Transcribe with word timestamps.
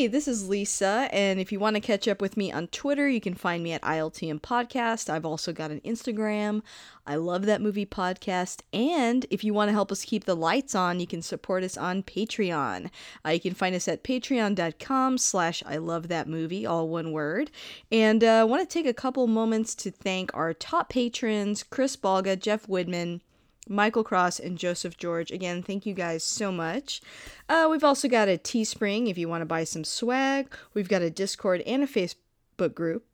Hey, 0.00 0.06
this 0.06 0.28
is 0.28 0.48
Lisa, 0.48 1.10
and 1.12 1.38
if 1.38 1.52
you 1.52 1.60
want 1.60 1.76
to 1.76 1.80
catch 1.80 2.08
up 2.08 2.22
with 2.22 2.34
me 2.34 2.50
on 2.50 2.68
Twitter, 2.68 3.06
you 3.06 3.20
can 3.20 3.34
find 3.34 3.62
me 3.62 3.74
at 3.74 3.82
ILTM 3.82 4.40
Podcast. 4.40 5.10
I've 5.10 5.26
also 5.26 5.52
got 5.52 5.70
an 5.70 5.82
Instagram. 5.82 6.62
I 7.06 7.16
love 7.16 7.44
that 7.44 7.60
movie 7.60 7.84
podcast. 7.84 8.62
And 8.72 9.26
if 9.28 9.44
you 9.44 9.52
want 9.52 9.68
to 9.68 9.74
help 9.74 9.92
us 9.92 10.06
keep 10.06 10.24
the 10.24 10.34
lights 10.34 10.74
on, 10.74 11.00
you 11.00 11.06
can 11.06 11.20
support 11.20 11.64
us 11.64 11.76
on 11.76 12.02
Patreon. 12.02 12.88
Uh, 13.26 13.28
you 13.28 13.40
can 13.40 13.52
find 13.52 13.76
us 13.76 13.88
at 13.88 14.02
patreon.com 14.02 15.18
slash 15.18 15.62
I 15.66 15.76
love 15.76 16.08
that 16.08 16.26
movie, 16.26 16.64
all 16.64 16.88
one 16.88 17.12
word. 17.12 17.50
And 17.92 18.24
uh, 18.24 18.40
I 18.40 18.44
want 18.44 18.66
to 18.66 18.72
take 18.72 18.86
a 18.86 18.94
couple 18.94 19.26
moments 19.26 19.74
to 19.74 19.90
thank 19.90 20.30
our 20.32 20.54
top 20.54 20.88
patrons, 20.88 21.62
Chris 21.62 21.98
Balga, 21.98 22.40
Jeff 22.40 22.66
Woodman, 22.66 23.20
Michael 23.68 24.04
Cross, 24.04 24.40
and 24.40 24.58
Joseph 24.58 24.96
George. 24.96 25.30
Again, 25.30 25.62
thank 25.62 25.86
you 25.86 25.94
guys 25.94 26.24
so 26.24 26.50
much. 26.50 27.00
Uh, 27.48 27.68
we've 27.70 27.84
also 27.84 28.08
got 28.08 28.28
a 28.28 28.38
Teespring 28.38 29.08
if 29.08 29.18
you 29.18 29.28
want 29.28 29.42
to 29.42 29.46
buy 29.46 29.64
some 29.64 29.84
swag. 29.84 30.52
We've 30.74 30.88
got 30.88 31.02
a 31.02 31.10
Discord 31.10 31.60
and 31.62 31.82
a 31.82 31.86
Facebook 31.86 32.74
group. 32.74 33.04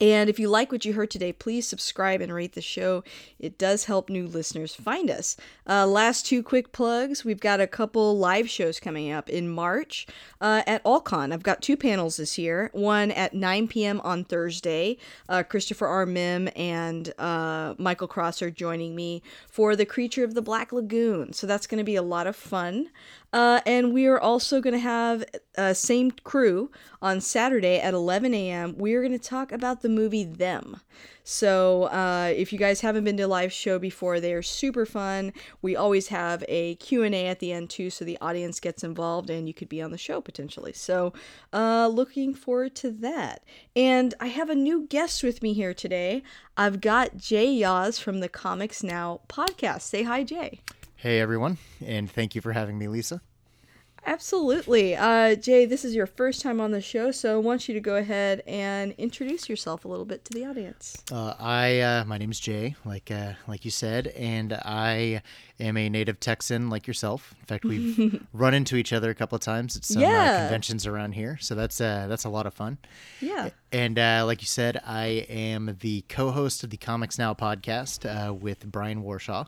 And 0.00 0.30
if 0.30 0.38
you 0.38 0.48
like 0.48 0.72
what 0.72 0.84
you 0.84 0.94
heard 0.94 1.10
today, 1.10 1.32
please 1.32 1.68
subscribe 1.68 2.20
and 2.20 2.32
rate 2.32 2.54
the 2.54 2.62
show. 2.62 3.04
It 3.38 3.58
does 3.58 3.84
help 3.84 4.08
new 4.08 4.26
listeners 4.26 4.74
find 4.74 5.10
us. 5.10 5.36
Uh, 5.68 5.86
last 5.86 6.24
two 6.26 6.42
quick 6.42 6.72
plugs. 6.72 7.24
We've 7.24 7.40
got 7.40 7.60
a 7.60 7.66
couple 7.66 8.16
live 8.16 8.48
shows 8.48 8.80
coming 8.80 9.12
up 9.12 9.28
in 9.28 9.50
March 9.50 10.06
uh, 10.40 10.62
at 10.66 10.82
AllCon. 10.84 11.32
I've 11.32 11.42
got 11.42 11.60
two 11.60 11.76
panels 11.76 12.16
this 12.16 12.38
year. 12.38 12.70
One 12.72 13.10
at 13.10 13.34
9 13.34 13.68
p.m. 13.68 14.00
on 14.00 14.24
Thursday. 14.24 14.96
Uh, 15.28 15.42
Christopher 15.42 15.86
R. 15.86 16.06
Mim 16.06 16.48
and 16.56 17.12
uh, 17.18 17.74
Michael 17.76 18.08
Cross 18.08 18.40
are 18.40 18.50
joining 18.50 18.96
me 18.96 19.22
for 19.46 19.76
The 19.76 19.86
Creature 19.86 20.24
of 20.24 20.34
the 20.34 20.42
Black 20.42 20.72
Lagoon. 20.72 21.34
So 21.34 21.46
that's 21.46 21.66
going 21.66 21.78
to 21.78 21.84
be 21.84 21.96
a 21.96 22.02
lot 22.02 22.26
of 22.26 22.34
fun. 22.34 22.88
Uh, 23.32 23.60
and 23.64 23.94
we 23.94 24.06
are 24.06 24.20
also 24.20 24.60
going 24.60 24.74
to 24.74 24.80
have 24.80 25.24
uh, 25.56 25.72
same 25.72 26.10
crew 26.10 26.70
on 27.00 27.20
Saturday 27.20 27.78
at 27.78 27.94
11 27.94 28.34
a.m. 28.34 28.76
We 28.76 28.94
are 28.94 29.00
going 29.00 29.18
to 29.18 29.18
talk 29.18 29.52
about 29.52 29.80
the 29.80 29.88
movie 29.88 30.24
Them. 30.24 30.80
So 31.24 31.84
uh, 31.84 32.32
if 32.34 32.52
you 32.52 32.58
guys 32.58 32.80
haven't 32.80 33.04
been 33.04 33.16
to 33.18 33.22
a 33.22 33.28
live 33.28 33.52
show 33.52 33.78
before, 33.78 34.20
they 34.20 34.32
are 34.34 34.42
super 34.42 34.84
fun. 34.84 35.32
We 35.62 35.76
always 35.76 36.08
have 36.08 36.44
a 36.48 36.74
Q&A 36.76 37.26
at 37.26 37.38
the 37.38 37.52
end 37.52 37.70
too, 37.70 37.90
so 37.90 38.04
the 38.04 38.18
audience 38.20 38.58
gets 38.60 38.82
involved 38.82 39.30
and 39.30 39.46
you 39.46 39.54
could 39.54 39.68
be 39.68 39.80
on 39.80 39.92
the 39.92 39.98
show 39.98 40.20
potentially. 40.20 40.72
So 40.72 41.12
uh, 41.52 41.88
looking 41.88 42.34
forward 42.34 42.74
to 42.76 42.90
that. 42.90 43.44
And 43.76 44.14
I 44.20 44.26
have 44.26 44.50
a 44.50 44.54
new 44.54 44.86
guest 44.88 45.22
with 45.22 45.42
me 45.42 45.52
here 45.52 45.74
today. 45.74 46.22
I've 46.56 46.80
got 46.80 47.16
Jay 47.16 47.46
Yaz 47.46 48.00
from 48.00 48.20
the 48.20 48.28
Comics 48.28 48.82
Now 48.82 49.20
podcast. 49.28 49.82
Say 49.82 50.02
hi, 50.02 50.24
Jay. 50.24 50.60
Hey 50.96 51.18
everyone, 51.18 51.58
and 51.84 52.08
thank 52.08 52.36
you 52.36 52.40
for 52.40 52.52
having 52.52 52.78
me, 52.78 52.86
Lisa. 52.86 53.20
Absolutely. 54.04 54.96
Uh, 54.96 55.36
Jay, 55.36 55.64
this 55.64 55.84
is 55.84 55.94
your 55.94 56.06
first 56.06 56.42
time 56.42 56.60
on 56.60 56.72
the 56.72 56.80
show, 56.80 57.12
so 57.12 57.34
I 57.34 57.36
want 57.36 57.68
you 57.68 57.74
to 57.74 57.80
go 57.80 57.94
ahead 57.96 58.42
and 58.48 58.92
introduce 58.98 59.48
yourself 59.48 59.84
a 59.84 59.88
little 59.88 60.04
bit 60.04 60.24
to 60.24 60.32
the 60.32 60.44
audience. 60.44 60.96
Uh, 61.10 61.34
I 61.38 61.78
uh, 61.80 62.04
my 62.04 62.18
name 62.18 62.30
is 62.32 62.40
Jay, 62.40 62.74
like 62.84 63.10
uh, 63.12 63.34
like 63.46 63.64
you 63.64 63.70
said, 63.70 64.08
and 64.08 64.54
I 64.54 65.22
am 65.60 65.76
a 65.76 65.88
native 65.88 66.18
Texan 66.18 66.68
like 66.68 66.88
yourself. 66.88 67.32
In 67.40 67.46
fact, 67.46 67.64
we've 67.64 68.26
run 68.32 68.54
into 68.54 68.74
each 68.74 68.92
other 68.92 69.08
a 69.10 69.14
couple 69.14 69.36
of 69.36 69.42
times 69.42 69.76
at 69.76 69.84
some 69.84 70.02
uh, 70.02 70.06
Yeah. 70.06 70.40
conventions 70.40 70.84
around 70.84 71.12
here, 71.12 71.38
so 71.40 71.54
that's 71.54 71.80
uh, 71.80 72.06
that's 72.08 72.24
a 72.24 72.28
lot 72.28 72.46
of 72.46 72.54
fun. 72.54 72.78
Yeah. 73.20 73.50
And 73.70 73.98
uh, 74.00 74.24
like 74.26 74.42
you 74.42 74.48
said, 74.48 74.80
I 74.84 75.26
am 75.30 75.76
the 75.80 76.02
co-host 76.08 76.64
of 76.64 76.70
the 76.70 76.76
Comics 76.76 77.18
Now 77.18 77.34
podcast 77.34 78.04
uh, 78.04 78.34
with 78.34 78.66
Brian 78.66 79.04
Warshaw, 79.04 79.46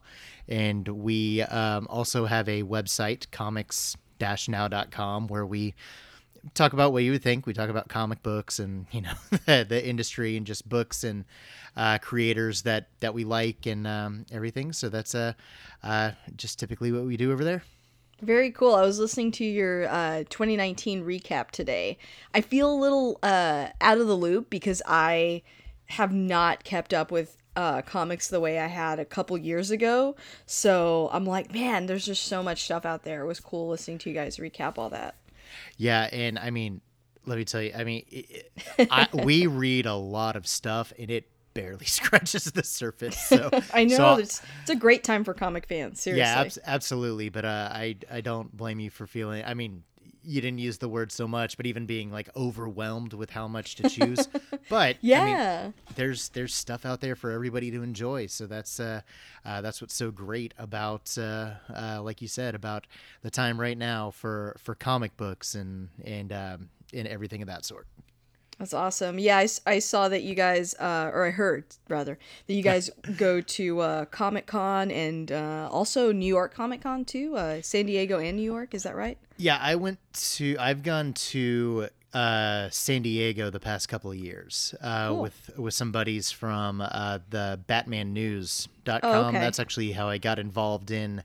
and 0.48 0.86
we 0.86 1.42
um, 1.42 1.88
also 1.90 2.26
have 2.26 2.48
a 2.48 2.62
website, 2.62 3.30
comics-now.com, 4.24 5.28
where 5.28 5.46
we 5.46 5.74
talk 6.52 6.72
about 6.72 6.92
what 6.92 7.02
you 7.02 7.12
would 7.12 7.22
think. 7.22 7.46
We 7.46 7.54
talk 7.54 7.70
about 7.70 7.88
comic 7.88 8.22
books 8.22 8.58
and 8.58 8.86
you 8.90 9.02
know 9.02 9.14
the, 9.46 9.64
the 9.68 9.86
industry 9.86 10.36
and 10.36 10.46
just 10.46 10.68
books 10.68 11.04
and 11.04 11.24
uh, 11.76 11.98
creators 11.98 12.62
that 12.62 12.88
that 13.00 13.14
we 13.14 13.24
like 13.24 13.66
and 13.66 13.86
um, 13.86 14.26
everything. 14.30 14.72
So 14.72 14.88
that's 14.88 15.14
uh, 15.14 15.32
uh, 15.82 16.12
just 16.36 16.58
typically 16.58 16.92
what 16.92 17.04
we 17.04 17.16
do 17.16 17.32
over 17.32 17.44
there. 17.44 17.62
Very 18.22 18.50
cool. 18.52 18.74
I 18.74 18.82
was 18.82 18.98
listening 18.98 19.32
to 19.32 19.44
your 19.44 19.88
uh, 19.88 20.24
2019 20.30 21.04
recap 21.04 21.50
today. 21.50 21.98
I 22.32 22.40
feel 22.40 22.72
a 22.72 22.78
little 22.78 23.18
uh, 23.22 23.68
out 23.80 23.98
of 23.98 24.06
the 24.06 24.14
loop 24.14 24.48
because 24.50 24.80
I 24.86 25.42
have 25.86 26.12
not 26.12 26.64
kept 26.64 26.94
up 26.94 27.10
with 27.10 27.36
uh, 27.56 27.82
comics 27.82 28.28
the 28.28 28.40
way 28.40 28.58
I 28.58 28.66
had 28.66 28.98
a 28.98 29.04
couple 29.04 29.36
years 29.38 29.70
ago. 29.70 30.16
So 30.46 31.08
I'm 31.12 31.24
like, 31.24 31.52
man, 31.52 31.86
there's 31.86 32.04
just 32.06 32.24
so 32.24 32.42
much 32.42 32.64
stuff 32.64 32.84
out 32.84 33.04
there. 33.04 33.22
It 33.22 33.26
was 33.26 33.40
cool 33.40 33.68
listening 33.68 33.98
to 33.98 34.10
you 34.10 34.14
guys 34.14 34.38
recap 34.38 34.78
all 34.78 34.90
that. 34.90 35.14
Yeah, 35.76 36.08
and 36.12 36.38
I 36.38 36.50
mean, 36.50 36.80
let 37.26 37.38
me 37.38 37.44
tell 37.44 37.62
you, 37.62 37.72
I 37.76 37.84
mean, 37.84 38.04
it, 38.08 38.50
I, 38.90 39.08
we 39.12 39.46
read 39.46 39.86
a 39.86 39.94
lot 39.94 40.36
of 40.36 40.46
stuff, 40.46 40.92
and 40.98 41.10
it 41.10 41.28
barely 41.54 41.86
scratches 41.86 42.44
the 42.46 42.64
surface. 42.64 43.18
So 43.18 43.50
I 43.74 43.84
know 43.84 43.96
so- 43.96 44.16
it's, 44.16 44.42
it's 44.62 44.70
a 44.70 44.76
great 44.76 45.04
time 45.04 45.22
for 45.24 45.32
comic 45.34 45.66
fans. 45.66 46.00
Seriously. 46.00 46.20
yeah, 46.20 46.40
abs- 46.40 46.58
absolutely. 46.66 47.28
But 47.28 47.44
uh, 47.44 47.68
I 47.72 47.96
I 48.10 48.20
don't 48.20 48.54
blame 48.56 48.80
you 48.80 48.90
for 48.90 49.06
feeling. 49.06 49.44
I 49.44 49.54
mean, 49.54 49.84
you 50.24 50.40
didn't 50.40 50.58
use 50.58 50.78
the 50.78 50.88
word 50.88 51.12
so 51.12 51.28
much, 51.28 51.56
but 51.56 51.66
even 51.66 51.86
being 51.86 52.10
like 52.10 52.28
overwhelmed 52.36 53.12
with 53.12 53.30
how 53.30 53.46
much 53.46 53.76
to 53.76 53.88
choose. 53.88 54.28
but 54.68 54.96
I 55.20 55.24
mean, 55.24 55.34
yeah. 55.34 55.70
there's 55.94 56.30
there's 56.30 56.54
stuff 56.54 56.84
out 56.86 57.00
there 57.00 57.16
for 57.16 57.30
everybody 57.30 57.70
to 57.70 57.82
enjoy. 57.82 58.26
So 58.26 58.46
that's 58.46 58.80
uh, 58.80 59.02
uh, 59.44 59.60
that's 59.60 59.80
what's 59.80 59.94
so 59.94 60.10
great 60.10 60.54
about 60.58 61.16
uh, 61.18 61.52
uh, 61.74 62.00
like 62.02 62.22
you 62.22 62.28
said 62.28 62.54
about 62.54 62.86
the 63.22 63.30
time 63.30 63.60
right 63.60 63.78
now 63.78 64.10
for 64.10 64.56
for 64.58 64.74
comic 64.74 65.16
books 65.16 65.54
and 65.54 65.88
and 66.04 66.32
um, 66.32 66.68
and 66.92 67.06
everything 67.08 67.42
of 67.42 67.48
that 67.48 67.64
sort. 67.64 67.86
That's 68.58 68.72
awesome. 68.74 69.18
Yeah, 69.18 69.44
I 69.66 69.78
saw 69.80 70.08
that 70.08 70.22
you 70.22 70.34
guys, 70.34 70.74
uh, 70.74 71.10
or 71.12 71.26
I 71.26 71.30
heard 71.30 71.64
rather, 71.88 72.18
that 72.46 72.54
you 72.54 72.62
guys 72.62 72.88
go 73.16 73.40
to 73.40 73.80
uh, 73.80 74.04
Comic 74.06 74.46
Con 74.46 74.90
and 74.90 75.32
uh, 75.32 75.68
also 75.70 76.12
New 76.12 76.26
York 76.26 76.54
Comic 76.54 76.82
Con 76.82 77.04
too, 77.04 77.36
uh, 77.36 77.60
San 77.62 77.86
Diego 77.86 78.18
and 78.18 78.36
New 78.36 78.44
York. 78.44 78.74
Is 78.74 78.84
that 78.84 78.94
right? 78.94 79.18
Yeah, 79.36 79.58
I 79.60 79.74
went 79.74 79.98
to. 80.36 80.56
I've 80.60 80.82
gone 80.84 81.14
to 81.14 81.88
uh, 82.12 82.68
San 82.70 83.02
Diego 83.02 83.50
the 83.50 83.58
past 83.58 83.88
couple 83.88 84.12
of 84.12 84.16
years 84.16 84.72
uh, 84.80 85.08
Cool. 85.08 85.22
with 85.22 85.50
with 85.58 85.74
some 85.74 85.90
buddies 85.90 86.30
from 86.30 86.80
uh, 86.80 87.18
the 87.30 87.58
BatmanNews.com. 87.68 89.00
Oh, 89.02 89.28
okay. 89.28 89.40
That's 89.40 89.58
actually 89.58 89.92
how 89.92 90.08
I 90.08 90.18
got 90.18 90.38
involved 90.38 90.92
in 90.92 91.24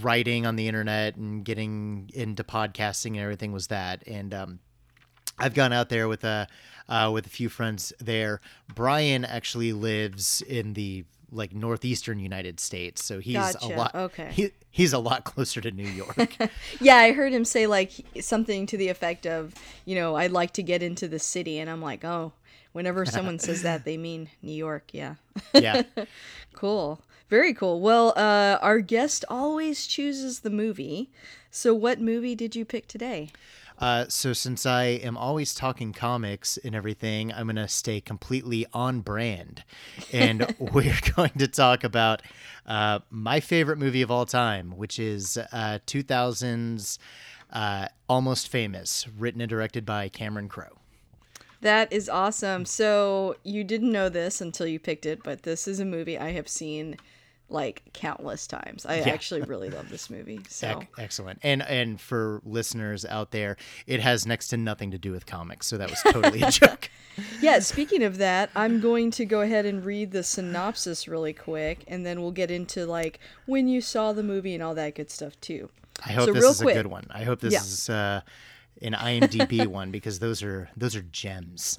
writing 0.00 0.46
on 0.46 0.56
the 0.56 0.66
internet 0.68 1.16
and 1.16 1.44
getting 1.44 2.08
into 2.14 2.42
podcasting 2.42 3.08
and 3.10 3.18
everything. 3.18 3.52
Was 3.52 3.66
that 3.66 4.02
and 4.06 4.32
um, 4.32 4.58
I've 5.38 5.54
gone 5.54 5.72
out 5.72 5.88
there 5.88 6.08
with 6.08 6.24
a 6.24 6.46
uh, 6.88 7.10
with 7.12 7.26
a 7.26 7.30
few 7.30 7.48
friends 7.48 7.92
there. 7.98 8.40
Brian 8.74 9.24
actually 9.24 9.72
lives 9.72 10.42
in 10.42 10.74
the 10.74 11.04
like 11.30 11.54
northeastern 11.54 12.18
United 12.18 12.60
States, 12.60 13.02
so 13.02 13.18
he's 13.18 13.36
Gotcha, 13.36 13.66
a 13.66 13.68
lot. 13.76 13.94
okay. 13.94 14.30
he, 14.32 14.50
he's 14.70 14.92
a 14.92 14.98
lot 14.98 15.24
closer 15.32 15.60
to 15.62 15.70
New 15.70 15.88
York. 15.88 16.36
Yeah, 16.80 16.96
I 16.96 17.12
heard 17.12 17.32
him 17.32 17.44
say 17.44 17.66
like 17.66 17.92
something 18.20 18.66
to 18.66 18.76
the 18.76 18.88
effect 18.88 19.26
of, 19.26 19.54
you 19.84 19.94
know, 19.94 20.16
I'd 20.16 20.32
like 20.32 20.52
to 20.54 20.62
get 20.62 20.82
into 20.82 21.08
the 21.08 21.18
city, 21.18 21.58
and 21.58 21.70
I'm 21.70 21.80
like, 21.80 22.04
oh, 22.04 22.32
whenever 22.72 23.06
someone 23.06 23.38
says 23.38 23.62
that, 23.62 23.84
they 23.86 23.96
mean 23.96 24.28
New 24.42 24.52
York. 24.52 24.90
Yeah. 24.92 25.14
yeah. 25.54 25.82
Cool. 26.54 27.00
Very 27.30 27.54
cool. 27.54 27.80
Well, 27.80 28.12
uh, 28.14 28.58
our 28.60 28.80
guest 28.80 29.24
always 29.30 29.86
chooses 29.86 30.40
the 30.40 30.50
movie. 30.50 31.10
So, 31.50 31.72
what 31.74 31.98
movie 31.98 32.34
did 32.34 32.54
you 32.54 32.66
pick 32.66 32.86
today? 32.88 33.30
Uh, 33.82 34.06
so 34.08 34.32
since 34.32 34.64
I 34.64 34.84
am 34.84 35.16
always 35.16 35.56
talking 35.56 35.92
comics 35.92 36.56
and 36.56 36.72
everything, 36.72 37.32
I'm 37.32 37.48
gonna 37.48 37.66
stay 37.66 38.00
completely 38.00 38.64
on 38.72 39.00
brand, 39.00 39.64
and 40.12 40.54
we're 40.60 41.00
going 41.16 41.32
to 41.38 41.48
talk 41.48 41.82
about 41.82 42.22
uh, 42.64 43.00
my 43.10 43.40
favorite 43.40 43.78
movie 43.78 44.00
of 44.00 44.10
all 44.10 44.24
time, 44.24 44.76
which 44.76 45.00
is 45.00 45.36
uh, 45.36 45.80
2000's 45.84 47.00
uh, 47.52 47.88
Almost 48.08 48.48
Famous, 48.48 49.08
written 49.18 49.40
and 49.40 49.50
directed 49.50 49.84
by 49.84 50.08
Cameron 50.08 50.48
Crowe. 50.48 50.78
That 51.60 51.92
is 51.92 52.08
awesome. 52.08 52.64
So 52.64 53.34
you 53.42 53.64
didn't 53.64 53.90
know 53.90 54.08
this 54.08 54.40
until 54.40 54.68
you 54.68 54.78
picked 54.78 55.06
it, 55.06 55.24
but 55.24 55.42
this 55.42 55.66
is 55.66 55.80
a 55.80 55.84
movie 55.84 56.16
I 56.16 56.30
have 56.30 56.48
seen 56.48 56.98
like 57.52 57.82
countless 57.92 58.46
times. 58.46 58.84
I 58.86 58.96
Yeah. 59.00 59.10
actually 59.10 59.42
really 59.42 59.70
love 59.70 59.88
this 59.90 60.08
movie. 60.10 60.40
So 60.48 60.82
excellent. 60.98 61.38
And 61.42 61.62
and 61.62 62.00
for 62.00 62.40
listeners 62.44 63.04
out 63.04 63.30
there, 63.30 63.56
it 63.86 64.00
has 64.00 64.26
next 64.26 64.48
to 64.48 64.56
nothing 64.56 64.90
to 64.92 64.98
do 64.98 65.12
with 65.12 65.26
comics, 65.26 65.66
so 65.66 65.76
that 65.78 65.90
was 65.90 66.00
totally 66.02 66.42
a 66.42 66.50
joke. 66.62 66.90
yeah, 67.40 67.58
speaking 67.58 68.02
of 68.02 68.18
that, 68.18 68.50
I'm 68.56 68.80
going 68.80 69.10
to 69.12 69.24
go 69.24 69.42
ahead 69.42 69.66
and 69.66 69.84
read 69.84 70.12
the 70.12 70.22
synopsis 70.22 71.06
really 71.06 71.32
quick, 71.32 71.84
and 71.86 72.04
then 72.06 72.20
we'll 72.22 72.30
get 72.32 72.50
into 72.50 72.86
like 72.86 73.20
when 73.46 73.68
you 73.68 73.80
saw 73.80 74.12
the 74.12 74.22
movie 74.22 74.54
and 74.54 74.62
all 74.62 74.74
that 74.74 74.94
good 74.94 75.10
stuff 75.10 75.40
too. 75.40 75.68
I 76.06 76.12
hope 76.12 76.26
So 76.26 76.32
this 76.32 76.42
real 76.42 76.50
is 76.52 76.60
quick- 76.62 76.74
a 76.76 76.78
good 76.78 76.86
one. 76.90 77.06
I 77.10 77.24
hope 77.24 77.40
this 77.40 77.52
Yeah. 77.52 77.60
is 77.60 77.90
uh, 77.90 78.20
an 78.80 78.94
IMDb 78.94 79.66
one 79.66 79.90
because 79.90 80.18
those 80.18 80.42
are 80.42 80.68
those 80.76 80.96
are 80.96 81.02
gems. 81.02 81.78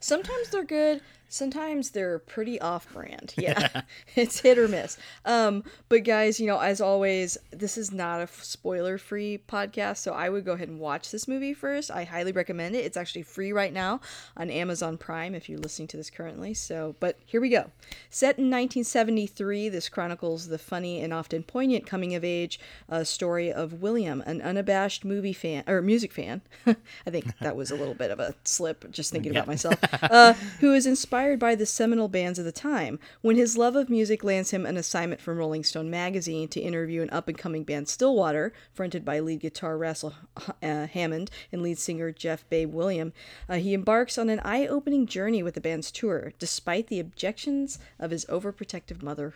Sometimes 0.00 0.50
they're 0.50 0.64
good. 0.64 1.00
Sometimes 1.30 1.90
they're 1.90 2.18
pretty 2.18 2.60
off-brand. 2.60 3.34
Yeah, 3.40 3.82
it's 4.16 4.40
hit 4.40 4.58
or 4.58 4.68
miss. 4.68 4.98
Um, 5.24 5.64
but 5.88 6.04
guys, 6.04 6.38
you 6.38 6.46
know, 6.46 6.58
as 6.58 6.80
always, 6.80 7.38
this 7.52 7.78
is 7.78 7.90
not 7.92 8.18
a 8.20 8.24
f- 8.24 8.42
spoiler-free 8.42 9.44
podcast, 9.48 9.98
so 9.98 10.12
I 10.12 10.28
would 10.28 10.44
go 10.44 10.52
ahead 10.52 10.68
and 10.68 10.78
watch 10.78 11.10
this 11.10 11.26
movie 11.26 11.54
first. 11.54 11.90
I 11.90 12.04
highly 12.04 12.32
recommend 12.32 12.74
it. 12.74 12.84
It's 12.84 12.96
actually 12.98 13.22
free 13.22 13.52
right 13.52 13.72
now 13.72 14.00
on 14.36 14.50
Amazon 14.50 14.98
Prime 14.98 15.34
if 15.34 15.48
you're 15.48 15.58
listening 15.60 15.88
to 15.88 15.96
this 15.96 16.10
currently. 16.10 16.52
So, 16.52 16.96
but 17.00 17.18
here 17.24 17.40
we 17.40 17.48
go. 17.48 17.70
Set 18.10 18.36
in 18.36 18.50
1973, 18.50 19.68
this 19.70 19.88
chronicles 19.88 20.48
the 20.48 20.58
funny 20.58 21.00
and 21.00 21.14
often 21.14 21.42
poignant 21.42 21.86
coming-of-age 21.86 22.60
uh, 22.90 23.04
story 23.04 23.50
of 23.52 23.80
William, 23.80 24.22
an 24.26 24.42
unabashed 24.42 25.04
movie 25.04 25.32
fan 25.32 25.64
or 25.66 25.80
music 25.80 26.12
fan. 26.12 26.42
I 26.66 27.10
think 27.10 27.38
that 27.38 27.56
was 27.56 27.70
a 27.70 27.76
little 27.76 27.94
bit 27.94 28.10
of 28.10 28.20
a 28.20 28.34
slip, 28.44 28.90
just 28.90 29.12
thinking 29.12 29.30
about 29.30 29.46
myself. 29.46 29.78
Uh, 30.02 30.34
who 30.60 30.74
is 30.74 30.84
inspired 30.86 31.19
by 31.20 31.54
the 31.54 31.66
seminal 31.66 32.08
bands 32.08 32.38
of 32.38 32.44
the 32.44 32.52
time. 32.52 32.98
When 33.20 33.36
his 33.36 33.56
love 33.58 33.76
of 33.76 33.90
music 33.90 34.24
lands 34.24 34.52
him 34.52 34.64
an 34.64 34.76
assignment 34.76 35.20
from 35.20 35.36
Rolling 35.36 35.64
Stone 35.64 35.90
magazine 35.90 36.48
to 36.48 36.60
interview 36.60 37.02
an 37.02 37.10
up-and-coming 37.10 37.64
band 37.64 37.88
Stillwater, 37.88 38.52
fronted 38.72 39.04
by 39.04 39.20
lead 39.20 39.40
guitar 39.40 39.76
Russell 39.76 40.14
uh, 40.62 40.86
Hammond 40.86 41.30
and 41.52 41.62
lead 41.62 41.78
singer 41.78 42.10
Jeff 42.10 42.48
Bebe 42.48 42.70
William, 42.70 43.12
uh, 43.48 43.56
he 43.56 43.74
embarks 43.74 44.16
on 44.16 44.30
an 44.30 44.40
eye-opening 44.40 45.06
journey 45.06 45.42
with 45.42 45.54
the 45.54 45.60
band's 45.60 45.90
tour, 45.90 46.32
despite 46.38 46.86
the 46.86 47.00
objections 47.00 47.78
of 47.98 48.10
his 48.10 48.24
overprotective 48.26 49.02
mother. 49.02 49.34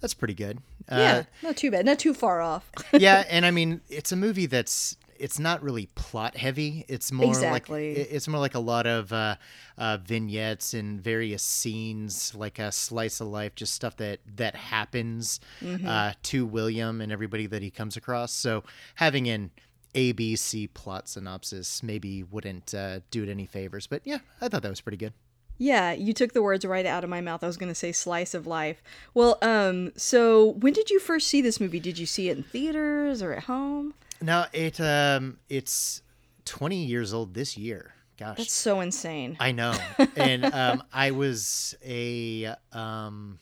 That's 0.00 0.14
pretty 0.14 0.34
good. 0.34 0.58
yeah, 0.90 1.24
not 1.42 1.58
too 1.58 1.70
bad, 1.70 1.84
not 1.84 1.98
too 1.98 2.14
far 2.14 2.40
off. 2.40 2.70
Uh, 2.92 2.98
yeah, 2.98 3.24
and 3.30 3.44
I 3.44 3.50
mean, 3.50 3.82
it's 3.90 4.12
a 4.12 4.16
movie 4.16 4.46
that's 4.46 4.96
it's 5.20 5.38
not 5.38 5.62
really 5.62 5.86
plot 5.94 6.36
heavy. 6.36 6.84
It's 6.88 7.12
more 7.12 7.28
Exactly. 7.28 7.94
like 7.96 8.08
it's 8.10 8.26
more 8.28 8.40
like 8.40 8.54
a 8.54 8.58
lot 8.60 8.86
of 8.86 9.12
uh, 9.12 9.36
uh, 9.78 9.98
vignettes 10.04 10.74
and 10.74 11.00
various 11.00 11.42
scenes, 11.42 12.34
like 12.34 12.58
a 12.58 12.72
slice 12.72 13.20
of 13.20 13.28
life, 13.28 13.54
just 13.54 13.74
stuff 13.74 13.96
that 13.98 14.20
that 14.36 14.54
happens 14.56 15.40
Mm-hmm. 15.62 15.86
uh, 15.86 16.12
to 16.24 16.46
William 16.46 17.00
and 17.00 17.12
everybody 17.12 17.46
that 17.46 17.62
he 17.62 17.70
comes 17.70 17.96
across. 17.96 18.32
So 18.32 18.64
having 18.96 19.28
an 19.28 19.50
ABC 19.94 20.72
plot 20.72 21.08
synopsis 21.08 21.82
maybe 21.82 22.22
wouldn't 22.22 22.72
uh, 22.74 23.00
do 23.10 23.22
it 23.22 23.28
any 23.28 23.46
favors. 23.46 23.86
But 23.86 24.02
yeah, 24.04 24.18
I 24.40 24.48
thought 24.48 24.62
that 24.62 24.70
was 24.70 24.80
pretty 24.80 24.96
good. 24.98 25.12
Yeah, 25.58 25.92
you 25.92 26.14
took 26.14 26.32
the 26.32 26.42
words 26.42 26.64
right 26.64 26.86
out 26.86 27.04
of 27.04 27.10
my 27.10 27.20
mouth. 27.20 27.44
I 27.44 27.46
was 27.46 27.58
going 27.58 27.68
to 27.68 27.74
say 27.74 27.92
slice 27.92 28.32
of 28.32 28.46
life. 28.46 28.82
Well, 29.12 29.36
um, 29.42 29.92
so 29.94 30.52
when 30.52 30.72
did 30.72 30.88
you 30.88 30.98
first 30.98 31.28
see 31.28 31.42
this 31.42 31.60
movie? 31.60 31.80
Did 31.80 31.98
you 31.98 32.06
see 32.06 32.30
it 32.30 32.38
in 32.38 32.44
theaters 32.44 33.20
or 33.20 33.34
at 33.34 33.44
home? 33.44 33.92
No, 34.22 34.46
it 34.52 34.80
um, 34.80 35.38
it's 35.48 36.02
20 36.44 36.84
years 36.84 37.12
old 37.12 37.34
this 37.34 37.56
year. 37.56 37.94
Gosh, 38.18 38.36
That's 38.36 38.52
so 38.52 38.80
insane. 38.80 39.36
I 39.40 39.52
know. 39.52 39.74
and 40.16 40.44
um, 40.44 40.82
I 40.92 41.12
was 41.12 41.74
a 41.82 42.54
um, 42.72 43.38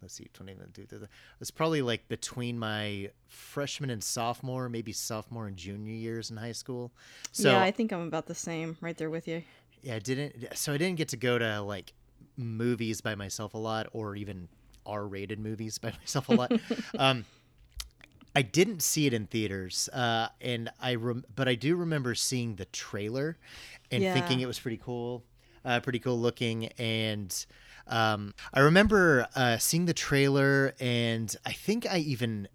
let's 0.00 0.14
see, 0.14 0.28
20 0.32 0.52
it 0.52 0.92
was 1.38 1.50
probably 1.50 1.82
like 1.82 2.08
between 2.08 2.58
my 2.58 3.10
freshman 3.26 3.90
and 3.90 4.02
sophomore, 4.02 4.68
maybe 4.68 4.92
sophomore 4.92 5.46
and 5.46 5.56
junior 5.56 5.92
years 5.92 6.30
in 6.30 6.36
high 6.36 6.52
school. 6.52 6.90
So 7.32 7.50
yeah, 7.50 7.60
I 7.60 7.70
think 7.70 7.92
I'm 7.92 8.06
about 8.06 8.26
the 8.26 8.34
same, 8.34 8.76
right 8.80 8.96
there 8.96 9.10
with 9.10 9.28
you. 9.28 9.42
yeah, 9.82 9.96
I 9.96 9.98
didn't. 9.98 10.56
So 10.56 10.72
I 10.72 10.78
didn't 10.78 10.96
get 10.96 11.08
to 11.08 11.16
go 11.16 11.38
to 11.38 11.60
like 11.60 11.92
movies 12.36 13.00
by 13.00 13.14
myself 13.14 13.54
a 13.54 13.58
lot, 13.58 13.88
or 13.92 14.16
even 14.16 14.48
R-rated 14.86 15.38
movies 15.38 15.78
by 15.78 15.92
myself 15.98 16.28
a 16.28 16.34
lot. 16.34 16.52
um, 16.98 17.24
I 18.38 18.42
didn't 18.42 18.82
see 18.82 19.06
it 19.06 19.12
in 19.12 19.26
theaters, 19.26 19.88
uh, 19.92 20.28
and 20.40 20.70
I 20.80 20.94
rem- 20.94 21.24
but 21.34 21.48
I 21.48 21.56
do 21.56 21.74
remember 21.74 22.14
seeing 22.14 22.54
the 22.54 22.66
trailer 22.66 23.36
and 23.90 24.02
Yeah. 24.04 24.12
thinking 24.12 24.38
it 24.38 24.46
was 24.46 24.60
pretty 24.60 24.76
cool, 24.76 25.24
uh, 25.64 25.80
pretty 25.80 25.98
cool 25.98 26.18
looking, 26.20 26.66
and 26.78 27.34
um, 27.88 28.34
I 28.54 28.60
remember 28.60 29.26
uh, 29.34 29.58
seeing 29.58 29.86
the 29.86 29.94
trailer, 29.94 30.72
and 30.78 31.34
I 31.44 31.52
think 31.52 31.84
I 31.90 31.98
even 31.98 32.46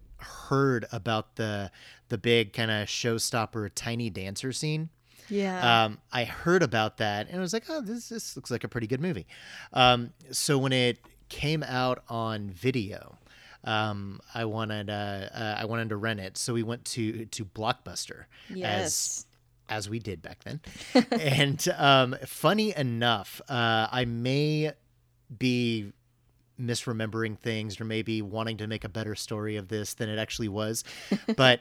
heard 0.48 0.86
about 0.90 1.36
the 1.36 1.70
the 2.08 2.16
big 2.16 2.54
kind 2.54 2.70
of 2.70 2.88
showstopper 2.88 3.68
tiny 3.74 4.08
dancer 4.08 4.52
scene. 4.52 4.88
Yeah. 5.28 5.84
Um, 5.84 5.98
I 6.12 6.24
heard 6.24 6.62
about 6.62 6.96
that 6.98 7.28
and 7.28 7.36
I 7.36 7.40
was 7.40 7.52
like, 7.52 7.64
oh, 7.68 7.80
this 7.82 8.08
this 8.08 8.36
looks 8.36 8.50
like 8.50 8.64
a 8.64 8.68
pretty 8.68 8.86
good 8.86 9.00
movie. 9.02 9.26
Um, 9.72 10.12
so 10.30 10.56
when 10.56 10.72
it 10.72 10.98
came 11.28 11.62
out 11.62 12.04
on 12.08 12.48
video, 12.50 13.16
um, 13.64 14.20
I 14.34 14.44
wanted 14.44 14.90
uh, 14.90 15.28
uh, 15.34 15.56
I 15.58 15.64
wanted 15.64 15.88
to 15.90 15.96
rent 15.96 16.20
it, 16.20 16.36
so 16.36 16.54
we 16.54 16.62
went 16.62 16.84
to 16.86 17.26
to 17.26 17.44
Blockbuster 17.44 18.24
as 18.50 18.56
yes. 18.56 19.26
as 19.68 19.88
we 19.88 19.98
did 19.98 20.22
back 20.22 20.44
then. 20.44 20.60
and 21.10 21.66
um, 21.76 22.16
funny 22.26 22.76
enough, 22.76 23.40
uh, 23.48 23.88
I 23.90 24.04
may 24.04 24.72
be 25.36 25.92
misremembering 26.60 27.38
things 27.38 27.80
or 27.80 27.84
maybe 27.84 28.22
wanting 28.22 28.58
to 28.58 28.66
make 28.66 28.84
a 28.84 28.88
better 28.88 29.14
story 29.14 29.56
of 29.56 29.68
this 29.68 29.94
than 29.94 30.08
it 30.08 30.18
actually 30.18 30.48
was, 30.48 30.84
but 31.36 31.60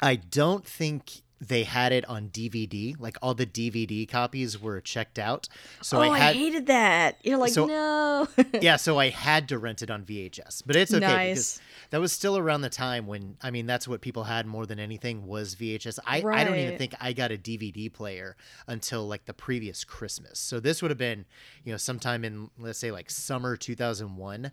I 0.00 0.16
don't 0.16 0.64
think 0.64 1.22
they 1.40 1.64
had 1.64 1.92
it 1.92 2.04
on 2.08 2.28
DVD. 2.28 2.94
Like 2.98 3.16
all 3.22 3.34
the 3.34 3.46
DVD 3.46 4.06
copies 4.08 4.60
were 4.60 4.80
checked 4.80 5.18
out, 5.18 5.48
so 5.80 5.98
oh, 5.98 6.02
I 6.10 6.18
I, 6.18 6.32
hated 6.32 6.66
that. 6.66 7.16
You're 7.24 7.38
like, 7.38 7.52
So- 7.52 7.66
no. 7.66 8.28
yeah, 8.60 8.76
so 8.76 8.98
I 8.98 9.08
had 9.10 9.48
to 9.48 9.58
rent 9.58 9.80
it 9.82 9.90
on 9.90 10.04
VHS. 10.04 10.62
But 10.66 10.76
it's 10.76 10.92
okay 10.92 11.00
Nice. 11.06 11.30
because 11.30 11.60
that 11.90 12.00
was 12.00 12.12
still 12.12 12.36
around 12.36 12.60
the 12.60 12.68
time 12.68 13.06
when 13.06 13.36
I 13.42 13.50
mean 13.50 13.66
that's 13.66 13.88
what 13.88 14.00
people 14.02 14.24
had 14.24 14.46
more 14.46 14.66
than 14.66 14.78
anything 14.78 15.26
was 15.26 15.54
VHS. 15.54 15.98
I, 16.06 16.22
I 16.22 16.44
don't 16.44 16.56
even 16.56 16.76
think 16.78 16.94
I 17.00 17.12
got 17.14 17.32
a 17.32 17.38
DVD 17.38 17.92
player 17.92 18.36
until 18.66 19.08
like 19.08 19.24
the 19.24 19.34
previous 19.34 19.82
Christmas. 19.84 20.38
So 20.38 20.60
this 20.60 20.82
would 20.82 20.90
have 20.90 20.98
been, 20.98 21.24
you 21.64 21.72
know, 21.72 21.78
sometime 21.78 22.24
in 22.24 22.50
let's 22.58 22.78
say 22.78 22.90
like 22.90 23.10
summer 23.10 23.56
2001. 23.56 24.46
Uh, 24.46 24.50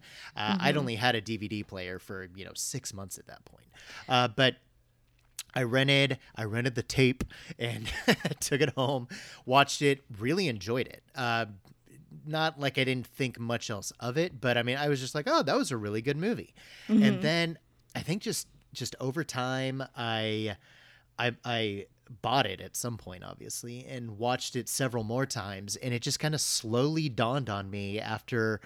Mm-hmm. 0.48 0.58
I'd 0.66 0.78
only 0.78 0.96
had 0.96 1.16
a 1.16 1.22
DVD 1.22 1.66
player 1.68 2.00
for, 2.00 2.30
you 2.36 2.46
know, 2.46 2.52
6 2.56 2.94
months 2.94 3.18
at 3.18 3.28
that 3.28 3.44
point. 3.46 3.66
Uh, 4.08 4.28
but 4.30 4.56
I 5.58 5.64
rented 5.64 6.20
I 6.36 6.44
rented 6.44 6.76
the 6.76 6.84
tape 6.84 7.24
and 7.58 7.92
took 8.40 8.62
it 8.62 8.70
home, 8.76 9.08
watched 9.44 9.82
it, 9.82 10.04
really 10.20 10.48
enjoyed 10.48 10.88
it. 10.88 11.02
Uh, 11.16 11.48
not 12.28 12.60
like 12.60 12.78
I 12.78 12.84
didn't 12.84 13.08
think 13.08 13.40
much 13.40 13.72
else 13.72 13.92
of 14.00 14.18
it, 14.18 14.40
but 14.40 14.56
I 14.56 14.62
mean 14.62 14.78
I 14.78 14.88
was 14.88 15.00
just 15.00 15.16
like, 15.16 15.26
oh, 15.28 15.42
that 15.42 15.58
was 15.58 15.72
a 15.72 15.78
really 15.78 16.04
good 16.04 16.18
movie. 16.18 16.54
And 16.88 17.22
then 17.24 17.58
I 17.96 18.02
think 18.02 18.22
just 18.22 18.48
just 18.72 18.96
over 19.00 19.24
time 19.24 19.84
I 19.96 20.58
I 21.18 21.36
I 21.44 21.86
bought 22.22 22.46
it 22.46 22.62
at 22.62 22.76
some 22.76 22.96
point 22.96 23.24
obviously 23.24 23.84
and 23.86 24.18
watched 24.20 24.56
it 24.56 24.70
several 24.70 25.04
more 25.04 25.26
times 25.26 25.76
and 25.76 25.94
it 25.94 26.02
just 26.02 26.20
kind 26.20 26.34
of 26.36 26.40
slowly 26.40 27.10
dawned 27.10 27.50
on 27.50 27.70
me 27.70 28.00
after 28.00 28.62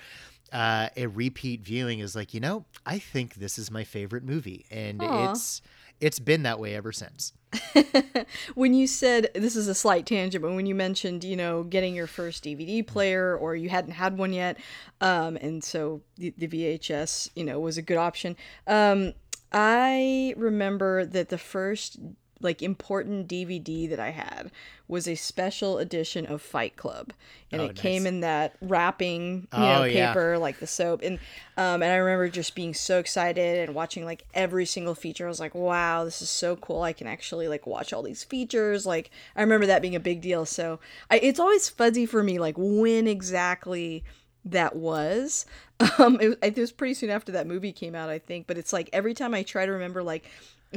uh, 0.54 0.90
a 0.96 1.08
repeat 1.08 1.62
viewing 1.62 2.00
is 2.00 2.16
like 2.16 2.36
you 2.36 2.40
know 2.40 2.66
i 2.86 3.00
think 3.00 3.34
this 3.34 3.58
is 3.58 3.72
my 3.72 3.84
favorite 3.84 4.24
movie 4.24 4.64
and 4.70 5.02
Aw. 5.02 5.32
it's 5.32 5.64
it's 6.02 6.20
been 6.20 6.44
that 6.44 6.60
way 6.60 6.76
ever 6.76 6.92
since 6.92 7.34
when 8.56 8.74
you 8.74 8.88
said 8.88 9.30
this 9.36 9.56
is 9.56 9.68
a 9.68 9.76
slight 9.76 10.06
tangent, 10.06 10.42
but 10.42 10.54
when 10.54 10.66
you 10.66 10.76
mentioned, 10.76 11.24
you 11.24 11.36
know, 11.36 11.64
getting 11.64 11.94
your 11.94 12.08
first 12.08 12.44
DVD 12.44 12.86
player 12.86 13.36
or 13.36 13.56
you 13.56 13.70
hadn't 13.70 13.92
had 13.92 14.18
one 14.18 14.34
yet, 14.34 14.58
um, 15.02 15.38
and 15.38 15.64
so 15.64 16.02
the, 16.18 16.34
the 16.38 16.48
VHS, 16.48 17.30
you 17.36 17.44
know, 17.44 17.60
was 17.60 17.78
a 17.78 17.82
good 17.82 17.98
option. 17.98 18.36
Um, 18.68 19.14
I 19.52 20.34
remember 20.38 21.06
that 21.06 21.30
the 21.30 21.38
first 21.38 22.00
like 22.42 22.62
important 22.62 23.28
DVD 23.28 23.90
that 23.90 24.00
I 24.00 24.12
had 24.12 24.52
was 24.88 25.08
a 25.08 25.16
special 25.16 25.78
edition 25.78 26.26
of 26.26 26.42
Fight 26.42 26.76
Club, 26.76 27.14
and 27.52 27.62
Oh, 27.62 27.66
it 27.66 27.76
came 27.76 28.06
in 28.06 28.20
that 28.22 28.56
wrapping, 28.62 29.48
you 29.54 29.60
know, 29.60 29.82
Oh, 29.82 29.84
yeah. 29.86 30.08
paper 30.08 30.38
like 30.38 30.60
the 30.60 30.68
soap, 30.68 31.02
and 31.04 31.18
um, 31.58 31.82
and 31.82 31.92
I 31.92 31.96
remember 31.96 32.28
just 32.30 32.56
being 32.56 32.74
so 32.74 33.00
excited 33.00 33.60
and 33.68 33.76
watching 33.76 34.04
like 34.06 34.26
every 34.34 34.66
single 34.66 34.96
feature. 34.96 35.26
I 35.26 35.30
was 35.30 35.40
like, 35.40 35.56
wow, 35.56 36.04
this 36.04 36.22
is 36.22 36.30
so 36.30 36.56
cool! 36.56 36.82
I 36.82 36.94
can 36.94 37.08
actually 37.08 37.48
like 37.48 37.66
watch 37.68 37.94
all 37.94 38.04
these 38.04 38.24
features. 38.24 38.86
Like 38.86 39.12
I 39.36 39.42
remember 39.42 39.66
that 39.68 39.82
being 39.82 39.96
a 39.96 40.00
big 40.00 40.22
deal. 40.22 40.46
So 40.46 40.80
I, 41.10 41.20
it's 41.20 41.40
always 41.40 41.70
fuzzy 41.70 42.06
for 42.06 42.24
me, 42.24 42.40
like 42.40 42.56
when 42.58 43.08
exactly 43.08 44.04
that 44.46 44.76
was. 44.76 45.46
Um, 45.98 46.20
it, 46.22 46.38
it 46.44 46.58
was 46.58 46.72
pretty 46.72 46.94
soon 46.94 47.10
after 47.10 47.32
that 47.32 47.48
movie 47.48 47.72
came 47.72 47.96
out, 47.96 48.08
I 48.08 48.20
think. 48.20 48.46
But 48.46 48.60
it's 48.60 48.72
like 48.72 48.88
every 48.94 49.16
time 49.16 49.34
I 49.34 49.42
try 49.42 49.66
to 49.66 49.72
remember, 49.72 50.04
like, 50.04 50.30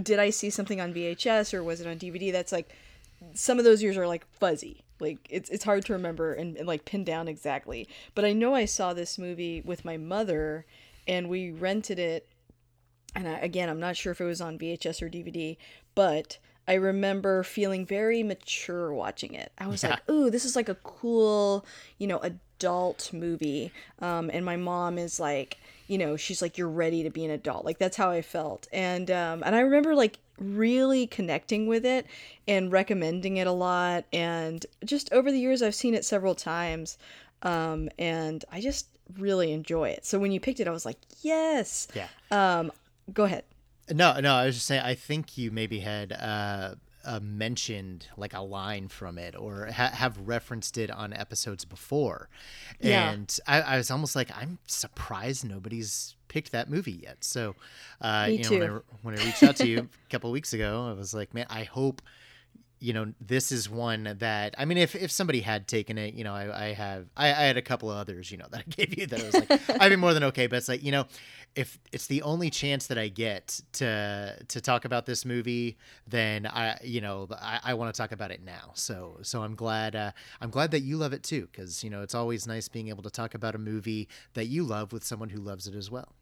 did 0.03 0.19
I 0.19 0.31
see 0.31 0.51
something 0.51 0.81
on 0.81 0.93
VHS 0.95 1.55
or 1.55 1.63
was 1.63 1.81
it 1.81 1.87
on 1.87 1.99
DVD? 1.99 2.33
That's 2.33 2.53
like 2.53 2.71
some 3.35 3.59
of 3.59 3.65
those 3.65 3.83
years 3.83 3.97
are 3.97 4.07
like 4.07 4.27
fuzzy. 4.39 4.85
Like 5.01 5.19
it's 5.31 5.51
it's 5.51 5.65
hard 5.65 5.85
to 5.87 5.93
remember 5.93 6.33
and, 6.35 6.57
and 6.57 6.67
like 6.67 6.85
pin 6.85 7.05
down 7.05 7.29
exactly. 7.29 7.89
But 8.15 8.25
I 8.25 8.33
know 8.33 8.55
I 8.55 8.65
saw 8.65 8.95
this 8.95 9.19
movie 9.19 9.61
with 9.65 9.85
my 9.85 9.97
mother, 9.97 10.67
and 11.07 11.29
we 11.29 11.51
rented 11.51 11.99
it. 11.99 12.29
And 13.17 13.29
I, 13.29 13.33
again, 13.39 13.69
I'm 13.69 13.81
not 13.81 13.97
sure 13.97 14.13
if 14.13 14.21
it 14.21 14.25
was 14.25 14.41
on 14.41 14.59
VHS 14.59 15.01
or 15.03 15.09
DVD, 15.09 15.57
but 15.95 16.39
I 16.67 16.75
remember 16.75 17.43
feeling 17.45 17.85
very 17.87 18.23
mature 18.23 18.93
watching 18.93 19.35
it. 19.35 19.53
I 19.59 19.67
was 19.69 19.83
Yeah. 19.85 19.91
like, 19.91 20.11
"Ooh, 20.11 20.31
this 20.31 20.45
is 20.45 20.57
like 20.57 20.69
a 20.69 20.75
cool, 20.77 21.65
you 21.99 22.07
know, 22.07 22.19
adult 22.21 23.13
movie." 23.13 23.71
Um, 24.01 24.31
and 24.33 24.45
my 24.45 24.57
mom 24.57 24.99
is 24.99 25.21
like, 25.21 25.59
you 25.87 25.99
know, 25.99 26.17
she's 26.17 26.41
like, 26.41 26.57
"You're 26.59 26.69
ready 26.69 27.03
to 27.03 27.11
be 27.11 27.25
an 27.25 27.31
adult." 27.31 27.65
Like 27.65 27.79
that's 27.79 27.97
how 27.97 28.11
I 28.11 28.23
felt, 28.23 28.67
and 28.73 29.11
um, 29.11 29.43
and 29.45 29.55
I 29.55 29.61
remember 29.61 29.95
like 29.95 30.19
really 30.39 31.07
connecting 31.07 31.67
with 31.67 31.85
it 31.85 32.07
and 32.49 32.73
recommending 32.73 33.37
it 33.37 33.47
a 33.47 33.53
lot. 33.53 34.05
And 34.13 34.65
just 34.85 35.13
over 35.13 35.31
the 35.31 35.39
years, 35.39 35.63
I've 35.63 35.75
seen 35.75 35.95
it 35.95 36.05
several 36.05 36.35
times, 36.35 36.99
um, 37.43 37.89
and 37.99 38.45
I 38.51 38.61
just 38.61 38.89
really 39.19 39.53
enjoy 39.53 39.91
it. 39.91 40.05
So 40.05 40.19
when 40.19 40.33
you 40.33 40.41
picked 40.41 40.61
it, 40.61 40.69
I 40.69 40.71
was 40.71 40.87
like, 40.87 40.99
"Yes." 41.23 41.89
Yeah. 41.95 42.09
Um, 42.31 42.73
go 43.13 43.25
ahead. 43.25 43.45
No, 43.91 44.19
no, 44.21 44.35
I 44.35 44.47
was 44.47 44.55
just 44.55 44.67
saying. 44.67 44.83
I 44.83 44.95
think 44.95 45.37
you 45.37 45.51
maybe 45.51 45.81
had 45.81 46.13
uh, 46.13 46.75
uh, 47.05 47.21
mentioned 47.21 48.07
like 48.17 48.35
a 48.35 48.41
line 48.41 48.89
from 48.89 49.19
it, 49.19 49.35
or 49.37 49.67
ha- 49.67 49.91
have 49.93 50.19
referenced 50.19 50.79
it 50.79 50.91
on 50.91 51.13
episodes 51.13 51.65
before, 51.65 52.29
Yeah. 52.81 53.11
and 53.13 53.39
I, 53.47 53.61
I 53.63 53.77
was 53.77 53.91
almost 53.91 54.17
like, 54.17 54.31
I'm 54.37 54.59
surprised 54.67 55.45
nobody's 55.45 56.17
picked 56.29 56.53
that 56.53 56.69
movie 56.71 57.01
yet. 57.03 57.23
So, 57.25 57.55
uh, 58.01 58.27
Me 58.29 58.39
you 58.39 58.43
know, 58.45 58.49
too. 58.49 58.59
when 58.61 58.71
I, 58.71 58.79
when 59.03 59.19
I 59.21 59.25
reached 59.25 59.43
out 59.43 59.57
to 59.57 59.67
you 59.69 59.79
a 60.09 60.11
couple 60.11 60.31
weeks 60.31 60.53
ago, 60.53 60.89
I 60.89 60.93
was 60.93 61.15
like, 61.15 61.33
man, 61.35 61.47
I 61.51 61.65
hope. 61.65 62.03
You 62.85 62.93
know, 62.93 63.13
this 63.21 63.51
is 63.51 63.71
one 63.71 64.17
that 64.19 64.55
I 64.59 64.65
mean, 64.67 64.79
if, 64.79 64.95
if 64.95 65.11
somebody 65.11 65.41
had 65.41 65.67
taken 65.67 65.97
it, 65.97 66.15
you 66.15 66.23
know, 66.23 66.35
I, 66.35 66.67
I 66.67 66.73
have 66.75 67.07
I, 67.17 67.29
I 67.29 67.45
had 67.49 67.57
a 67.57 67.63
couple 67.63 67.91
of 67.91 67.97
others, 67.97 68.31
you 68.31 68.37
know, 68.37 68.47
that 68.51 68.61
I 68.67 68.71
gave 68.71 68.99
you 68.99 69.07
that 69.07 69.21
I 69.21 69.25
was 69.25 69.35
like, 69.35 69.81
I'd 69.81 69.89
be 69.89 69.97
more 69.97 70.13
than 70.13 70.25
okay. 70.25 70.47
But 70.47 70.57
it's 70.57 70.69
like, 70.69 70.83
you 70.83 70.93
know, 70.93 71.07
if 71.55 71.79
it's 71.93 72.07
the 72.07 72.23
only 72.23 72.51
chance 72.51 72.89
that 72.89 72.99
I 72.99 73.09
get 73.09 73.61
to 73.75 74.37
to 74.49 74.61
talk 74.61 74.85
about 74.85 75.07
this 75.07 75.25
movie, 75.25 75.79
then 76.07 76.47
I 76.47 76.79
you 76.83 77.01
know 77.01 77.29
I, 77.31 77.61
I 77.65 77.75
want 77.75 77.95
to 77.95 77.99
talk 77.99 78.13
about 78.13 78.31
it 78.31 78.43
now. 78.45 78.73
So 78.75 79.19
so 79.23 79.43
I'm 79.43 79.55
glad 79.55 79.95
uh, 79.97 80.13
I'm 80.41 80.51
glad 80.51 80.71
that 80.73 80.81
you 80.81 80.97
love 80.97 81.13
it 81.13 81.23
too, 81.23 81.49
because 81.51 81.85
you 81.85 81.91
know 81.91 82.03
it's 82.03 82.15
always 82.15 82.47
nice 82.47 82.69
being 82.69 82.89
able 82.89 83.03
to 83.05 83.11
talk 83.11 83.35
about 83.35 83.55
a 83.55 83.59
movie 83.59 84.09
that 84.35 84.47
you 84.47 84.65
love 84.65 84.93
with 84.93 85.05
someone 85.05 85.31
who 85.31 85.41
loves 85.41 85.67
it 85.67 85.75
as 85.75 85.91
well. 85.91 86.13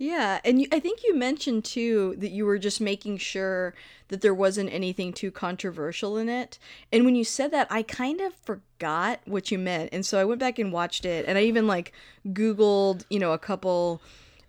Yeah, 0.00 0.38
and 0.44 0.60
you, 0.60 0.68
I 0.70 0.78
think 0.78 1.02
you 1.02 1.16
mentioned 1.16 1.64
too 1.64 2.14
that 2.18 2.30
you 2.30 2.46
were 2.46 2.58
just 2.58 2.80
making 2.80 3.18
sure 3.18 3.74
that 4.08 4.20
there 4.20 4.32
wasn't 4.32 4.72
anything 4.72 5.12
too 5.12 5.32
controversial 5.32 6.16
in 6.16 6.28
it. 6.28 6.56
And 6.92 7.04
when 7.04 7.16
you 7.16 7.24
said 7.24 7.50
that, 7.50 7.66
I 7.68 7.82
kind 7.82 8.20
of 8.20 8.32
forgot 8.32 9.18
what 9.24 9.50
you 9.50 9.58
meant. 9.58 9.90
And 9.92 10.06
so 10.06 10.20
I 10.20 10.24
went 10.24 10.38
back 10.38 10.60
and 10.60 10.72
watched 10.72 11.04
it, 11.04 11.24
and 11.26 11.36
I 11.36 11.42
even 11.42 11.66
like 11.66 11.92
Googled, 12.28 13.04
you 13.10 13.18
know, 13.18 13.32
a 13.32 13.38
couple 13.38 14.00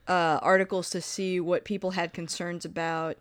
uh, 0.08 0.38
articles 0.44 0.92
to 0.92 1.02
see 1.02 1.40
what 1.40 1.66
people 1.66 1.92
had 1.92 2.14
concerns 2.14 2.64
about. 2.64 3.18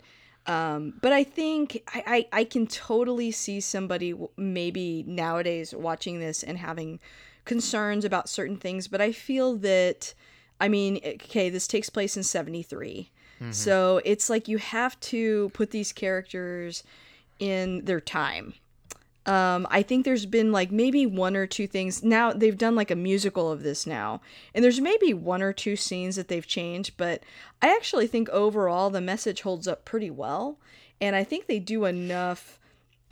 Um, 0.47 0.95
but 1.01 1.15
I 1.15 1.25
think 1.25 1.83
I, 1.95 2.27
I, 2.33 2.41
I 2.41 2.45
can 2.45 2.67
totally 2.67 3.31
see 3.31 3.61
somebody 3.61 4.15
maybe 4.37 5.03
nowadays 5.07 5.75
watching 5.75 6.21
this 6.21 6.43
and 6.43 6.59
having 6.59 7.01
concerns 7.47 8.05
about 8.05 8.29
certain 8.29 8.59
things. 8.59 8.87
But 8.87 9.01
I 9.01 9.13
feel 9.13 9.57
that, 9.57 10.13
I 10.61 10.69
mean, 10.69 11.01
okay, 11.05 11.51
this 11.51 11.67
takes 11.67 11.91
place 11.91 12.17
in 12.17 12.23
73. 12.23 13.11
So 13.53 14.01
it's 14.05 14.29
like 14.29 14.49
you 14.49 14.59
have 14.59 14.99
to 15.01 15.51
put 15.51 15.71
these 15.71 15.93
characters 15.93 16.83
in 17.39 17.85
their 17.85 18.01
time. 18.01 18.55
Um, 19.27 19.67
I 19.71 19.83
think 19.83 20.05
there's 20.05 20.27
been 20.27 20.51
like 20.53 20.73
maybe 20.73 21.05
one 21.07 21.37
or 21.37 21.47
two 21.47 21.67
things. 21.67 22.03
Now 22.03 22.33
they've 22.33 22.57
done 22.57 22.75
like 22.75 22.91
a 22.91 22.97
musical 22.97 23.53
of 23.53 23.63
this 23.63 23.87
now, 23.87 24.23
and 24.55 24.65
there's 24.65 24.81
maybe 24.81 25.13
one 25.15 25.43
or 25.43 25.53
two 25.53 25.77
scenes 25.77 26.17
that 26.17 26.29
they've 26.29 26.47
changed, 26.47 26.95
but 26.97 27.23
I 27.63 27.69
actually 27.69 28.07
think 28.07 28.29
overall 28.31 28.91
the 28.91 29.01
message 29.01 29.43
holds 29.43 29.69
up 29.69 29.85
pretty 29.85 30.11
well, 30.11 30.59
and 31.01 31.15
I 31.15 31.25
think 31.25 31.47
they 31.47 31.59
do 31.59 31.85
enough 31.85 32.58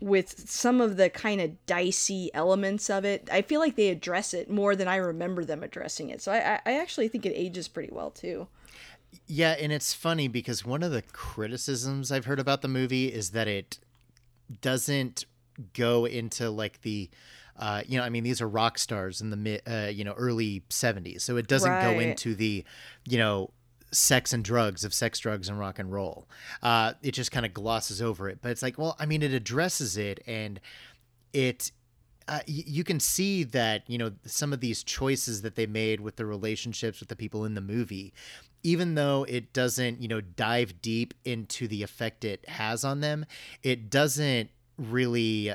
with 0.01 0.49
some 0.49 0.81
of 0.81 0.97
the 0.97 1.09
kind 1.09 1.41
of 1.41 1.67
dicey 1.67 2.31
elements 2.35 2.91
of 2.91 3.05
it. 3.05 3.29
I 3.33 3.43
feel 3.43 3.61
like 3.61 3.77
they 3.77 3.89
address 3.89 4.35
it 4.35 4.51
more 4.51 4.77
than 4.77 4.89
I 4.89 4.97
remember 4.97 5.45
them 5.45 5.63
addressing 5.63 6.11
it. 6.11 6.21
So 6.21 6.33
I, 6.33 6.61
I- 6.67 6.75
actually 6.75 7.09
think 7.09 7.25
it 7.25 7.33
ages 7.35 7.69
pretty 7.69 7.93
well 7.93 8.11
too. 8.11 8.49
Yeah, 9.27 9.53
and 9.53 9.73
it's 9.73 9.95
funny 9.95 10.29
because 10.29 10.65
one 10.65 10.83
of 10.83 10.93
the 10.93 11.03
criticisms 11.03 12.13
I've 12.13 12.27
heard 12.27 12.39
about 12.41 12.61
the 12.63 12.69
movie 12.69 13.07
is 13.07 13.31
that 13.31 13.49
it 13.49 13.79
doesn't 14.61 15.25
go 15.73 16.05
into 16.05 16.51
like 16.51 16.83
the 16.83 17.09
uh, 17.59 17.83
you 17.87 17.97
know, 17.99 18.05
I 18.05 18.11
mean, 18.11 18.23
these 18.23 18.43
are 18.43 18.49
rock 18.49 18.77
stars 18.77 19.23
in 19.23 19.31
the 19.31 19.37
mid, 19.37 19.63
uh, 19.67 19.89
you 19.91 20.05
know, 20.05 20.13
early 20.13 20.63
'70s, 20.69 21.23
so 21.23 21.39
it 21.39 21.47
doesn't 21.47 21.81
go 21.81 21.99
into 21.99 22.35
the, 22.35 22.65
you 23.07 23.17
know, 23.17 23.51
sex 23.97 24.33
and 24.33 24.45
drugs 24.45 24.85
of 24.85 24.93
sex, 24.93 25.19
drugs, 25.19 25.49
and 25.49 25.59
rock 25.59 25.79
and 25.79 25.93
roll. 25.93 26.29
Uh, 26.63 26.93
it 27.03 27.13
just 27.13 27.33
kind 27.33 27.47
of 27.47 27.55
glosses 27.55 28.03
over 28.03 28.29
it. 28.29 28.39
But 28.43 28.51
it's 28.51 28.63
like, 28.63 28.79
well, 28.79 28.97
I 28.99 29.07
mean, 29.07 29.23
it 29.23 29.33
addresses 29.33 29.97
it, 29.97 30.23
and 30.27 30.61
it 31.33 31.73
uh, 32.29 32.41
y- 32.47 32.65
you 32.67 32.85
can 32.85 33.01
see 33.01 33.45
that 33.45 33.89
you 33.89 33.99
know 33.99 34.13
some 34.25 34.53
of 34.53 34.61
these 34.61 34.83
choices 34.83 35.43
that 35.43 35.57
they 35.57 35.67
made 35.67 36.01
with 36.01 36.17
the 36.17 36.27
relationships 36.27 37.01
with 37.01 37.09
the 37.09 37.17
people 37.17 37.45
in 37.45 37.55
the 37.55 37.61
movie 37.61 38.13
even 38.63 38.97
though 38.97 39.25
it 39.29 39.53
doesn't 39.53 40.01
you 40.03 40.09
know 40.09 40.21
dive 40.21 40.81
deep 40.83 41.15
into 41.25 41.69
the 41.69 41.85
effect 41.85 42.25
it 42.25 42.49
has 42.49 42.85
on 42.85 43.01
them 43.01 43.25
it 43.63 43.91
doesn't 43.91 44.51
really 44.77 45.53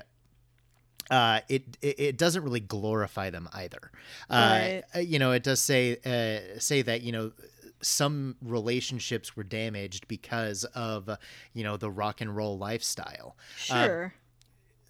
uh, 1.10 1.42
it, 1.50 1.78
it 1.82 2.00
it 2.00 2.18
doesn't 2.18 2.42
really 2.42 2.62
glorify 2.62 3.30
them 3.30 3.50
either. 3.54 3.92
Right. 4.30 4.82
Uh, 4.96 5.00
you 5.00 5.20
know, 5.20 5.34
it 5.34 5.44
does 5.44 5.60
say 5.60 5.98
uh, 6.06 6.58
say 6.58 6.82
that 6.84 7.02
you 7.02 7.12
know 7.12 7.34
some 7.82 8.36
relationships 8.42 9.36
were 9.36 9.44
damaged 9.44 10.08
because 10.08 10.64
of 10.76 11.10
uh, 11.10 11.18
you 11.54 11.64
know 11.64 11.78
the 11.78 11.90
rock 11.92 12.22
and 12.22 12.36
roll 12.36 12.58
lifestyle. 12.58 13.36
Uh, 13.70 13.86
Sure. 13.86 14.14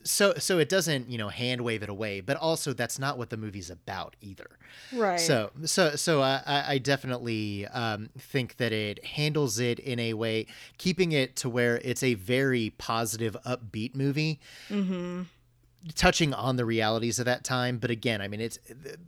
so 0.03 0.33
so 0.37 0.57
it 0.59 0.69
doesn't 0.69 1.09
you 1.09 1.17
know 1.17 1.29
hand 1.29 1.61
wave 1.61 1.83
it 1.83 1.89
away, 1.89 2.21
but 2.21 2.37
also 2.37 2.73
that's 2.73 2.97
not 2.99 3.17
what 3.17 3.29
the 3.29 3.37
movie's 3.37 3.69
about 3.69 4.15
either. 4.21 4.57
right. 4.93 5.19
So 5.19 5.51
so 5.65 5.95
so 5.95 6.21
I 6.21 6.41
I 6.45 6.63
I 6.73 6.77
definitely 6.77 7.67
um, 7.67 8.09
think 8.17 8.57
that 8.57 8.71
it 8.71 9.03
handles 9.05 9.59
it 9.59 9.79
in 9.79 9.99
a 9.99 10.13
way, 10.13 10.47
keeping 10.77 11.11
it 11.11 11.35
to 11.37 11.49
where 11.49 11.77
it's 11.83 12.03
a 12.03 12.15
very 12.15 12.71
positive, 12.77 13.35
upbeat 13.45 13.95
movie, 13.95 14.39
mm-hmm. 14.69 15.23
touching 15.95 16.33
on 16.33 16.55
the 16.55 16.65
realities 16.65 17.19
of 17.19 17.25
that 17.25 17.43
time. 17.43 17.77
But 17.77 17.91
again, 17.91 18.21
I 18.21 18.27
mean, 18.27 18.41
it's 18.41 18.59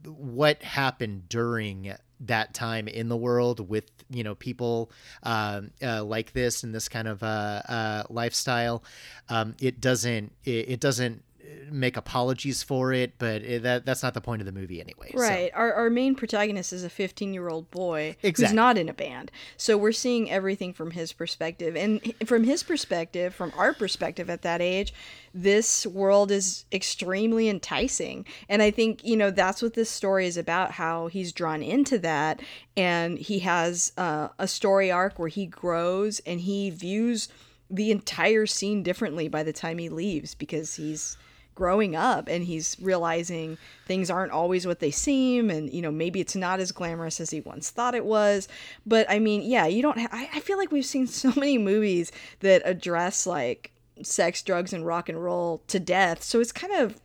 what 0.05 0.61
happened 0.63 1.29
during 1.29 1.95
that 2.27 2.53
time 2.53 2.87
in 2.87 3.09
the 3.09 3.17
world 3.17 3.67
with 3.69 3.85
you 4.09 4.23
know 4.23 4.35
people 4.35 4.91
um, 5.23 5.71
uh, 5.81 6.03
like 6.03 6.33
this 6.33 6.63
and 6.63 6.73
this 6.73 6.89
kind 6.89 7.07
of 7.07 7.23
uh, 7.23 7.61
uh, 7.67 8.03
lifestyle. 8.09 8.83
Um, 9.29 9.55
it 9.59 9.81
doesn't 9.81 10.31
it, 10.43 10.69
it 10.69 10.79
doesn't 10.79 11.23
make 11.71 11.97
apologies 11.97 12.63
for 12.63 12.93
it, 12.93 13.13
but 13.17 13.41
it, 13.41 13.63
that 13.63 13.85
that's 13.85 14.03
not 14.03 14.13
the 14.13 14.21
point 14.21 14.41
of 14.41 14.45
the 14.45 14.51
movie 14.51 14.79
anyway. 14.81 15.11
so. 15.13 15.19
Right. 15.19 15.51
Our, 15.53 15.73
our 15.73 15.89
main 15.89 16.15
protagonist 16.15 16.73
is 16.73 16.83
a 16.83 16.89
15 16.89 17.33
year 17.33 17.49
old 17.49 17.69
boy 17.71 18.15
who's 18.21 18.53
not 18.53 18.77
in 18.77 18.89
a 18.89 18.93
band. 18.93 19.31
So 19.57 19.77
we're 19.77 19.91
seeing 19.91 20.29
everything 20.29 20.73
from 20.73 20.91
his 20.91 21.13
perspective. 21.13 21.75
And 21.75 22.13
from 22.25 22.43
his 22.43 22.63
perspective, 22.63 23.33
from 23.33 23.51
our 23.57 23.73
perspective 23.73 24.29
at 24.29 24.41
that 24.43 24.61
age, 24.61 24.93
this 25.33 25.85
world 25.87 26.31
is 26.31 26.65
extremely 26.71 27.49
enticing. 27.49 28.25
And 28.47 28.61
I 28.61 28.71
think, 28.71 29.03
you 29.03 29.17
know, 29.17 29.31
that's 29.31 29.61
what 29.61 29.73
this 29.73 29.89
story 29.89 30.27
is 30.27 30.37
about 30.37 30.71
how 30.71 31.07
he's 31.07 31.31
drawn 31.31 31.63
into 31.63 31.97
that. 31.99 32.41
And 32.77 33.17
he 33.17 33.39
has 33.39 33.91
uh, 33.97 34.29
a 34.37 34.47
story 34.47 34.91
arc 34.91 35.17
where 35.17 35.29
he 35.29 35.45
grows 35.45 36.21
and 36.25 36.41
he 36.41 36.69
views 36.69 37.29
the 37.69 37.91
entire 37.91 38.45
scene 38.45 38.83
differently 38.83 39.27
by 39.27 39.41
the 39.41 39.53
time 39.53 39.79
he 39.79 39.89
leaves 39.89 40.35
because 40.35 40.75
he's 40.75 41.17
growing 41.55 41.95
up 41.95 42.27
and 42.27 42.43
he's 42.45 42.75
realizing 42.81 43.57
things 43.85 44.09
aren't 44.09 44.31
always 44.31 44.65
what 44.65 44.79
they 44.79 44.91
seem 44.91 45.49
and 45.49 45.71
you 45.71 45.81
know 45.81 45.91
maybe 45.91 46.19
it's 46.19 46.35
not 46.35 46.59
as 46.59 46.71
glamorous 46.71 47.19
as 47.19 47.29
he 47.29 47.41
once 47.41 47.69
thought 47.69 47.93
it 47.93 48.05
was 48.05 48.47
but 48.85 49.05
i 49.09 49.19
mean 49.19 49.41
yeah 49.41 49.67
you 49.67 49.81
don't 49.81 49.99
ha- 49.99 50.09
I, 50.11 50.29
I 50.33 50.39
feel 50.39 50.57
like 50.57 50.71
we've 50.71 50.85
seen 50.85 51.05
so 51.05 51.31
many 51.35 51.57
movies 51.57 52.11
that 52.39 52.61
address 52.65 53.27
like 53.27 53.73
sex, 54.01 54.41
drugs, 54.41 54.73
and 54.73 54.85
rock 54.85 55.09
and 55.09 55.23
roll 55.23 55.61
to 55.67 55.79
death. 55.79 56.23
So 56.23 56.39
it's 56.39 56.51
kind 56.51 56.73
of, 56.73 56.99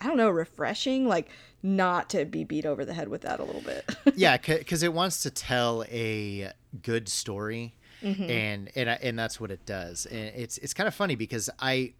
I 0.00 0.06
don't 0.06 0.16
know, 0.16 0.30
refreshing, 0.30 1.06
like 1.06 1.28
not 1.62 2.08
to 2.10 2.24
be 2.24 2.44
beat 2.44 2.64
over 2.64 2.84
the 2.84 2.94
head 2.94 3.08
with 3.08 3.22
that 3.22 3.40
a 3.40 3.44
little 3.44 3.60
bit. 3.60 3.84
yeah, 4.16 4.36
because 4.36 4.82
it 4.82 4.92
wants 4.92 5.22
to 5.22 5.30
tell 5.30 5.84
a 5.90 6.52
good 6.82 7.08
story. 7.08 7.74
Mm-hmm. 8.02 8.30
And 8.30 8.70
and 8.76 8.88
and 8.88 9.18
that's 9.18 9.38
what 9.38 9.50
it 9.50 9.66
does. 9.66 10.06
And 10.06 10.32
it's 10.34 10.56
it's 10.58 10.72
kind 10.72 10.88
of 10.88 10.94
funny 10.94 11.16
because 11.16 11.50
I 11.58 11.92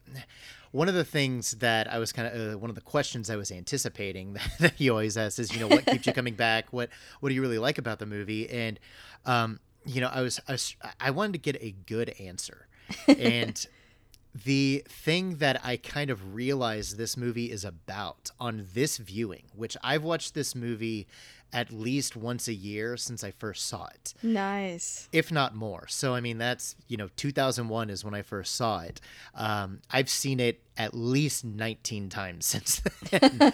one 0.72 0.88
of 0.88 0.94
the 0.94 1.04
things 1.04 1.52
that 1.52 1.92
I 1.92 1.98
was 1.98 2.12
kind 2.12 2.28
of 2.28 2.54
uh, 2.54 2.58
one 2.58 2.70
of 2.70 2.76
the 2.76 2.82
questions 2.82 3.28
I 3.28 3.36
was 3.36 3.50
anticipating 3.50 4.36
that, 4.60 4.74
he 4.74 4.90
always 4.90 5.16
asks 5.16 5.38
is, 5.38 5.52
you 5.52 5.60
know, 5.60 5.68
what 5.68 5.86
keeps 5.86 6.06
you 6.06 6.12
coming 6.12 6.34
back? 6.34 6.72
What 6.72 6.90
what 7.20 7.28
do 7.28 7.34
you 7.34 7.42
really 7.42 7.58
like 7.58 7.78
about 7.78 7.98
the 7.98 8.06
movie? 8.06 8.48
And 8.48 8.78
um, 9.26 9.60
you 9.84 10.00
know, 10.00 10.08
I 10.12 10.20
was, 10.20 10.40
I 10.46 10.52
was 10.52 10.76
I 11.00 11.10
wanted 11.10 11.32
to 11.32 11.38
get 11.38 11.56
a 11.62 11.74
good 11.86 12.14
answer, 12.20 12.66
and 13.08 13.66
the 14.44 14.84
thing 14.88 15.36
that 15.36 15.60
I 15.64 15.76
kind 15.76 16.10
of 16.10 16.34
realized 16.34 16.96
this 16.96 17.16
movie 17.16 17.50
is 17.50 17.64
about 17.64 18.30
on 18.38 18.66
this 18.72 18.98
viewing, 18.98 19.44
which 19.54 19.76
I've 19.82 20.04
watched 20.04 20.34
this 20.34 20.54
movie 20.54 21.08
at 21.52 21.72
least 21.72 22.16
once 22.16 22.48
a 22.48 22.54
year 22.54 22.96
since 22.96 23.24
I 23.24 23.30
first 23.30 23.66
saw 23.66 23.86
it. 23.86 24.14
Nice. 24.22 25.08
If 25.12 25.32
not 25.32 25.54
more. 25.54 25.86
So, 25.88 26.14
I 26.14 26.20
mean, 26.20 26.38
that's, 26.38 26.76
you 26.88 26.96
know, 26.96 27.08
2001 27.16 27.90
is 27.90 28.04
when 28.04 28.14
I 28.14 28.22
first 28.22 28.54
saw 28.54 28.80
it. 28.80 29.00
Um, 29.34 29.80
I've 29.90 30.08
seen 30.08 30.40
it 30.40 30.62
at 30.76 30.94
least 30.94 31.44
19 31.44 32.08
times 32.08 32.46
since 32.46 32.80
then. 33.10 33.52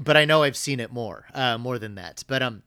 but 0.00 0.16
I 0.16 0.24
know 0.24 0.42
I've 0.42 0.56
seen 0.56 0.80
it 0.80 0.92
more, 0.92 1.26
uh, 1.34 1.58
more 1.58 1.78
than 1.78 1.94
that. 1.96 2.24
But, 2.26 2.42
um, 2.42 2.62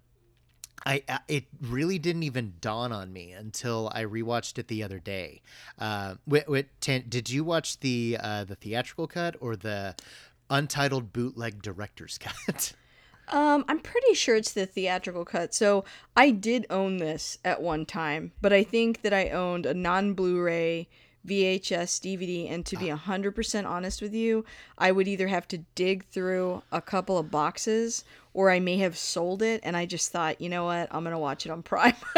I, 0.85 1.01
it 1.29 1.45
really 1.61 1.97
didn't 1.97 2.23
even 2.23 2.55
dawn 2.59 2.91
on 2.91 3.13
me 3.13 3.31
until 3.31 3.89
I 3.93 4.03
rewatched 4.03 4.57
it 4.57 4.67
the 4.67 4.83
other 4.83 4.99
day. 4.99 5.41
Uh, 5.79 6.15
wait, 6.27 6.49
wait, 6.49 6.67
did 6.81 7.29
you 7.29 7.45
watch 7.45 7.79
the 7.79 8.17
uh, 8.19 8.43
the 8.43 8.55
theatrical 8.55 9.07
cut 9.07 9.37
or 9.39 9.55
the 9.55 9.95
untitled 10.49 11.13
bootleg 11.13 11.61
director's 11.61 12.17
cut? 12.47 12.73
Um, 13.29 13.65
I'm 13.67 13.79
pretty 13.79 14.13
sure 14.13 14.35
it's 14.35 14.51
the 14.51 14.65
theatrical 14.65 15.25
cut. 15.25 15.53
So 15.53 15.85
I 16.15 16.31
did 16.31 16.65
own 16.69 16.97
this 16.97 17.37
at 17.45 17.61
one 17.61 17.85
time, 17.85 18.31
but 18.41 18.51
I 18.53 18.63
think 18.63 19.01
that 19.01 19.13
I 19.13 19.29
owned 19.29 19.65
a 19.65 19.73
non 19.73 20.13
Blu-ray 20.13 20.87
VHS, 21.25 22.01
DVD, 22.01 22.51
and 22.51 22.65
to 22.65 22.75
be 22.75 22.87
100% 22.87 23.65
honest 23.65 24.01
with 24.01 24.13
you, 24.13 24.43
I 24.77 24.91
would 24.91 25.07
either 25.07 25.27
have 25.27 25.47
to 25.49 25.59
dig 25.75 26.05
through 26.05 26.63
a 26.71 26.81
couple 26.81 27.17
of 27.17 27.31
boxes 27.31 28.03
or 28.33 28.51
I 28.51 28.59
may 28.59 28.77
have 28.77 28.97
sold 28.97 29.41
it 29.41 29.61
and 29.63 29.77
I 29.77 29.85
just 29.85 30.11
thought, 30.11 30.41
you 30.41 30.49
know 30.49 30.65
what, 30.65 30.89
I'm 30.91 31.03
going 31.03 31.13
to 31.13 31.19
watch 31.19 31.45
it 31.45 31.51
on 31.51 31.63
Prime. 31.63 31.95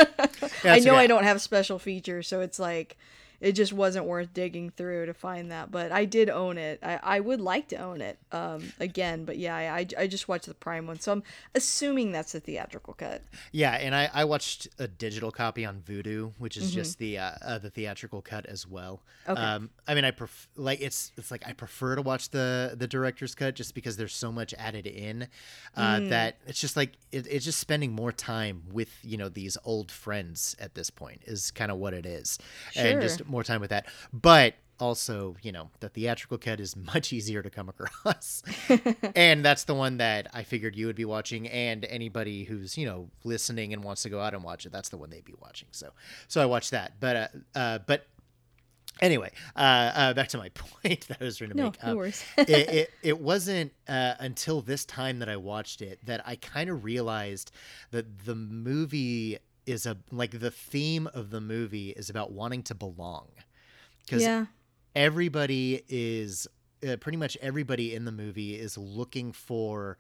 I 0.64 0.80
know 0.80 0.94
okay. 0.94 1.04
I 1.04 1.08
don't 1.08 1.24
have 1.24 1.42
special 1.42 1.78
features, 1.78 2.28
so 2.28 2.42
it's 2.42 2.58
like 2.58 2.98
it 3.42 3.54
just 3.54 3.74
wasn't 3.74 4.06
worth 4.06 4.34
digging 4.34 4.70
through 4.70 5.06
to 5.08 5.14
find 5.14 5.52
that. 5.52 5.72
But 5.72 5.92
I 5.92 6.06
did 6.06 6.30
own 6.30 6.58
it. 6.58 6.80
I, 6.84 7.00
I 7.02 7.20
would 7.20 7.42
like 7.42 7.68
to 7.70 7.78
own 7.78 8.02
it 8.02 8.18
um, 8.32 8.74
again. 8.80 9.26
But 9.26 9.38
yeah, 9.38 9.56
I, 9.56 9.88
I 9.98 10.08
just 10.08 10.28
watched 10.28 10.48
the 10.48 10.54
Prime 10.54 10.88
one. 10.88 11.00
So 11.00 11.12
I'm 11.12 11.24
assuming 11.54 12.12
that's 12.12 12.32
the 12.32 12.40
theatrical 12.40 12.94
cut. 12.94 13.22
Yeah, 13.52 13.74
and 13.74 13.96
I, 13.96 14.10
I 14.14 14.26
watched 14.26 14.68
a 14.80 14.88
digital 14.88 15.32
copy 15.32 15.66
on 15.66 15.82
Vudu, 15.82 16.34
which 16.38 16.58
is 16.58 16.66
mm-hmm. 16.66 16.76
just 16.76 16.98
the 17.00 17.18
uh, 17.18 17.32
uh, 17.42 17.58
the 17.58 17.70
theatrical 17.70 18.22
cut 18.22 18.46
as 18.46 18.68
well. 18.68 19.02
Okay. 19.28 19.42
Um, 19.42 19.70
I 19.88 19.96
mean, 19.96 20.06
I 20.06 20.12
pref- 20.12 20.48
like 20.56 20.82
it's 20.82 21.12
it's 21.18 21.32
like 21.32 21.48
I 21.48 21.54
prefer 21.54 21.96
to 21.96 22.02
watch 22.02 22.30
the 22.30 22.76
the 22.78 22.88
director's 22.88 23.36
cut 23.36 23.56
just 23.56 23.76
because 23.76 23.98
there's 23.98 24.16
so 24.16 24.32
much 24.32 24.54
added 24.58 24.88
in 24.88 25.28
uh, 25.76 25.98
mm. 25.98 26.10
that 26.10 26.38
it's 26.48 26.60
just 26.60 26.76
like 26.76 26.94
it, 27.12 27.28
it's 27.30 27.46
just 27.46 27.60
spending 27.60 27.92
more 27.92 28.12
time 28.12 28.64
with 28.72 28.90
you 29.04 29.18
know 29.18 29.30
these 29.30 29.58
old 29.66 29.92
friends 29.92 30.56
at 30.60 30.76
this 30.76 30.90
point 30.90 31.22
is 31.26 31.52
kind 31.52 31.72
of 31.72 31.78
what 31.78 31.94
it 31.94 32.06
is, 32.06 32.38
sure. 32.72 32.86
and 32.86 33.02
just 33.02 33.25
more 33.28 33.44
time 33.44 33.62
with 33.62 33.70
that. 33.70 33.88
But 34.14 34.56
also, 34.80 35.36
you 35.42 35.52
know, 35.52 35.70
the 35.80 35.90
theatrical 35.90 36.38
cut 36.38 36.60
is 36.60 36.76
much 36.94 37.14
easier 37.14 37.42
to 37.42 37.50
come 37.50 37.70
across. 37.70 38.44
and 39.16 39.44
that's 39.44 39.64
the 39.64 39.76
one 39.76 39.98
that 39.98 40.28
I 40.34 40.44
figured 40.44 40.76
you 40.76 40.88
would 40.88 40.96
be 40.96 41.06
watching 41.06 41.48
and 41.48 41.86
anybody 41.86 42.44
who's, 42.44 42.78
you 42.78 42.86
know, 42.86 43.10
listening 43.24 43.74
and 43.74 43.84
wants 43.84 44.04
to 44.04 44.10
go 44.10 44.20
out 44.20 44.34
and 44.34 44.44
watch 44.44 44.66
it, 44.66 44.72
that's 44.72 44.90
the 44.90 44.98
one 44.98 45.10
they'd 45.10 45.26
be 45.26 45.36
watching. 45.42 45.70
So 45.72 45.92
so 46.28 46.42
I 46.42 46.46
watched 46.46 46.72
that. 46.72 46.94
But 47.00 47.16
uh, 47.16 47.28
uh 47.58 47.80
but 47.86 48.08
anyway, 49.02 49.32
uh, 49.56 49.92
uh 49.96 50.14
back 50.14 50.30
to 50.30 50.38
my 50.38 50.50
point 50.54 51.08
that 51.08 51.18
I 51.22 51.24
was 51.24 51.38
trying 51.38 51.52
to 51.52 51.58
no, 51.58 51.64
make. 51.66 51.84
No 51.84 51.92
um, 51.92 51.98
worries. 51.98 52.24
it, 52.38 52.50
it, 52.50 52.92
it 53.02 53.20
wasn't 53.20 53.72
uh, 53.88 54.16
until 54.20 54.62
this 54.62 54.86
time 54.86 55.20
that 55.20 55.30
I 55.30 55.38
watched 55.38 55.82
it 55.82 56.00
that 56.06 56.22
I 56.26 56.36
kind 56.36 56.70
of 56.70 56.84
realized 56.84 57.52
that 57.92 58.26
the 58.26 58.36
movie 58.36 59.40
is 59.66 59.86
a 59.86 59.98
like 60.12 60.40
the 60.40 60.52
theme 60.52 61.08
of 61.14 61.30
the 61.30 61.42
movie 61.42 61.90
is 61.92 62.10
about 62.10 62.32
wanting 62.32 62.64
to 62.64 62.76
belong 62.76 63.28
because 64.06 64.22
yeah. 64.22 64.46
everybody 64.96 65.84
is 65.90 66.48
uh, 66.88 66.96
pretty 66.98 67.18
much 67.18 67.38
everybody 67.42 67.96
in 67.96 68.06
the 68.06 68.12
movie 68.12 68.56
is 68.56 68.78
looking 68.78 69.32
for 69.32 69.98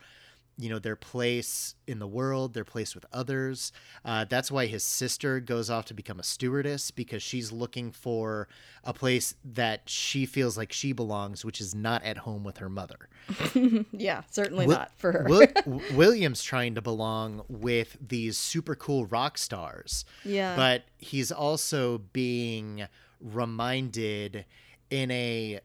you 0.57 0.69
know 0.69 0.79
their 0.79 0.95
place 0.95 1.75
in 1.85 1.99
the 1.99 2.07
world 2.07 2.53
their 2.53 2.63
place 2.63 2.95
with 2.95 3.05
others. 3.11 3.71
Uh, 4.05 4.25
that's 4.25 4.49
why 4.51 4.65
his 4.67 4.83
sister 4.83 5.39
goes 5.39 5.69
off 5.69 5.85
to 5.85 5.93
become 5.93 6.19
a 6.19 6.23
stewardess 6.23 6.91
because 6.91 7.21
she's 7.21 7.51
looking 7.51 7.91
for 7.91 8.47
a 8.83 8.93
place 8.93 9.35
that 9.43 9.81
she 9.89 10.25
feels 10.25 10.57
like 10.57 10.71
she 10.71 10.93
belongs 10.93 11.43
which 11.43 11.59
is 11.59 11.75
not 11.75 12.03
at 12.03 12.19
home 12.19 12.43
with 12.43 12.57
her 12.57 12.69
mother. 12.69 13.09
Yeah 13.91 14.21
certainly 14.31 14.67
Will- 14.67 14.75
not 14.77 14.91
for 14.97 15.11
her. 15.11 15.25
Will- 15.27 15.81
william's 15.93 16.41
trying 16.43 16.75
to 16.75 16.81
belong 16.81 17.43
with 17.49 17.97
these 18.05 18.37
super 18.37 18.75
cool 18.75 19.05
rock 19.07 19.37
stars. 19.37 20.05
Yeah. 20.23 20.55
But 20.55 20.83
he's 20.97 21.31
also 21.31 21.99
being 22.13 22.87
reminded 23.19 24.45
in 24.89 25.11
a 25.11 25.59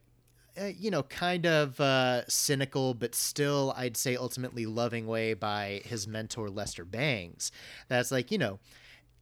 uh, 0.61 0.67
you 0.79 0.91
know, 0.91 1.03
kind 1.05 1.47
of 1.47 1.81
uh, 1.81 2.27
cynical, 2.29 2.95
but 2.95 3.15
still, 3.15 3.73
I'd 3.77 3.97
say 3.97 4.17
ultimately 4.17 4.67
loving 4.67 5.07
way 5.07 5.35
by 5.35 5.81
his 5.85 6.07
mentor 6.07 6.51
Lester 6.51 6.85
Bangs. 6.85 7.51
That's 7.89 8.11
like, 8.13 8.31
you 8.31 8.39
know, 8.39 8.59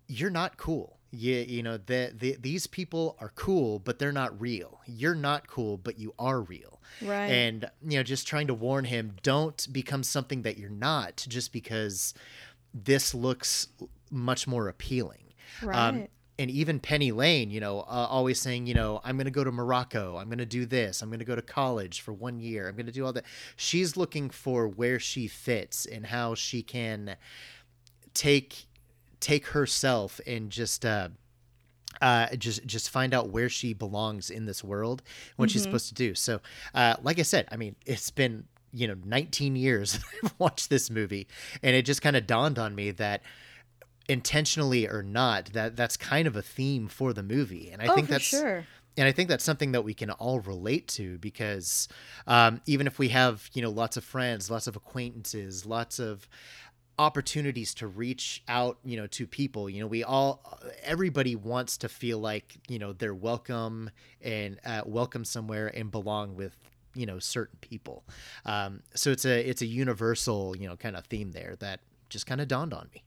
you're 0.08 0.30
not 0.30 0.56
cool. 0.56 0.98
You, 1.10 1.36
you 1.36 1.62
know, 1.62 1.76
the, 1.76 2.12
the, 2.16 2.36
these 2.40 2.66
people 2.66 3.16
are 3.20 3.32
cool, 3.34 3.78
but 3.78 3.98
they're 3.98 4.12
not 4.12 4.38
real. 4.40 4.80
You're 4.86 5.14
not 5.14 5.46
cool, 5.46 5.78
but 5.78 5.98
you 5.98 6.12
are 6.18 6.40
real. 6.40 6.80
Right. 7.00 7.26
And, 7.26 7.70
you 7.86 7.98
know, 7.98 8.02
just 8.02 8.26
trying 8.26 8.46
to 8.48 8.54
warn 8.54 8.84
him 8.84 9.14
don't 9.22 9.66
become 9.72 10.02
something 10.02 10.42
that 10.42 10.58
you're 10.58 10.68
not 10.70 11.24
just 11.28 11.52
because 11.52 12.14
this 12.74 13.14
looks 13.14 13.68
much 14.10 14.46
more 14.46 14.68
appealing. 14.68 15.34
Um, 15.62 15.68
right. 15.68 15.88
Um, 15.88 16.08
and 16.38 16.50
even 16.50 16.78
Penny 16.78 17.10
Lane, 17.10 17.50
you 17.50 17.58
know, 17.58 17.80
uh, 17.80 18.06
always 18.08 18.40
saying, 18.40 18.66
you 18.66 18.74
know, 18.74 19.00
I'm 19.02 19.16
going 19.16 19.24
to 19.24 19.30
go 19.30 19.42
to 19.42 19.50
Morocco. 19.50 20.16
I'm 20.16 20.28
going 20.28 20.38
to 20.38 20.46
do 20.46 20.66
this. 20.66 21.02
I'm 21.02 21.08
going 21.08 21.18
to 21.18 21.24
go 21.24 21.34
to 21.34 21.42
college 21.42 22.00
for 22.00 22.12
one 22.12 22.38
year. 22.38 22.68
I'm 22.68 22.76
going 22.76 22.86
to 22.86 22.92
do 22.92 23.04
all 23.04 23.12
that. 23.12 23.24
She's 23.56 23.96
looking 23.96 24.30
for 24.30 24.68
where 24.68 25.00
she 25.00 25.26
fits 25.26 25.84
and 25.84 26.06
how 26.06 26.34
she 26.34 26.62
can 26.62 27.16
take 28.14 28.66
take 29.20 29.46
herself 29.48 30.20
and 30.28 30.50
just 30.50 30.84
uh, 30.84 31.08
uh, 32.00 32.28
just 32.36 32.64
just 32.66 32.90
find 32.90 33.12
out 33.12 33.30
where 33.30 33.48
she 33.48 33.74
belongs 33.74 34.30
in 34.30 34.46
this 34.46 34.62
world, 34.62 35.02
what 35.36 35.48
mm-hmm. 35.48 35.52
she's 35.52 35.62
supposed 35.62 35.88
to 35.88 35.94
do. 35.94 36.14
So, 36.14 36.40
uh, 36.72 36.96
like 37.02 37.18
I 37.18 37.22
said, 37.22 37.48
I 37.50 37.56
mean, 37.56 37.74
it's 37.84 38.10
been 38.10 38.44
you 38.72 38.86
know 38.86 38.96
19 39.04 39.56
years 39.56 39.98
I've 40.22 40.34
watched 40.38 40.70
this 40.70 40.88
movie, 40.88 41.26
and 41.64 41.74
it 41.74 41.82
just 41.82 42.00
kind 42.00 42.14
of 42.14 42.26
dawned 42.28 42.60
on 42.60 42.76
me 42.76 42.92
that 42.92 43.22
intentionally 44.08 44.88
or 44.88 45.02
not, 45.02 45.46
that 45.52 45.76
that's 45.76 45.96
kind 45.96 46.26
of 46.26 46.36
a 46.36 46.42
theme 46.42 46.88
for 46.88 47.12
the 47.12 47.22
movie, 47.22 47.70
and 47.70 47.82
I 47.82 47.88
oh, 47.88 47.94
think 47.94 48.08
that's 48.08 48.24
sure. 48.24 48.64
And 48.96 49.06
I 49.06 49.12
think 49.12 49.28
that's 49.28 49.44
something 49.44 49.72
that 49.72 49.82
we 49.82 49.94
can 49.94 50.10
all 50.10 50.40
relate 50.40 50.88
to 50.88 51.18
because 51.18 51.86
um, 52.26 52.60
even 52.66 52.88
if 52.88 52.98
we 52.98 53.10
have 53.10 53.48
you 53.52 53.62
know 53.62 53.70
lots 53.70 53.96
of 53.96 54.04
friends, 54.04 54.50
lots 54.50 54.66
of 54.66 54.76
acquaintances, 54.76 55.64
lots 55.64 55.98
of 55.98 56.28
opportunities 56.98 57.74
to 57.74 57.86
reach 57.86 58.42
out 58.48 58.76
you 58.84 58.96
know 58.96 59.06
to 59.06 59.24
people 59.24 59.70
you 59.70 59.80
know 59.80 59.86
we 59.86 60.02
all 60.02 60.42
everybody 60.82 61.36
wants 61.36 61.76
to 61.76 61.88
feel 61.88 62.18
like 62.18 62.56
you 62.66 62.76
know 62.76 62.92
they're 62.92 63.14
welcome 63.14 63.88
and 64.20 64.58
uh, 64.66 64.82
welcome 64.84 65.24
somewhere 65.24 65.68
and 65.76 65.92
belong 65.92 66.34
with 66.34 66.56
you 66.94 67.06
know 67.06 67.20
certain 67.20 67.58
people. 67.60 68.04
Um, 68.44 68.82
so 68.94 69.10
it's 69.10 69.24
a 69.24 69.48
it's 69.48 69.62
a 69.62 69.66
universal 69.66 70.56
you 70.56 70.68
know 70.68 70.76
kind 70.76 70.96
of 70.96 71.06
theme 71.06 71.30
there 71.30 71.54
that 71.60 71.80
just 72.08 72.26
kind 72.26 72.40
of 72.40 72.48
dawned 72.48 72.74
on 72.74 72.88
me 72.92 73.04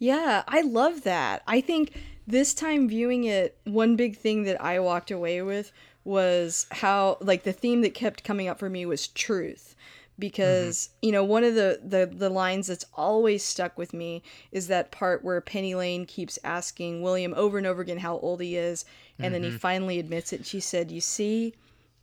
yeah, 0.00 0.42
I 0.48 0.62
love 0.62 1.02
that. 1.02 1.42
I 1.46 1.60
think 1.60 1.92
this 2.26 2.54
time 2.54 2.88
viewing 2.88 3.24
it, 3.24 3.56
one 3.64 3.94
big 3.94 4.16
thing 4.16 4.44
that 4.44 4.60
I 4.60 4.80
walked 4.80 5.10
away 5.10 5.42
with 5.42 5.70
was 6.04 6.66
how 6.70 7.18
like 7.20 7.42
the 7.42 7.52
theme 7.52 7.82
that 7.82 7.94
kept 7.94 8.24
coming 8.24 8.48
up 8.48 8.58
for 8.58 8.70
me 8.70 8.86
was 8.86 9.06
truth 9.06 9.76
because 10.18 10.88
mm-hmm. 10.88 11.06
you 11.06 11.12
know 11.12 11.22
one 11.22 11.44
of 11.44 11.54
the, 11.54 11.78
the 11.84 12.10
the 12.10 12.30
lines 12.30 12.66
that's 12.66 12.86
always 12.94 13.44
stuck 13.44 13.76
with 13.76 13.92
me 13.92 14.22
is 14.50 14.68
that 14.68 14.90
part 14.90 15.22
where 15.22 15.40
penny 15.40 15.74
lane 15.74 16.06
keeps 16.06 16.38
asking 16.42 17.02
william 17.02 17.34
over 17.36 17.58
and 17.58 17.66
over 17.66 17.82
again 17.82 17.98
how 17.98 18.18
old 18.18 18.40
he 18.40 18.56
is 18.56 18.84
and 19.18 19.26
mm-hmm. 19.26 19.32
then 19.34 19.42
he 19.42 19.48
mm-hmm. 19.48 19.58
finally 19.58 19.98
admits 19.98 20.32
it 20.32 20.36
and 20.36 20.46
she 20.46 20.60
said 20.60 20.90
you 20.90 21.00
see 21.00 21.54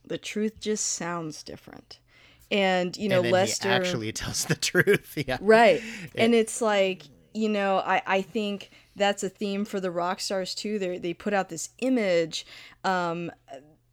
the 0.04 0.18
truth 0.18 0.60
just 0.60 0.86
sounds 0.86 1.42
different 1.42 1.98
and 2.50 2.96
you 2.96 3.08
know 3.08 3.22
and 3.22 3.32
lester 3.32 3.68
actually 3.68 4.12
tells 4.12 4.44
the 4.44 4.54
truth 4.54 5.14
yeah 5.26 5.38
right 5.40 5.82
and 6.14 6.34
it's 6.34 6.62
like 6.62 7.04
you 7.38 7.48
know, 7.48 7.78
I, 7.78 8.02
I 8.06 8.22
think 8.22 8.70
that's 8.96 9.22
a 9.22 9.28
theme 9.28 9.64
for 9.64 9.80
the 9.80 9.90
rock 9.90 10.20
stars 10.20 10.54
too. 10.54 10.78
They 10.78 10.98
they 10.98 11.14
put 11.14 11.32
out 11.32 11.48
this 11.48 11.70
image 11.78 12.46
um, 12.84 13.30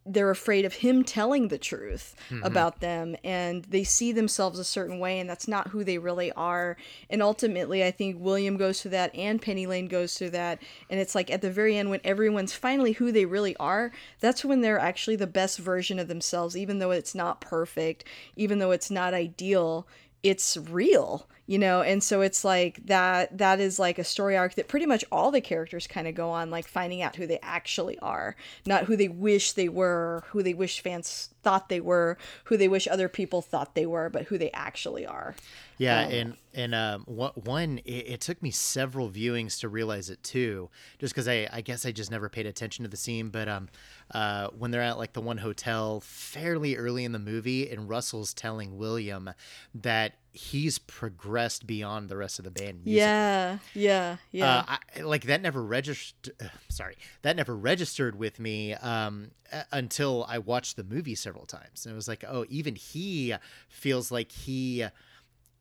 they're 0.08 0.30
afraid 0.30 0.64
of 0.64 0.72
him 0.72 1.02
telling 1.02 1.48
the 1.48 1.58
truth 1.58 2.14
about 2.44 2.80
them 2.80 3.16
and 3.24 3.64
they 3.64 3.82
see 3.82 4.12
themselves 4.12 4.58
a 4.58 4.64
certain 4.64 5.00
way 5.00 5.18
and 5.18 5.28
that's 5.28 5.48
not 5.48 5.68
who 5.68 5.82
they 5.82 5.98
really 5.98 6.30
are. 6.32 6.76
And 7.10 7.22
ultimately 7.22 7.82
i 7.82 7.90
think 7.90 8.16
william 8.20 8.56
goes 8.56 8.80
through 8.80 8.92
that 8.92 9.14
and 9.14 9.42
penny 9.42 9.66
lane 9.66 9.88
goes 9.88 10.16
through 10.16 10.30
that 10.30 10.62
and 10.88 11.00
it's 11.00 11.14
like 11.14 11.30
at 11.30 11.42
the 11.42 11.50
very 11.50 11.76
end 11.76 11.90
when 11.90 12.00
everyone's 12.04 12.54
finally 12.54 12.92
who 12.92 13.10
they 13.10 13.24
really 13.24 13.56
are 13.56 13.90
that's 14.20 14.44
when 14.44 14.60
they're 14.60 14.78
actually 14.78 15.16
the 15.16 15.26
best 15.26 15.58
version 15.58 15.98
of 15.98 16.08
themselves. 16.08 16.56
Even 16.56 16.78
though 16.78 16.92
it's 16.92 17.14
not 17.14 17.40
perfect 17.40 18.04
even 18.36 18.58
though 18.60 18.70
it's 18.70 18.90
not 18.90 19.12
ideal 19.12 19.88
it's 20.22 20.56
real 20.56 21.26
you 21.46 21.58
know 21.58 21.80
and 21.80 22.02
so 22.02 22.20
it's 22.20 22.44
like 22.44 22.84
that 22.86 23.36
that 23.36 23.60
is 23.60 23.78
like 23.78 23.98
a 23.98 24.04
story 24.04 24.36
arc 24.36 24.54
that 24.54 24.68
pretty 24.68 24.86
much 24.86 25.04
all 25.10 25.30
the 25.30 25.40
characters 25.40 25.86
kind 25.86 26.06
of 26.06 26.14
go 26.14 26.30
on 26.30 26.50
like 26.50 26.66
finding 26.66 27.02
out 27.02 27.16
who 27.16 27.26
they 27.26 27.38
actually 27.42 27.98
are 28.00 28.36
not 28.66 28.84
who 28.84 28.96
they 28.96 29.08
wish 29.08 29.52
they 29.52 29.68
were 29.68 30.24
who 30.28 30.42
they 30.42 30.54
wish 30.54 30.80
fans 30.80 31.30
thought 31.42 31.68
they 31.68 31.80
were 31.80 32.18
who 32.44 32.56
they 32.56 32.68
wish 32.68 32.88
other 32.88 33.08
people 33.08 33.40
thought 33.42 33.74
they 33.74 33.86
were 33.86 34.08
but 34.10 34.24
who 34.24 34.38
they 34.38 34.50
actually 34.52 35.06
are 35.06 35.34
Yeah, 35.78 36.00
and 36.00 36.36
and 36.54 36.74
um, 36.74 37.02
what 37.04 37.44
one 37.44 37.78
it, 37.84 37.90
it 37.90 38.20
took 38.20 38.42
me 38.42 38.50
several 38.50 39.10
viewings 39.10 39.60
to 39.60 39.68
realize 39.68 40.08
it 40.08 40.22
too, 40.22 40.70
just 40.98 41.12
because 41.12 41.28
I 41.28 41.48
I 41.52 41.60
guess 41.60 41.84
I 41.84 41.92
just 41.92 42.10
never 42.10 42.30
paid 42.30 42.46
attention 42.46 42.84
to 42.84 42.88
the 42.88 42.96
scene. 42.96 43.28
But 43.28 43.48
um, 43.48 43.68
uh, 44.10 44.48
when 44.58 44.70
they're 44.70 44.82
at 44.82 44.96
like 44.96 45.12
the 45.12 45.20
one 45.20 45.38
hotel 45.38 46.00
fairly 46.00 46.76
early 46.76 47.04
in 47.04 47.12
the 47.12 47.18
movie, 47.18 47.68
and 47.70 47.88
Russell's 47.88 48.32
telling 48.32 48.78
William 48.78 49.30
that 49.74 50.14
he's 50.36 50.78
progressed 50.78 51.66
beyond 51.66 52.08
the 52.08 52.16
rest 52.16 52.38
of 52.38 52.44
the 52.44 52.50
band. 52.50 52.84
musically. 52.84 52.96
yeah 52.96 53.58
yeah 53.74 54.16
yeah 54.30 54.58
Uh, 54.68 54.76
I, 54.96 55.00
like 55.00 55.24
that 55.24 55.40
never 55.40 55.62
registered. 55.62 56.38
Sorry, 56.68 56.96
that 57.22 57.36
never 57.36 57.56
registered 57.56 58.18
with 58.18 58.38
me 58.38 58.74
um, 58.74 59.30
uh, 59.52 59.62
until 59.72 60.24
I 60.28 60.38
watched 60.38 60.76
the 60.76 60.84
movie 60.84 61.14
several 61.14 61.46
times, 61.46 61.86
and 61.86 61.92
it 61.92 61.96
was 61.96 62.06
like, 62.08 62.24
oh, 62.28 62.44
even 62.48 62.74
he 62.76 63.34
feels 63.68 64.10
like 64.12 64.30
he 64.30 64.84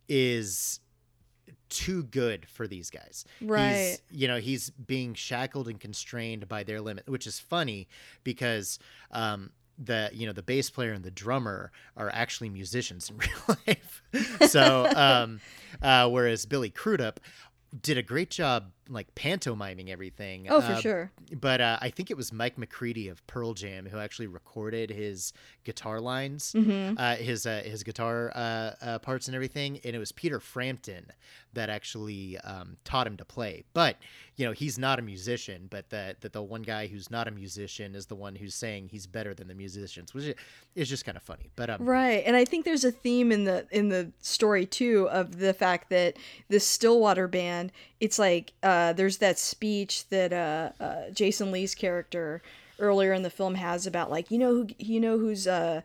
is 0.08 0.80
too 1.70 2.04
good 2.04 2.48
for 2.48 2.68
these 2.68 2.90
guys. 2.90 3.26
Right. 3.42 3.72
He's, 3.74 4.02
you 4.12 4.28
know, 4.28 4.38
he's 4.40 4.70
being 4.70 5.14
shackled 5.14 5.68
and 5.68 5.80
constrained 5.80 6.48
by 6.48 6.64
their 6.64 6.80
limit, 6.82 7.08
which 7.10 7.26
is 7.28 7.40
funny 7.40 7.88
because 8.24 8.78
um 9.12 9.52
the 9.78 10.10
you 10.14 10.26
know 10.26 10.34
the 10.34 10.44
bass 10.44 10.70
player 10.70 10.94
and 10.94 11.04
the 11.04 11.12
drummer 11.12 11.72
are 11.98 12.10
actually 12.14 12.50
musicians 12.50 13.10
in 13.10 13.18
real 13.48 13.58
life. 13.68 14.02
so 14.50 14.90
um 14.96 15.42
uh 15.82 16.08
whereas 16.10 16.46
Billy 16.46 16.70
Crudup 16.70 17.20
did 17.82 17.98
a 17.98 18.04
great 18.04 18.30
job 18.30 18.72
like 18.90 19.14
pantomiming 19.16 19.90
everything. 19.90 20.48
oh 20.50 20.62
for 20.62 20.74
uh, 20.74 20.80
sure 20.80 21.12
but 21.40 21.60
uh, 21.60 21.78
I 21.82 21.90
think 21.90 22.12
it 22.12 22.18
was 22.18 22.32
Mike 22.32 22.58
McCready 22.58 23.08
of 23.08 23.26
Pearl 23.28 23.54
Jam 23.54 23.88
who 23.88 23.98
actually 23.98 24.28
recorded 24.28 24.90
his 24.92 25.34
guitar 25.64 26.00
lines, 26.00 26.54
Mm-hmm. 26.56 26.96
uh, 26.98 27.16
his 27.16 27.46
uh, 27.48 27.62
his 27.66 27.84
guitar 27.84 28.32
uh, 28.36 28.72
uh, 28.82 29.00
parts 29.00 29.28
and 29.28 29.34
everything, 29.36 29.80
and 29.84 29.96
it 29.96 30.00
was 30.00 30.12
Peter 30.12 30.40
Frampton 30.40 31.08
that 31.54 31.70
actually 31.70 32.38
um, 32.40 32.76
taught 32.84 33.08
him 33.08 33.16
to 33.18 33.26
play. 33.26 33.64
But 33.74 33.96
you 34.36 34.46
know, 34.46 34.52
he's 34.52 34.78
not 34.78 35.00
a 35.00 35.02
musician, 35.02 35.68
but 35.70 35.90
that 35.90 36.22
that 36.22 36.34
the 36.34 36.44
one 36.44 36.62
guy 36.62 36.86
who's 36.88 37.10
not 37.10 37.28
a 37.28 37.32
musician 37.32 37.96
is 37.96 38.06
the 38.08 38.16
one 38.16 38.36
who's 38.36 38.54
saying 38.54 38.90
he's 38.92 39.08
better 39.08 39.34
than 39.34 39.48
the 39.48 39.56
musicians, 39.56 40.14
which 40.14 40.26
is- 40.26 40.36
is 40.76 40.90
just 40.90 41.06
kind 41.06 41.16
of 41.16 41.24
funny. 41.24 41.50
But 41.56 41.70
um, 41.70 41.86
Right. 41.86 42.22
And 42.26 42.36
I 42.36 42.44
think 42.44 42.66
there's 42.66 42.84
a 42.84 42.92
theme 42.92 43.32
in 43.32 43.46
the 43.46 43.66
in 43.72 43.88
the 43.90 44.12
story 44.20 44.66
too 44.66 45.08
of 45.10 45.40
the 45.40 45.54
fact 45.54 45.90
that 45.90 46.18
this 46.50 46.68
Stillwater 46.68 47.28
band, 47.30 47.72
it's 48.02 48.20
like 48.20 48.52
uh 48.62 48.75
there's 48.94 49.18
that 49.18 49.38
speech 49.38 50.08
that 50.10 50.34
uh, 50.34 50.70
uh 50.84 51.10
Jason 51.12 51.52
Lee's 51.52 51.76
character 51.76 52.42
earlier 52.80 53.14
in 53.14 53.24
the 53.24 53.30
film 53.30 53.56
has 53.56 53.88
about 53.88 54.12
like 54.12 54.32
you 54.32 54.38
know 54.38 54.54
who 54.54 54.68
you 54.78 55.00
know 55.00 55.18
who's 55.18 55.48
uh 55.48 55.82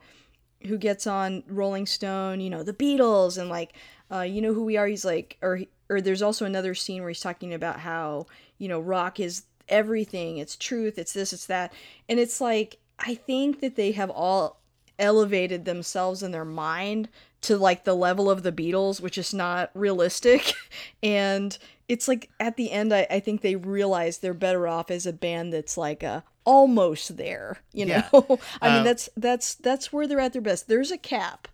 who 0.66 0.76
gets 0.76 1.06
on 1.06 1.42
Rolling 1.48 1.86
Stone, 1.86 2.40
you 2.40 2.50
know, 2.50 2.62
the 2.62 2.72
Beatles 2.72 3.38
and 3.38 3.48
like 3.48 3.72
uh 4.10 4.20
you 4.20 4.40
know 4.40 4.54
who 4.54 4.64
we 4.64 4.76
are? 4.76 4.86
He's 4.86 5.04
like 5.04 5.36
or 5.42 5.60
or 5.88 6.00
there's 6.00 6.22
also 6.22 6.44
another 6.44 6.74
scene 6.74 7.02
where 7.02 7.10
he's 7.10 7.20
talking 7.20 7.54
about 7.54 7.80
how, 7.80 8.26
you 8.58 8.68
know, 8.68 8.80
rock 8.80 9.18
is 9.18 9.44
everything, 9.68 10.38
it's 10.38 10.56
truth, 10.56 10.98
it's 10.98 11.12
this, 11.12 11.32
it's 11.32 11.46
that. 11.46 11.72
And 12.08 12.18
it's 12.18 12.40
like 12.40 12.78
I 12.98 13.14
think 13.14 13.60
that 13.60 13.76
they 13.76 13.92
have 13.92 14.10
all 14.10 14.60
elevated 14.98 15.64
themselves 15.64 16.22
in 16.22 16.30
their 16.30 16.44
mind 16.44 17.08
to 17.42 17.56
like 17.56 17.84
the 17.84 17.94
level 17.94 18.30
of 18.30 18.42
the 18.42 18.52
Beatles, 18.52 19.00
which 19.00 19.16
is 19.18 19.32
not 19.32 19.70
realistic. 19.74 20.52
and 21.02 21.56
it's 21.88 22.06
like 22.06 22.30
at 22.38 22.56
the 22.56 22.70
end, 22.70 22.92
I, 22.92 23.06
I 23.10 23.20
think 23.20 23.40
they 23.40 23.56
realize 23.56 24.18
they're 24.18 24.34
better 24.34 24.68
off 24.68 24.90
as 24.90 25.06
a 25.06 25.12
band 25.12 25.52
that's 25.52 25.76
like 25.76 26.02
a 26.02 26.22
almost 26.44 27.16
there. 27.16 27.58
You 27.72 27.86
know, 27.86 28.02
Yeah. 28.12 28.36
I 28.62 28.68
mean 28.68 28.78
Um, 28.78 28.84
that's 28.84 29.08
that's 29.16 29.54
that's 29.54 29.92
where 29.92 30.06
they're 30.06 30.20
at 30.20 30.32
their 30.32 30.42
best. 30.42 30.68
There's 30.68 30.90
a 30.90 30.98
cap. 30.98 31.48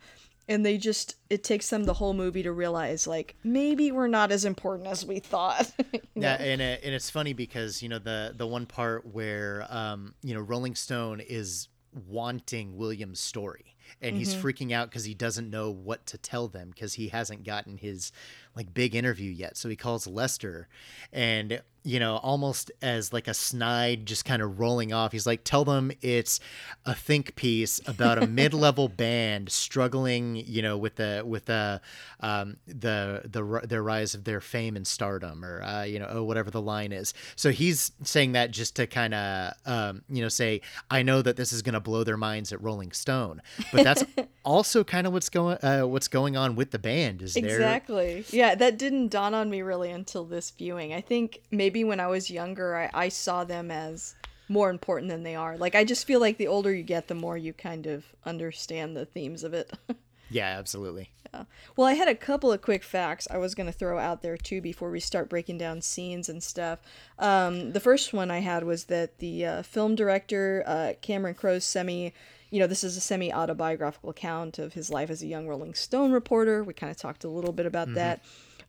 And 0.48 0.64
they 0.64 0.78
just 0.78 1.16
it 1.28 1.42
takes 1.42 1.70
them 1.70 1.84
the 1.84 1.94
whole 1.94 2.14
movie 2.14 2.44
to 2.44 2.52
realize 2.52 3.06
like 3.08 3.34
maybe 3.42 3.90
we're 3.90 4.06
not 4.06 4.30
as 4.30 4.44
important 4.44 4.88
as 4.88 5.04
we 5.04 5.18
thought. 5.18 5.72
you 5.92 6.00
know? 6.14 6.28
Yeah, 6.28 6.34
and 6.34 6.60
it, 6.60 6.82
and 6.84 6.94
it's 6.94 7.10
funny 7.10 7.32
because 7.32 7.82
you 7.82 7.88
know 7.88 7.98
the 7.98 8.32
the 8.36 8.46
one 8.46 8.66
part 8.66 9.04
where 9.06 9.66
um 9.70 10.14
you 10.22 10.34
know 10.34 10.40
Rolling 10.40 10.76
Stone 10.76 11.20
is 11.20 11.66
wanting 12.06 12.76
William's 12.76 13.18
story 13.18 13.75
and 14.00 14.16
he's 14.16 14.34
mm-hmm. 14.34 14.46
freaking 14.46 14.72
out 14.72 14.90
because 14.90 15.04
he 15.04 15.14
doesn't 15.14 15.50
know 15.50 15.70
what 15.70 16.06
to 16.06 16.18
tell 16.18 16.48
them 16.48 16.70
because 16.70 16.94
he 16.94 17.08
hasn't 17.08 17.44
gotten 17.44 17.78
his 17.78 18.12
like 18.56 18.72
big 18.74 18.94
interview 18.94 19.30
yet. 19.30 19.56
So 19.56 19.68
he 19.68 19.76
calls 19.76 20.06
Lester 20.06 20.68
and 21.12 21.62
you 21.86 22.00
know 22.00 22.16
almost 22.16 22.72
as 22.82 23.12
like 23.12 23.28
a 23.28 23.32
snide 23.32 24.06
just 24.06 24.24
kind 24.24 24.42
of 24.42 24.58
rolling 24.58 24.92
off. 24.92 25.12
He's 25.12 25.26
like, 25.26 25.44
"Tell 25.44 25.64
them 25.64 25.92
it's 26.02 26.40
a 26.84 26.94
think 26.94 27.36
piece 27.36 27.80
about 27.86 28.20
a 28.20 28.26
mid-level 28.26 28.88
band 28.88 29.50
struggling, 29.50 30.34
you 30.34 30.62
know, 30.62 30.76
with 30.76 30.96
the 30.96 31.22
with 31.24 31.44
the 31.44 31.80
um, 32.20 32.56
the 32.66 33.22
the 33.24 33.60
their 33.64 33.84
rise 33.84 34.14
of 34.14 34.24
their 34.24 34.40
fame 34.40 34.74
and 34.74 34.84
stardom, 34.84 35.44
or 35.44 35.62
uh, 35.62 35.84
you 35.84 36.00
know, 36.00 36.08
oh 36.10 36.24
whatever 36.24 36.50
the 36.50 36.60
line 36.60 36.90
is." 36.90 37.14
So 37.36 37.52
he's 37.52 37.92
saying 38.02 38.32
that 38.32 38.50
just 38.50 38.74
to 38.76 38.88
kind 38.88 39.14
of 39.14 39.52
um, 39.64 40.02
you 40.08 40.22
know 40.22 40.28
say, 40.28 40.62
"I 40.90 41.04
know 41.04 41.22
that 41.22 41.36
this 41.36 41.52
is 41.52 41.62
going 41.62 41.74
to 41.74 41.80
blow 41.80 42.02
their 42.02 42.16
minds 42.16 42.52
at 42.52 42.60
Rolling 42.60 42.90
Stone," 42.90 43.42
but 43.72 43.84
that's 43.84 44.02
also 44.44 44.82
kind 44.82 45.06
of 45.06 45.12
what's 45.12 45.28
going 45.28 45.58
uh, 45.62 45.82
what's 45.82 46.08
going 46.08 46.36
on 46.36 46.56
with 46.56 46.72
the 46.72 46.80
band. 46.80 47.22
Is 47.22 47.34
there 47.34 47.44
Exactly. 47.44 48.24
Yeah, 48.30 48.45
that 48.54 48.78
didn't 48.78 49.08
dawn 49.08 49.34
on 49.34 49.50
me 49.50 49.62
really 49.62 49.90
until 49.90 50.24
this 50.24 50.50
viewing. 50.50 50.94
I 50.94 51.00
think 51.00 51.40
maybe 51.50 51.84
when 51.84 52.00
I 52.00 52.06
was 52.06 52.30
younger, 52.30 52.76
I, 52.76 52.90
I 52.94 53.08
saw 53.08 53.44
them 53.44 53.70
as 53.70 54.14
more 54.48 54.70
important 54.70 55.10
than 55.10 55.22
they 55.22 55.34
are. 55.34 55.56
Like, 55.56 55.74
I 55.74 55.84
just 55.84 56.06
feel 56.06 56.20
like 56.20 56.38
the 56.38 56.46
older 56.46 56.72
you 56.72 56.82
get, 56.82 57.08
the 57.08 57.14
more 57.14 57.36
you 57.36 57.52
kind 57.52 57.86
of 57.86 58.04
understand 58.24 58.96
the 58.96 59.04
themes 59.06 59.42
of 59.42 59.54
it. 59.54 59.72
Yeah, 60.28 60.56
absolutely. 60.58 61.10
Yeah. 61.32 61.44
well, 61.76 61.86
I 61.86 61.94
had 61.94 62.08
a 62.08 62.14
couple 62.14 62.52
of 62.52 62.62
quick 62.62 62.82
facts 62.82 63.28
I 63.30 63.38
was 63.38 63.54
going 63.54 63.66
to 63.66 63.72
throw 63.72 63.98
out 63.98 64.22
there 64.22 64.36
too 64.36 64.60
before 64.60 64.90
we 64.90 65.00
start 65.00 65.28
breaking 65.28 65.58
down 65.58 65.82
scenes 65.82 66.28
and 66.28 66.42
stuff. 66.42 66.80
Um, 67.18 67.72
the 67.72 67.80
first 67.80 68.12
one 68.12 68.30
I 68.30 68.40
had 68.40 68.64
was 68.64 68.84
that 68.84 69.18
the 69.18 69.46
uh, 69.46 69.62
film 69.62 69.94
director, 69.94 70.64
uh, 70.66 70.92
Cameron 71.00 71.34
Crowe's 71.34 71.64
semi 71.64 72.12
you 72.50 72.60
know, 72.60 72.66
this 72.66 72.84
is 72.84 72.96
a 72.96 73.00
semi 73.00 73.32
autobiographical 73.32 74.10
account 74.10 74.58
of 74.58 74.74
his 74.74 74.90
life 74.90 75.10
as 75.10 75.22
a 75.22 75.26
young 75.26 75.48
Rolling 75.48 75.74
Stone 75.74 76.12
reporter. 76.12 76.62
We 76.62 76.74
kind 76.74 76.90
of 76.90 76.96
talked 76.96 77.24
a 77.24 77.28
little 77.28 77.52
bit 77.52 77.66
about 77.66 77.94
that. 77.94 78.22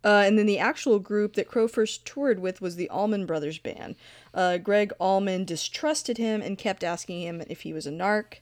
Uh, 0.03 0.23
and 0.25 0.37
then 0.37 0.45
the 0.45 0.59
actual 0.59 0.99
group 0.99 1.33
that 1.33 1.47
Crowe 1.47 1.67
first 1.67 2.05
toured 2.05 2.39
with 2.39 2.61
was 2.61 2.75
the 2.75 2.89
Allman 2.89 3.25
Brothers 3.25 3.57
Band. 3.57 3.95
Uh, 4.33 4.57
Gregg 4.57 4.93
Allman 4.99 5.43
distrusted 5.43 6.17
him 6.17 6.41
and 6.41 6.57
kept 6.57 6.83
asking 6.83 7.21
him 7.21 7.43
if 7.49 7.61
he 7.61 7.73
was 7.73 7.87
a 7.87 7.91
narc. 7.91 8.35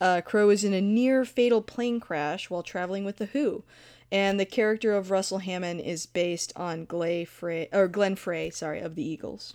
Uh, 0.00 0.20
Crowe 0.20 0.46
was 0.46 0.64
in 0.64 0.72
a 0.72 0.80
near 0.80 1.24
fatal 1.24 1.62
plane 1.62 2.00
crash 2.00 2.48
while 2.48 2.62
traveling 2.62 3.04
with 3.04 3.16
The 3.16 3.26
Who. 3.26 3.64
And 4.12 4.40
the 4.40 4.46
character 4.46 4.92
of 4.92 5.10
Russell 5.10 5.38
Hammond 5.38 5.80
is 5.80 6.06
based 6.06 6.52
on 6.56 6.84
Glay 6.84 7.24
Frey, 7.24 7.68
or 7.72 7.86
Glenn 7.86 8.16
Frey, 8.16 8.50
sorry, 8.50 8.80
of 8.80 8.94
the 8.94 9.04
Eagles. 9.04 9.54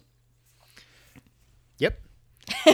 Yep. 1.78 2.00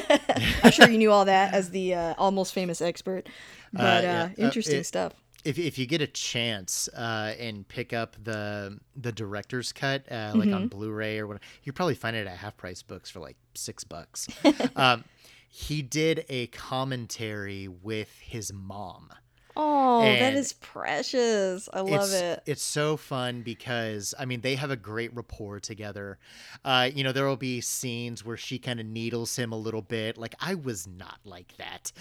I'm 0.64 0.72
sure 0.72 0.90
you 0.90 0.98
knew 0.98 1.12
all 1.12 1.26
that 1.26 1.54
as 1.54 1.70
the 1.70 1.94
uh, 1.96 2.14
almost 2.18 2.54
famous 2.54 2.82
expert, 2.82 3.28
but 3.72 4.04
uh, 4.04 4.08
yeah. 4.08 4.30
Uh, 4.38 4.42
interesting 4.46 4.80
it- 4.80 4.86
stuff. 4.86 5.14
if, 5.46 5.58
if 5.58 5.78
you 5.80 5.86
get 5.86 6.02
a 6.02 6.08
chance 6.08 6.88
uh, 6.90 7.34
and 7.40 7.68
pick 7.68 7.94
up 7.94 8.16
the 8.22 8.78
the 8.96 9.12
director's 9.12 9.72
cut 9.74 10.12
uh, 10.12 10.34
like 10.36 10.52
on 10.52 10.68
Blu-ray 10.68 11.20
or 11.20 11.28
whatever, 11.28 11.44
you 11.64 11.72
probably 11.74 11.96
find 11.96 12.16
it 12.16 12.28
at 12.28 12.38
half 12.38 12.58
price 12.58 12.82
books 12.82 13.10
for 13.10 13.20
like 13.20 13.38
six 13.56 13.84
bucks. 13.84 14.28
um, 14.76 15.04
he 15.48 15.82
did 15.82 16.26
a 16.30 16.48
commentary 16.48 17.68
with 17.68 18.20
his 18.20 18.54
mom. 18.54 19.10
Oh, 19.56 20.02
that 20.02 20.22
and 20.22 20.38
is 20.38 20.54
precious. 20.54 21.68
I 21.74 21.82
love 21.82 22.12
it. 22.14 22.42
It's 22.46 22.64
so 22.64 22.98
fun 22.98 23.42
because 23.42 24.14
I 24.18 24.26
mean 24.26 24.42
they 24.42 24.56
have 24.56 24.72
a 24.72 24.76
great 24.76 25.14
rapport 25.16 25.60
together. 25.60 26.18
Uh, 26.64 26.90
you 26.94 27.04
know 27.04 27.12
there 27.12 27.26
will 27.26 27.36
be 27.38 27.62
scenes 27.62 28.26
where 28.26 28.38
she 28.38 28.60
kind 28.60 28.80
of 28.80 28.86
needles 28.86 29.36
him 29.36 29.52
a 29.52 29.58
little 29.58 29.82
bit. 29.82 30.18
Like 30.18 30.36
I 30.40 30.56
was 30.56 30.88
not 30.88 31.20
like 31.26 31.56
that 31.58 31.92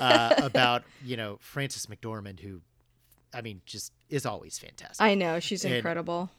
uh, 0.00 0.34
about 0.42 0.84
you 1.04 1.16
know 1.16 1.38
Frances 1.40 1.86
McDormand 1.86 2.40
who, 2.40 2.60
I 3.32 3.40
mean 3.40 3.62
just 3.64 3.92
is 4.08 4.26
always 4.26 4.58
fantastic. 4.58 5.00
I 5.00 5.14
know 5.14 5.40
she's 5.40 5.64
and- 5.64 5.74
incredible. 5.74 6.30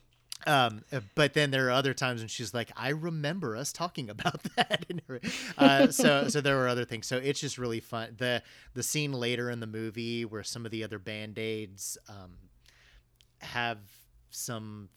Um, 0.48 0.84
but 1.16 1.34
then 1.34 1.52
there 1.52 1.68
are 1.68 1.72
other 1.72 1.94
times 1.94 2.22
when 2.22 2.28
she's 2.30 2.54
like, 2.54 2.72
I 2.76 2.90
remember 2.90 3.56
us 3.58 3.74
talking 3.74 4.10
about 4.16 4.42
that. 4.56 4.86
uh, 5.58 5.88
so, 5.92 6.28
so 6.30 6.42
there 6.42 6.56
were 6.58 6.68
other 6.68 6.86
things. 6.86 7.08
So 7.08 7.18
it's 7.18 7.40
just 7.40 7.58
really 7.58 7.80
fun. 7.80 8.16
The, 8.18 8.42
the 8.74 8.84
scene 8.84 9.12
later 9.14 9.50
in 9.50 9.60
the 9.60 9.68
movie 9.68 10.26
where 10.26 10.44
some 10.44 10.66
of 10.66 10.72
the 10.72 10.84
other 10.84 11.00
band-aids, 11.00 11.98
um, 12.08 12.38
have 13.42 13.78
some 14.30 14.90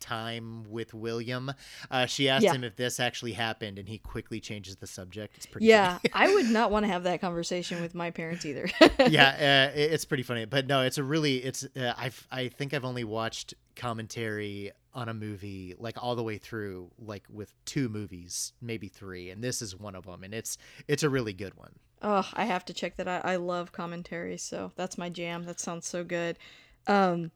time 0.00 0.64
with 0.70 0.92
William. 0.92 1.52
Uh, 1.90 2.06
she 2.06 2.28
asked 2.28 2.44
Yeah. 2.44 2.52
him 2.52 2.62
if 2.62 2.76
this 2.76 3.00
actually 3.00 3.32
happened, 3.32 3.78
and 3.78 3.88
he 3.88 3.98
quickly 3.98 4.38
changes 4.38 4.76
the 4.76 4.86
subject. 4.86 5.36
It's 5.36 5.46
pretty. 5.46 5.66
Yeah. 5.66 5.98
I 6.12 6.32
would 6.32 6.50
not 6.50 6.70
want 6.70 6.84
to 6.84 6.92
have 6.92 7.04
that 7.04 7.20
conversation 7.20 7.80
with 7.80 7.94
my 7.94 8.10
parents 8.10 8.44
either. 8.44 8.68
yeah, 9.08 9.70
uh, 9.72 9.78
it's 9.78 10.04
pretty 10.04 10.22
funny. 10.22 10.44
But 10.44 10.66
no, 10.66 10.82
it's 10.82 10.98
a 10.98 11.02
really. 11.02 11.36
It's. 11.38 11.64
Uh, 11.76 11.94
I've. 11.96 12.26
I 12.30 12.48
think 12.48 12.74
I've 12.74 12.84
only 12.84 13.04
watched 13.04 13.54
commentary 13.76 14.72
on 14.92 15.08
a 15.08 15.14
movie 15.14 15.74
like 15.78 16.02
all 16.02 16.14
the 16.14 16.22
way 16.22 16.38
through, 16.38 16.90
like 16.98 17.24
with 17.28 17.52
two 17.64 17.88
movies, 17.88 18.52
maybe 18.60 18.88
three, 18.88 19.30
and 19.30 19.42
this 19.42 19.60
is 19.60 19.76
one 19.76 19.94
of 19.94 20.06
them, 20.06 20.22
and 20.24 20.34
it's 20.34 20.56
it's 20.88 21.02
a 21.02 21.08
really 21.08 21.32
good 21.32 21.54
one. 21.54 21.72
Oh, 22.02 22.28
I 22.34 22.44
have 22.44 22.64
to 22.66 22.74
check 22.74 22.96
that 22.96 23.08
out. 23.08 23.24
I 23.24 23.36
love 23.36 23.72
commentary, 23.72 24.36
so 24.36 24.72
that's 24.76 24.98
my 24.98 25.08
jam. 25.08 25.44
That 25.44 25.58
sounds 25.58 25.86
so 25.86 26.04
good. 26.04 26.38
Um, 26.86 27.30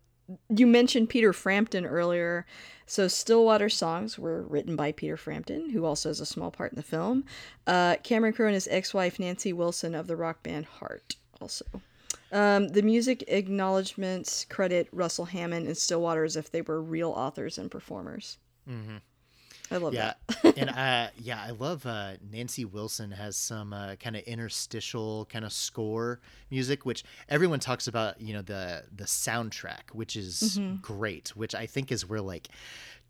you 0.54 0.66
mentioned 0.66 1.08
Peter 1.08 1.32
Frampton 1.32 1.86
earlier. 1.86 2.44
So 2.86 3.08
Stillwater 3.08 3.68
songs 3.68 4.18
were 4.18 4.42
written 4.42 4.76
by 4.76 4.92
Peter 4.92 5.16
Frampton, 5.16 5.70
who 5.70 5.84
also 5.84 6.10
has 6.10 6.20
a 6.20 6.26
small 6.26 6.50
part 6.50 6.72
in 6.72 6.76
the 6.76 6.82
film. 6.82 7.24
Uh, 7.66 7.96
Cameron 8.02 8.34
Crowe 8.34 8.46
and 8.46 8.54
his 8.54 8.68
ex-wife 8.70 9.18
Nancy 9.18 9.52
Wilson 9.52 9.94
of 9.94 10.06
the 10.06 10.16
rock 10.16 10.42
band 10.42 10.66
Heart 10.66 11.16
also. 11.40 11.64
Um, 12.30 12.68
the 12.68 12.82
music 12.82 13.24
acknowledgments 13.28 14.44
credit 14.44 14.88
Russell 14.92 15.24
Hammond 15.26 15.66
and 15.66 15.76
Stillwater 15.76 16.24
as 16.24 16.36
if 16.36 16.50
they 16.50 16.62
were 16.62 16.82
real 16.82 17.10
authors 17.10 17.58
and 17.58 17.70
performers. 17.70 18.38
Mm-hmm. 18.68 18.96
I 19.70 19.76
love 19.76 19.92
Yeah, 19.92 20.14
that. 20.42 20.56
and 20.58 20.70
uh, 20.70 21.08
yeah, 21.22 21.42
I 21.46 21.50
love 21.50 21.84
uh, 21.84 22.12
Nancy 22.30 22.64
Wilson 22.64 23.10
has 23.10 23.36
some 23.36 23.72
uh, 23.74 23.96
kind 23.96 24.16
of 24.16 24.22
interstitial 24.22 25.26
kind 25.30 25.44
of 25.44 25.52
score 25.52 26.20
music, 26.50 26.86
which 26.86 27.04
everyone 27.28 27.60
talks 27.60 27.86
about. 27.86 28.20
You 28.20 28.34
know, 28.34 28.42
the 28.42 28.84
the 28.94 29.04
soundtrack, 29.04 29.90
which 29.92 30.16
is 30.16 30.58
great, 30.80 31.36
which 31.36 31.54
I 31.54 31.66
think 31.66 31.92
is 31.92 32.08
where 32.08 32.22
like 32.22 32.48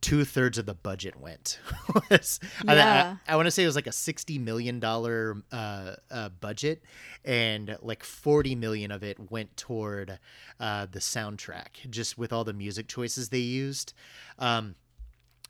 two 0.00 0.24
thirds 0.24 0.58
of 0.58 0.66
the 0.66 0.74
budget 0.74 1.18
went. 1.18 1.58
Was- 2.10 2.40
I- 2.66 2.74
Yeah. 2.74 3.16
I, 3.26 3.32
I 3.32 3.36
want 3.36 3.46
to 3.46 3.50
say 3.50 3.62
it 3.62 3.66
was 3.66 3.74
like 3.76 3.86
a 3.86 3.92
sixty 3.92 4.38
million 4.38 4.80
dollar 4.80 5.42
uh, 5.52 5.94
uh, 6.10 6.28
budget, 6.28 6.82
and 7.24 7.76
like 7.82 8.04
forty 8.04 8.54
million 8.54 8.90
of 8.90 9.02
it 9.02 9.30
went 9.30 9.56
toward 9.56 10.18
uh, 10.60 10.86
the 10.90 11.00
soundtrack, 11.00 11.88
just 11.90 12.16
with 12.18 12.32
all 12.32 12.44
the 12.44 12.52
music 12.52 12.88
choices 12.88 13.28
they 13.30 13.38
used. 13.38 13.92
Um, 14.38 14.74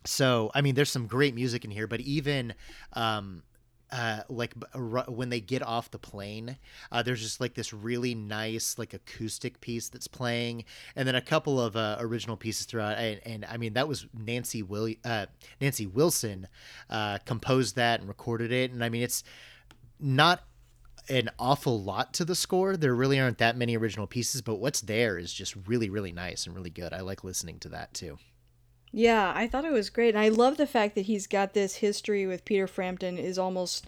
so 0.05 0.51
I 0.55 0.61
mean, 0.63 0.75
there's 0.75 0.91
some 0.91 1.07
great 1.07 1.35
music 1.35 1.65
in 1.65 1.71
here, 1.71 1.87
but 1.87 2.01
even 2.01 2.55
um, 2.95 3.43
uh, 3.91 4.21
like 4.29 4.55
b- 4.59 4.67
when 5.09 5.31
they 5.31 5.41
get 5.41 5.63
off 5.63 5.91
the 5.91 5.99
plane, 5.99 6.57
uh, 6.93 7.03
there's 7.03 7.23
just 7.23 7.41
like 7.41 7.55
this 7.55 7.73
really 7.73 8.15
nice 8.15 8.79
like 8.79 8.95
acoustic 8.95 9.61
piece 9.61 9.89
that's 9.89 10.09
playing, 10.09 10.65
and 10.97 11.07
then 11.07 11.15
a 11.15 11.21
couple 11.21 11.61
of 11.61 11.77
uh, 11.77 11.97
original 12.01 12.37
pieces 12.37 12.67
throughout. 12.67 12.99
And, 12.99 13.21
and 13.25 13.45
I 13.45 13.57
mean, 13.57 13.75
that 13.75 13.89
was 13.89 14.07
Nancy 14.17 14.63
Will 14.63 14.93
uh, 15.05 15.27
Nancy 15.61 15.87
Wilson 15.87 16.49
uh, 16.91 17.19
composed 17.25 17.77
that 17.77 18.01
and 18.01 18.09
recorded 18.09 18.53
it, 18.53 18.73
and 18.73 18.85
I 18.85 18.89
mean, 18.89 19.03
it's 19.03 19.25
not 19.99 20.43
an 21.09 21.31
awful 21.39 21.83
lot 21.83 22.13
to 22.15 22.25
the 22.25 22.35
score. 22.35 22.77
There 22.77 22.95
really 22.95 23.19
aren't 23.19 23.39
that 23.39 23.57
many 23.57 23.77
original 23.77 24.07
pieces, 24.07 24.43
but 24.43 24.57
what's 24.57 24.83
there 24.83 25.19
is 25.19 25.33
just 25.33 25.57
really, 25.67 25.89
really 25.89 26.13
nice 26.13 26.47
and 26.47 26.55
really 26.55 26.71
good. 26.71 26.93
I 26.93 27.01
like 27.01 27.25
listening 27.25 27.59
to 27.61 27.69
that 27.71 27.95
too. 27.95 28.19
Yeah, 28.93 29.33
I 29.35 29.47
thought 29.47 29.65
it 29.65 29.73
was 29.73 29.91
great. 29.91 30.15
And 30.15 30.19
I 30.19 30.29
love 30.29 30.57
the 30.57 30.67
fact 30.67 30.95
that 30.95 31.03
he's 31.03 31.27
got 31.27 31.53
this 31.53 31.77
history 31.77 32.27
with 32.27 32.45
Peter 32.45 32.67
Frampton 32.67 33.19
is 33.19 33.39
almost 33.39 33.87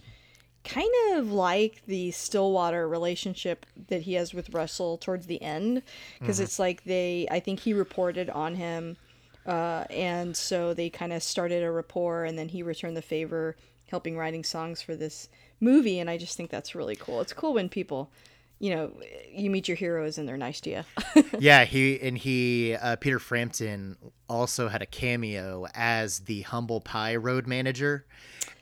kind 0.63 0.91
of 1.13 1.31
like 1.31 1.81
the 1.87 2.11
Stillwater 2.11 2.87
relationship 2.87 3.65
that 3.87 4.03
he 4.03 4.13
has 4.13 4.33
with 4.33 4.53
Russell 4.53 4.97
towards 4.97 5.25
the 5.25 5.41
end 5.41 5.81
because 6.19 6.39
it's 6.39 6.59
like 6.59 6.83
they 6.83 7.27
I 7.31 7.39
think 7.39 7.61
he 7.61 7.73
reported 7.73 8.29
on 8.29 8.55
him 8.55 8.97
uh, 9.45 9.85
and 9.89 10.37
so 10.37 10.73
they 10.73 10.89
kind 10.89 11.13
of 11.13 11.23
started 11.23 11.63
a 11.63 11.71
rapport 11.71 12.25
and 12.25 12.37
then 12.37 12.49
he 12.49 12.61
returned 12.61 12.95
the 12.95 13.01
favor 13.01 13.55
helping 13.89 14.15
writing 14.15 14.43
songs 14.43 14.83
for 14.83 14.95
this 14.95 15.29
movie 15.59 15.99
and 15.99 16.09
I 16.09 16.17
just 16.17 16.37
think 16.37 16.51
that's 16.51 16.75
really 16.75 16.95
cool. 16.95 17.21
It's 17.21 17.33
cool 17.33 17.53
when 17.55 17.67
people 17.67 18.11
you 18.61 18.75
know, 18.75 18.91
you 19.33 19.49
meet 19.49 19.67
your 19.67 19.75
heroes 19.75 20.19
and 20.19 20.27
they're 20.29 20.37
nice 20.37 20.61
to 20.61 20.69
you. 20.69 20.83
yeah, 21.39 21.65
he 21.65 21.99
and 21.99 22.15
he 22.15 22.75
uh, 22.75 22.95
Peter 22.97 23.17
Frampton 23.17 23.97
also 24.29 24.67
had 24.67 24.83
a 24.83 24.85
cameo 24.85 25.65
as 25.73 26.19
the 26.21 26.41
humble 26.41 26.79
pie 26.79 27.15
road 27.15 27.47
manager, 27.47 28.05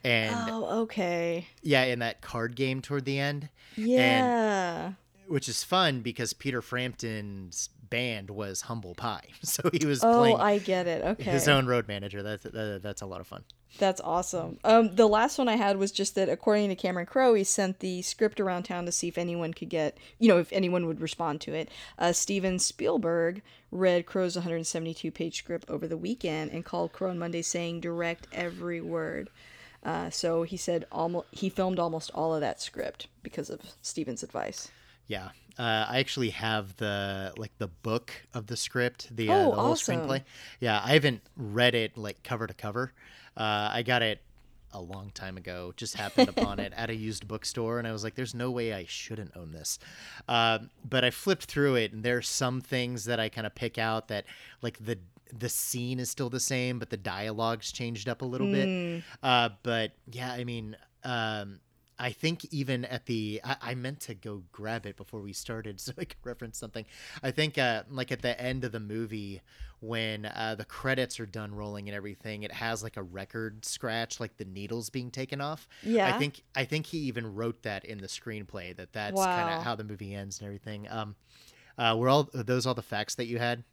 and 0.02 0.34
oh, 0.50 0.80
okay. 0.84 1.46
yeah, 1.62 1.82
in 1.84 1.98
that 1.98 2.22
card 2.22 2.56
game 2.56 2.80
toward 2.80 3.04
the 3.04 3.18
end, 3.18 3.50
Yeah. 3.76 4.92
which 5.28 5.50
is 5.50 5.62
fun 5.62 6.00
because 6.00 6.32
Peter 6.32 6.62
Frampton's 6.62 7.68
band 7.90 8.30
was 8.30 8.62
Humble 8.62 8.94
Pie, 8.94 9.26
so 9.42 9.68
he 9.78 9.84
was 9.84 10.02
Oh, 10.02 10.18
playing 10.18 10.36
I 10.40 10.58
get 10.58 10.86
it. 10.86 11.04
Okay. 11.04 11.24
his 11.30 11.46
own 11.46 11.66
road 11.66 11.88
manager. 11.88 12.22
That's 12.22 12.44
that, 12.44 12.80
that's 12.82 13.02
a 13.02 13.06
lot 13.06 13.20
of 13.20 13.26
fun. 13.26 13.44
That's 13.78 14.00
awesome. 14.00 14.58
Um, 14.64 14.94
the 14.96 15.06
last 15.06 15.38
one 15.38 15.48
I 15.48 15.56
had 15.56 15.76
was 15.78 15.92
just 15.92 16.14
that, 16.16 16.28
according 16.28 16.68
to 16.68 16.74
Cameron 16.74 17.06
Crowe, 17.06 17.34
he 17.34 17.44
sent 17.44 17.78
the 17.78 18.02
script 18.02 18.40
around 18.40 18.64
town 18.64 18.84
to 18.84 18.92
see 18.92 19.08
if 19.08 19.16
anyone 19.16 19.54
could 19.54 19.68
get, 19.70 19.96
you 20.18 20.28
know, 20.28 20.38
if 20.38 20.52
anyone 20.52 20.86
would 20.86 21.00
respond 21.00 21.40
to 21.42 21.54
it. 21.54 21.70
Uh, 21.98 22.12
Steven 22.12 22.58
Spielberg 22.58 23.42
read 23.70 24.06
Crowe's 24.06 24.36
172 24.36 25.10
page 25.12 25.38
script 25.38 25.70
over 25.70 25.86
the 25.86 25.96
weekend 25.96 26.50
and 26.50 26.64
called 26.64 26.92
Crowe 26.92 27.10
on 27.10 27.18
Monday 27.18 27.42
saying, 27.42 27.80
direct 27.80 28.26
every 28.32 28.80
word. 28.80 29.30
Uh, 29.82 30.10
so 30.10 30.42
he 30.42 30.56
said 30.58 30.84
almost 30.92 31.26
he 31.30 31.48
filmed 31.48 31.78
almost 31.78 32.10
all 32.14 32.34
of 32.34 32.42
that 32.42 32.60
script 32.60 33.06
because 33.22 33.48
of 33.48 33.60
Steven's 33.80 34.22
advice. 34.22 34.68
Yeah, 35.06 35.30
uh, 35.58 35.86
I 35.88 36.00
actually 36.00 36.30
have 36.30 36.76
the 36.76 37.32
like 37.38 37.52
the 37.56 37.68
book 37.68 38.12
of 38.34 38.46
the 38.46 38.56
script, 38.58 39.14
the, 39.16 39.30
Oh, 39.30 39.32
uh, 39.32 39.38
the 39.38 39.44
whole 39.56 39.70
awesome. 39.72 40.00
screenplay. 40.00 40.22
Yeah, 40.60 40.82
I 40.84 40.90
haven't 40.92 41.22
read 41.34 41.74
it 41.74 41.96
like 41.96 42.22
cover 42.22 42.46
to 42.46 42.52
cover. 42.52 42.92
Uh, 43.36 43.70
I 43.72 43.82
got 43.82 44.02
it 44.02 44.20
a 44.72 44.80
long 44.80 45.10
time 45.14 45.36
ago. 45.36 45.72
Just 45.76 45.94
happened 45.94 46.28
upon 46.28 46.60
it 46.60 46.72
at 46.76 46.90
a 46.90 46.94
used 46.94 47.26
bookstore, 47.26 47.78
and 47.78 47.88
I 47.88 47.92
was 47.92 48.04
like, 48.04 48.14
"There's 48.14 48.34
no 48.34 48.50
way 48.50 48.72
I 48.72 48.84
shouldn't 48.86 49.36
own 49.36 49.52
this." 49.52 49.78
Uh, 50.28 50.60
but 50.88 51.04
I 51.04 51.10
flipped 51.10 51.44
through 51.44 51.76
it, 51.76 51.92
and 51.92 52.02
there's 52.04 52.28
some 52.28 52.60
things 52.60 53.04
that 53.06 53.18
I 53.20 53.28
kind 53.28 53.46
of 53.46 53.54
pick 53.54 53.78
out 53.78 54.08
that 54.08 54.24
like 54.62 54.84
the 54.84 54.98
the 55.32 55.48
scene 55.48 56.00
is 56.00 56.10
still 56.10 56.28
the 56.30 56.40
same, 56.40 56.78
but 56.78 56.90
the 56.90 56.96
dialogue's 56.96 57.70
changed 57.72 58.08
up 58.08 58.22
a 58.22 58.24
little 58.24 58.46
Hmm. 58.46 58.52
bit. 58.52 58.72
Uh, 59.22 59.50
but 59.62 59.92
yeah, 60.10 60.32
I 60.32 60.44
mean. 60.44 60.76
Um, 61.04 61.60
I 62.02 62.12
think 62.12 62.46
even 62.50 62.86
at 62.86 63.04
the 63.04 63.42
I, 63.44 63.56
I 63.60 63.74
meant 63.74 64.00
to 64.00 64.14
go 64.14 64.42
grab 64.52 64.86
it 64.86 64.96
before 64.96 65.20
we 65.20 65.34
started 65.34 65.78
so 65.82 65.92
I 65.98 66.06
could 66.06 66.16
reference 66.24 66.56
something. 66.58 66.86
I 67.22 67.30
think 67.30 67.58
uh, 67.58 67.82
like 67.90 68.10
at 68.10 68.22
the 68.22 68.40
end 68.40 68.64
of 68.64 68.72
the 68.72 68.80
movie 68.80 69.42
when 69.80 70.26
uh, 70.26 70.54
the 70.56 70.64
credits 70.64 71.18
are 71.18 71.26
done 71.26 71.54
rolling 71.54 71.88
and 71.88 71.96
everything, 71.96 72.42
it 72.42 72.52
has 72.52 72.82
like 72.82 72.96
a 72.96 73.02
record 73.02 73.64
scratch, 73.64 74.20
like 74.20 74.36
the 74.36 74.44
needles 74.44 74.90
being 74.90 75.10
taken 75.10 75.40
off. 75.40 75.66
Yeah. 75.82 76.14
I 76.14 76.18
think 76.18 76.42
I 76.54 76.64
think 76.64 76.86
he 76.86 76.98
even 76.98 77.34
wrote 77.34 77.62
that 77.62 77.84
in 77.84 77.98
the 77.98 78.06
screenplay 78.06 78.76
that 78.76 78.92
that's 78.92 79.24
kind 79.24 79.54
of 79.54 79.62
how 79.62 79.74
the 79.74 79.84
movie 79.84 80.14
ends 80.14 80.38
and 80.38 80.46
everything. 80.46 80.86
Um, 80.90 81.16
uh, 81.78 81.96
were 81.98 82.08
all 82.08 82.28
are 82.34 82.42
those 82.42 82.66
all 82.66 82.74
the 82.74 82.82
facts 82.82 83.14
that 83.16 83.26
you 83.26 83.38
had? 83.38 83.64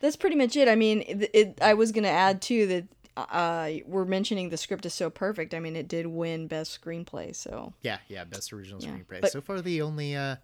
That's 0.00 0.16
pretty 0.16 0.36
much 0.36 0.56
it. 0.56 0.68
I 0.68 0.74
mean, 0.74 1.02
it, 1.06 1.30
it, 1.32 1.58
I 1.62 1.72
was 1.72 1.90
going 1.90 2.04
to 2.04 2.10
add 2.10 2.42
too 2.42 2.66
that 2.66 2.84
uh, 3.16 3.70
we're 3.86 4.04
mentioning 4.04 4.50
the 4.50 4.58
script 4.58 4.84
is 4.84 4.92
so 4.92 5.08
perfect. 5.08 5.54
I 5.54 5.58
mean, 5.60 5.74
it 5.74 5.88
did 5.88 6.06
win 6.06 6.48
best 6.48 6.78
screenplay, 6.78 7.34
so 7.34 7.72
Yeah, 7.80 7.96
yeah, 8.08 8.24
best 8.24 8.52
original 8.52 8.82
Yeah, 8.82 8.90
screenplay. 8.90 9.22
but- 9.22 9.32
so 9.32 9.40
far, 9.40 9.62
the 9.62 9.80
only 9.80 10.14
uh, 10.14 10.36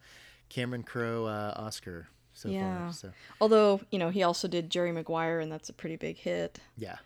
Cameron 0.48 0.84
Crowe 0.84 1.26
uh, 1.26 1.52
Oscar 1.56 2.08
so 2.32 2.48
Yeah. 2.48 2.84
far. 2.84 2.92
So 2.92 3.10
Although, 3.40 3.80
you 3.90 3.98
know, 3.98 4.10
he 4.10 4.22
also 4.22 4.48
did 4.48 4.70
Jerry 4.70 4.92
Maguire, 4.92 5.40
and 5.40 5.50
that's 5.50 5.68
a 5.68 5.72
pretty 5.72 5.96
big 5.96 6.16
hit. 6.16 6.58
yeah. 6.76 6.96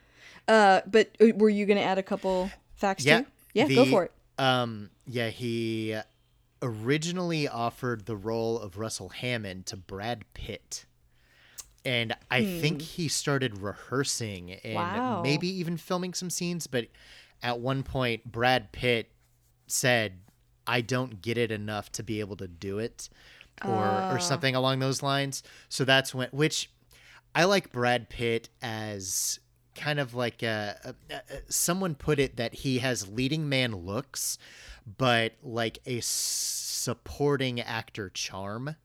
Uh, 0.48 0.80
but 0.86 1.10
uh, 1.20 1.28
were 1.36 1.48
you 1.48 1.66
going 1.66 1.78
to 1.78 1.82
add 1.82 1.98
a 1.98 2.02
couple 2.02 2.50
facts 2.76 3.04
Yeah, 3.04 3.20
too? 3.20 3.26
Yeah, 3.54 3.68
go 3.68 3.84
for 3.86 4.04
it. 4.04 4.12
Um, 4.38 4.90
yeah, 5.06 5.28
he 5.30 5.96
originally 6.62 7.48
offered 7.48 8.06
the 8.06 8.16
role 8.16 8.58
of 8.58 8.78
Russell 8.78 9.08
Hammond 9.10 9.66
to 9.66 9.76
Brad 9.76 10.24
Pitt. 10.34 10.84
And 11.84 12.14
I 12.30 12.42
think 12.44 12.82
he 12.82 13.06
started 13.08 13.58
rehearsing 13.58 14.52
and 14.52 14.62
Hmm. 14.64 14.74
Wow. 14.74 15.22
maybe 15.22 15.48
even 15.48 15.76
filming 15.76 16.14
some 16.14 16.30
scenes, 16.30 16.66
but 16.66 16.88
at 17.42 17.60
one 17.60 17.82
point 17.82 18.24
Brad 18.30 18.72
Pitt 18.72 19.10
said, 19.66 20.18
I 20.66 20.80
don't 20.80 21.22
get 21.22 21.38
it 21.38 21.52
enough 21.52 21.92
to 21.92 22.02
be 22.02 22.18
able 22.20 22.36
to 22.38 22.48
do 22.48 22.78
it 22.78 23.08
or 23.62 24.06
or 24.08 24.18
something 24.18 24.54
along 24.54 24.78
those 24.80 25.02
lines. 25.02 25.42
So 25.68 25.84
that's 25.84 26.14
when 26.14 26.28
which 26.32 26.70
I 27.34 27.44
like 27.44 27.72
Brad 27.72 28.08
Pitt 28.08 28.48
as 28.62 29.40
kind 29.74 30.00
of 30.00 30.14
like 30.14 30.42
a, 30.42 30.94
a, 31.10 31.14
a- 31.14 31.52
someone 31.52 31.94
put 31.94 32.18
it 32.18 32.36
that 32.36 32.54
he 32.54 32.78
has 32.78 33.08
leading 33.08 33.48
man 33.48 33.74
looks, 33.76 34.38
but 34.98 35.34
like 35.42 35.78
a 35.86 36.00
supporting 36.02 37.60
actor 37.60 38.10
charm. 38.10 38.76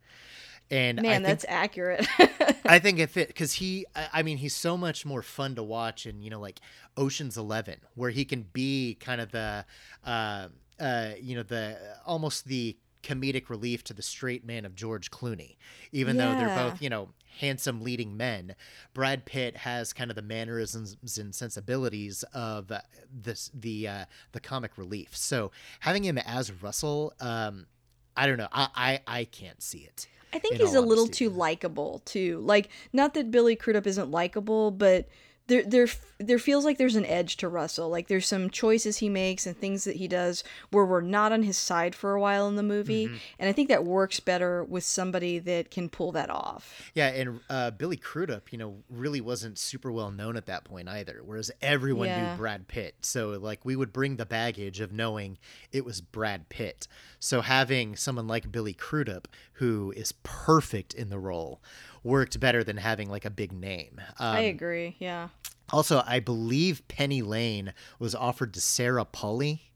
And 0.72 1.02
I 1.06 1.18
Man, 1.18 1.20
think, 1.20 1.40
that's 1.40 1.46
accurate. 1.48 2.08
I 2.68 2.80
think 2.80 3.00
it 3.00 3.10
fit 3.10 3.28
because 3.28 3.54
he, 3.54 3.86
I 3.96 4.08
I 4.16 4.24
mean, 4.24 4.38
he's 4.38 4.56
so 4.56 4.78
much 4.78 5.06
more 5.06 5.22
fun 5.22 5.56
to 5.56 5.64
watch 5.64 6.06
in, 6.06 6.22
you 6.22 6.30
know, 6.30 6.40
like 6.40 6.60
Ocean's 6.96 7.38
Eleven, 7.38 7.78
where 7.96 8.12
he 8.12 8.24
can 8.26 8.44
be 8.54 8.98
kind 9.00 9.20
of 9.20 9.32
the, 9.32 9.66
uh, 10.06 10.48
uh, 10.80 11.12
you 11.20 11.36
know, 11.36 11.44
the 11.44 11.78
almost 12.06 12.46
the 12.46 12.78
comedic 13.04 13.50
relief 13.50 13.84
to 13.86 13.94
the 13.94 14.02
straight 14.02 14.46
man 14.46 14.66
of 14.66 14.76
George 14.76 15.12
Clooney, 15.12 15.56
even 15.92 16.18
though 16.18 16.36
they're 16.36 16.56
both, 16.56 16.82
you 16.82 16.90
know, 16.90 17.10
handsome 17.40 17.82
leading 17.82 18.18
men. 18.18 18.56
Brad 18.94 19.26
Pitt 19.26 19.58
has 19.58 19.94
kind 19.94 20.12
of 20.12 20.16
the 20.16 20.22
mannerisms 20.22 20.98
and 21.18 21.34
sensibilities 21.34 22.24
of 22.34 22.72
this 23.12 23.50
the 23.54 23.88
uh, 23.88 24.06
the 24.32 24.40
comic 24.40 24.78
relief. 24.78 25.16
So 25.16 25.52
having 25.80 26.04
him 26.04 26.18
as 26.18 26.52
Russell, 26.52 27.14
um, 27.20 27.68
I 28.16 28.28
don't 28.28 28.38
know, 28.38 28.50
I 28.52 28.68
I, 29.08 29.20
I 29.20 29.24
can't 29.26 29.62
see 29.62 29.80
it. 29.80 30.08
I 30.34 30.40
think 30.40 30.56
he's 30.56 30.74
a 30.74 30.82
little 30.82 31.04
honesty. 31.04 31.26
too 31.26 31.30
likable 31.32 32.02
too. 32.06 32.40
Like, 32.40 32.70
not 32.94 33.14
that 33.16 33.32
Billy 33.32 33.56
Crudup 33.56 33.86
isn't 33.86 34.12
likable, 34.12 34.72
but 34.72 35.08
there 35.52 35.64
there 35.64 35.88
there 36.20 36.40
feels 36.40 36.64
like 36.66 36.78
there's 36.78 36.96
an 36.96 37.06
edge 37.06 37.38
to 37.38 37.48
Russell. 37.48 37.90
Like 37.90 38.08
there's 38.08 38.28
some 38.28 38.50
choices 38.52 38.98
he 39.00 39.10
makes 39.10 39.46
and 39.48 39.58
things 39.58 39.84
that 39.86 39.96
he 39.96 40.08
does 40.08 40.44
where 40.70 40.86
we're 40.86 41.02
not 41.02 41.32
on 41.32 41.42
his 41.44 41.58
side 41.58 41.96
for 41.96 42.14
a 42.14 42.22
while 42.22 42.48
in 42.48 42.56
the 42.56 42.64
movie, 42.64 43.08
Mm-hmm. 43.08 43.16
and 43.40 43.50
I 43.50 43.52
think 43.54 43.70
that 43.70 43.84
works 43.84 44.20
better 44.20 44.64
with 44.64 44.84
somebody 44.84 45.40
that 45.40 45.72
can 45.72 45.90
pull 45.90 46.12
that 46.14 46.30
off. 46.30 46.92
Yeah, 46.94 47.08
and 47.08 47.40
uh, 47.50 47.72
Billy 47.72 47.98
Crudup, 47.98 48.52
you 48.52 48.58
know, 48.60 48.76
really 48.90 49.20
wasn't 49.22 49.58
super 49.58 49.92
well 49.92 50.12
known 50.12 50.38
at 50.38 50.46
that 50.46 50.64
point 50.64 50.88
either. 50.88 51.22
Whereas 51.26 51.50
everyone 51.62 52.08
Yeah. 52.08 52.32
knew 52.32 52.38
Brad 52.38 52.68
Pitt, 52.68 52.96
so 53.02 53.30
like 53.32 53.66
we 53.66 53.76
would 53.76 53.92
bring 53.92 54.18
the 54.18 54.26
baggage 54.26 54.80
of 54.80 54.92
knowing 54.92 55.38
it 55.72 55.84
was 55.86 56.02
Brad 56.02 56.50
Pitt. 56.50 56.88
So 57.20 57.42
having 57.42 57.96
someone 57.96 58.28
like 58.28 58.52
Billy 58.52 58.74
Crudup, 58.74 59.28
who 59.54 59.92
is 59.98 60.12
perfect 60.24 60.94
in 60.94 61.10
the 61.10 61.20
role, 61.20 61.62
worked 62.04 62.40
better 62.40 62.64
than 62.64 62.78
having 62.78 63.10
like 63.10 63.26
a 63.26 63.30
big 63.30 63.52
name. 63.52 64.02
Um, 64.20 64.36
I 64.36 64.40
agree. 64.42 64.96
Yeah. 65.00 65.30
also, 65.72 66.04
I 66.06 66.20
believe 66.20 66.88
Penny 66.88 67.22
Lane 67.22 67.74
was 68.00 68.16
offered 68.16 68.54
to 68.56 68.62
Sarah 68.62 69.06
Polley. 69.06 69.72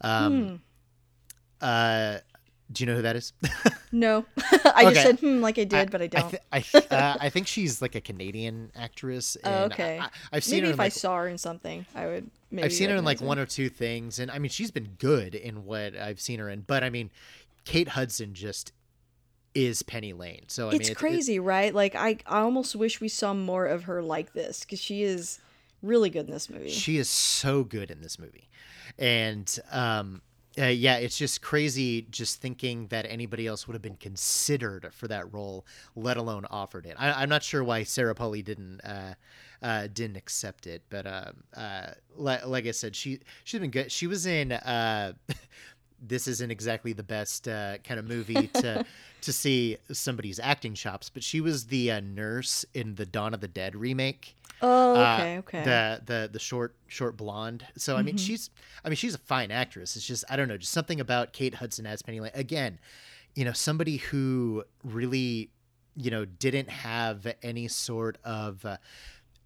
Um, 0.00 0.62
uh, 1.60 2.18
do 2.72 2.84
you 2.84 2.86
know 2.90 2.96
who 2.96 3.02
that 3.02 3.16
is? 3.16 3.32
No, 3.92 4.24
I 4.74 4.84
Okay. 4.84 4.90
just 4.90 5.02
said 5.02 5.18
hmm 5.20 5.40
like 5.40 5.58
I 5.58 5.64
did, 5.64 5.90
but 5.90 6.00
I 6.00 6.06
I, 6.14 6.20
don't. 6.20 6.30
th- 6.30 6.42
I, 6.52 6.60
th- 6.60 6.86
uh, 6.92 7.16
I 7.20 7.28
think 7.28 7.46
she's 7.48 7.82
like 7.82 7.94
a 7.96 8.00
Canadian 8.00 8.70
actress. 8.76 9.36
Oh, 9.42 9.64
okay. 9.64 9.98
I, 9.98 10.10
have 10.36 10.44
seen 10.44 10.62
maybe 10.62 10.66
her 10.66 10.70
if 10.70 10.74
in 10.74 10.80
I 10.80 10.84
like, 10.84 10.92
saw 10.92 11.16
her 11.18 11.28
in 11.28 11.38
something, 11.38 11.86
I 11.94 12.06
would. 12.06 12.30
Maybe 12.50 12.64
I've 12.66 12.72
seen 12.72 12.90
her 12.90 12.96
in 12.96 13.04
like 13.04 13.20
one 13.20 13.38
or 13.38 13.46
two 13.46 13.68
things, 13.68 14.18
and 14.20 14.30
I 14.30 14.38
mean 14.38 14.50
she's 14.50 14.70
been 14.70 14.90
good 14.98 15.34
in 15.34 15.64
what 15.64 15.96
I've 15.96 16.20
seen 16.20 16.38
her 16.40 16.48
in. 16.48 16.60
But 16.62 16.84
I 16.84 16.90
mean, 16.90 17.10
Kate 17.64 17.88
Hudson 17.88 18.34
just 18.34 18.72
is 19.54 19.82
Penny 19.82 20.12
Lane. 20.12 20.44
So 20.48 20.68
I 20.68 20.74
it's 20.74 20.78
mean, 20.80 20.90
it- 20.92 20.96
crazy, 20.96 21.38
right? 21.38 21.74
Like 21.74 21.94
I, 21.94 22.18
I 22.26 22.40
almost 22.40 22.76
wish 22.76 23.00
we 23.00 23.08
saw 23.08 23.34
more 23.34 23.66
of 23.66 23.84
her 23.84 24.02
like 24.02 24.32
this 24.32 24.60
because 24.60 24.80
she 24.80 25.02
is 25.02 25.40
really 25.82 26.10
good 26.10 26.26
in 26.26 26.32
this 26.32 26.48
movie. 26.50 26.68
she 26.68 26.98
is 26.98 27.08
so 27.08 27.64
good 27.64 27.90
in 27.90 28.00
this 28.02 28.18
movie, 28.18 28.48
and 28.98 29.58
um, 29.72 30.20
uh, 30.58 30.66
yeah, 30.66 30.96
it's 30.96 31.16
just 31.16 31.40
crazy 31.42 32.02
just 32.10 32.40
thinking 32.40 32.86
that 32.88 33.06
anybody 33.08 33.46
else 33.46 33.66
would 33.66 33.74
have 33.74 33.82
been 33.82 33.96
considered 33.96 34.88
for 34.92 35.08
that 35.08 35.32
role, 35.32 35.64
let 35.96 36.16
alone 36.16 36.44
offered 36.50 36.86
it. 36.86 36.96
I, 36.98 37.22
I'm 37.22 37.28
not 37.28 37.42
sure 37.42 37.64
why 37.64 37.82
Sarah 37.84 38.14
Polley 38.14 38.42
didn't 38.42 38.80
uh, 38.82 39.14
uh, 39.62 39.88
didn't 39.92 40.16
accept 40.16 40.66
it, 40.66 40.82
but 40.90 41.06
um, 41.06 41.44
uh, 41.56 41.86
like, 42.14 42.46
like 42.46 42.66
I 42.66 42.72
said, 42.72 42.94
she 42.94 43.20
she's 43.44 43.60
been 43.60 43.70
good. 43.70 43.90
She 43.90 44.06
was 44.06 44.26
in. 44.26 44.52
Uh, 46.00 46.06
this 46.06 46.26
isn't 46.26 46.50
exactly 46.50 46.92
the 46.92 47.02
best 47.02 47.48
uh, 47.48 47.78
kind 47.84 48.00
of 48.00 48.06
movie 48.06 48.48
to 48.48 48.84
to 49.20 49.32
see 49.32 49.76
somebody's 49.92 50.38
acting 50.38 50.74
chops, 50.74 51.10
but 51.10 51.22
she 51.22 51.40
was 51.40 51.66
the 51.66 51.90
uh, 51.90 52.00
nurse 52.00 52.64
in 52.74 52.94
the 52.94 53.06
Dawn 53.06 53.34
of 53.34 53.40
the 53.40 53.48
Dead 53.48 53.76
remake 53.76 54.34
oh, 54.62 54.94
uh, 54.94 55.14
okay, 55.14 55.38
okay. 55.38 55.64
the 55.64 56.02
the 56.04 56.30
the 56.32 56.38
short 56.38 56.74
short 56.86 57.16
blonde. 57.16 57.66
So 57.76 57.96
I 57.96 58.02
mean, 58.02 58.16
she's 58.16 58.50
I 58.84 58.88
mean 58.88 58.96
she's 58.96 59.14
a 59.14 59.18
fine 59.18 59.50
actress. 59.50 59.96
It's 59.96 60.06
just 60.06 60.24
I 60.28 60.36
don't 60.36 60.48
know, 60.48 60.56
just 60.56 60.72
something 60.72 61.00
about 61.00 61.32
Kate 61.32 61.54
Hudson 61.54 61.86
as 61.86 62.02
Penny 62.02 62.20
Lane. 62.20 62.32
Again, 62.34 62.78
you 63.34 63.44
know, 63.44 63.52
somebody 63.52 63.98
who 63.98 64.64
really 64.84 65.50
you 65.96 66.10
know 66.10 66.24
didn't 66.24 66.70
have 66.70 67.26
any 67.42 67.68
sort 67.68 68.18
of 68.24 68.64
uh, 68.64 68.76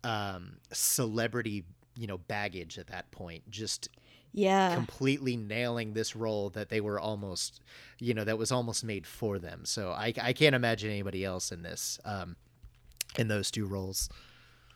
um, 0.03 0.57
celebrity 0.73 1.65
you 1.97 2.07
know 2.07 2.19
baggage 2.19 2.79
at 2.79 2.89
that 2.89 3.11
point. 3.11 3.49
Just 3.51 3.89
yeah, 4.35 4.75
completely 4.75 5.37
nailing 5.37 5.95
this 5.95 6.15
role 6.15 6.51
that 6.51 6.69
they 6.69 6.83
were 6.83 7.01
almost 7.01 7.63
you 7.99 8.13
know 8.13 8.25
that 8.25 8.37
was 8.37 8.53
almost 8.53 8.85
made 8.85 9.07
for 9.07 9.39
them. 9.39 9.65
So 9.65 9.93
I 9.93 10.13
I 10.21 10.35
can't 10.35 10.55
imagine 10.55 10.91
anybody 10.91 11.25
else 11.25 11.51
in 11.51 11.63
this. 11.63 11.99
Um, 12.05 12.37
in 13.17 13.29
those 13.29 13.51
two 13.51 13.65
roles. 13.67 14.09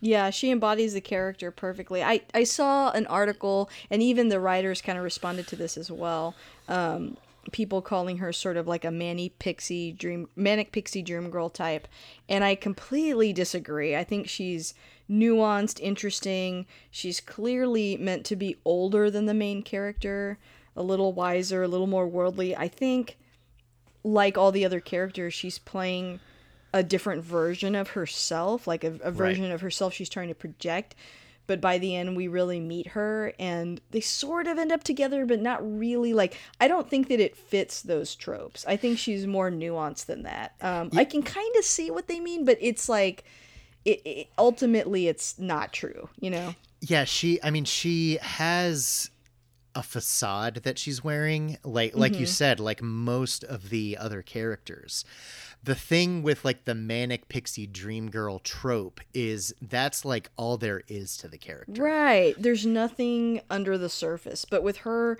yeah, 0.00 0.30
she 0.30 0.50
embodies 0.52 0.94
the 0.94 1.00
character 1.00 1.50
perfectly. 1.50 2.04
I, 2.04 2.20
I 2.32 2.44
saw 2.44 2.90
an 2.92 3.04
article, 3.08 3.68
and 3.90 4.00
even 4.00 4.28
the 4.28 4.38
writers 4.38 4.80
kind 4.80 4.96
of 4.96 5.02
responded 5.02 5.48
to 5.48 5.56
this 5.56 5.76
as 5.76 5.90
well. 5.90 6.36
Um, 6.68 7.16
people 7.50 7.82
calling 7.82 8.18
her 8.18 8.32
sort 8.32 8.56
of 8.56 8.68
like 8.68 8.84
a 8.84 8.90
manny 8.92 9.30
pixie 9.30 9.90
dream, 9.90 10.28
manic 10.36 10.70
pixie 10.70 11.02
dream 11.02 11.30
girl 11.30 11.50
type, 11.50 11.88
and 12.28 12.44
I 12.44 12.54
completely 12.54 13.32
disagree. 13.32 13.96
I 13.96 14.04
think 14.04 14.28
she's 14.28 14.72
nuanced, 15.10 15.80
interesting. 15.80 16.66
She's 16.90 17.20
clearly 17.20 17.96
meant 17.96 18.24
to 18.26 18.36
be 18.36 18.56
older 18.64 19.10
than 19.10 19.26
the 19.26 19.34
main 19.34 19.62
character, 19.62 20.38
a 20.76 20.82
little 20.82 21.12
wiser, 21.12 21.62
a 21.62 21.68
little 21.68 21.86
more 21.86 22.06
worldly. 22.06 22.56
I 22.56 22.68
think 22.68 23.16
like 24.04 24.38
all 24.38 24.52
the 24.52 24.64
other 24.64 24.80
characters, 24.80 25.34
she's 25.34 25.58
playing 25.58 26.20
a 26.72 26.82
different 26.82 27.24
version 27.24 27.74
of 27.74 27.90
herself, 27.90 28.66
like 28.66 28.84
a, 28.84 28.98
a 29.02 29.10
version 29.10 29.50
of 29.50 29.60
herself 29.60 29.94
she's 29.94 30.08
trying 30.08 30.28
to 30.28 30.34
project. 30.34 30.94
But 31.46 31.62
by 31.62 31.78
the 31.78 31.96
end, 31.96 32.14
we 32.14 32.28
really 32.28 32.60
meet 32.60 32.88
her, 32.88 33.32
and 33.38 33.80
they 33.90 34.02
sort 34.02 34.46
of 34.46 34.58
end 34.58 34.70
up 34.70 34.84
together, 34.84 35.24
but 35.24 35.40
not 35.40 35.60
really. 35.78 36.12
Like, 36.12 36.36
I 36.60 36.68
don't 36.68 36.90
think 36.90 37.08
that 37.08 37.20
it 37.20 37.38
fits 37.38 37.80
those 37.80 38.14
tropes. 38.14 38.66
I 38.68 38.76
think 38.76 38.98
she's 38.98 39.26
more 39.26 39.50
nuanced 39.50 40.04
than 40.04 40.24
that. 40.24 40.54
Um, 40.60 40.90
I 40.94 41.06
can 41.06 41.22
kind 41.22 41.56
of 41.56 41.64
see 41.64 41.90
what 41.90 42.06
they 42.06 42.20
mean, 42.20 42.44
but 42.44 42.58
it's 42.60 42.86
like, 42.86 43.24
it, 43.90 44.02
it 44.04 44.26
ultimately, 44.38 45.08
it's 45.08 45.38
not 45.38 45.72
true. 45.72 46.08
You 46.20 46.30
know? 46.30 46.54
Yeah, 46.80 47.04
she 47.04 47.42
I 47.42 47.50
mean 47.50 47.64
she 47.64 48.18
has 48.22 49.10
a 49.74 49.82
facade 49.82 50.56
that 50.64 50.78
she's 50.78 51.04
wearing 51.04 51.56
like 51.62 51.94
like 51.96 52.12
Mm-hmm. 52.12 52.20
you 52.20 52.26
said 52.26 52.58
like 52.60 52.82
most 52.82 53.44
of 53.44 53.70
the 53.70 53.96
other 53.98 54.22
characters. 54.22 55.04
The 55.62 55.74
thing 55.74 56.22
with 56.22 56.44
like 56.44 56.64
the 56.64 56.74
manic 56.74 57.28
pixie 57.28 57.66
dream 57.66 58.10
girl 58.10 58.38
trope 58.38 59.00
is 59.12 59.52
that's 59.60 60.04
like 60.04 60.30
all 60.36 60.56
there 60.56 60.82
is 60.88 61.16
to 61.18 61.28
the 61.28 61.36
character. 61.38 61.82
Right. 61.82 62.34
There's 62.38 62.64
nothing 62.64 63.40
under 63.50 63.76
the 63.76 63.88
surface. 63.88 64.44
But 64.44 64.62
with 64.62 64.78
her, 64.78 65.18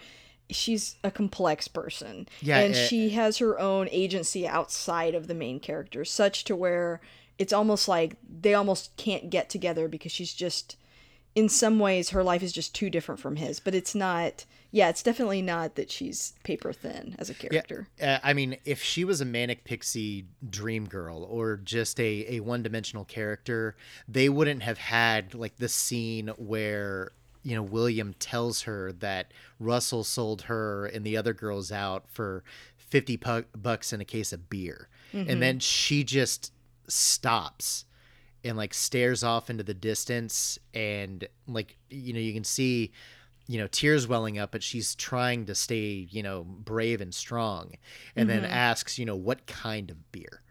she's 0.49 0.95
a 1.03 1.11
complex 1.11 1.67
person. 1.69 2.29
Yeah, 2.41 2.59
And 2.61 2.75
eh, 2.75 2.87
she 2.87 3.11
has 3.11 3.39
her 3.39 3.59
own 3.59 3.89
agency 3.91 4.47
outside 4.47 5.15
of 5.17 5.27
the 5.27 5.35
main 5.35 5.59
character, 5.59 6.05
such 6.05 6.45
to 6.45 6.55
where 6.57 7.01
it's 7.39 7.53
almost 7.53 7.89
like 7.89 8.17
they 8.41 8.55
almost 8.55 8.97
can't 8.97 9.31
get 9.31 9.49
together 9.49 9.89
because 9.89 10.13
she's 10.13 10.35
just, 10.35 10.77
in 11.35 11.49
some 11.49 11.79
ways, 11.79 12.11
her 12.11 12.23
life 12.23 12.43
is 12.43 12.53
just 12.53 12.75
too 12.75 12.91
different 12.91 13.21
from 13.21 13.37
his. 13.37 13.61
But 13.61 13.75
it's 13.75 13.95
not, 13.95 14.45
yeah, 14.73 14.89
it's 14.89 15.03
definitely 15.03 15.41
not 15.41 15.77
that 15.77 15.91
she's 15.91 16.33
paper 16.43 16.73
thin 16.73 17.15
as 17.19 17.31
a 17.31 17.35
character. 17.35 17.89
Uh, 18.03 18.19
I 18.23 18.33
mean, 18.33 18.57
if 18.65 18.83
she 18.83 19.05
was 19.05 19.21
a 19.21 19.25
manic 19.25 19.65
pixie 19.65 20.27
dream 20.51 20.87
girl 20.87 21.25
or 21.25 21.57
just 21.57 22.01
a, 22.01 22.27
a 22.37 22.41
one 22.41 22.63
dimensional 22.63 23.05
character, 23.05 23.77
they 24.09 24.29
wouldn't 24.29 24.63
have 24.63 24.79
had 24.79 25.35
like 25.35 25.57
the 25.57 25.69
scene 25.69 26.29
where 26.37 27.13
you 27.45 27.55
know 27.55 27.63
William 27.63 28.15
tells 28.19 28.63
her 28.63 28.93
that 28.95 29.33
Russell 29.61 30.03
sold 30.05 30.43
her 30.43 30.87
and 30.87 31.07
the 31.07 31.17
other 31.17 31.33
girls 31.33 31.71
out 31.71 32.05
for 32.09 32.43
fifty 32.77 33.17
pu- 33.17 33.45
bucks 33.57 33.93
and 33.93 34.03
a 34.03 34.05
case 34.05 34.33
of 34.33 34.51
beer, 34.51 34.89
and 35.13 35.41
then 35.41 35.61
she 35.61 36.05
just 36.05 36.53
stops 36.89 37.85
and 38.45 38.57
like 38.57 38.73
stares 38.73 39.25
off 39.25 39.51
into 39.51 39.63
the 39.63 39.75
distance 39.75 40.59
and 40.75 41.27
like 41.47 41.77
you 41.91 42.13
know 42.13 42.21
you 42.21 42.33
can 42.33 42.45
see 42.45 42.93
you 43.47 43.59
know 43.59 43.67
tears 43.67 44.07
welling 44.07 44.39
up 44.39 44.53
but 44.53 44.63
she's 44.63 44.95
trying 44.95 45.47
to 45.47 45.55
stay 45.55 46.07
you 46.11 46.23
know 46.23 46.45
brave 46.45 47.01
and 47.01 47.15
strong 47.15 47.73
and 48.15 48.29
then 48.29 48.43
mm-hmm. 48.43 48.53
asks 48.53 48.99
you 48.99 49.05
know 49.05 49.17
what 49.17 49.47
kind 49.47 49.91
of 49.91 50.13
beer? 50.13 50.43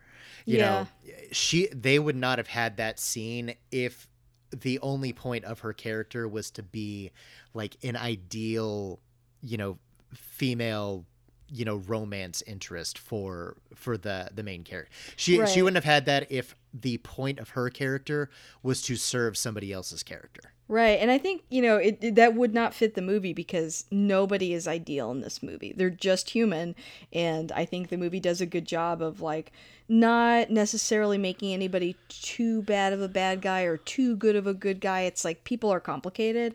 You 0.45 0.60
know 0.60 0.88
she 1.34 1.67
they 1.73 2.00
would 2.00 2.15
not 2.15 2.38
have 2.38 2.47
had 2.47 2.78
that 2.78 3.00
scene 3.00 3.54
if 3.69 4.08
the 4.52 4.80
only 4.80 5.12
point 5.12 5.43
of 5.43 5.60
her 5.60 5.73
character 5.73 6.26
was 6.26 6.52
to 6.52 6.63
be 6.63 7.12
like 7.54 7.76
an 7.84 7.97
ideal 7.97 9.00
you 9.41 9.58
know 9.58 9.78
female 10.13 11.06
you 11.50 11.64
know 11.66 11.78
romance 11.78 12.44
interest 12.46 12.98
for 12.98 13.56
for 13.74 13.98
the 13.98 14.30
the 14.36 14.43
main 14.43 14.64
character 14.64 14.91
she 15.16 15.45
she 15.48 15.62
wouldn't 15.62 15.78
have 15.84 15.84
had 15.93 16.06
that 16.06 16.30
if 16.32 16.56
the 16.74 16.98
point 17.00 17.39
of 17.39 17.50
her 17.52 17.70
character 17.70 18.30
was 18.62 18.82
to 18.82 18.95
serve 18.95 19.38
somebody 19.38 19.72
else's 19.72 20.04
character 20.04 20.54
Right. 20.70 21.00
And 21.00 21.10
I 21.10 21.18
think, 21.18 21.43
you 21.50 21.62
know, 21.62 21.78
it, 21.78 21.98
it- 22.02 22.16
that 22.16 22.36
would 22.36 22.54
not 22.54 22.74
fit 22.74 22.93
the 22.93 23.02
movie 23.02 23.32
because 23.32 23.86
nobody 23.89 24.52
is 24.54 24.68
ideal 24.68 25.12
in 25.12 25.22
this 25.22 25.41
movie. 25.41 25.74
They're 25.74 25.89
just 25.89 26.32
human. 26.32 26.76
And 27.14 27.54
I 27.54 27.64
think 27.64 27.88
the 27.88 27.95
movie 27.95 28.20
does 28.20 28.41
a 28.41 28.45
good 28.45 28.66
job 28.66 29.02
of, 29.02 29.22
like, 29.22 29.54
not 29.88 30.50
necessarily 30.50 31.18
making 31.18 31.54
anybody 31.54 31.95
too 32.10 32.64
bad 32.64 32.91
of 32.91 33.02
a 33.02 33.08
bad 33.08 33.41
guy 33.41 33.62
or 33.62 33.78
too 33.78 34.18
good 34.18 34.36
of 34.36 34.45
a 34.45 34.54
good 34.54 34.82
guy. 34.82 35.04
It's 35.04 35.24
like 35.24 35.45
people 35.45 35.72
are 35.72 35.80
complicated. 35.80 36.54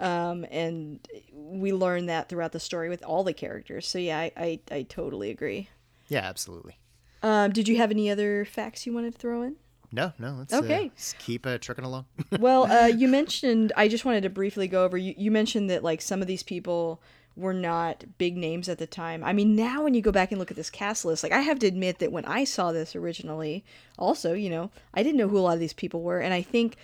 Um, 0.00 0.44
and 0.50 1.06
we 1.32 1.72
learn 1.72 2.06
that 2.06 2.28
throughout 2.28 2.52
the 2.52 2.60
story 2.60 2.88
with 2.88 3.02
all 3.04 3.24
the 3.24 3.32
characters. 3.32 3.86
So, 3.86 3.98
yeah, 3.98 4.18
I, 4.18 4.32
I, 4.36 4.60
I 4.70 4.82
totally 4.82 5.30
agree. 5.30 5.68
Yeah, 6.08 6.20
absolutely. 6.20 6.78
Um, 7.22 7.52
did 7.52 7.68
you 7.68 7.76
have 7.78 7.90
any 7.90 8.10
other 8.10 8.44
facts 8.44 8.86
you 8.86 8.92
wanted 8.92 9.14
to 9.14 9.18
throw 9.18 9.42
in? 9.42 9.56
No, 9.92 10.12
no. 10.18 10.34
Let's 10.38 10.52
Okay. 10.52 10.76
Uh, 10.76 10.82
let's 10.82 11.14
keep 11.18 11.46
uh, 11.46 11.58
trucking 11.58 11.84
along. 11.84 12.06
well, 12.40 12.70
uh, 12.70 12.86
you 12.86 13.06
mentioned. 13.06 13.72
I 13.76 13.86
just 13.86 14.04
wanted 14.04 14.24
to 14.24 14.30
briefly 14.30 14.66
go 14.66 14.84
over. 14.84 14.98
You, 14.98 15.14
you 15.16 15.30
mentioned 15.30 15.70
that 15.70 15.84
like 15.84 16.02
some 16.02 16.20
of 16.20 16.26
these 16.26 16.42
people 16.42 17.00
were 17.36 17.54
not 17.54 18.04
big 18.18 18.36
names 18.36 18.68
at 18.68 18.78
the 18.78 18.86
time. 18.86 19.24
I 19.24 19.32
mean, 19.32 19.56
now 19.56 19.82
when 19.84 19.94
you 19.94 20.02
go 20.02 20.12
back 20.12 20.32
and 20.32 20.38
look 20.38 20.50
at 20.50 20.56
this 20.56 20.70
cast 20.70 21.04
list, 21.04 21.22
like 21.22 21.32
I 21.32 21.40
have 21.40 21.58
to 21.60 21.66
admit 21.66 21.98
that 22.00 22.12
when 22.12 22.24
I 22.24 22.44
saw 22.44 22.72
this 22.72 22.94
originally, 22.94 23.64
also, 23.98 24.34
you 24.34 24.50
know, 24.50 24.70
I 24.92 25.02
didn't 25.02 25.18
know 25.18 25.28
who 25.28 25.38
a 25.38 25.40
lot 25.40 25.54
of 25.54 25.60
these 25.60 25.72
people 25.72 26.02
were, 26.02 26.20
and 26.20 26.34
I 26.34 26.42
think 26.42 26.76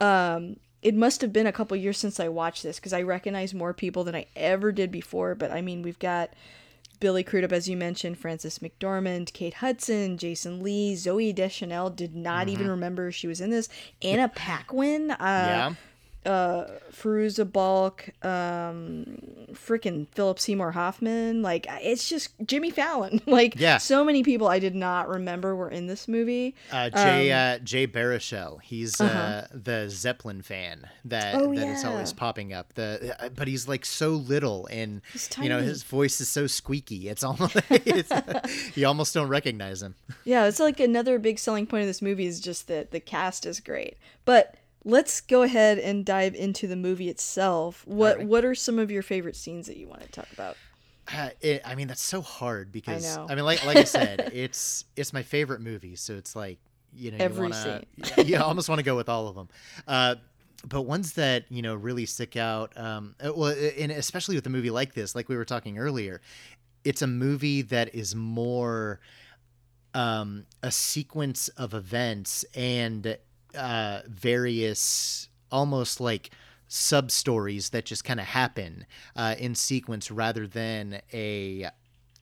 um, 0.00 0.56
it 0.82 0.94
must 0.94 1.20
have 1.20 1.32
been 1.32 1.46
a 1.46 1.52
couple 1.52 1.76
years 1.76 1.98
since 1.98 2.20
I 2.20 2.28
watched 2.28 2.62
this 2.62 2.76
because 2.76 2.92
I 2.92 3.02
recognize 3.02 3.54
more 3.54 3.74
people 3.74 4.04
than 4.04 4.14
I 4.14 4.26
ever 4.36 4.72
did 4.72 4.90
before. 4.90 5.34
But 5.34 5.50
I 5.50 5.60
mean, 5.60 5.82
we've 5.82 5.98
got 5.98 6.30
Billy 7.00 7.22
Crudup, 7.22 7.52
as 7.52 7.68
you 7.68 7.76
mentioned, 7.76 8.18
Frances 8.18 8.58
McDormand, 8.58 9.32
Kate 9.32 9.54
Hudson, 9.54 10.16
Jason 10.16 10.62
Lee, 10.62 10.94
Zooey 10.94 11.34
Deschanel. 11.34 11.90
Did 11.90 12.14
not 12.14 12.48
even 12.48 12.68
remember 12.68 13.10
she 13.12 13.26
was 13.26 13.40
in 13.40 13.50
this. 13.50 13.68
Anna 14.02 14.28
Paquin, 14.28 15.10
uh, 15.10 15.14
yeah. 15.18 15.74
Uh, 16.26 16.66
Fairuza 16.90 17.50
Balk, 17.50 18.08
um, 18.24 19.20
freaking 19.52 20.06
Philip 20.14 20.38
Seymour 20.38 20.72
Hoffman. 20.72 21.42
Like 21.42 21.66
it's 21.68 22.08
just 22.08 22.30
Jimmy 22.44 22.70
Fallon. 22.70 23.20
like 23.26 23.54
Yeah. 23.56 23.78
so 23.78 24.04
many 24.04 24.22
people 24.22 24.48
I 24.48 24.58
did 24.58 24.74
not 24.74 25.08
remember 25.08 25.54
were 25.54 25.70
in 25.70 25.86
this 25.86 26.08
movie. 26.08 26.54
Uh, 26.72 26.90
Jay 26.90 27.32
uh, 27.32 27.58
Jay 27.58 27.86
Baruchel. 27.86 28.60
He's 28.62 29.00
uh, 29.00 29.46
the 29.52 29.88
Zeppelin 29.88 30.42
fan 30.42 30.88
that 31.04 31.34
Uh-huh. 31.34 31.44
Oh, 31.46 31.54
that 31.54 31.68
is 31.68 31.84
always 31.84 32.12
popping 32.12 32.52
up. 32.52 32.72
The 32.74 33.16
uh, 33.20 33.28
but 33.30 33.46
he's 33.48 33.68
like 33.68 33.84
so 33.84 34.10
little, 34.10 34.66
and 34.70 35.02
you 35.40 35.48
know 35.48 35.60
his 35.60 35.82
voice 35.82 36.20
is 36.20 36.28
so 36.28 36.46
squeaky. 36.46 37.08
It's 37.08 37.22
almost 37.22 37.56
it's, 37.70 38.10
you 38.76 38.86
almost 38.86 39.14
don't 39.14 39.28
recognize 39.28 39.82
him. 39.82 39.94
Yeah, 40.24 40.46
it's 40.46 40.58
like 40.58 40.80
another 40.80 41.20
big 41.20 41.38
selling 41.38 41.66
point 41.68 41.82
of 41.82 41.86
this 41.86 42.02
movie 42.02 42.26
is 42.26 42.40
just 42.40 42.66
that 42.66 42.90
the 42.90 42.98
cast 42.98 43.46
is 43.46 43.60
great. 43.60 43.96
But 44.24 44.56
let's 44.86 45.20
go 45.20 45.42
ahead 45.42 45.78
and 45.78 46.06
dive 46.06 46.34
into 46.34 46.66
the 46.66 46.76
movie 46.76 47.10
itself. 47.10 47.82
What 47.86 48.12
Alright. 48.12 48.28
what 48.28 48.44
are 48.44 48.54
some 48.54 48.78
of 48.78 48.90
your 48.90 49.02
favorite 49.02 49.36
scenes 49.36 49.66
that 49.66 49.76
you 49.76 49.88
want 49.88 50.00
to 50.02 50.08
talk 50.08 50.28
about? 50.32 50.56
Uh, 51.12 51.30
it, 51.40 51.60
I 51.64 51.74
mean 51.74 51.88
that's 51.88 52.02
so 52.02 52.22
hard 52.22 52.72
because 52.72 53.16
know. 53.16 53.26
I, 53.28 53.34
mean 53.34 53.44
like 53.44 53.64
like 53.66 53.76
I 53.76 53.84
said, 53.84 54.30
it's 54.32 54.86
it's 54.96 55.12
my 55.12 55.22
favorite 55.22 55.60
movie, 55.60 55.96
so 55.96 56.14
it's 56.14 56.34
like 56.34 56.58
you 56.94 57.10
know 57.10 57.18
Every 57.18 57.48
you 57.48 57.52
wanna, 57.52 57.82
you 58.24 58.38
almost 58.38 58.68
want 58.68 58.78
to 58.78 58.84
go 58.84 58.96
with 58.96 59.08
all 59.08 59.28
of 59.28 59.34
them. 59.34 59.48
Uh, 59.86 60.14
but 60.66 60.82
ones 60.82 61.12
that 61.14 61.44
you 61.50 61.62
know 61.62 61.74
really 61.74 62.06
stick 62.06 62.36
out, 62.36 62.76
um, 62.78 63.14
uh, 63.20 63.32
well, 63.34 63.54
and 63.78 63.92
especially 63.92 64.36
with 64.36 64.46
a 64.46 64.50
movie 64.50 64.70
like 64.70 64.94
this, 64.94 65.14
like 65.14 65.28
we 65.28 65.36
were 65.36 65.44
talking 65.44 65.78
earlier, 65.78 66.20
it's 66.84 67.02
a 67.02 67.06
movie 67.06 67.62
that 67.62 67.94
is 67.94 68.14
more 68.14 69.00
um, 69.94 70.46
a 70.62 70.70
sequence 70.70 71.48
of 71.48 71.74
events 71.74 72.44
and 72.54 73.16
uh, 73.54 74.00
various 74.08 75.28
almost 75.50 76.00
like 76.00 76.30
sub 76.68 77.10
stories 77.10 77.70
that 77.70 77.84
just 77.84 78.04
kind 78.04 78.18
of 78.18 78.26
happen 78.26 78.86
uh, 79.14 79.34
in 79.38 79.54
sequence 79.54 80.10
rather 80.10 80.46
than 80.46 81.00
a 81.12 81.68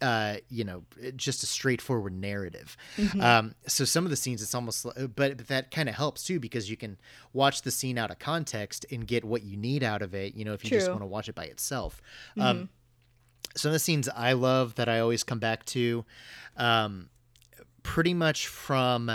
uh, 0.03 0.37
you 0.51 0.65
know, 0.65 0.83
just 1.17 1.43
a 1.43 1.47
straightforward 1.47 2.13
narrative. 2.13 2.77
Um, 3.21 3.55
so 3.67 3.87
some 3.87 4.05
of 4.05 4.11
the 4.11 4.17
scenes, 4.17 4.43
it's 4.43 4.55
almost, 4.55 4.85
but, 4.85 5.15
but 5.17 5.49
that 5.49 5.71
kind 5.71 5.89
of 5.89 5.95
helps 5.95 6.25
too 6.25 6.39
because 6.39 6.69
you 6.69 6.77
can 6.77 6.99
watch 7.33 7.63
the 7.63 7.71
scene 7.71 7.97
out 7.97 8.11
of 8.11 8.19
context 8.19 8.85
and 8.91 9.07
get 9.07 9.25
what 9.25 9.45
you 9.45 9.57
need 9.57 9.83
out 9.83 10.03
of 10.03 10.15
it. 10.15 10.35
You 10.35 10.45
know, 10.45 10.53
if 10.53 10.63
you 10.65 10.71
just 10.71 10.91
want 10.91 11.03
to 11.03 11.07
watch 11.07 11.29
it 11.29 11.35
by 11.35 11.45
itself. 11.45 12.03
Um, 12.39 12.69
some 13.57 13.71
of 13.71 13.73
the 13.73 13.79
scenes 13.79 14.09
I 14.09 14.33
love 14.33 14.75
that 14.75 14.89
I 14.89 15.01
always 15.01 15.23
come 15.23 15.39
back 15.39 15.65
to, 15.67 16.05
um, 16.57 17.09
pretty 17.83 18.13
much 18.13 18.49
from 18.49 19.11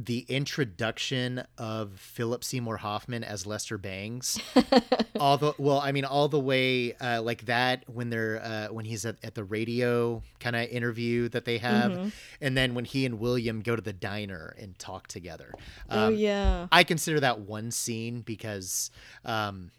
the 0.00 0.20
introduction 0.28 1.42
of 1.58 1.98
Philip 1.98 2.44
Seymour 2.44 2.76
Hoffman 2.76 3.24
as 3.24 3.46
Lester 3.46 3.76
Bangs, 3.76 4.38
all 5.18 5.36
the 5.38 5.54
well, 5.58 5.80
I 5.80 5.90
mean, 5.90 6.04
all 6.04 6.28
the 6.28 6.38
way 6.38 6.92
uh, 6.94 7.20
like 7.20 7.46
that 7.46 7.82
when 7.88 8.08
they're 8.08 8.40
uh, 8.40 8.72
when 8.72 8.84
he's 8.84 9.04
at, 9.04 9.16
at 9.24 9.34
the 9.34 9.42
radio 9.42 10.22
kind 10.38 10.54
of 10.54 10.68
interview 10.68 11.28
that 11.30 11.44
they 11.44 11.58
have, 11.58 12.12
and 12.40 12.56
then 12.56 12.74
when 12.74 12.84
he 12.84 13.04
and 13.06 13.18
William 13.18 13.60
go 13.60 13.74
to 13.74 13.82
the 13.82 13.92
diner 13.92 14.54
and 14.56 14.78
talk 14.78 15.08
together. 15.08 15.52
oh 15.90 16.06
Um, 16.06 16.14
yeah. 16.14 16.68
I 16.70 16.84
consider 16.84 17.18
that 17.18 17.40
one 17.40 17.72
scene 17.72 18.20
because, 18.20 18.92
um, 19.24 19.72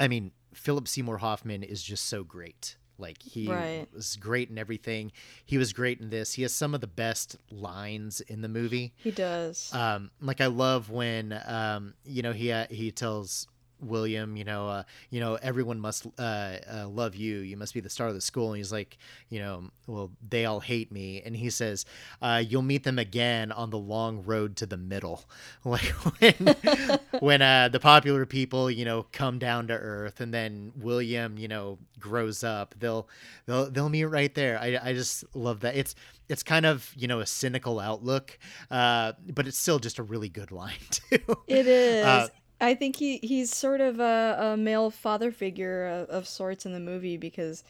I 0.00 0.08
mean, 0.08 0.32
Philip 0.52 0.88
Seymour 0.88 1.18
Hoffman 1.18 1.62
is 1.62 1.80
just 1.80 2.06
so 2.06 2.24
great. 2.24 2.74
Like 2.98 3.22
he 3.22 3.46
Right. 3.48 3.86
was 3.94 4.16
great 4.16 4.50
in 4.50 4.58
everything. 4.58 5.12
He 5.44 5.56
was 5.56 5.72
great 5.72 6.00
in 6.00 6.10
this. 6.10 6.32
He 6.34 6.42
has 6.42 6.52
some 6.52 6.74
of 6.74 6.80
the 6.80 6.86
best 6.88 7.36
lines 7.50 8.20
in 8.20 8.42
the 8.42 8.48
movie. 8.48 8.92
He 8.96 9.10
does. 9.10 9.72
Um, 9.72 10.10
like 10.20 10.40
I 10.40 10.46
love 10.46 10.90
when 10.90 11.40
um, 11.46 11.94
you 12.04 12.22
know 12.22 12.32
he 12.32 12.50
uh, 12.52 12.66
he 12.70 12.90
tells 12.90 13.46
William, 13.80 14.36
you 14.36 14.44
know, 14.44 14.68
uh, 14.68 14.82
you 15.10 15.20
know, 15.20 15.34
everyone 15.42 15.78
must 15.78 16.06
uh, 16.18 16.56
uh, 16.72 16.88
love 16.88 17.14
you. 17.14 17.38
You 17.38 17.56
must 17.56 17.74
be 17.74 17.80
the 17.80 17.90
star 17.90 18.08
of 18.08 18.14
the 18.14 18.20
school. 18.20 18.48
And 18.48 18.56
he's 18.56 18.72
like, 18.72 18.98
you 19.28 19.38
know, 19.38 19.70
well, 19.86 20.10
they 20.28 20.44
all 20.44 20.60
hate 20.60 20.90
me. 20.92 21.22
And 21.24 21.36
he 21.36 21.50
says, 21.50 21.84
uh, 22.20 22.42
you'll 22.46 22.62
meet 22.62 22.84
them 22.84 22.98
again 22.98 23.52
on 23.52 23.70
the 23.70 23.78
long 23.78 24.22
road 24.24 24.56
to 24.56 24.66
the 24.66 24.76
middle. 24.76 25.24
Like 25.64 25.82
when 26.20 26.56
when 27.20 27.42
uh, 27.42 27.68
the 27.68 27.80
popular 27.80 28.24
people, 28.24 28.70
you 28.70 28.84
know, 28.84 29.06
come 29.12 29.38
down 29.38 29.66
to 29.66 29.74
earth, 29.74 30.20
and 30.20 30.32
then 30.32 30.72
William, 30.76 31.36
you 31.36 31.48
know, 31.48 31.78
grows 31.98 32.42
up. 32.42 32.74
They'll 32.78 33.08
they'll 33.46 33.70
they'll 33.70 33.88
meet 33.88 34.04
right 34.04 34.34
there. 34.34 34.58
I 34.58 34.78
I 34.82 34.92
just 34.94 35.24
love 35.34 35.60
that. 35.60 35.76
It's 35.76 35.94
it's 36.28 36.42
kind 36.42 36.66
of 36.66 36.90
you 36.96 37.08
know 37.08 37.20
a 37.20 37.26
cynical 37.26 37.80
outlook, 37.80 38.38
uh, 38.70 39.12
but 39.34 39.46
it's 39.46 39.58
still 39.58 39.78
just 39.78 39.98
a 39.98 40.02
really 40.02 40.28
good 40.28 40.52
line 40.52 40.78
too. 40.90 41.18
It 41.46 41.66
is. 41.66 42.30
I 42.60 42.74
think 42.74 42.96
he 42.96 43.18
he's 43.18 43.54
sort 43.54 43.80
of 43.80 44.00
a, 44.00 44.54
a 44.54 44.56
male 44.56 44.90
father 44.90 45.30
figure 45.30 45.86
of, 45.86 46.08
of 46.08 46.28
sorts 46.28 46.66
in 46.66 46.72
the 46.72 46.80
movie 46.80 47.16
because, 47.16 47.62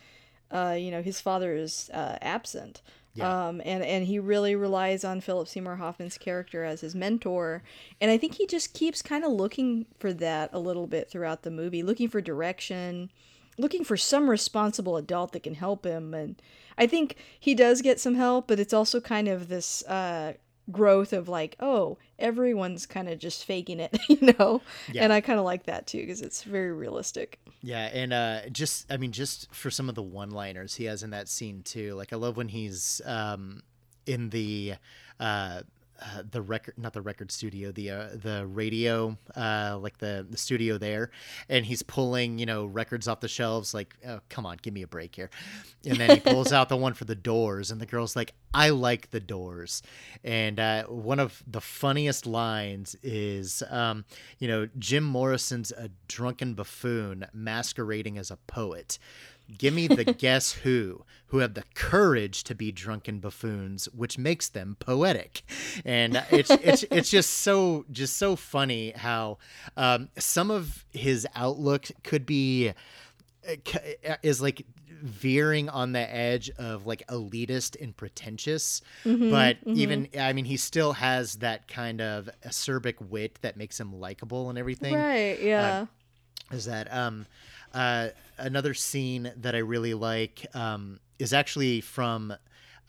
uh, 0.51 0.77
you 0.79 0.91
know, 0.91 1.03
his 1.03 1.21
father 1.21 1.55
is 1.55 1.91
uh, 1.93 2.17
absent. 2.23 2.83
Yeah. 3.15 3.49
Um, 3.49 3.61
and, 3.65 3.83
and 3.83 4.07
he 4.07 4.21
really 4.21 4.55
relies 4.55 5.03
on 5.05 5.21
Philip 5.21 5.49
Seymour 5.49 5.77
Hoffman's 5.77 6.19
character 6.19 6.63
as 6.63 6.83
his 6.83 6.95
mentor. 6.95 7.65
And 8.01 8.13
I 8.13 8.17
think 8.17 8.35
he 8.35 8.47
just 8.47 8.75
keeps 8.75 9.03
kind 9.03 9.25
of 9.25 9.33
looking 9.33 9.87
for 9.99 10.13
that 10.13 10.51
a 10.53 10.61
little 10.61 10.87
bit 10.87 11.11
throughout 11.11 11.43
the 11.43 11.51
movie, 11.51 11.83
looking 11.83 12.09
for 12.09 12.21
direction, 12.21 13.11
looking 13.57 13.83
for 13.83 13.97
some 13.97 14.31
responsible 14.31 14.97
adult 14.97 15.33
that 15.33 15.43
can 15.43 15.55
help 15.55 15.85
him. 15.85 16.15
And 16.15 16.41
I 16.77 16.87
think 16.87 17.17
he 17.41 17.57
does 17.57 17.83
get 17.83 17.99
some 17.99 18.15
help, 18.15 18.47
but 18.47 18.61
it's 18.61 18.75
also 18.75 19.01
kind 19.01 19.27
of 19.27 19.49
this 19.49 19.83
uh, 19.87 20.35
growth 20.71 21.13
of 21.13 21.29
like, 21.29 21.57
oh, 21.61 21.99
everyone's 22.19 22.87
kind 22.87 23.09
of 23.09 23.19
just 23.19 23.45
faking 23.45 23.81
it, 23.81 23.97
you 24.09 24.35
know? 24.39 24.63
Yeah. 24.93 25.05
And 25.05 25.13
I 25.13 25.21
kind 25.21 25.39
of 25.39 25.45
like 25.45 25.65
that 25.65 25.87
too 25.87 26.01
because 26.01 26.23
it's 26.23 26.43
very 26.43 26.73
realistic. 26.73 27.39
Yeah, 27.61 27.87
and 27.87 28.13
uh, 28.13 28.49
just 28.51 28.91
I 28.91 28.97
mean, 28.97 29.13
just 29.13 29.53
for 29.53 29.71
some 29.71 29.89
of 29.89 29.95
the 29.95 30.03
one-liners 30.03 30.77
he 30.77 30.85
has 30.85 31.03
in 31.03 31.11
that 31.11 31.29
scene 31.29 31.63
too. 31.63 31.95
Like 31.95 32.13
I 32.13 32.17
love 32.17 32.37
when 32.37 32.49
he's 32.49 33.01
um, 33.05 33.63
in 34.07 34.31
the 34.31 34.75
uh, 35.19 35.63
uh, 36.01 36.23
the 36.31 36.41
record, 36.41 36.75
not 36.77 36.93
the 36.93 37.01
record 37.01 37.31
studio, 37.33 37.73
the 37.73 37.91
uh, 37.91 38.09
the 38.15 38.47
radio, 38.47 39.17
uh, 39.37 39.79
like 39.81 39.99
the 39.99 40.27
the 40.29 40.37
studio 40.37 40.79
there, 40.79 41.11
and 41.49 41.67
he's 41.67 41.83
pulling 41.83 42.39
you 42.39 42.47
know 42.47 42.65
records 42.67 43.09
off 43.09 43.21
the 43.21 43.29
shelves. 43.29 43.75
Like, 43.75 43.97
oh 44.07 44.21
come 44.29 44.47
on, 44.47 44.59
give 44.63 44.75
me 44.75 44.83
a 44.83 44.87
break 44.87 45.15
here. 45.15 45.31
And 45.85 45.99
then 45.99 46.11
he 46.11 46.21
pulls 46.21 46.53
out 46.53 46.69
the 46.69 46.77
one 46.77 46.95
for 46.95 47.05
the 47.05 47.15
Doors, 47.15 47.71
and 47.71 47.81
the 47.81 47.87
girl's 47.87 48.17
like, 48.17 48.35
I 48.55 48.71
like 48.71 49.11
the 49.11 49.21
Doors. 49.21 49.83
And 50.25 50.59
uh, 50.59 50.85
one 50.85 51.21
of 51.21 51.43
the 51.47 51.61
funniest 51.61 52.27
lines 52.27 52.97
is, 53.03 53.63
um, 53.71 54.05
you 54.39 54.49
know, 54.49 54.69
Jim 54.79 55.05
Morrison's 55.05 55.73
a 55.73 55.91
drunken 56.09 56.55
buffoon 56.55 57.27
masquerading 57.33 58.19
as 58.19 58.31
a 58.31 58.37
poet. 58.37 58.99
Give 59.57 59.73
me 59.73 59.87
the 59.89 60.05
guess 60.19 60.53
who, 60.53 61.05
who 61.29 61.39
have 61.39 61.55
the 61.55 61.65
courage 61.75 62.45
to 62.45 62.55
be 62.55 62.71
drunken 62.73 63.19
buffoons, 63.21 63.87
which 63.87 64.19
makes 64.19 64.49
them 64.49 64.77
poetic. 64.79 65.43
And 65.85 66.23
it's 66.31 66.51
it's 66.51 66.83
it's 66.91 67.11
just 67.11 67.31
so 67.31 67.85
just 67.91 68.17
so 68.17 68.37
funny 68.37 68.93
how 68.95 69.39
um, 69.77 70.09
some 70.19 70.51
of 70.51 70.85
his 70.93 71.27
outlook 71.35 71.87
could 72.03 72.27
be 72.27 72.73
is 74.23 74.41
like 74.41 74.67
veering 75.03 75.69
on 75.69 75.93
the 75.93 76.15
edge 76.15 76.51
of 76.59 76.85
like 76.87 77.07
elitist 77.07 77.81
and 77.81 77.97
pretentious 77.97 78.83
Mm-hmm, 79.05 79.31
but 79.31 79.57
even 79.65 80.09
i 80.19 80.33
mean 80.33 80.45
he 80.45 80.57
still 80.57 80.93
has 80.93 81.35
that 81.37 81.69
kind 81.69 82.01
of 82.01 82.29
acerbic 82.45 83.01
wit 83.01 83.39
that 83.43 83.57
makes 83.57 83.79
him 83.79 83.93
likable 84.01 84.51
and 84.51 84.59
everything 84.59 84.99
Right. 84.99 85.39
Yeah. 85.41 85.87
is 86.51 86.65
that 86.65 86.93
um 86.93 87.27
uh 87.75 88.09
another 88.39 88.75
scene 88.75 89.33
that 89.37 89.55
i 89.55 89.59
really 89.59 89.95
like 89.95 90.47
um 90.55 90.99
is 91.19 91.33
actually 91.33 91.81
from 91.81 92.33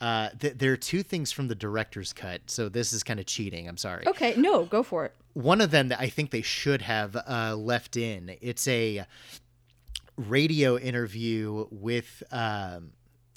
uh 0.00 0.28
th- 0.38 0.54
there 0.56 0.72
are 0.72 0.76
two 0.76 1.02
things 1.02 1.30
from 1.32 1.48
the 1.48 1.54
director's 1.54 2.12
cut 2.12 2.40
so 2.46 2.68
this 2.68 2.92
is 2.92 3.02
kind 3.02 3.20
of 3.20 3.26
cheating 3.26 3.68
i'm 3.68 3.76
sorry 3.76 4.06
okay. 4.06 4.34
No, 4.36 4.64
go 4.64 4.82
for 4.82 5.04
it. 5.04 5.14
one 5.34 5.60
of 5.60 5.70
them 5.70 5.88
that 5.88 6.00
I 6.00 6.08
think 6.08 6.30
they 6.30 6.42
should 6.42 6.82
have 6.82 7.14
uh, 7.16 7.54
left 7.56 7.96
in. 7.96 8.36
It's 8.40 8.66
a 8.66 9.04
radio 10.16 10.76
interview 10.78 11.66
with 11.70 12.22
um, 12.30 12.90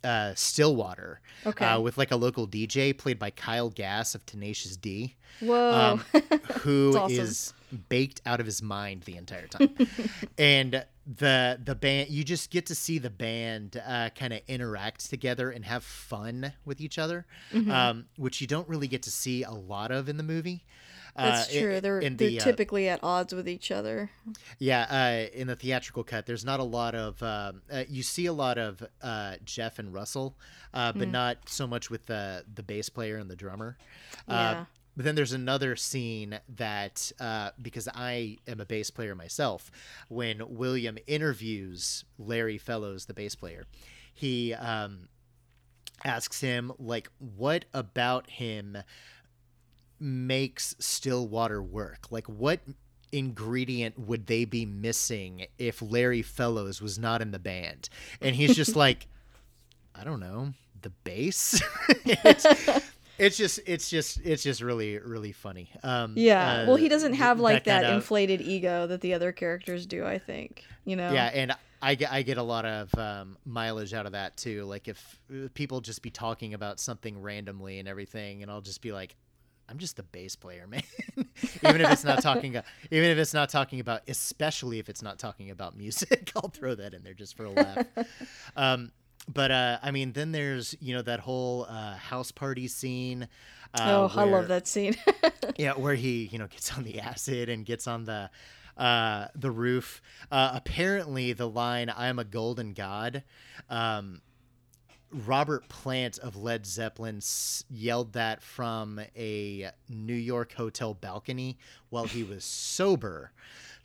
uh, 0.03 0.33
Stillwater, 0.35 1.21
Okay. 1.45 1.65
uh, 1.65 1.79
with 1.79 1.97
like 1.97 2.11
a 2.11 2.15
local 2.15 2.47
DJ 2.47 2.97
played 2.97 3.19
by 3.19 3.29
Kyle 3.31 3.69
Gass 3.69 4.15
of 4.15 4.25
Tenacious 4.25 4.75
D, 4.75 5.15
Whoa. 5.39 5.71
um, 5.71 6.21
who 6.61 6.91
That's 6.93 7.13
is 7.13 7.53
baked 7.89 8.21
out 8.25 8.39
of 8.39 8.45
his 8.45 8.61
mind 8.61 9.03
the 9.03 9.15
entire 9.17 9.47
time, 9.47 9.69
and 10.37 10.85
the 11.05 11.59
the 11.63 11.75
band 11.75 12.09
you 12.09 12.23
just 12.23 12.49
get 12.49 12.65
to 12.67 12.75
see 12.75 12.97
the 12.97 13.09
band 13.09 13.81
uh, 13.85 14.09
kind 14.17 14.31
of 14.33 14.39
interact 14.47 15.09
together 15.09 15.49
and 15.51 15.65
have 15.65 15.83
fun 15.83 16.53
with 16.65 16.79
each 16.79 16.97
other, 16.97 17.25
Mm-hmm. 17.51 17.71
um, 17.71 18.05
which 18.17 18.39
you 18.41 18.47
don't 18.47 18.67
really 18.69 18.87
get 18.87 19.03
to 19.03 19.11
see 19.11 19.43
a 19.43 19.51
lot 19.51 19.91
of 19.91 20.07
in 20.09 20.17
the 20.17 20.23
movie. 20.23 20.63
That's 21.15 21.47
Uh, 21.55 21.59
true. 21.59 21.81
They're 21.81 21.99
they're 22.01 22.09
the, 22.09 22.39
uh, 22.39 22.43
typically 22.43 22.89
at 22.89 23.03
odds 23.03 23.33
with 23.35 23.47
each 23.47 23.69
other. 23.69 24.09
yeah, 24.57 25.27
uh, 25.29 25.37
in 25.37 25.45
the 25.47 25.55
theatrical 25.55 26.03
cut, 26.03 26.25
there's 26.25 26.43
not 26.45 26.59
a 26.59 26.63
lot 26.63 26.95
of. 26.95 27.21
Um, 27.21 27.61
uh, 27.71 27.83
you 27.87 28.01
see 28.01 28.25
a 28.25 28.33
lot 28.33 28.57
of 28.57 28.81
uh, 29.01 29.35
Jeff 29.45 29.77
and 29.77 29.93
Russell, 29.93 30.35
uh, 30.73 30.91
but 30.93 31.09
not 31.09 31.49
so 31.49 31.67
much 31.67 31.89
with 31.91 32.05
the 32.07 32.45
the 32.55 32.63
bass 32.63 32.89
player 32.89 33.17
and 33.17 33.29
the 33.29 33.35
drummer. 33.35 33.77
Yeah. 34.27 34.65
But 34.95 35.05
then 35.05 35.15
there's 35.15 35.33
another 35.33 35.75
scene 35.75 36.39
that 36.55 37.11
uh, 37.19 37.49
because 37.61 37.87
I 37.93 38.37
am 38.47 38.59
a 38.59 38.65
bass 38.65 38.91
player 38.91 39.15
myself, 39.15 39.71
when 40.07 40.41
William 40.55 40.97
interviews 41.07 42.05
Larry 42.19 42.57
Fellows, 42.57 43.05
the 43.05 43.13
bass 43.13 43.35
player, 43.35 43.65
he 44.13 44.53
um, 44.53 45.07
asks 46.05 46.41
him 46.41 46.71
like, 46.77 47.09
"What 47.19 47.65
about 47.73 48.29
him?" 48.29 48.77
makes 50.03 50.75
Stillwater 50.79 51.63
work? 51.63 52.11
Like, 52.11 52.27
what 52.27 52.59
ingredient 53.11 53.97
would 53.97 54.27
they 54.27 54.43
be 54.43 54.65
missing 54.65 55.45
if 55.57 55.81
Larry 55.81 56.21
Fellows 56.21 56.81
was 56.81 56.99
not 56.99 57.21
in 57.21 57.31
the 57.31 57.39
band? 57.39 57.89
And 58.21 58.35
he's 58.35 58.55
just 58.55 58.75
like, 58.75 59.07
I 59.95 60.03
don't 60.03 60.19
know, 60.19 60.53
the 60.81 60.89
bass. 60.89 61.61
it's, 63.17 63.37
just, 63.37 63.59
it's 63.65 63.89
just, 63.89 64.19
it's 64.23 64.43
just 64.43 64.61
really, 64.61 64.97
really 64.99 65.31
funny. 65.31 65.69
Um, 65.83 66.13
Yeah. 66.15 66.63
uh, 66.63 66.65
well, 66.67 66.75
he 66.75 66.89
doesn't 66.89 67.13
have 67.13 67.39
like 67.39 67.65
that, 67.65 67.85
of- 67.85 67.95
inflated 67.95 68.41
ego 68.41 68.87
that 68.87 69.01
the 69.01 69.13
other 69.13 69.31
characters 69.31 69.85
do. 69.85 70.05
I 70.05 70.17
think. 70.19 70.63
You 70.85 70.95
know. 70.95 71.11
Yeah, 71.13 71.25
and 71.27 71.55
I 71.81 71.95
get 71.95 72.11
I 72.11 72.21
get 72.21 72.37
a 72.37 72.43
lot 72.43 72.65
of 72.65 72.93
um, 72.95 73.37
mileage 73.45 73.93
out 73.93 74.05
of 74.05 74.13
that 74.13 74.37
too. 74.37 74.63
Like 74.65 74.87
if 74.87 75.19
uh, 75.29 75.47
people 75.53 75.81
just 75.81 76.01
be 76.01 76.09
talking 76.09 76.53
about 76.53 76.79
something 76.79 77.21
randomly 77.21 77.79
and 77.79 77.87
everything, 77.87 78.41
and 78.41 78.49
I'll 78.49 78.61
just 78.61 78.81
be 78.81 78.91
like, 78.91 79.15
I'm 79.69 79.77
just 79.77 79.99
a 79.99 80.03
bass 80.03 80.35
player, 80.35 80.67
man. 80.69 80.81
even 81.17 81.81
if 81.81 81.91
it's 81.91 82.03
not 82.03 82.21
talking, 82.21 82.51
even 82.91 83.09
if 83.09 83.17
it's 83.17 83.33
not 83.33 83.49
talking 83.49 83.79
about, 83.79 84.01
especially 84.07 84.79
if 84.79 84.89
it's 84.89 85.01
not 85.01 85.19
talking 85.19 85.49
about 85.49 85.77
music, 85.77 86.31
I'll 86.35 86.49
throw 86.49 86.75
that 86.75 86.93
in 86.93 87.03
there 87.03 87.13
just 87.13 87.35
for 87.35 87.45
a 87.45 87.49
laugh. 87.51 87.85
um, 88.55 88.91
but 89.27 89.51
uh, 89.51 89.79
I 89.81 89.91
mean, 89.91 90.13
then 90.13 90.31
there's 90.31 90.75
you 90.79 90.95
know 90.95 91.01
that 91.03 91.19
whole 91.19 91.65
uh, 91.69 91.95
house 91.95 92.31
party 92.31 92.67
scene. 92.67 93.27
Uh, 93.73 93.85
Oh, 93.85 94.11
I 94.15 94.23
love 94.25 94.47
that 94.49 94.67
scene. 94.67 94.95
yeah, 95.57 95.73
where 95.73 95.95
he 95.95 96.25
you 96.31 96.39
know 96.39 96.47
gets 96.47 96.75
on 96.77 96.83
the 96.83 96.99
acid 96.99 97.49
and 97.49 97.65
gets 97.65 97.87
on 97.87 98.05
the 98.05 98.29
uh 98.77 99.27
the 99.35 99.51
roof. 99.51 100.01
Uh 100.31 100.51
apparently 100.53 101.33
the 101.33 101.47
line 101.47 101.89
"I 101.89 102.07
am 102.07 102.19
a 102.19 102.23
golden 102.23 102.73
god." 102.73 103.23
Um 103.69 104.21
Robert 105.13 105.67
Plant 105.69 106.17
of 106.19 106.35
Led 106.35 106.65
Zeppelin 106.65 107.21
yelled 107.69 108.13
that 108.13 108.41
from 108.41 108.99
a 109.15 109.71
New 109.89 110.13
York 110.15 110.53
hotel 110.53 110.93
balcony 110.93 111.57
while 111.89 112.05
he 112.05 112.23
was 112.23 112.43
sober. 112.43 113.31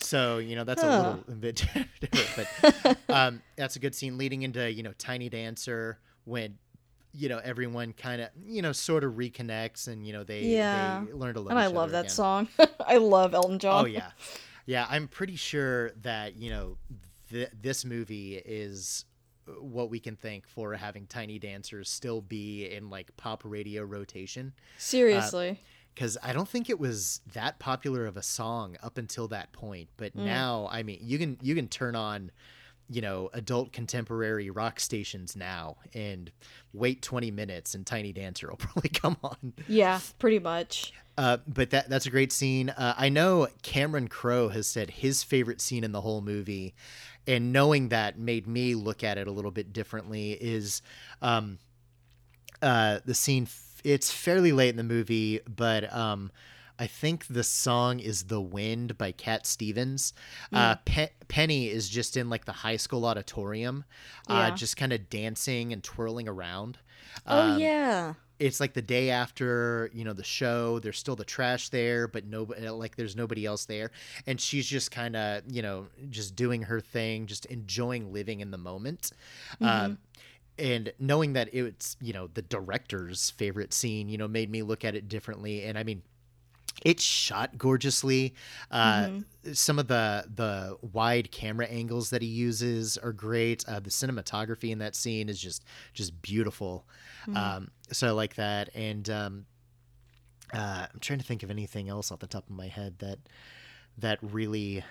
So, 0.00 0.38
you 0.38 0.54
know, 0.56 0.64
that's 0.64 0.82
a 0.82 0.86
little 0.86 1.34
bit 1.40 1.56
different, 1.56 1.88
but 2.76 2.98
um, 3.08 3.42
that's 3.56 3.76
a 3.76 3.78
good 3.80 3.94
scene 3.94 4.16
leading 4.16 4.42
into, 4.42 4.70
you 4.70 4.82
know, 4.84 4.92
Tiny 4.96 5.28
Dancer 5.28 5.98
when, 6.24 6.56
you 7.12 7.28
know, 7.28 7.40
everyone 7.42 7.92
kind 7.94 8.22
of, 8.22 8.28
you 8.46 8.62
know, 8.62 8.70
sort 8.72 9.02
of 9.02 9.14
reconnects 9.14 9.88
and, 9.88 10.06
you 10.06 10.12
know, 10.12 10.22
they, 10.22 10.42
Yeah. 10.42 11.02
they 11.04 11.12
learn 11.14 11.34
to 11.34 11.40
love 11.40 11.50
and 11.50 11.58
I 11.58 11.66
love 11.66 11.90
that 11.90 12.00
again. 12.04 12.10
song. 12.10 12.48
I 12.86 12.98
love 12.98 13.34
Elton 13.34 13.58
John. 13.58 13.84
Oh 13.84 13.88
yeah, 13.88 14.10
yeah. 14.66 14.86
I'm 14.88 15.08
pretty 15.08 15.34
sure 15.36 15.90
that 16.02 16.36
you 16.36 16.50
know 16.50 16.76
th- 17.30 17.50
this 17.60 17.84
movie 17.84 18.36
is 18.36 19.04
what 19.60 19.90
we 19.90 19.98
can 20.00 20.16
thank 20.16 20.46
for 20.46 20.74
having 20.74 21.06
Tiny 21.06 21.38
Dancers 21.38 21.88
still 21.88 22.20
be 22.20 22.66
in 22.70 22.90
like 22.90 23.16
pop 23.16 23.42
radio 23.44 23.82
rotation 23.82 24.52
Seriously. 24.78 25.60
because 25.94 26.16
I 26.22 26.32
don't 26.32 26.48
think 26.48 26.68
it 26.70 26.78
was 26.78 27.20
that 27.34 27.58
popular 27.58 28.06
of 28.06 28.16
a 28.16 28.22
song 28.22 28.76
up 28.82 28.98
until 28.98 29.28
that 29.28 29.52
point. 29.52 29.88
But 29.96 30.16
Mm. 30.16 30.24
now, 30.24 30.68
I 30.70 30.82
mean, 30.82 30.98
you 31.02 31.18
can 31.18 31.38
you 31.42 31.54
can 31.54 31.68
turn 31.68 31.94
on 31.96 32.30
you 32.90 33.02
know 33.02 33.28
adult 33.34 33.70
contemporary 33.72 34.48
rock 34.48 34.80
stations 34.80 35.36
now 35.36 35.76
and 35.92 36.30
wait 36.72 37.02
20 37.02 37.30
minutes 37.30 37.74
and 37.74 37.86
Tiny 37.86 38.12
Dancer 38.14 38.48
will 38.48 38.56
probably 38.58 38.88
come 38.90 39.16
on. 39.22 39.52
yeah, 39.68 40.00
pretty 40.18 40.38
much. 40.38 40.92
Uh, 41.18 41.38
but 41.48 41.70
that 41.70 41.88
that's 41.90 42.06
a 42.06 42.10
great 42.10 42.30
scene. 42.32 42.70
Uh, 42.70 42.94
I 42.96 43.08
know 43.08 43.48
Cameron 43.62 44.06
Crowe 44.08 44.48
has 44.50 44.66
said 44.68 44.88
his 44.90 45.22
favorite 45.24 45.60
scene 45.60 45.82
in 45.84 45.90
the 45.92 46.00
whole 46.02 46.20
movie, 46.22 46.74
and 47.28 47.52
knowing 47.52 47.90
that 47.90 48.18
made 48.18 48.48
me 48.48 48.74
look 48.74 49.04
at 49.04 49.18
it 49.18 49.28
a 49.28 49.30
little 49.30 49.52
bit 49.52 49.72
differently. 49.72 50.32
Is 50.32 50.82
um, 51.22 51.58
uh, 52.60 52.98
the 53.04 53.14
scene? 53.14 53.44
f- 53.44 53.80
It's 53.84 54.10
fairly 54.10 54.50
late 54.52 54.70
in 54.70 54.76
the 54.76 54.82
movie, 54.82 55.40
but 55.48 55.92
um, 55.94 56.32
I 56.78 56.86
think 56.86 57.26
the 57.26 57.44
song 57.44 58.00
is 58.00 58.24
"The 58.24 58.40
Wind" 58.40 58.98
by 58.98 59.12
Cat 59.12 59.46
Stevens. 59.46 60.12
Uh, 60.52 60.76
Pe- 60.84 61.10
Penny 61.28 61.68
is 61.68 61.88
just 61.88 62.16
in 62.16 62.28
like 62.30 62.44
the 62.46 62.52
high 62.52 62.76
school 62.76 63.04
auditorium, 63.04 63.84
uh, 64.28 64.48
Yeah. 64.48 64.54
just 64.54 64.76
kind 64.76 64.92
of 64.92 65.08
dancing 65.10 65.72
and 65.72 65.82
twirling 65.84 66.26
around. 66.28 66.78
Oh 67.26 67.52
Um, 67.52 67.58
yeah. 67.60 68.14
It's 68.38 68.60
like 68.60 68.72
the 68.72 68.82
day 68.82 69.10
after 69.10 69.90
you 69.92 70.04
know 70.04 70.12
the 70.12 70.24
show 70.24 70.78
there's 70.78 70.98
still 70.98 71.16
the 71.16 71.24
trash 71.24 71.68
there 71.70 72.06
but 72.06 72.24
nobody 72.24 72.68
like 72.68 72.96
there's 72.96 73.16
nobody 73.16 73.44
else 73.44 73.64
there. 73.64 73.90
And 74.26 74.40
she's 74.40 74.66
just 74.66 74.90
kind 74.90 75.16
of 75.16 75.42
you 75.48 75.62
know 75.62 75.86
just 76.10 76.36
doing 76.36 76.62
her 76.62 76.80
thing 76.80 77.26
just 77.26 77.46
enjoying 77.46 78.12
living 78.12 78.40
in 78.40 78.50
the 78.50 78.58
moment. 78.58 79.10
Um, 79.60 79.98
and 80.58 80.92
knowing 80.98 81.34
that 81.34 81.54
it's 81.54 81.96
you 82.00 82.12
know 82.12 82.28
the 82.34 82.42
director's 82.42 83.30
favorite 83.30 83.72
scene 83.72 84.08
you 84.08 84.18
know 84.18 84.28
made 84.28 84.50
me 84.50 84.62
look 84.62 84.84
at 84.84 84.94
it 84.94 85.08
differently. 85.08 85.64
And 85.64 85.78
i 85.78 85.82
mean 85.82 86.02
it's 86.84 87.02
shot 87.02 87.58
gorgeously. 87.58 88.34
Uh, 88.70 89.08
some 89.52 89.78
of 89.78 89.88
the 89.88 90.24
the 90.34 90.76
wide 90.92 91.30
camera 91.32 91.66
angles 91.66 92.10
that 92.10 92.22
he 92.22 92.28
uses 92.28 92.96
are 92.98 93.12
great. 93.12 93.64
Uh, 93.68 93.80
the 93.80 93.90
cinematography 93.90 94.70
in 94.70 94.78
that 94.78 94.94
scene 94.94 95.28
is 95.28 95.40
just 95.40 95.64
just 95.92 96.20
beautiful 96.22 96.84
um, 97.34 97.70
so 97.92 98.08
i 98.08 98.10
like 98.10 98.34
that 98.36 98.68
and 98.74 99.08
um, 99.10 99.46
uh, 100.52 100.86
i'm 100.92 101.00
trying 101.00 101.18
to 101.18 101.24
think 101.24 101.42
of 101.42 101.50
anything 101.50 101.88
else 101.88 102.10
off 102.10 102.18
the 102.20 102.26
top 102.26 102.44
of 102.48 102.54
my 102.56 102.66
head 102.68 102.94
that 102.98 103.18
that 103.98 104.18
really 104.22 104.82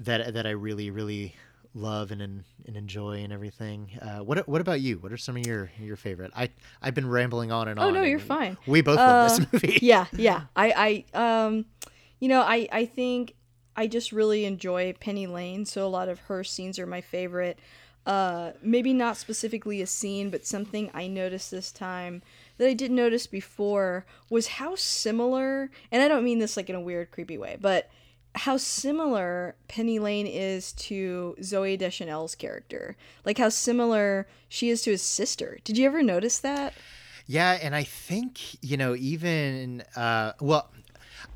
that 0.00 0.34
that 0.34 0.46
i 0.46 0.50
really 0.50 0.90
really 0.90 1.34
love 1.74 2.10
and 2.10 2.20
and, 2.22 2.44
and 2.66 2.76
enjoy 2.76 3.22
and 3.22 3.32
everything 3.32 3.90
uh, 4.02 4.18
what 4.18 4.48
what 4.48 4.60
about 4.60 4.80
you 4.80 4.96
what 4.98 5.12
are 5.12 5.16
some 5.16 5.36
of 5.36 5.46
your 5.46 5.70
your 5.80 5.96
favorite 5.96 6.30
i 6.34 6.48
i've 6.82 6.94
been 6.94 7.08
rambling 7.08 7.52
on 7.52 7.68
and 7.68 7.78
Oh 7.78 7.88
on 7.88 7.96
Oh 7.96 8.00
no, 8.00 8.02
you're 8.02 8.18
fine. 8.18 8.56
we 8.66 8.80
both 8.80 8.96
love 8.98 9.08
Uh, 9.08 9.22
this 9.28 9.38
movie 9.52 9.78
yeah, 9.82 10.06
yeah. 10.16 10.42
I, 10.56 11.04
I, 11.14 11.44
um, 11.46 11.66
you 12.20 12.28
know, 12.28 12.40
I, 12.40 12.68
I 12.72 12.84
think 12.86 13.34
I 13.76 13.86
just 13.86 14.10
really 14.12 14.44
enjoy 14.44 14.92
Penny 14.94 15.26
Lane, 15.28 15.64
so 15.64 15.86
a 15.86 15.88
lot 15.88 16.08
of 16.08 16.18
her 16.20 16.42
scenes 16.42 16.78
are 16.80 16.86
my 16.86 17.00
favorite. 17.00 17.58
Uh, 18.08 18.52
maybe 18.62 18.94
not 18.94 19.18
specifically 19.18 19.82
a 19.82 19.86
scene, 19.86 20.30
but 20.30 20.46
something 20.46 20.90
I 20.94 21.08
noticed 21.08 21.50
this 21.50 21.70
time 21.70 22.22
that 22.56 22.66
I 22.66 22.72
didn't 22.72 22.96
notice 22.96 23.26
before 23.26 24.06
was 24.30 24.46
how 24.46 24.76
similar, 24.76 25.70
and 25.92 26.02
I 26.02 26.08
don't 26.08 26.24
mean 26.24 26.38
this 26.38 26.56
like 26.56 26.70
in 26.70 26.74
a 26.74 26.80
weird, 26.80 27.10
creepy 27.10 27.36
way, 27.36 27.58
but 27.60 27.90
how 28.34 28.56
similar 28.56 29.56
Penny 29.68 29.98
Lane 29.98 30.26
is 30.26 30.72
to 30.72 31.36
Zooey 31.40 31.78
Deschanel's 31.78 32.34
character. 32.34 32.96
Like 33.26 33.36
how 33.36 33.50
similar 33.50 34.26
she 34.48 34.70
is 34.70 34.80
to 34.82 34.92
his 34.92 35.02
sister. 35.02 35.58
Did 35.62 35.76
you 35.76 35.84
ever 35.84 36.02
notice 36.02 36.38
that? 36.38 36.72
Yeah, 37.26 37.58
and 37.60 37.74
I 37.74 37.84
think 37.84 38.40
you 38.64 38.78
know 38.78 38.94
even 38.94 39.82
uh, 39.94 40.32
well, 40.40 40.70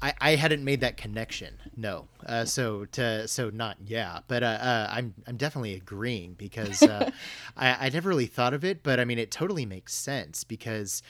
I, 0.02 0.14
I 0.20 0.30
hadn't 0.36 0.64
made 0.64 0.80
that 0.80 0.96
connection. 0.96 1.58
No. 1.76 2.08
Uh, 2.26 2.44
so 2.44 2.86
to 2.86 3.28
so 3.28 3.50
not 3.50 3.76
yeah, 3.86 4.18
but 4.28 4.42
uh, 4.42 4.46
uh, 4.46 4.88
I'm 4.90 5.14
I'm 5.26 5.36
definitely 5.36 5.74
agreeing 5.74 6.34
because 6.34 6.82
uh, 6.82 7.10
I 7.56 7.86
I 7.86 7.88
never 7.90 8.08
really 8.08 8.26
thought 8.26 8.52
of 8.54 8.64
it, 8.64 8.82
but 8.82 8.98
I 9.00 9.04
mean 9.04 9.18
it 9.18 9.30
totally 9.30 9.64
makes 9.64 9.94
sense 9.94 10.42
because 10.44 11.02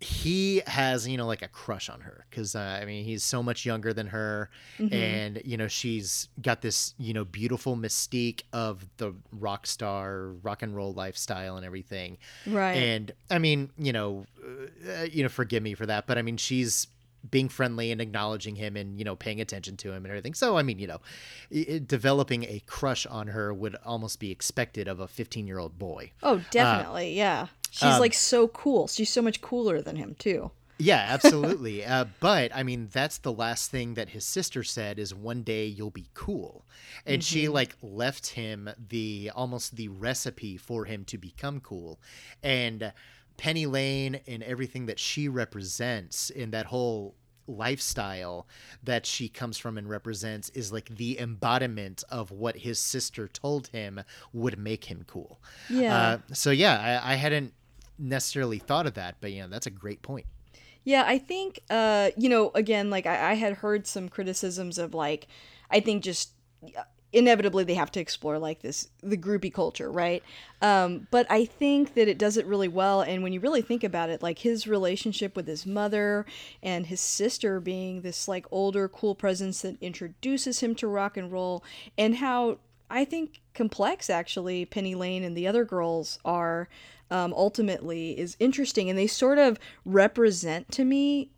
he 0.00 0.60
has 0.66 1.06
you 1.06 1.16
know 1.16 1.28
like 1.28 1.42
a 1.42 1.48
crush 1.48 1.88
on 1.88 2.00
her 2.00 2.26
because 2.28 2.56
uh, 2.56 2.78
i 2.82 2.84
mean 2.84 3.04
he's 3.04 3.22
so 3.22 3.40
much 3.40 3.64
younger 3.64 3.92
than 3.92 4.08
her 4.08 4.50
Mm-hmm. 4.80 4.92
and 4.94 5.42
you 5.44 5.56
know 5.56 5.68
she's 5.68 6.28
got 6.40 6.60
this 6.60 6.94
you 6.98 7.14
know 7.14 7.24
beautiful 7.24 7.76
mystique 7.76 8.42
of 8.52 8.84
the 8.96 9.14
rock 9.30 9.64
star 9.64 10.30
rock 10.42 10.62
and 10.62 10.74
roll 10.74 10.92
lifestyle 10.92 11.56
and 11.56 11.64
everything 11.64 12.18
Right. 12.48 12.72
and 12.72 13.12
i 13.30 13.38
mean 13.38 13.70
you 13.78 13.92
know 13.92 14.26
uh, 14.44 15.02
you 15.04 15.22
know 15.22 15.28
forgive 15.28 15.62
me 15.62 15.74
for 15.74 15.86
that 15.86 16.08
but 16.08 16.18
i 16.18 16.22
mean 16.22 16.36
she's 16.36 16.88
being 17.30 17.48
friendly 17.48 17.90
and 17.92 18.00
acknowledging 18.00 18.56
him 18.56 18.76
and 18.76 18.98
you 18.98 19.04
know 19.04 19.14
paying 19.16 19.40
attention 19.40 19.76
to 19.76 19.88
him 19.92 20.04
and 20.04 20.08
everything 20.08 20.34
so 20.34 20.56
i 20.58 20.62
mean 20.62 20.78
you 20.78 20.86
know 20.86 21.00
i- 21.54 21.66
i- 21.74 21.80
developing 21.86 22.44
a 22.44 22.60
crush 22.66 23.06
on 23.06 23.28
her 23.28 23.54
would 23.54 23.76
almost 23.84 24.18
be 24.18 24.30
expected 24.30 24.88
of 24.88 24.98
a 25.00 25.06
15 25.06 25.46
year 25.46 25.58
old 25.58 25.78
boy 25.78 26.10
oh, 26.22 26.42
definitely. 26.50 27.14
yeah. 27.16 27.46
She's 27.70 27.84
um, 27.84 28.00
like 28.00 28.12
so 28.12 28.48
cool. 28.48 28.86
She's 28.86 29.08
so 29.10 29.22
much 29.22 29.40
cooler 29.40 29.80
than 29.80 29.96
him 29.96 30.14
too. 30.18 30.50
Yeah, 30.78 31.06
absolutely. 31.08 31.84
uh, 31.86 32.04
but 32.20 32.54
I 32.54 32.64
mean, 32.64 32.88
that's 32.92 33.16
the 33.18 33.32
last 33.32 33.70
thing 33.70 33.94
that 33.94 34.10
his 34.10 34.24
sister 34.26 34.62
said 34.62 34.98
is 34.98 35.14
one 35.14 35.42
day 35.42 35.64
you'll 35.66 35.90
be 35.90 36.08
cool, 36.12 36.66
and 37.06 37.24
she 37.24 37.48
like 37.48 37.76
left 37.82 38.26
him 38.30 38.68
the 38.90 39.30
almost 39.34 39.76
the 39.76 39.88
recipe 39.88 40.58
for 40.58 40.84
him 40.84 41.04
to 41.06 41.16
become 41.16 41.60
cool, 41.60 41.98
and 42.42 42.92
Penny 43.42 43.66
Lane 43.66 44.20
and 44.28 44.40
everything 44.44 44.86
that 44.86 45.00
she 45.00 45.28
represents 45.28 46.30
in 46.30 46.52
that 46.52 46.66
whole 46.66 47.16
lifestyle 47.48 48.46
that 48.84 49.04
she 49.04 49.28
comes 49.28 49.58
from 49.58 49.76
and 49.76 49.88
represents 49.90 50.48
is 50.50 50.72
like 50.72 50.88
the 50.90 51.18
embodiment 51.18 52.04
of 52.08 52.30
what 52.30 52.58
his 52.58 52.78
sister 52.78 53.26
told 53.26 53.66
him 53.66 54.00
would 54.32 54.56
make 54.60 54.84
him 54.84 55.04
cool. 55.08 55.40
Yeah. 55.68 55.98
Uh, 55.98 56.18
so 56.32 56.52
yeah, 56.52 57.00
I, 57.04 57.14
I 57.14 57.14
hadn't 57.16 57.52
necessarily 57.98 58.60
thought 58.60 58.86
of 58.86 58.94
that, 58.94 59.16
but 59.20 59.32
you 59.32 59.42
know, 59.42 59.48
that's 59.48 59.66
a 59.66 59.70
great 59.70 60.02
point. 60.02 60.26
Yeah, 60.84 61.02
I 61.04 61.18
think, 61.18 61.58
uh, 61.68 62.10
you 62.16 62.28
know, 62.28 62.52
again, 62.54 62.90
like 62.90 63.06
I, 63.06 63.32
I 63.32 63.34
had 63.34 63.54
heard 63.54 63.88
some 63.88 64.08
criticisms 64.08 64.78
of 64.78 64.94
like, 64.94 65.26
I 65.68 65.80
think 65.80 66.04
just 66.04 66.30
inevitably 67.12 67.64
they 67.64 67.74
have 67.74 67.92
to 67.92 68.00
explore 68.00 68.38
like 68.38 68.62
this 68.62 68.88
the 69.02 69.16
groupie 69.16 69.52
culture, 69.52 69.90
right? 69.90 70.22
Um, 70.60 71.06
but 71.10 71.26
I 71.30 71.44
think 71.44 71.94
that 71.94 72.08
it 72.08 72.18
does 72.18 72.36
it 72.36 72.46
really 72.46 72.68
well. 72.68 73.02
And 73.02 73.22
when 73.22 73.32
you 73.32 73.40
really 73.40 73.62
think 73.62 73.84
about 73.84 74.10
it, 74.10 74.22
like 74.22 74.38
his 74.38 74.66
relationship 74.66 75.36
with 75.36 75.46
his 75.46 75.66
mother 75.66 76.24
and 76.62 76.86
his 76.86 77.00
sister 77.00 77.60
being 77.60 78.00
this 78.02 78.28
like 78.28 78.46
older, 78.50 78.88
cool 78.88 79.14
presence 79.14 79.62
that 79.62 79.76
introduces 79.82 80.60
him 80.60 80.74
to 80.76 80.88
rock 80.88 81.16
and 81.16 81.30
roll, 81.30 81.64
and 81.98 82.16
how 82.16 82.58
I 82.88 83.04
think 83.04 83.40
complex 83.54 84.08
actually 84.08 84.64
Penny 84.64 84.94
Lane 84.94 85.24
and 85.24 85.36
the 85.36 85.46
other 85.46 85.64
girls 85.64 86.18
are 86.24 86.68
um, 87.10 87.34
ultimately 87.34 88.18
is 88.18 88.36
interesting, 88.38 88.88
and 88.88 88.98
they 88.98 89.06
sort 89.06 89.38
of 89.38 89.58
represent 89.84 90.70
to 90.72 90.84
me. 90.84 91.30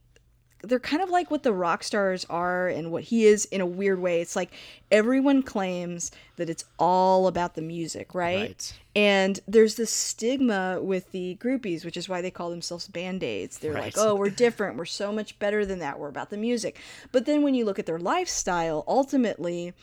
They're 0.67 0.81
kind 0.81 1.03
of 1.03 1.11
like 1.11 1.31
what 1.31 1.43
the 1.43 1.53
rock 1.53 1.85
stars 1.85 2.27
are 2.31 2.69
and 2.69 2.91
what 2.91 3.05
he 3.05 3.27
is 3.27 3.45
in 3.47 3.61
a 3.61 3.67
weird 3.67 4.01
way. 4.01 4.21
It's 4.21 4.37
like 4.37 4.53
everyone 4.91 5.43
claims 5.43 6.11
that 6.37 6.51
it's 6.51 6.65
all 6.79 7.27
about 7.27 7.55
the 7.55 7.63
music, 7.63 8.15
right? 8.15 8.41
Right. 8.41 8.81
And 8.97 9.41
there's 9.47 9.75
this 9.75 9.91
stigma 9.91 10.79
with 10.81 11.11
the 11.13 11.37
groupies, 11.41 11.85
which 11.85 11.97
is 11.97 12.09
why 12.09 12.21
they 12.21 12.31
call 12.31 12.51
themselves 12.51 12.89
band 12.89 13.23
aids. 13.23 13.59
They're 13.59 13.75
like, 13.75 13.99
oh, 13.99 14.15
we're 14.15 14.31
different. 14.31 14.77
We're 14.77 14.85
so 14.85 15.13
much 15.13 15.39
better 15.39 15.67
than 15.67 15.81
that. 15.81 15.99
We're 15.99 16.09
about 16.09 16.31
the 16.31 16.37
music. 16.37 16.79
But 17.13 17.27
then 17.27 17.43
when 17.43 17.55
you 17.55 17.65
look 17.65 17.79
at 17.79 17.87
their 17.87 17.99
lifestyle, 17.99 18.85
ultimately, 18.87 19.75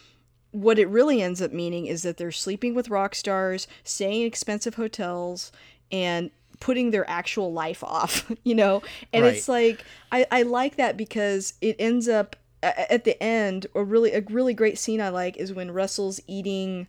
what 0.52 0.80
it 0.80 0.88
really 0.88 1.22
ends 1.22 1.42
up 1.42 1.52
meaning 1.52 1.86
is 1.88 2.04
that 2.04 2.18
they're 2.18 2.32
sleeping 2.32 2.74
with 2.74 2.90
rock 2.90 3.16
stars, 3.16 3.68
staying 3.84 4.22
in 4.22 4.28
expensive 4.28 4.76
hotels, 4.76 5.52
and 5.92 6.32
putting 6.62 6.92
their 6.92 7.08
actual 7.10 7.52
life 7.52 7.84
off, 7.84 8.32
you 8.46 8.56
know? 8.56 8.82
And 9.12 9.26
it's 9.26 9.50
like, 9.50 9.84
I, 10.14 10.26
I 10.32 10.42
like 10.44 10.78
that 10.78 10.96
because 10.96 11.56
it 11.60 11.76
ends 11.78 12.08
up 12.08 12.38
at 12.64 13.04
the 13.04 13.22
end, 13.22 13.68
a 13.76 13.84
really, 13.84 14.14
a 14.14 14.22
really 14.22 14.54
great 14.54 14.78
scene 14.78 15.02
I 15.02 15.10
like 15.10 15.36
is 15.36 15.52
when 15.52 15.72
Russell's 15.72 16.22
eating 16.28 16.88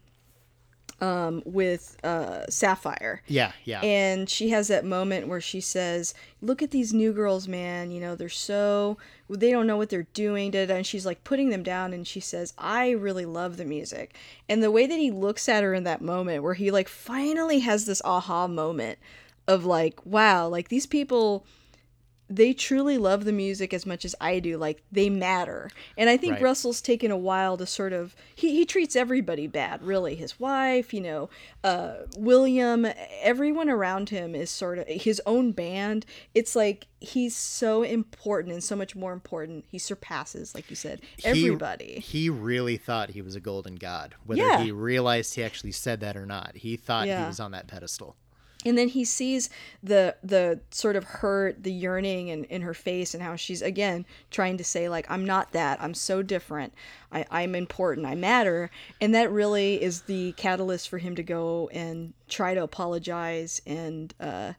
um, 1.02 1.42
with 1.44 1.96
uh, 2.04 2.46
Sapphire. 2.48 3.22
Yeah, 3.26 3.52
yeah. 3.64 3.80
And 3.80 4.30
she 4.30 4.50
has 4.50 4.68
that 4.68 4.84
moment 4.84 5.26
where 5.26 5.40
she 5.40 5.60
says, 5.60 6.14
"Look 6.40 6.62
at 6.62 6.70
these 6.70 6.94
new 6.94 7.12
girls, 7.12 7.48
man. 7.48 7.90
You 7.90 8.00
know, 8.00 8.14
they're 8.14 8.28
so 8.28 8.98
they 9.28 9.50
don't 9.50 9.66
know 9.66 9.76
what 9.76 9.90
they're 9.90 10.06
doing." 10.14 10.52
Da, 10.52 10.64
da, 10.64 10.76
and 10.76 10.86
she's 10.86 11.04
like 11.04 11.24
putting 11.24 11.50
them 11.50 11.64
down, 11.64 11.92
and 11.92 12.06
she 12.06 12.20
says, 12.20 12.54
"I 12.56 12.90
really 12.90 13.24
love 13.24 13.56
the 13.56 13.64
music." 13.64 14.14
And 14.48 14.62
the 14.62 14.70
way 14.70 14.86
that 14.86 14.98
he 14.98 15.10
looks 15.10 15.48
at 15.48 15.64
her 15.64 15.74
in 15.74 15.82
that 15.84 16.02
moment, 16.02 16.44
where 16.44 16.54
he 16.54 16.70
like 16.70 16.88
finally 16.88 17.60
has 17.60 17.84
this 17.84 18.00
aha 18.04 18.46
moment 18.46 18.98
of 19.48 19.64
like, 19.64 20.04
"Wow, 20.06 20.48
like 20.48 20.68
these 20.68 20.86
people." 20.86 21.44
They 22.30 22.54
truly 22.54 22.96
love 22.96 23.26
the 23.26 23.32
music 23.32 23.74
as 23.74 23.84
much 23.84 24.06
as 24.06 24.14
I 24.18 24.38
do. 24.38 24.56
Like 24.56 24.82
they 24.90 25.10
matter, 25.10 25.70
and 25.98 26.08
I 26.08 26.16
think 26.16 26.34
Right. 26.34 26.42
Russell's 26.42 26.80
taken 26.80 27.10
a 27.10 27.16
while 27.16 27.58
to 27.58 27.66
sort 27.66 27.92
of 27.92 28.16
he, 28.34 28.52
he 28.54 28.64
treats 28.64 28.96
everybody 28.96 29.46
bad. 29.46 29.82
Really, 29.82 30.14
his 30.14 30.40
wife, 30.40 30.94
you 30.94 31.02
know, 31.02 31.28
uh, 31.62 31.94
William, 32.16 32.86
everyone 33.20 33.68
around 33.68 34.08
him 34.08 34.34
is 34.34 34.48
sort 34.48 34.78
of 34.78 34.86
his 34.88 35.20
own 35.26 35.52
band. 35.52 36.06
It's 36.34 36.56
like 36.56 36.86
he's 37.00 37.36
so 37.36 37.82
important 37.82 38.54
and 38.54 38.64
so 38.64 38.76
much 38.76 38.96
more 38.96 39.12
important. 39.12 39.66
He 39.68 39.78
surpasses, 39.78 40.54
like 40.54 40.70
you 40.70 40.76
said, 40.76 41.02
everybody. 41.24 41.94
He, 42.02 42.20
he 42.22 42.30
really 42.30 42.78
thought 42.78 43.10
he 43.10 43.20
was 43.20 43.34
a 43.34 43.40
golden 43.40 43.74
god, 43.74 44.14
whether 44.24 44.40
Yeah. 44.40 44.62
he 44.62 44.72
realized 44.72 45.34
he 45.34 45.44
actually 45.44 45.72
said 45.72 46.00
that 46.00 46.16
or 46.16 46.24
not. 46.24 46.52
He 46.56 46.76
thought 46.78 47.08
Yeah. 47.08 47.22
he 47.22 47.26
was 47.26 47.40
on 47.40 47.50
that 47.50 47.66
pedestal. 47.66 48.16
And 48.64 48.78
then 48.78 48.88
he 48.88 49.04
sees 49.04 49.50
the 49.82 50.16
the 50.22 50.60
sort 50.70 50.96
of 50.96 51.04
hurt 51.04 51.62
the 51.62 51.72
yearning 51.72 52.28
in, 52.28 52.44
in 52.44 52.62
her 52.62 52.74
face 52.74 53.14
and 53.14 53.22
how 53.22 53.36
she's 53.36 53.62
again 53.62 54.04
trying 54.30 54.56
to 54.56 54.64
say 54.64 54.88
like 54.88 55.10
i'm 55.10 55.24
not 55.24 55.52
that. 55.52 55.82
I'm 55.82 55.94
so 55.94 56.22
different. 56.22 56.72
I, 57.10 57.24
i'm 57.30 57.54
important. 57.54 58.06
I 58.06 58.14
matter. 58.14 58.70
And 59.00 59.14
that 59.14 59.30
really 59.30 59.82
is 59.82 60.02
the 60.02 60.32
catalyst 60.32 60.88
for 60.88 60.98
him 60.98 61.14
to 61.16 61.22
go 61.22 61.68
and 61.72 62.12
try 62.28 62.54
to 62.54 62.62
apologize 62.62 63.60
and 63.66 64.14
uh, 64.20 64.52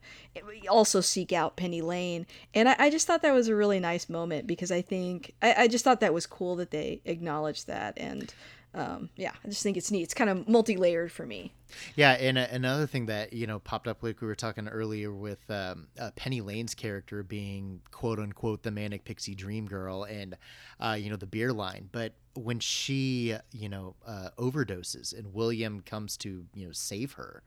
also 0.68 1.00
seek 1.00 1.32
out 1.32 1.56
penny 1.56 1.80
lane. 1.80 2.26
And 2.54 2.68
I, 2.68 2.76
I 2.78 2.90
just 2.90 3.06
thought 3.06 3.22
that 3.22 3.34
was 3.34 3.48
a 3.48 3.56
really 3.56 3.80
nice 3.80 4.08
moment 4.08 4.46
because 4.46 4.70
i 4.70 4.82
think 4.82 5.34
I, 5.42 5.54
I 5.58 5.68
just 5.68 5.84
thought 5.84 6.00
that 6.00 6.14
was 6.14 6.26
cool 6.26 6.56
that 6.56 6.70
they 6.70 7.00
acknowledged 7.04 7.66
that 7.66 7.94
and 7.96 8.32
um, 8.74 9.08
yeah 9.16 9.32
i 9.44 9.48
just 9.48 9.62
think 9.62 9.76
it's 9.76 9.90
neat 9.90 10.02
it's 10.02 10.14
kind 10.14 10.30
of 10.30 10.48
multi-layered 10.48 11.10
for 11.10 11.26
me 11.26 11.52
Yeah, 11.96 12.12
and 12.12 12.38
uh, 12.38 12.46
another 12.50 12.86
thing 12.86 13.06
that 13.06 13.32
you 13.32 13.46
know 13.46 13.58
popped 13.58 13.88
up, 13.88 14.02
like 14.02 14.20
we 14.20 14.26
were 14.26 14.34
talking 14.34 14.68
earlier, 14.68 15.12
with 15.12 15.40
um, 15.50 15.88
uh, 15.98 16.10
Penny 16.14 16.40
Lane's 16.40 16.74
character 16.74 17.22
being 17.22 17.80
quote 17.90 18.18
unquote 18.18 18.62
the 18.62 18.70
manic 18.70 19.04
pixie 19.04 19.34
dream 19.34 19.66
girl, 19.66 20.04
and 20.04 20.36
uh, 20.80 20.96
you 20.98 21.10
know 21.10 21.16
the 21.16 21.26
beer 21.26 21.52
line. 21.52 21.88
But 21.90 22.12
when 22.34 22.60
she 22.60 23.34
you 23.52 23.68
know 23.68 23.96
uh, 24.06 24.30
overdoses 24.38 25.16
and 25.16 25.32
William 25.34 25.80
comes 25.80 26.16
to 26.18 26.44
you 26.54 26.66
know 26.66 26.72
save 26.72 27.12
her, 27.12 27.42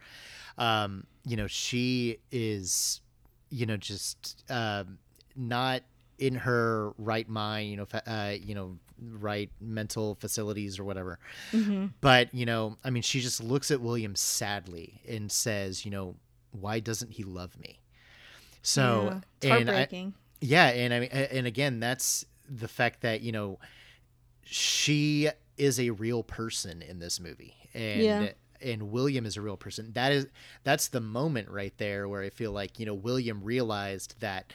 um, 0.58 1.06
you 1.26 1.38
know 1.38 1.48
she 1.48 2.18
is 2.32 3.02
you 3.50 3.66
know 3.66 3.78
just 3.78 4.44
um, 4.50 4.98
not 5.36 5.84
in 6.20 6.36
her 6.36 6.92
right 6.98 7.30
mind, 7.30 7.70
you 7.70 7.78
know, 7.78 7.88
uh, 8.06 8.34
you 8.40 8.56
know, 8.56 8.78
right 9.00 9.50
mental 9.60 10.16
facilities 10.16 10.80
or 10.80 10.84
whatever. 10.84 11.20
Mm-hmm. 11.52 11.88
But 12.02 12.34
you 12.34 12.46
know, 12.46 12.78
I 12.84 12.90
mean, 12.90 13.04
she 13.04 13.20
just 13.22 13.44
looks 13.44 13.72
at 13.72 13.82
William 13.82 14.16
sadly 14.16 15.02
and 15.08 15.32
says, 15.32 15.86
you 15.86 15.92
know, 15.92 16.16
why 16.52 16.80
doesn't 16.80 17.12
he 17.12 17.24
love 17.24 17.58
me? 17.60 17.80
So 18.62 19.22
and 19.44 19.70
I, 19.70 19.88
yeah, 20.42 20.68
and 20.68 20.94
I 20.94 21.00
mean, 21.00 21.10
and 21.10 21.48
again, 21.48 21.80
that's 21.80 22.26
the 22.50 22.68
fact 22.68 23.02
that 23.02 23.22
you 23.22 23.32
know, 23.32 23.60
she 24.44 25.30
is 25.58 25.80
a 25.80 25.90
real 25.92 26.24
person 26.24 26.82
in 26.82 27.00
this 27.00 27.20
movie, 27.20 27.56
and 27.74 28.02
Yeah. 28.02 28.30
and 28.62 28.92
William 28.92 29.26
is 29.26 29.38
a 29.38 29.42
real 29.42 29.58
person. 29.58 29.92
That 29.94 30.12
is 30.12 30.28
that's 30.64 30.88
the 30.90 31.02
moment 31.02 31.50
right 31.50 31.74
there 31.78 32.08
where 32.08 32.24
I 32.24 32.30
feel 32.30 32.52
like 32.52 32.80
you 32.80 32.86
know 32.86 32.94
William 32.94 33.44
realized 33.44 34.20
that 34.20 34.52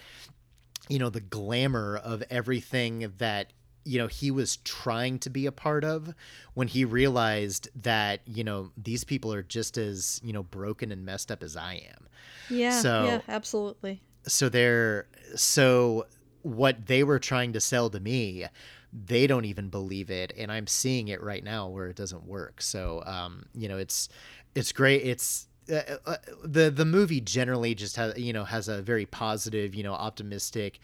you 0.89 0.99
know 0.99 1.11
the 1.11 1.21
glamour 1.21 1.97
of 1.97 2.23
everything 2.31 3.13
that 3.19 3.53
you 3.85 3.99
know 3.99 4.07
he 4.07 4.31
was 4.31 4.57
trying 4.59 5.19
to 5.21 5.31
be 5.31 5.47
a 5.47 5.53
part 5.53 5.85
of 5.85 6.15
when 6.55 6.69
he 6.69 6.85
realized 6.85 7.69
that 7.83 8.21
you 8.27 8.45
know 8.45 8.71
these 8.77 9.05
people 9.05 9.33
are 9.33 9.43
just 9.43 9.77
as 9.79 10.21
you 10.23 10.33
know 10.33 10.43
broken 10.43 10.93
and 10.93 11.05
messed 11.05 11.31
up 11.33 11.43
as 11.43 11.57
I 11.57 11.75
am. 11.89 12.09
Yeah, 12.51 12.81
So- 12.81 13.05
yeah, 13.05 13.21
absolutely. 13.29 14.03
so 14.27 14.49
they're 14.49 15.07
so 15.35 16.07
what 16.43 16.87
they 16.87 17.03
were 17.05 17.19
trying 17.19 17.53
to 17.53 17.61
sell 17.61 17.89
to 17.91 18.01
me 18.01 18.47
they 18.93 19.27
don't 19.27 19.47
even 19.47 19.69
believe 19.71 20.11
it 20.11 20.35
and 20.37 20.53
i'm 20.53 20.67
seeing 20.67 21.09
it 21.09 21.23
right 21.23 21.43
now 21.45 21.67
where 21.69 21.87
it 21.87 21.97
doesn't 21.97 22.27
work. 22.27 22.61
So 22.61 23.03
um 23.07 23.47
you 23.55 23.69
know 23.69 23.79
it's 23.79 24.09
it's 24.55 24.71
great. 24.73 25.03
It's 25.03 25.49
uh, 25.73 25.81
uh, 26.05 26.17
the 26.45 26.71
the 26.71 26.85
movie 26.85 27.21
generally 27.21 27.75
just 27.75 27.97
has 27.97 28.19
you 28.19 28.33
know 28.35 28.45
has 28.45 28.69
a 28.69 28.83
very 28.83 29.07
positive 29.07 29.75
you 29.75 29.83
know 29.83 29.95
optimistic 29.95 30.79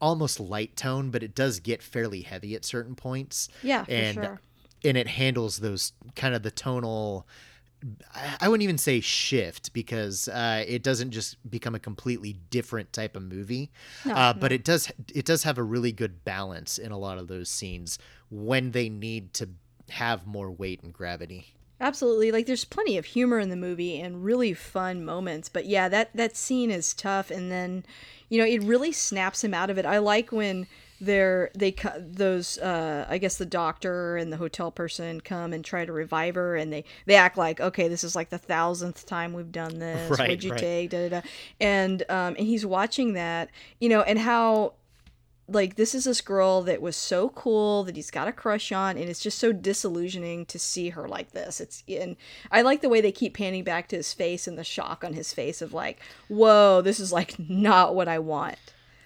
almost 0.00 0.40
light 0.40 0.76
tone, 0.76 1.10
but 1.10 1.22
it 1.22 1.34
does 1.34 1.60
get 1.60 1.82
fairly 1.82 2.22
heavy 2.22 2.54
at 2.54 2.64
certain 2.64 2.94
points. 2.94 3.48
Yeah, 3.62 3.84
for 3.84 3.90
and 3.90 4.14
sure. 4.14 4.40
and 4.84 4.96
it 4.96 5.06
handles 5.08 5.58
those 5.58 5.92
kind 6.14 6.34
of 6.34 6.42
the 6.42 6.50
tonal. 6.50 7.26
I- 8.40 8.48
wouldn't 8.48 8.62
even 8.62 8.78
say 8.78 9.00
shift 9.00 9.74
because 9.74 10.26
uh, 10.28 10.64
it 10.66 10.82
doesn't 10.82 11.10
just 11.10 11.36
become 11.50 11.74
a 11.74 11.78
completely 11.78 12.32
different 12.48 12.94
type 12.94 13.14
of 13.14 13.22
movie, 13.22 13.70
uh, 14.06 14.32
but 14.32 14.52
it 14.52 14.64
does 14.64 14.90
it 15.14 15.26
does 15.26 15.42
have 15.42 15.58
a 15.58 15.62
really 15.62 15.92
good 15.92 16.24
balance 16.24 16.78
in 16.78 16.92
a 16.92 16.98
lot 16.98 17.18
of 17.18 17.28
those 17.28 17.50
scenes 17.50 17.98
when 18.30 18.70
they 18.70 18.88
need 18.88 19.34
to 19.34 19.50
have 19.90 20.26
more 20.26 20.50
weight 20.50 20.82
and 20.82 20.92
gravity. 20.94 21.54
Absolutely. 21.80 22.30
Like 22.30 22.46
there's 22.46 22.64
plenty 22.64 22.96
of 22.96 23.04
humor 23.04 23.38
in 23.38 23.50
the 23.50 23.56
movie 23.56 24.00
and 24.00 24.24
really 24.24 24.54
fun 24.54 25.04
moments. 25.04 25.48
But 25.48 25.66
yeah, 25.66 25.88
that 25.88 26.14
that 26.14 26.36
scene 26.36 26.70
is 26.70 26.94
tough 26.94 27.30
and 27.30 27.50
then 27.50 27.84
you 28.28 28.38
know, 28.38 28.46
it 28.46 28.62
really 28.62 28.92
snaps 28.92 29.44
him 29.44 29.52
out 29.54 29.70
of 29.70 29.78
it. 29.78 29.84
I 29.86 29.98
like 29.98 30.32
when 30.32 30.66
they're 31.00 31.50
they 31.54 31.74
those 31.98 32.56
uh 32.58 33.04
I 33.08 33.18
guess 33.18 33.36
the 33.36 33.44
doctor 33.44 34.16
and 34.16 34.32
the 34.32 34.36
hotel 34.36 34.70
person 34.70 35.20
come 35.20 35.52
and 35.52 35.64
try 35.64 35.84
to 35.84 35.92
revive 35.92 36.36
her 36.36 36.56
and 36.56 36.72
they 36.72 36.84
they 37.06 37.16
act 37.16 37.36
like, 37.36 37.60
"Okay, 37.60 37.88
this 37.88 38.04
is 38.04 38.14
like 38.16 38.30
the 38.30 38.38
thousandth 38.38 39.04
time 39.04 39.32
we've 39.32 39.52
done 39.52 39.78
this. 39.80 40.10
Right, 40.18 40.20
What'd 40.20 40.44
you 40.44 40.50
right. 40.52 40.60
take?" 40.60 40.90
Da, 40.90 41.08
da, 41.08 41.20
da. 41.20 41.28
And 41.60 42.02
um 42.08 42.36
and 42.38 42.46
he's 42.46 42.64
watching 42.64 43.14
that, 43.14 43.50
you 43.80 43.88
know, 43.88 44.02
and 44.02 44.18
how 44.18 44.74
like 45.46 45.76
this 45.76 45.94
is 45.94 46.04
this 46.04 46.20
girl 46.22 46.62
that 46.62 46.80
was 46.80 46.96
so 46.96 47.28
cool 47.28 47.84
that 47.84 47.96
he's 47.96 48.10
got 48.10 48.26
a 48.28 48.32
crush 48.32 48.72
on 48.72 48.96
and 48.96 49.10
it's 49.10 49.20
just 49.20 49.38
so 49.38 49.52
disillusioning 49.52 50.46
to 50.46 50.58
see 50.58 50.88
her 50.90 51.06
like 51.06 51.32
this. 51.32 51.60
It's 51.60 51.82
and 51.88 52.16
i 52.50 52.62
like 52.62 52.80
the 52.80 52.88
way 52.88 53.00
they 53.02 53.12
keep 53.12 53.34
panning 53.34 53.62
back 53.64 53.88
to 53.88 53.96
his 53.96 54.12
face 54.14 54.46
and 54.46 54.56
the 54.56 54.64
shock 54.64 55.04
on 55.04 55.12
his 55.12 55.34
face 55.34 55.60
of 55.60 55.72
like 55.74 56.00
whoa 56.28 56.80
this 56.80 56.98
is 56.98 57.12
like 57.12 57.36
not 57.38 57.94
what 57.94 58.08
i 58.08 58.18
want. 58.18 58.56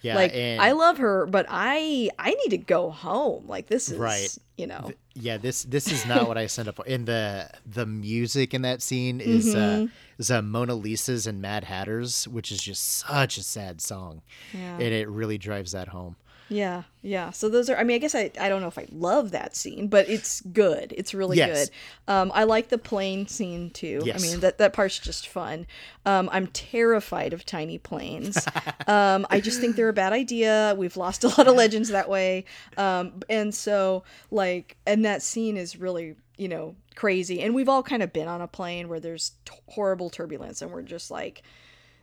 Yeah, 0.00 0.14
like 0.14 0.32
and 0.32 0.62
i 0.62 0.70
love 0.72 0.98
her 0.98 1.26
but 1.26 1.46
i 1.48 2.08
i 2.20 2.30
need 2.30 2.50
to 2.50 2.58
go 2.58 2.90
home. 2.90 3.48
Like 3.48 3.66
this 3.66 3.88
is 3.90 3.98
Right. 3.98 4.32
you 4.56 4.68
know. 4.68 4.92
Yeah 5.14 5.38
this 5.38 5.64
this 5.64 5.90
is 5.90 6.06
not 6.06 6.28
what 6.28 6.38
i 6.38 6.46
signed 6.46 6.68
up 6.68 6.76
for. 6.76 6.84
And 6.86 7.04
the 7.06 7.50
the 7.66 7.84
music 7.84 8.54
in 8.54 8.62
that 8.62 8.80
scene 8.80 9.20
is 9.20 9.46
Mm-hmm. 9.56 9.84
uh 9.86 9.88
is 10.18 10.30
uh, 10.30 10.40
mona 10.42 10.74
lisa's 10.74 11.26
and 11.26 11.42
mad 11.42 11.64
hatters 11.64 12.28
which 12.28 12.52
is 12.52 12.60
just 12.62 12.84
such 12.98 13.38
a 13.38 13.42
sad 13.42 13.80
song. 13.80 14.22
Yeah. 14.54 14.74
and 14.74 14.82
it 14.94 15.08
really 15.08 15.36
drives 15.38 15.72
that 15.72 15.88
home 15.88 16.14
Yeah, 16.50 16.84
yeah. 17.02 17.30
So 17.30 17.48
those 17.48 17.68
are. 17.68 17.76
I 17.76 17.84
mean, 17.84 17.96
I 17.96 17.98
guess 17.98 18.14
I. 18.14 18.30
I 18.40 18.48
don't 18.48 18.60
know 18.62 18.68
if 18.68 18.78
I 18.78 18.86
love 18.90 19.32
that 19.32 19.54
scene, 19.54 19.88
but 19.88 20.08
it's 20.08 20.40
good. 20.40 20.94
It's 20.96 21.12
really 21.12 21.36
Yes. 21.36 21.68
good. 21.68 22.12
Um, 22.12 22.32
I 22.34 22.44
like 22.44 22.68
the 22.68 22.78
plane 22.78 23.26
scene 23.26 23.70
too. 23.70 24.02
Yes. 24.04 24.22
I 24.22 24.26
mean, 24.26 24.40
that 24.40 24.58
that 24.58 24.72
part's 24.72 24.98
just 24.98 25.28
fun. 25.28 25.66
Um, 26.06 26.28
I'm 26.32 26.46
terrified 26.48 27.32
of 27.32 27.44
tiny 27.44 27.76
planes. 27.78 28.46
um, 28.86 29.26
I 29.30 29.40
just 29.40 29.60
think 29.60 29.76
they're 29.76 29.90
a 29.90 29.92
bad 29.92 30.12
idea. 30.12 30.74
We've 30.78 30.96
lost 30.96 31.24
a 31.24 31.28
lot 31.28 31.46
of 31.46 31.54
legends 31.54 31.90
that 31.90 32.08
way. 32.08 32.44
Um, 32.76 33.20
and 33.28 33.54
so 33.54 34.04
like, 34.30 34.76
and 34.86 35.04
that 35.04 35.22
scene 35.22 35.56
is 35.56 35.76
really 35.76 36.16
you 36.38 36.48
know 36.48 36.76
crazy. 36.94 37.40
And 37.42 37.54
we've 37.54 37.68
all 37.68 37.82
kind 37.82 38.02
of 38.02 38.12
been 38.12 38.28
on 38.28 38.40
a 38.40 38.48
plane 38.48 38.88
where 38.88 39.00
there's 39.00 39.32
t- 39.44 39.54
horrible 39.68 40.08
turbulence, 40.08 40.62
and 40.62 40.70
we're 40.72 40.82
just 40.82 41.10
like 41.10 41.42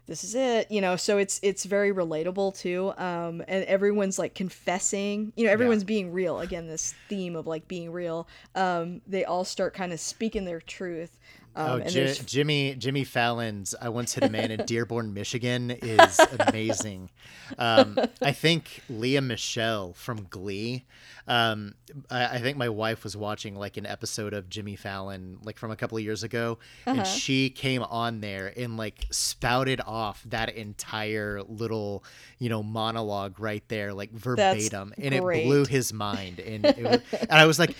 this 0.07 0.23
is 0.23 0.35
it 0.35 0.69
you 0.71 0.81
know 0.81 0.95
so 0.95 1.17
it's 1.17 1.39
it's 1.41 1.65
very 1.65 1.91
relatable 1.91 2.57
too 2.57 2.93
um 2.97 3.41
and 3.47 3.63
everyone's 3.65 4.19
like 4.19 4.33
confessing 4.35 5.33
you 5.35 5.45
know 5.45 5.51
everyone's 5.51 5.83
being 5.83 6.11
real. 6.11 6.39
Again 6.39 6.67
this 6.67 6.93
theme 7.09 7.35
of 7.35 7.47
like 7.47 7.67
being 7.67 7.91
real 7.91 8.27
um 8.55 9.01
they 9.07 9.25
all 9.25 9.43
start 9.43 9.73
kind 9.73 9.93
of 9.93 9.99
speaking 9.99 10.45
their 10.45 10.61
truth 10.61 11.17
um 11.55 11.81
oh 11.81 11.89
there's 11.89 12.19
jimmy 12.19 12.75
jimmy 12.75 13.03
fallon's 13.03 13.73
i 13.81 13.87
once 13.89 14.13
hit 14.13 14.23
a 14.23 14.29
man 14.29 14.51
in 14.51 14.63
dearborn 14.65 15.13
michigan 15.13 15.71
is 15.71 16.19
amazing 16.47 17.09
um 17.57 17.97
i 18.21 18.31
think 18.31 18.81
Lea 18.89 19.19
Michele 19.21 19.93
from 19.93 20.27
glee 20.29 20.85
um 21.27 21.73
I, 22.11 22.25
I 22.25 22.37
think 22.39 22.57
my 22.57 22.69
wife 22.69 23.03
was 23.03 23.15
watching 23.17 23.55
like 23.55 23.77
an 23.77 23.85
episode 23.85 24.33
of 24.33 24.49
jimmy 24.49 24.75
fallon 24.75 25.37
like 25.43 25.57
from 25.57 25.71
a 25.71 25.75
couple 25.75 25.97
of 25.97 26.03
years 26.03 26.23
ago 26.23 26.59
Uh-huh. 26.85 26.97
and 26.99 27.07
she 27.07 27.49
came 27.49 27.83
on 27.83 28.19
there 28.21 28.53
and 28.57 28.77
like 28.77 29.05
spouted 29.11 29.81
off 29.85 30.23
that 30.27 30.49
entire 30.55 31.41
little 31.43 32.03
you 32.37 32.49
know 32.49 32.61
monologue 32.63 33.39
right 33.39 33.63
there 33.69 33.93
like 33.93 34.11
verbatim 34.11 34.93
and 34.97 35.19
great. 35.21 35.43
it 35.43 35.45
blew 35.45 35.65
his 35.65 35.93
mind 35.93 36.39
and 36.39 36.65
it 36.65 36.83
was, 36.83 36.99
and 37.21 37.31
i 37.31 37.45
was 37.45 37.57
like 37.59 37.75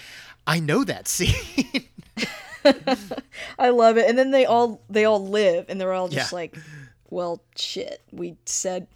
i 0.47 0.59
know 0.59 0.83
that 0.83 1.07
scene 1.07 1.33
i 3.59 3.69
love 3.69 3.97
it. 3.97 4.07
And 4.09 4.17
then 4.17 4.31
they 4.31 4.45
all 4.45 4.81
they 4.89 5.05
all 5.05 5.25
live 5.27 5.65
and 5.69 5.79
they're 5.79 5.93
all 5.93 6.07
just 6.07 6.31
Yeah. 6.31 6.35
like 6.35 6.57
well 7.09 7.41
shit. 7.55 8.01
We 8.11 8.37
said 8.45 8.87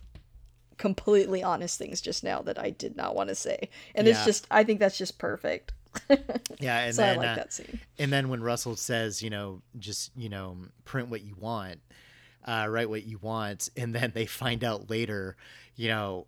completely 0.78 1.44
honest 1.44 1.78
things 1.78 2.00
just 2.00 2.24
now 2.24 2.42
that 2.42 2.58
i 2.58 2.70
did 2.70 2.96
not 2.96 3.14
want 3.16 3.28
to 3.30 3.36
say. 3.36 3.70
And 3.96 4.08
it's 4.08 4.24
just 4.26 4.48
i 4.50 4.64
think 4.64 4.80
that's 4.80 4.98
just 4.98 5.18
perfect. 5.18 5.74
Yeah 6.60 6.80
and 6.86 6.96
so 6.96 7.02
then 7.02 7.16
i 7.16 7.18
like 7.18 7.28
uh, 7.30 7.36
that 7.36 7.54
scene. 7.54 7.80
And 7.98 8.12
then 8.14 8.30
when 8.30 8.42
Russell 8.42 8.76
says, 8.76 9.22
you 9.22 9.30
know, 9.30 9.62
just, 9.78 10.12
you 10.16 10.30
know, 10.30 10.58
print 10.86 11.10
what 11.10 11.22
you 11.22 11.36
want, 11.38 11.80
uh, 12.46 12.68
write 12.70 12.90
what 12.90 13.04
you 13.06 13.18
want, 13.18 13.70
and 13.76 13.94
then 13.96 14.12
they 14.14 14.26
find 14.26 14.64
out 14.64 14.90
later, 14.90 15.36
you 15.76 15.88
know, 15.90 16.28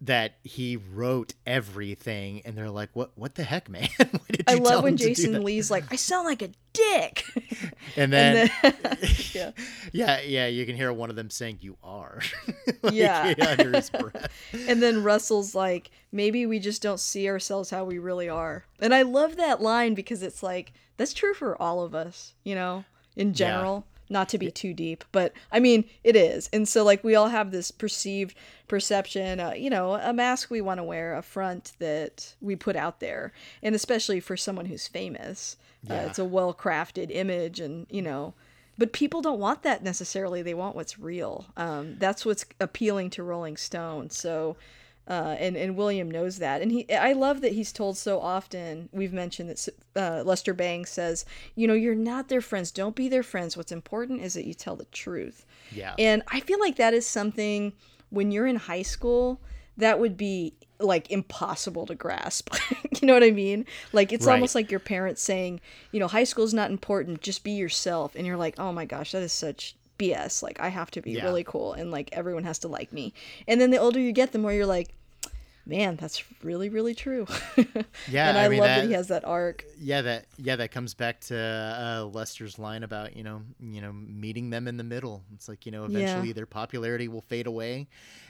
that 0.00 0.34
he 0.42 0.76
wrote 0.76 1.34
everything, 1.46 2.42
and 2.44 2.56
they're 2.56 2.70
like, 2.70 2.90
"What? 2.92 3.12
What 3.16 3.34
the 3.36 3.44
heck, 3.44 3.68
man? 3.68 3.88
I 4.46 4.54
love 4.54 4.82
when 4.84 4.92
him 4.94 4.98
to 4.98 5.04
do 5.04 5.08
jason 5.14 5.42
lee's 5.44 5.70
like 5.70 5.84
i 5.90 5.96
sound 5.96 6.26
like 6.26 6.42
a 6.42 6.50
dick 6.74 7.24
And 7.96 8.12
then, 8.12 8.50
and 8.62 8.74
then 8.82 8.98
yeah 9.32 9.50
yeah, 9.92 10.20
yeah, 10.20 10.46
you 10.48 10.66
can 10.66 10.74
hear 10.76 10.92
one 10.92 11.08
of 11.10 11.16
them 11.16 11.30
saying, 11.30 11.58
"You 11.60 11.76
are," 11.82 12.20
Yeah. 12.90 13.34
under 13.38 13.72
his 13.72 13.90
breath. 13.90 14.30
And 14.68 14.82
then 14.82 15.02
Russell's 15.04 15.54
like, 15.54 15.90
maybe 16.10 16.46
we 16.46 16.58
just 16.58 16.82
don't 16.82 16.98
see 16.98 17.28
ourselves 17.28 17.70
how 17.70 17.84
we 17.84 17.98
really 17.98 18.28
are. 18.28 18.64
And 18.80 18.92
I 18.94 19.02
love 19.02 19.36
that 19.36 19.60
line 19.62 19.94
because 19.94 20.22
it's 20.22 20.42
like, 20.42 20.72
that's 20.96 21.12
true 21.12 21.34
for 21.34 21.60
all 21.60 21.82
of 21.82 21.94
us, 21.94 22.34
you 22.42 22.54
know, 22.54 22.84
in 23.14 23.34
general. 23.34 23.86
Not 24.08 24.28
to 24.30 24.38
be 24.38 24.50
too 24.50 24.74
deep, 24.74 25.02
but 25.12 25.32
I 25.50 25.60
mean, 25.60 25.84
it 26.02 26.14
is. 26.14 26.50
And 26.52 26.68
so, 26.68 26.84
like, 26.84 27.02
we 27.02 27.14
all 27.14 27.28
have 27.28 27.50
this 27.50 27.70
perceived 27.70 28.36
perception, 28.68 29.40
uh, 29.40 29.52
you 29.52 29.70
know, 29.70 29.94
a 29.94 30.12
mask 30.12 30.50
we 30.50 30.60
want 30.60 30.78
to 30.78 30.84
wear, 30.84 31.14
a 31.14 31.22
front 31.22 31.72
that 31.78 32.34
we 32.40 32.54
put 32.54 32.76
out 32.76 33.00
there. 33.00 33.32
And 33.62 33.74
especially 33.74 34.20
for 34.20 34.36
someone 34.36 34.66
who's 34.66 34.88
famous, 34.88 35.56
uh, 35.90 35.94
it's 35.94 36.18
a 36.18 36.24
well 36.24 36.52
crafted 36.54 37.10
image, 37.10 37.60
and, 37.60 37.86
you 37.90 38.02
know, 38.02 38.34
but 38.76 38.92
people 38.92 39.22
don't 39.22 39.38
want 39.38 39.62
that 39.62 39.82
necessarily. 39.82 40.42
They 40.42 40.54
want 40.54 40.76
what's 40.76 40.98
real. 40.98 41.46
Um, 41.56 41.96
that's 41.98 42.26
what's 42.26 42.44
appealing 42.60 43.10
to 43.10 43.22
Rolling 43.22 43.56
Stone. 43.56 44.10
So, 44.10 44.56
uh, 45.08 45.36
and 45.38 45.56
and 45.56 45.76
William 45.76 46.10
knows 46.10 46.38
that, 46.38 46.62
and 46.62 46.72
he. 46.72 46.90
I 46.94 47.12
love 47.12 47.40
that 47.42 47.52
he's 47.52 47.72
told 47.72 47.96
so 47.98 48.20
often. 48.20 48.88
We've 48.92 49.12
mentioned 49.12 49.50
that 49.50 49.68
uh, 49.96 50.22
Lester 50.24 50.54
Bangs 50.54 50.88
says, 50.90 51.24
you 51.54 51.66
know, 51.66 51.74
you're 51.74 51.94
not 51.94 52.28
their 52.28 52.40
friends. 52.40 52.70
Don't 52.70 52.94
be 52.96 53.08
their 53.08 53.22
friends. 53.22 53.56
What's 53.56 53.72
important 53.72 54.22
is 54.22 54.34
that 54.34 54.46
you 54.46 54.54
tell 54.54 54.76
the 54.76 54.86
truth. 54.86 55.44
Yeah. 55.70 55.94
And 55.98 56.22
I 56.28 56.40
feel 56.40 56.58
like 56.58 56.76
that 56.76 56.94
is 56.94 57.06
something 57.06 57.72
when 58.10 58.30
you're 58.30 58.46
in 58.46 58.56
high 58.56 58.82
school 58.82 59.40
that 59.76 59.98
would 59.98 60.16
be 60.16 60.54
like 60.78 61.10
impossible 61.10 61.84
to 61.86 61.94
grasp. 61.94 62.54
you 63.00 63.06
know 63.06 63.14
what 63.14 63.24
I 63.24 63.30
mean? 63.30 63.66
Like 63.92 64.12
it's 64.12 64.26
Right. 64.26 64.34
almost 64.34 64.54
like 64.54 64.70
your 64.70 64.80
parents 64.80 65.20
saying, 65.20 65.60
you 65.92 66.00
know, 66.00 66.08
high 66.08 66.24
school's 66.24 66.54
not 66.54 66.70
important, 66.70 67.20
just 67.20 67.44
be 67.44 67.52
yourself. 67.52 68.14
And 68.14 68.26
you're 68.26 68.36
like, 68.36 68.54
"Oh 68.58 68.72
my 68.72 68.84
gosh, 68.84 69.12
that 69.12 69.22
is 69.22 69.32
such 69.32 69.76
BS. 69.98 70.42
Like 70.42 70.60
I 70.60 70.68
have 70.68 70.90
to 70.92 71.00
be 71.02 71.12
Yeah. 71.12 71.24
really 71.24 71.44
cool 71.44 71.72
and 71.72 71.90
like 71.90 72.08
everyone 72.12 72.44
has 72.44 72.58
to 72.60 72.68
like 72.68 72.92
me." 72.92 73.12
And 73.48 73.60
then 73.60 73.70
the 73.70 73.78
older 73.78 74.00
you 74.00 74.12
get, 74.12 74.32
the 74.32 74.38
more 74.38 74.52
you're 74.52 74.66
like, 74.66 74.88
"Man, 75.66 75.96
that's 75.96 76.22
really 76.42 76.68
really 76.68 76.94
true." 76.94 77.26
Yeah, 78.08 78.28
and 78.28 78.36
I, 78.38 78.44
I 78.44 78.48
mean, 78.48 78.58
love 78.60 78.68
that, 78.68 78.80
that- 78.82 78.86
he 78.86 78.92
has 78.92 79.08
that 79.08 79.24
arc. 79.24 79.64
Yeah 79.84 80.00
that 80.02 80.24
yeah 80.38 80.56
that 80.56 80.70
comes 80.70 80.94
back 80.94 81.20
to 81.28 81.36
uh, 81.36 82.04
lester's 82.06 82.58
line 82.58 82.82
about 82.84 83.16
you 83.16 83.22
know 83.22 83.42
you 83.60 83.82
know 83.82 83.92
meeting 83.92 84.48
them 84.48 84.66
in 84.66 84.78
the 84.78 84.84
middle 84.84 85.22
it's 85.34 85.46
like 85.46 85.66
you 85.66 85.72
know 85.72 85.82
Yeah. 85.82 85.98
eventually 85.98 86.32
their 86.32 86.46
popularity 86.46 87.06
will 87.06 87.20
fade 87.20 87.46
away 87.46 87.86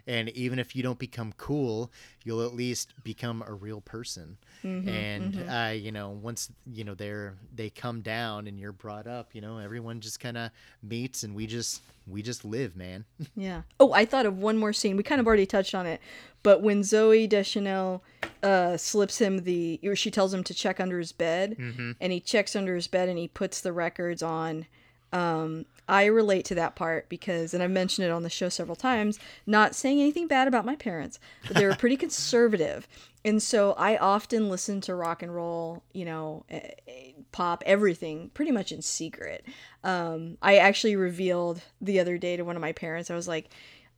and 0.07 0.28
even 0.30 0.59
if 0.59 0.74
you 0.74 0.82
don't 0.82 0.98
become 0.98 1.32
cool 1.36 1.92
you'll 2.24 2.44
at 2.44 2.55
least 2.55 2.92
become 3.05 3.44
a 3.46 3.52
real 3.52 3.80
person 3.80 4.36
Mm-hmm, 4.64 4.88
and 4.88 5.44
uh, 5.48 5.72
you 5.74 5.92
know 5.92 6.09
once 6.11 6.50
you 6.72 6.84
know 6.84 6.94
they're 6.94 7.34
they 7.55 7.68
come 7.70 8.00
down 8.00 8.46
and 8.48 8.59
you're 8.59 8.72
brought 8.72 9.07
up 9.07 9.34
you 9.34 9.40
know 9.42 9.59
everyone 9.59 10.00
just 10.00 10.18
kind 10.20 10.38
of 10.38 10.50
meets 10.82 11.22
and 11.22 11.34
we 11.34 11.46
just 11.46 11.82
we 12.07 12.22
just 12.22 12.44
live 12.44 12.74
man 12.74 13.05
Yeah. 13.36 13.62
Oh, 13.80 13.92
I 13.92 14.05
thought 14.05 14.26
of 14.26 14.38
one 14.38 14.57
more 14.59 14.72
scene. 14.72 14.96
We 14.96 15.02
kind 15.02 15.20
of 15.20 15.26
already 15.26 15.46
touched 15.46 15.74
on 15.74 15.86
it, 15.86 16.00
but 16.42 16.62
when 16.62 16.82
Zooey 16.82 17.28
Deschanel 17.28 18.02
uh, 18.42 18.76
slips 18.76 19.18
him 19.20 19.38
the, 19.44 19.80
or 19.84 19.96
she 19.96 20.11
tells 20.11 20.32
him 20.32 20.44
to 20.44 20.55
check 20.55 20.78
under 20.80 20.98
his 20.98 21.12
bed, 21.12 21.43
and 21.53 22.12
he 22.12 22.20
checks 22.20 22.57
under 22.57 22.74
his 22.74 22.88
bed 22.88 23.09
and 23.09 23.18
he 23.18 23.28
puts 23.28 23.61
the 23.61 23.72
records 23.72 24.22
on. 24.22 24.66
Um, 25.12 25.66
I 25.88 26.07
relate 26.07 26.45
to 26.47 26.55
that 26.57 26.74
part 26.74 27.09
because, 27.09 27.55
and 27.55 27.62
I've 27.62 27.70
mentioned 27.70 28.07
it 28.07 28.11
on 28.11 28.24
the 28.24 28.30
show 28.30 28.49
several 28.49 28.74
times, 28.74 29.18
not 29.47 29.74
saying 29.74 30.01
anything 30.01 30.26
bad 30.26 30.49
about 30.49 30.64
my 30.64 30.74
parents, 30.74 31.20
but 31.47 31.57
they 31.57 31.66
were 31.66 31.76
pretty 31.76 31.97
conservative. 31.99 32.88
And 33.24 33.42
so 33.42 33.72
I 33.74 33.97
often 33.97 34.51
listen 34.51 34.80
to 34.82 34.95
rock 34.95 35.22
and 35.22 35.34
roll, 35.34 35.82
you 35.92 36.05
know, 36.05 36.45
eh, 36.51 36.70
eh, 36.88 37.12
pop, 37.32 37.62
everything 37.64 38.30
pretty 38.34 38.51
much 38.51 38.72
in 38.72 38.82
secret. 38.82 39.45
Um, 39.82 40.36
I 40.42 40.57
actually 40.57 40.97
revealed 40.97 41.62
the 41.80 42.01
other 42.01 42.18
day 42.18 42.36
to 42.36 42.45
one 42.45 42.57
of 42.57 42.62
my 42.62 42.72
parents, 42.72 43.11
I 43.11 43.14
was 43.14 43.28
like, 43.28 43.51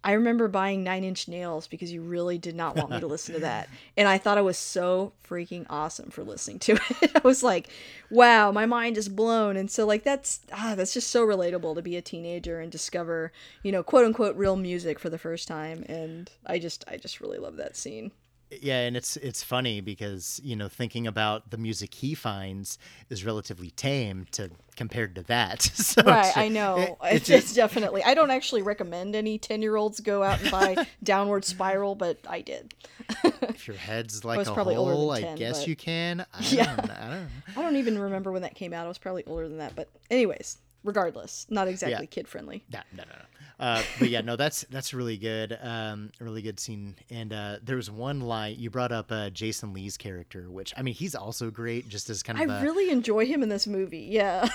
I 0.06 0.12
remember 0.12 0.46
buying 0.46 0.84
Nine 0.84 1.02
Inch 1.02 1.26
Nails 1.26 1.66
because 1.66 1.92
you 1.92 2.00
really 2.00 2.38
did 2.38 2.54
not 2.54 2.76
want 2.76 2.90
me 2.90 3.00
to 3.00 3.08
listen 3.08 3.34
to 3.34 3.40
that. 3.40 3.68
And 3.98 4.06
I 4.06 4.18
thought 4.18 4.38
it 4.38 4.44
was 4.44 4.58
so 4.58 5.14
freaking 5.26 5.66
awesome 5.68 6.10
for 6.10 6.22
listening 6.22 6.58
to 6.60 6.72
it. 7.00 7.12
I 7.16 7.20
was 7.24 7.42
like, 7.42 7.68
wow, 8.10 8.52
my 8.52 8.66
mind 8.66 8.98
is 8.98 9.08
blown. 9.08 9.56
And 9.56 9.70
so 9.70 9.84
like 9.84 10.04
that's 10.04 10.40
ah, 10.52 10.74
that's 10.76 10.92
just 10.94 11.10
so 11.10 11.26
relatable 11.26 11.74
to 11.74 11.82
be 11.82 11.96
a 11.96 12.02
teenager 12.02 12.60
and 12.60 12.70
discover, 12.70 13.32
you 13.64 13.72
know, 13.72 13.82
quote 13.82 14.04
unquote 14.04 14.36
real 14.36 14.54
music 14.54 15.00
for 15.00 15.10
the 15.10 15.18
first 15.18 15.48
time. 15.48 15.84
And 15.88 16.30
I 16.46 16.58
just 16.60 16.84
I 16.86 16.98
just 16.98 17.20
really 17.20 17.38
love 17.38 17.56
that 17.56 17.76
scene 17.76 18.12
yeah 18.50 18.80
and 18.80 18.96
it's 18.96 19.16
it's 19.16 19.42
funny 19.42 19.80
because 19.80 20.40
you 20.44 20.54
know 20.54 20.68
thinking 20.68 21.06
about 21.06 21.50
the 21.50 21.56
music 21.56 21.94
he 21.94 22.14
finds 22.14 22.78
is 23.10 23.24
relatively 23.24 23.70
tame 23.70 24.26
to 24.30 24.50
compared 24.76 25.14
to 25.14 25.22
that. 25.22 25.62
So 25.86 26.02
right 26.02 26.36
i 26.36 26.48
know. 26.48 26.76
it, 26.76 26.96
it's, 27.14 27.30
it's 27.30 27.54
definitely 27.54 28.02
i 28.02 28.14
don't 28.14 28.30
actually 28.30 28.62
recommend 28.62 29.14
any 29.14 29.38
10 29.38 29.62
year 29.62 29.76
olds 29.76 30.00
go 30.00 30.22
out 30.22 30.40
and 30.42 30.50
buy 30.50 30.86
downward 31.02 31.44
spiral 31.44 31.94
but 31.94 32.18
i 32.28 32.40
did. 32.40 32.74
If 33.24 33.68
your 33.68 33.76
head's 33.76 34.24
like 34.24 34.46
a 34.46 34.52
hole 34.52 35.14
10, 35.14 35.24
i 35.24 35.36
guess 35.36 35.60
but... 35.60 35.68
you 35.68 35.76
can. 35.76 36.20
I 36.32 36.40
yeah. 36.50 36.76
don't, 36.76 36.90
I, 36.90 37.10
don't 37.10 37.28
I 37.56 37.62
don't 37.62 37.76
even 37.76 37.98
remember 37.98 38.32
when 38.32 38.42
that 38.42 38.54
came 38.54 38.72
out. 38.72 38.84
I 38.84 38.88
was 38.88 38.98
probably 38.98 39.24
older 39.24 39.48
than 39.48 39.58
that 39.58 39.74
but 39.76 39.88
anyways 40.10 40.58
regardless 40.84 41.46
not 41.50 41.68
exactly 41.68 42.04
yeah. 42.04 42.06
kid 42.06 42.28
friendly 42.28 42.64
no 42.72 42.80
no 42.92 43.02
no, 43.04 43.10
no. 43.10 43.24
Uh, 43.58 43.82
but 43.98 44.10
yeah, 44.10 44.20
no, 44.20 44.36
that's 44.36 44.62
that's 44.70 44.92
really 44.92 45.16
good, 45.16 45.58
um, 45.62 46.10
really 46.20 46.42
good 46.42 46.60
scene. 46.60 46.94
And 47.10 47.32
uh, 47.32 47.56
there 47.62 47.76
was 47.76 47.90
one 47.90 48.20
line 48.20 48.56
you 48.58 48.68
brought 48.68 48.92
up, 48.92 49.10
uh, 49.10 49.30
Jason 49.30 49.72
Lee's 49.72 49.96
character, 49.96 50.50
which 50.50 50.74
I 50.76 50.82
mean, 50.82 50.94
he's 50.94 51.14
also 51.14 51.50
great, 51.50 51.88
just 51.88 52.10
as 52.10 52.22
kind 52.22 52.40
of. 52.40 52.50
I 52.50 52.62
really 52.62 52.90
enjoy 52.90 53.24
him 53.24 53.42
in 53.42 53.48
this 53.48 53.66
movie. 53.66 54.08
Yeah. 54.10 54.48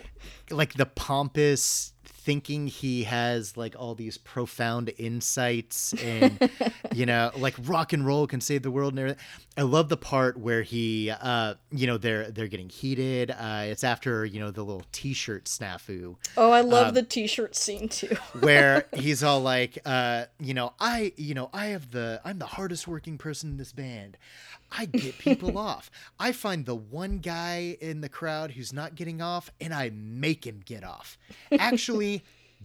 like 0.50 0.74
the 0.74 0.86
pompous 0.86 1.92
thinking 2.10 2.66
he 2.66 3.04
has 3.04 3.56
like 3.56 3.74
all 3.78 3.94
these 3.94 4.18
profound 4.18 4.92
insights 4.98 5.92
and 5.94 6.50
you 6.94 7.06
know 7.06 7.30
like 7.36 7.54
rock 7.64 7.92
and 7.92 8.06
roll 8.06 8.26
can 8.26 8.40
save 8.40 8.62
the 8.62 8.70
world 8.70 8.92
and 8.92 8.98
everything. 9.00 9.22
I 9.56 9.62
love 9.62 9.88
the 9.88 9.96
part 9.96 10.38
where 10.38 10.62
he 10.62 11.10
uh 11.10 11.54
you 11.70 11.86
know 11.86 11.98
they're 11.98 12.30
they're 12.30 12.48
getting 12.48 12.68
heated. 12.68 13.30
Uh 13.30 13.62
it's 13.66 13.84
after 13.84 14.24
you 14.24 14.40
know 14.40 14.50
the 14.50 14.62
little 14.62 14.84
t-shirt 14.92 15.44
snafu. 15.44 16.16
Oh 16.36 16.50
i 16.50 16.60
love 16.60 16.88
um, 16.88 16.94
the 16.94 17.02
t-shirt 17.02 17.54
scene 17.54 17.88
too. 17.88 18.16
where 18.40 18.86
he's 18.94 19.22
all 19.22 19.40
like 19.40 19.78
uh 19.84 20.24
you 20.38 20.54
know 20.54 20.72
i 20.80 21.12
you 21.16 21.34
know 21.34 21.50
i 21.52 21.66
have 21.66 21.90
the 21.90 22.20
i'm 22.24 22.38
the 22.38 22.46
hardest 22.46 22.88
working 22.88 23.18
person 23.18 23.50
in 23.50 23.56
this 23.56 23.72
band. 23.72 24.16
I 24.70 24.84
get 24.84 25.16
people 25.18 25.56
off. 25.56 25.90
I 26.20 26.32
find 26.32 26.66
the 26.66 26.74
one 26.74 27.18
guy 27.18 27.78
in 27.80 28.02
the 28.02 28.08
crowd 28.08 28.50
who's 28.50 28.72
not 28.72 28.94
getting 28.94 29.22
off 29.22 29.50
and 29.60 29.72
I 29.72 29.90
make 29.94 30.46
him 30.46 30.60
get 30.64 30.84
off. 30.84 31.16
Actually, 31.58 31.97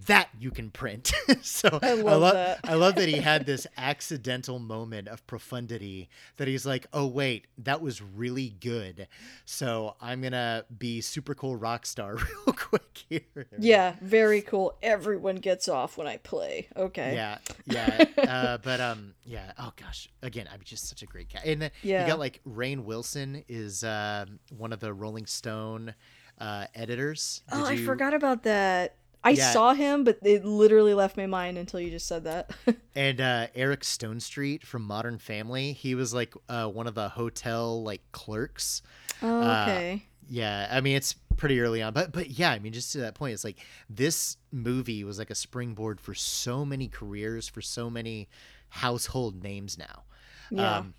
that 0.08 0.30
you 0.40 0.52
can 0.52 0.70
print. 0.72 1.14
so 1.42 1.80
I 1.82 1.94
love, 1.94 2.08
I 2.08 2.16
love, 2.16 2.34
that. 2.34 2.60
I 2.64 2.74
love 2.74 2.96
that 2.96 3.08
he 3.08 3.18
had 3.20 3.46
this 3.46 3.68
accidental 3.78 4.60
moment 4.60 5.08
of 5.08 5.26
profundity 5.28 6.10
that 6.38 6.48
he's 6.48 6.66
like, 6.66 6.88
oh 6.94 7.06
wait, 7.06 7.48
that 7.60 7.82
was 7.82 8.02
really 8.02 8.50
good. 8.50 9.08
So 9.46 9.96
I'm 10.02 10.22
gonna 10.22 10.66
be 10.78 11.02
super 11.02 11.36
cool 11.36 11.56
rock 11.56 11.86
star 11.86 12.16
real 12.46 12.56
quick 12.56 13.04
here. 13.10 13.48
Yeah, 13.58 13.96
very 14.02 14.42
cool. 14.42 14.78
Everyone 14.82 15.36
gets 15.36 15.68
off 15.68 15.98
when 15.98 16.08
I 16.08 16.18
play. 16.18 16.68
Okay. 16.76 17.16
Yeah, 17.16 17.38
yeah. 17.66 18.06
uh, 18.18 18.58
but 18.58 18.82
um, 18.82 19.14
yeah. 19.26 19.52
Oh 19.60 19.74
gosh, 19.80 20.10
again, 20.22 20.50
I'm 20.52 20.62
just 20.64 20.90
such 20.90 21.04
a 21.04 21.06
great 21.06 21.32
guy. 21.32 21.42
And 21.46 21.72
yeah. 21.82 22.02
you 22.02 22.08
got 22.08 22.20
like 22.20 22.42
Rainn 22.48 22.84
Wilson 22.84 23.44
is 23.48 23.84
uh, 23.84 24.26
one 24.58 24.74
of 24.74 24.80
the 24.80 24.94
Rolling 24.94 25.28
Stone 25.28 25.94
uh, 26.40 26.66
editors. 26.74 27.44
Did 27.52 27.60
oh, 27.60 27.70
you... 27.70 27.84
I 27.84 27.86
forgot 27.86 28.14
about 28.14 28.44
that. 28.44 28.96
I 29.24 29.32
yeah. 29.32 29.52
saw 29.52 29.74
him, 29.74 30.04
but 30.04 30.20
it 30.22 30.44
literally 30.44 30.94
left 30.94 31.16
my 31.16 31.28
mind 31.28 31.58
until 31.58 31.80
you 31.80 31.90
just 31.90 32.08
said 32.08 32.26
that. 32.26 32.52
and 32.96 33.22
uh, 33.22 33.48
Eric 33.56 33.82
Stonestreet 33.82 34.64
from 34.64 34.84
Modern 34.84 35.18
Family, 35.18 35.72
he 35.72 35.96
was 35.96 36.14
like 36.14 36.34
uh, 36.50 36.68
one 36.68 36.88
of 36.88 36.96
the 36.96 37.10
hotel 37.10 37.84
like 37.84 38.02
clerks. 38.12 38.82
Oh, 39.22 39.42
uh, 39.42 39.62
okay. 39.64 39.94
Uh, 39.94 40.10
yeah, 40.30 40.68
I 40.72 40.82
mean 40.82 40.96
it's 40.96 41.16
pretty 41.38 41.60
early 41.62 41.82
on, 41.82 41.94
but 41.94 42.12
but 42.12 42.32
yeah, 42.32 42.52
I 42.52 42.60
mean 42.60 42.74
just 42.74 42.92
to 42.94 43.00
that 43.00 43.16
point, 43.16 43.34
it's 43.34 43.44
like 43.44 43.60
this 43.90 44.38
movie 44.52 45.04
was 45.04 45.20
like 45.20 45.30
a 45.30 45.36
springboard 45.36 46.02
for 46.02 46.14
so 46.14 46.66
many 46.66 46.88
careers, 46.88 47.48
for 47.48 47.62
so 47.62 47.90
many 47.90 48.28
household 48.70 49.44
names 49.44 49.78
now. 49.78 50.04
Yeah. 50.50 50.78
Um, 50.78 50.94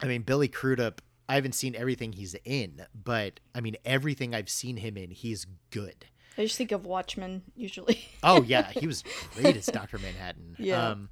I 0.00 0.06
mean 0.06 0.22
Billy 0.22 0.48
Crudup. 0.48 1.02
I 1.28 1.36
haven't 1.36 1.54
seen 1.54 1.76
everything 1.76 2.12
he's 2.12 2.34
in, 2.44 2.86
but 2.92 3.38
I 3.54 3.60
mean 3.60 3.76
everything 3.84 4.34
I've 4.34 4.50
seen 4.50 4.76
him 4.76 4.96
in, 4.96 5.10
he's 5.10 5.46
good. 5.70 6.06
I 6.40 6.44
just 6.44 6.56
think 6.56 6.72
of 6.72 6.86
Watchmen 6.86 7.42
usually. 7.54 8.08
oh 8.22 8.42
yeah, 8.46 8.70
he 8.70 8.86
was 8.86 9.04
great 9.34 9.56
as 9.56 9.66
Doctor 9.66 9.98
Manhattan. 9.98 10.56
Yeah. 10.58 10.88
Um, 10.88 11.08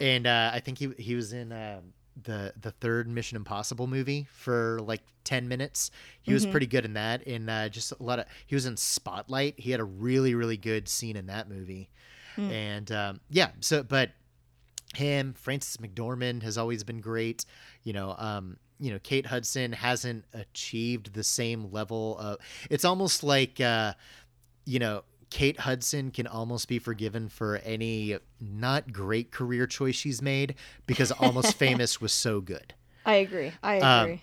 and 0.00 0.26
uh, 0.28 0.52
I 0.54 0.60
think 0.60 0.78
he 0.78 0.90
he 0.96 1.16
was 1.16 1.32
in 1.32 1.50
uh, 1.50 1.80
the 2.22 2.52
the 2.60 2.70
third 2.70 3.08
Mission 3.08 3.36
Impossible 3.36 3.88
movie 3.88 4.28
for 4.32 4.78
like 4.82 5.02
ten 5.24 5.48
minutes. 5.48 5.90
He 6.22 6.32
was 6.32 6.44
mm-hmm. 6.44 6.52
pretty 6.52 6.66
good 6.66 6.84
in 6.84 6.94
that. 6.94 7.24
In 7.24 7.48
uh, 7.48 7.68
just 7.68 7.92
a 7.92 8.02
lot 8.02 8.20
of 8.20 8.26
he 8.46 8.54
was 8.54 8.64
in 8.64 8.76
Spotlight. 8.76 9.58
He 9.58 9.72
had 9.72 9.80
a 9.80 9.84
really 9.84 10.36
really 10.36 10.56
good 10.56 10.88
scene 10.88 11.16
in 11.16 11.26
that 11.26 11.48
movie. 11.48 11.90
Mm. 12.36 12.52
And 12.52 12.92
um, 12.92 13.20
yeah, 13.30 13.48
so 13.58 13.82
but 13.82 14.10
him 14.94 15.34
Frances 15.34 15.78
McDormand 15.78 16.44
has 16.44 16.56
always 16.56 16.84
been 16.84 17.00
great. 17.00 17.44
You 17.82 17.92
know, 17.92 18.14
um, 18.16 18.58
you 18.78 18.92
know 18.92 18.98
Kate 19.02 19.26
Hudson 19.26 19.72
hasn't 19.72 20.24
achieved 20.32 21.12
the 21.12 21.24
same 21.24 21.70
level 21.70 22.16
of 22.18 22.38
it's 22.70 22.84
almost 22.84 23.22
like 23.22 23.60
uh 23.60 23.94
you 24.68 24.78
know 24.78 25.02
Kate 25.30 25.60
Hudson 25.60 26.10
can 26.10 26.26
almost 26.26 26.68
be 26.68 26.78
forgiven 26.78 27.28
for 27.28 27.56
any 27.56 28.18
not 28.40 28.92
great 28.92 29.30
career 29.30 29.66
choice 29.66 29.94
she's 29.94 30.22
made 30.22 30.54
because 30.86 31.10
Almost 31.10 31.54
Famous 31.58 32.00
was 32.00 32.12
so 32.12 32.40
good. 32.40 32.74
I 33.04 33.16
agree. 33.16 33.52
I 33.62 33.80
um, 33.80 34.02
agree. 34.04 34.14
Um, 34.14 34.20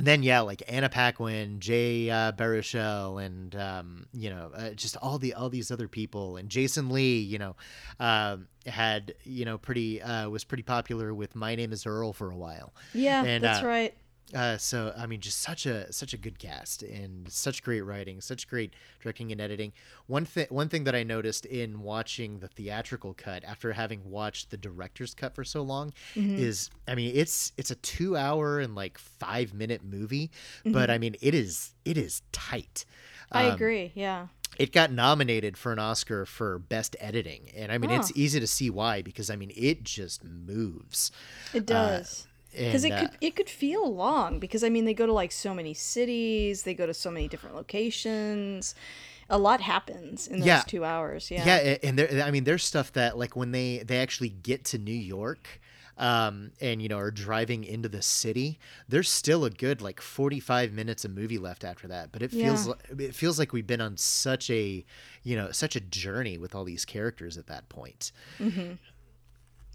then 0.00 0.22
yeah, 0.22 0.40
like 0.40 0.62
Anna 0.68 0.88
Paquin, 0.88 1.58
Jay 1.58 2.08
uh, 2.08 2.30
Baruchel, 2.30 3.24
and 3.24 3.54
um, 3.56 4.06
you 4.12 4.30
know, 4.30 4.52
uh, 4.54 4.70
just 4.70 4.96
all 4.98 5.18
the 5.18 5.34
all 5.34 5.48
these 5.48 5.72
other 5.72 5.88
people, 5.88 6.36
and 6.36 6.48
Jason 6.48 6.90
Lee, 6.90 7.18
you 7.18 7.38
know, 7.38 7.56
um, 7.98 8.46
had 8.66 9.14
you 9.24 9.44
know 9.44 9.58
pretty 9.58 10.00
uh, 10.00 10.28
was 10.28 10.44
pretty 10.44 10.62
popular 10.62 11.12
with 11.12 11.34
My 11.34 11.56
Name 11.56 11.72
Is 11.72 11.84
Earl 11.84 12.12
for 12.12 12.30
a 12.30 12.36
while. 12.36 12.72
Yeah, 12.94 13.24
and, 13.24 13.42
that's 13.42 13.64
uh, 13.64 13.66
right. 13.66 13.94
Uh, 14.34 14.58
so 14.58 14.92
I 14.96 15.06
mean, 15.06 15.20
just 15.20 15.40
such 15.40 15.64
a 15.64 15.90
such 15.92 16.12
a 16.12 16.18
good 16.18 16.38
cast 16.38 16.82
and 16.82 17.30
such 17.32 17.62
great 17.62 17.80
writing, 17.80 18.20
such 18.20 18.46
great 18.46 18.74
directing 19.00 19.32
and 19.32 19.40
editing. 19.40 19.72
One 20.06 20.26
thing 20.26 20.46
one 20.50 20.68
thing 20.68 20.84
that 20.84 20.94
I 20.94 21.02
noticed 21.02 21.46
in 21.46 21.80
watching 21.80 22.40
the 22.40 22.48
theatrical 22.48 23.14
cut 23.14 23.42
after 23.44 23.72
having 23.72 24.10
watched 24.10 24.50
the 24.50 24.58
director's 24.58 25.14
cut 25.14 25.34
for 25.34 25.44
so 25.44 25.62
long 25.62 25.92
mm-hmm. 26.14 26.36
is, 26.36 26.68
I 26.86 26.94
mean, 26.94 27.12
it's 27.14 27.52
it's 27.56 27.70
a 27.70 27.76
two 27.76 28.16
hour 28.16 28.60
and 28.60 28.74
like 28.74 28.98
five 28.98 29.54
minute 29.54 29.82
movie, 29.82 30.30
mm-hmm. 30.60 30.72
but 30.72 30.90
I 30.90 30.98
mean, 30.98 31.16
it 31.22 31.34
is 31.34 31.74
it 31.86 31.96
is 31.96 32.20
tight. 32.30 32.84
I 33.32 33.46
um, 33.46 33.54
agree. 33.54 33.92
Yeah. 33.94 34.26
It 34.58 34.72
got 34.72 34.90
nominated 34.90 35.56
for 35.56 35.72
an 35.72 35.78
Oscar 35.78 36.26
for 36.26 36.58
best 36.58 36.96
editing, 37.00 37.50
and 37.54 37.70
I 37.70 37.78
mean, 37.78 37.90
it's 37.90 38.10
easy 38.16 38.40
to 38.40 38.46
see 38.46 38.70
why 38.70 39.02
because 39.02 39.30
I 39.30 39.36
mean, 39.36 39.52
it 39.54 39.84
just 39.84 40.24
moves. 40.24 41.12
It 41.54 41.64
does. 41.64 42.27
Because 42.58 42.84
it 42.84 42.92
uh, 42.92 43.00
could 43.00 43.10
it 43.20 43.36
could 43.36 43.48
feel 43.48 43.92
long 43.94 44.38
because 44.38 44.64
I 44.64 44.68
mean 44.68 44.84
they 44.84 44.94
go 44.94 45.06
to 45.06 45.12
like 45.12 45.32
so 45.32 45.54
many 45.54 45.74
cities, 45.74 46.62
they 46.62 46.74
go 46.74 46.86
to 46.86 46.94
so 46.94 47.10
many 47.10 47.28
different 47.28 47.56
locations. 47.56 48.74
A 49.30 49.38
lot 49.38 49.60
happens 49.60 50.26
in 50.26 50.40
those 50.40 50.46
yeah. 50.46 50.62
two 50.66 50.84
hours. 50.84 51.30
Yeah, 51.30 51.44
yeah, 51.44 51.76
and 51.82 51.98
there, 51.98 52.24
I 52.24 52.30
mean, 52.30 52.44
there's 52.44 52.64
stuff 52.64 52.92
that 52.94 53.18
like 53.18 53.36
when 53.36 53.52
they 53.52 53.78
they 53.78 53.98
actually 53.98 54.30
get 54.30 54.64
to 54.66 54.78
New 54.78 54.90
York, 54.90 55.60
um, 55.98 56.52
and 56.60 56.80
you 56.80 56.88
know 56.88 56.98
are 56.98 57.10
driving 57.10 57.64
into 57.64 57.88
the 57.88 58.00
city, 58.00 58.58
there's 58.88 59.10
still 59.10 59.44
a 59.44 59.50
good 59.50 59.82
like 59.82 60.00
45 60.00 60.72
minutes 60.72 61.04
of 61.04 61.10
movie 61.10 61.38
left 61.38 61.64
after 61.64 61.88
that. 61.88 62.10
But 62.12 62.22
it 62.22 62.30
feels 62.30 62.66
yeah. 62.66 62.72
like, 62.72 63.00
it 63.00 63.14
feels 63.14 63.38
like 63.38 63.52
we've 63.52 63.66
been 63.66 63.80
on 63.80 63.96
such 63.96 64.48
a 64.50 64.84
you 65.22 65.36
know 65.36 65.50
such 65.50 65.76
a 65.76 65.80
journey 65.80 66.38
with 66.38 66.54
all 66.54 66.64
these 66.64 66.84
characters 66.84 67.36
at 67.36 67.48
that 67.48 67.68
point. 67.68 68.12
Mm-hmm. 68.38 68.74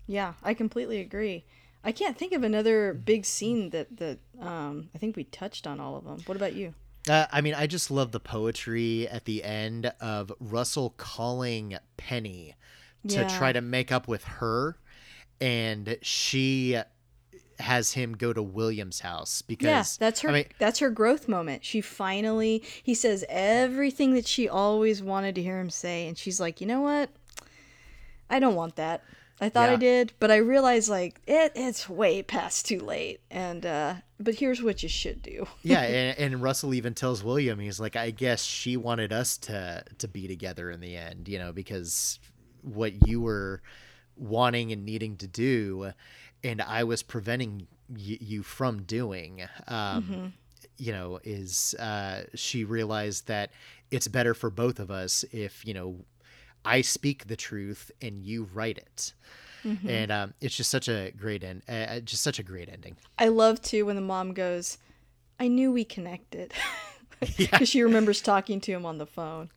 Yeah, 0.08 0.34
I 0.42 0.54
completely 0.54 1.00
agree. 1.00 1.46
I 1.84 1.92
can't 1.92 2.18
think 2.18 2.34
of 2.34 2.44
another 2.44 2.94
big 2.94 3.26
scene 3.26 3.70
that 3.72 3.98
that 3.98 4.20
um, 4.40 4.90
I 4.96 4.98
think 4.98 5.16
we 5.16 5.26
touched 5.26 5.68
on 5.68 5.80
all 5.80 5.98
of 5.98 6.06
them. 6.06 6.20
What 6.26 6.36
about 6.38 6.54
you? 6.54 6.74
Uh, 7.10 7.26
I 7.32 7.42
mean, 7.42 7.54
I 7.54 7.68
just 7.68 7.92
love 7.92 8.12
the 8.12 8.20
poetry 8.20 9.08
at 9.10 9.26
the 9.26 9.44
end 9.44 9.92
of 10.00 10.32
Russell 10.40 10.94
calling 10.96 11.78
Penny 11.98 12.56
to 13.10 13.16
yeah. 13.16 13.38
try 13.38 13.52
to 13.52 13.60
make 13.60 13.92
up 13.92 14.08
with 14.08 14.24
her, 14.24 14.78
and 15.42 15.98
she 16.02 16.80
has 17.60 17.94
him 17.94 18.14
go 18.16 18.34
to 18.34 18.42
William's 18.42 19.02
house 19.02 19.42
because 19.42 19.68
yeah, 19.68 19.84
that's 20.00 20.22
her. 20.22 20.30
I 20.30 20.34
mean, 20.34 20.46
that's 20.60 20.80
her 20.80 20.90
growth 20.90 21.28
moment. 21.28 21.66
She 21.66 21.82
finally 21.82 22.64
he 22.82 22.94
says 22.94 23.26
everything 23.28 24.14
that 24.14 24.26
she 24.26 24.48
always 24.48 25.04
wanted 25.04 25.36
to 25.36 25.42
hear 25.42 25.60
him 25.60 25.70
say, 25.70 26.08
and 26.08 26.18
she's 26.18 26.40
like, 26.40 26.62
you 26.62 26.68
know 26.68 26.82
what? 26.82 27.10
I 28.30 28.40
don't 28.40 28.56
want 28.56 28.78
that. 28.78 29.04
I 29.42 29.50
thought 29.50 29.70
yeah. 29.70 29.74
I 29.74 29.78
did, 29.78 30.14
but 30.20 30.32
I 30.32 30.38
realized 30.38 30.90
like 30.90 31.22
it 31.28 31.52
it's 31.56 31.90
way 31.90 32.22
past 32.22 32.66
too 32.66 32.80
late. 32.80 33.22
And 33.32 33.66
uh 33.66 33.96
but 34.20 34.36
here's 34.36 34.62
what 34.62 34.84
you 34.84 34.90
should 34.90 35.22
do. 35.22 35.48
yeah, 35.64 35.82
and, 35.82 36.18
and, 36.18 36.42
Russell 36.42 36.74
even 36.74 36.94
tells 36.94 37.24
William, 37.24 37.60
he's 37.60 37.78
like, 37.80 37.98
I 37.98 38.12
guess 38.12 38.44
she 38.44 38.78
wanted 38.78 39.12
us 39.12 39.38
to 39.40 39.84
to 39.98 40.08
be 40.08 40.28
together 40.28 40.72
in 40.72 40.80
the 40.80 40.96
end, 40.96 41.28
you 41.28 41.40
know, 41.40 41.52
because 41.52 42.20
what 42.62 43.08
you 43.08 43.20
were 43.22 43.62
wanting 44.16 44.72
and 44.72 44.86
needing 44.86 45.18
to 45.18 45.28
do 45.28 45.92
and 46.44 46.62
I 46.62 46.84
was 46.84 47.02
preventing 47.04 47.68
y- 47.90 48.18
you 48.22 48.44
from 48.44 48.84
doing 48.84 49.42
um 49.68 50.04
Mm-hmm. 50.04 50.26
you 50.78 50.92
know 50.94 51.20
is 51.24 51.74
uh 51.80 52.24
she 52.36 52.64
realized 52.64 53.28
that 53.28 53.52
it's 53.92 54.08
better 54.08 54.34
for 54.34 54.50
both 54.50 54.80
of 54.80 54.90
us 54.92 55.26
if 55.32 55.66
you 55.66 55.74
know 55.74 55.98
I 56.66 56.82
speak 56.82 57.28
the 57.28 57.36
truth 57.36 57.92
and 58.02 58.22
you 58.22 58.50
write 58.54 58.78
it 58.78 59.14
Mm-hmm. 59.66 59.90
and 59.90 60.12
um 60.12 60.34
it's 60.42 60.58
just 60.58 60.70
such 60.70 60.90
a 60.90 61.12
great 61.16 61.42
end 61.42 61.62
uh, 61.70 62.02
just 62.02 62.22
such 62.22 62.38
a 62.38 62.44
great 62.44 62.68
ending 62.68 62.98
I 63.18 63.30
love 63.30 63.62
too 63.62 63.86
when 63.86 63.96
the 63.96 64.02
mom 64.02 64.34
goes, 64.34 64.78
I 65.40 65.48
knew 65.48 65.72
we 65.72 65.86
connected. 65.86 66.54
Because 67.38 67.70
she 67.70 67.82
remembers 67.82 68.20
talking 68.22 68.60
to 68.62 68.72
him 68.74 68.86
on 68.86 68.98
the 68.98 69.06
phone. 69.06 69.50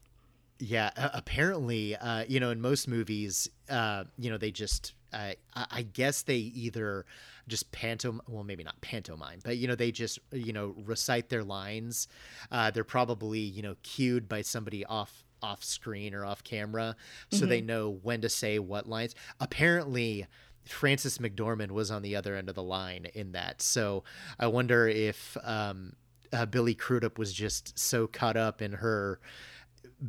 Yeah, 0.60 0.90
uh, 0.96 1.08
apparently, 1.12 1.96
uh, 1.96 2.24
you 2.28 2.38
know, 2.38 2.50
in 2.50 2.60
most 2.60 2.86
movies, 2.86 3.50
uh, 3.68 4.04
you 4.16 4.30
know, 4.30 4.38
they 4.38 4.52
just, 4.52 4.94
uh, 5.12 5.32
I 5.54 5.66
I 5.70 5.82
guess 5.82 6.22
they 6.22 6.36
either 6.36 7.04
just 7.48 7.72
pantom, 7.72 8.22
well, 8.28 8.44
maybe 8.44 8.62
not 8.62 8.80
pantomime, 8.80 9.40
but 9.44 9.56
you 9.56 9.66
know, 9.66 9.74
they 9.74 9.90
just, 9.90 10.20
you 10.30 10.52
know, 10.52 10.74
recite 10.84 11.28
their 11.28 11.42
lines. 11.42 12.06
Uh, 12.52 12.70
they're 12.70 12.84
probably, 12.84 13.40
you 13.40 13.62
know, 13.62 13.74
cued 13.82 14.28
by 14.28 14.42
somebody 14.42 14.84
off 14.86 15.24
off 15.42 15.62
screen 15.64 16.14
or 16.14 16.24
off 16.24 16.42
camera, 16.44 16.96
so 17.30 17.46
they 17.46 17.60
know 17.60 17.98
when 18.02 18.20
to 18.22 18.28
say 18.28 18.58
what 18.58 18.88
lines. 18.88 19.14
Apparently. 19.40 20.26
Frances 20.68 21.18
McDormand 21.18 21.70
was 21.70 21.92
on 21.92 22.02
the 22.02 22.16
other 22.16 22.34
end 22.34 22.48
of 22.48 22.56
the 22.56 22.62
line 22.62 23.06
in 23.14 23.30
that, 23.30 23.62
so 23.62 24.02
I 24.36 24.48
wonder 24.48 24.88
if 24.88 25.36
um, 25.44 25.92
uh, 26.32 26.44
Billy 26.46 26.74
Crudup 26.74 27.18
was 27.18 27.32
just 27.32 27.78
so 27.78 28.08
caught 28.08 28.36
up 28.36 28.60
in 28.60 28.72
her 28.72 29.20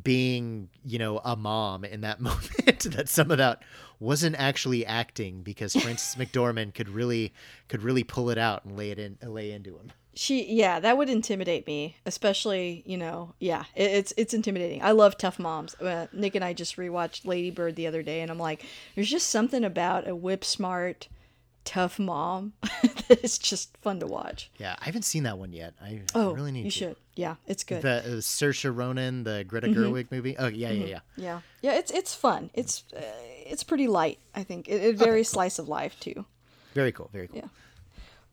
being 0.03 0.69
you 0.83 0.99
know 0.99 1.19
a 1.23 1.35
mom 1.35 1.83
in 1.85 2.01
that 2.01 2.19
moment 2.21 2.79
that 2.79 3.07
some 3.07 3.31
of 3.31 3.37
that 3.37 3.63
wasn't 3.99 4.35
actually 4.37 4.85
acting 4.85 5.41
because 5.41 5.73
Frances 5.81 6.15
McDormand 6.15 6.73
could 6.73 6.89
really 6.89 7.33
could 7.67 7.83
really 7.83 8.03
pull 8.03 8.29
it 8.29 8.37
out 8.37 8.65
and 8.65 8.77
lay 8.77 8.91
it 8.91 8.99
in 8.99 9.17
lay 9.23 9.51
into 9.51 9.77
him. 9.77 9.91
She, 10.19 10.51
yeah, 10.51 10.79
that 10.79 10.97
would 10.97 11.09
intimidate 11.11 11.67
me, 11.67 11.95
especially, 12.07 12.81
you 12.87 12.97
know, 12.97 13.35
yeah, 13.39 13.65
it, 13.75 13.91
it's 13.91 14.13
it's 14.17 14.33
intimidating. 14.33 14.81
I 14.81 14.91
love 14.91 15.15
tough 15.15 15.37
moms. 15.37 15.75
Uh, 15.75 16.07
Nick 16.11 16.33
and 16.33 16.43
I 16.43 16.53
just 16.53 16.75
rewatched 16.75 17.25
Lady 17.27 17.51
Bird 17.51 17.75
the 17.75 17.85
other 17.85 18.01
day, 18.01 18.21
and 18.21 18.31
I'm 18.31 18.39
like, 18.39 18.65
there's 18.95 19.11
just 19.11 19.29
something 19.29 19.63
about 19.63 20.07
a 20.07 20.15
whip 20.15 20.43
smart, 20.43 21.07
tough 21.65 21.99
mom 21.99 22.53
that 23.09 23.23
is 23.23 23.37
just 23.37 23.77
fun 23.77 23.99
to 23.99 24.07
watch. 24.07 24.49
Yeah, 24.57 24.75
I 24.81 24.85
haven't 24.85 25.03
seen 25.03 25.21
that 25.23 25.37
one 25.37 25.53
yet. 25.53 25.75
I 25.79 26.01
Oh, 26.15 26.33
really 26.33 26.51
need 26.51 26.65
you 26.65 26.71
to. 26.71 26.77
should. 26.77 26.95
Yeah, 27.15 27.35
it's 27.45 27.63
good. 27.63 27.83
The 27.83 27.97
uh, 27.99 28.03
Saoirse 28.21 28.75
Ronan, 28.75 29.23
the 29.23 29.43
Greta 29.47 29.67
Mm-hmm. 29.67 29.83
Gerwig 29.83 30.07
movie. 30.11 30.35
Oh 30.39 30.47
yeah, 30.47 30.71
yeah, 30.71 30.85
yeah. 30.85 30.99
yeah, 31.15 31.39
yeah, 31.61 31.73
it's 31.75 31.91
it's 31.91 32.15
fun. 32.15 32.49
It's 32.55 32.85
uh, 32.95 33.01
it's 33.45 33.63
pretty 33.63 33.87
light. 33.87 34.17
I 34.33 34.41
think 34.41 34.67
it, 34.67 34.81
it 34.83 34.95
very 34.97 35.23
slice 35.23 35.59
of 35.59 35.67
life 35.69 35.99
too. 35.99 36.25
Very 36.73 36.91
cool. 36.91 37.11
Very 37.13 37.27
cool. 37.27 37.37
Yeah. 37.37 37.47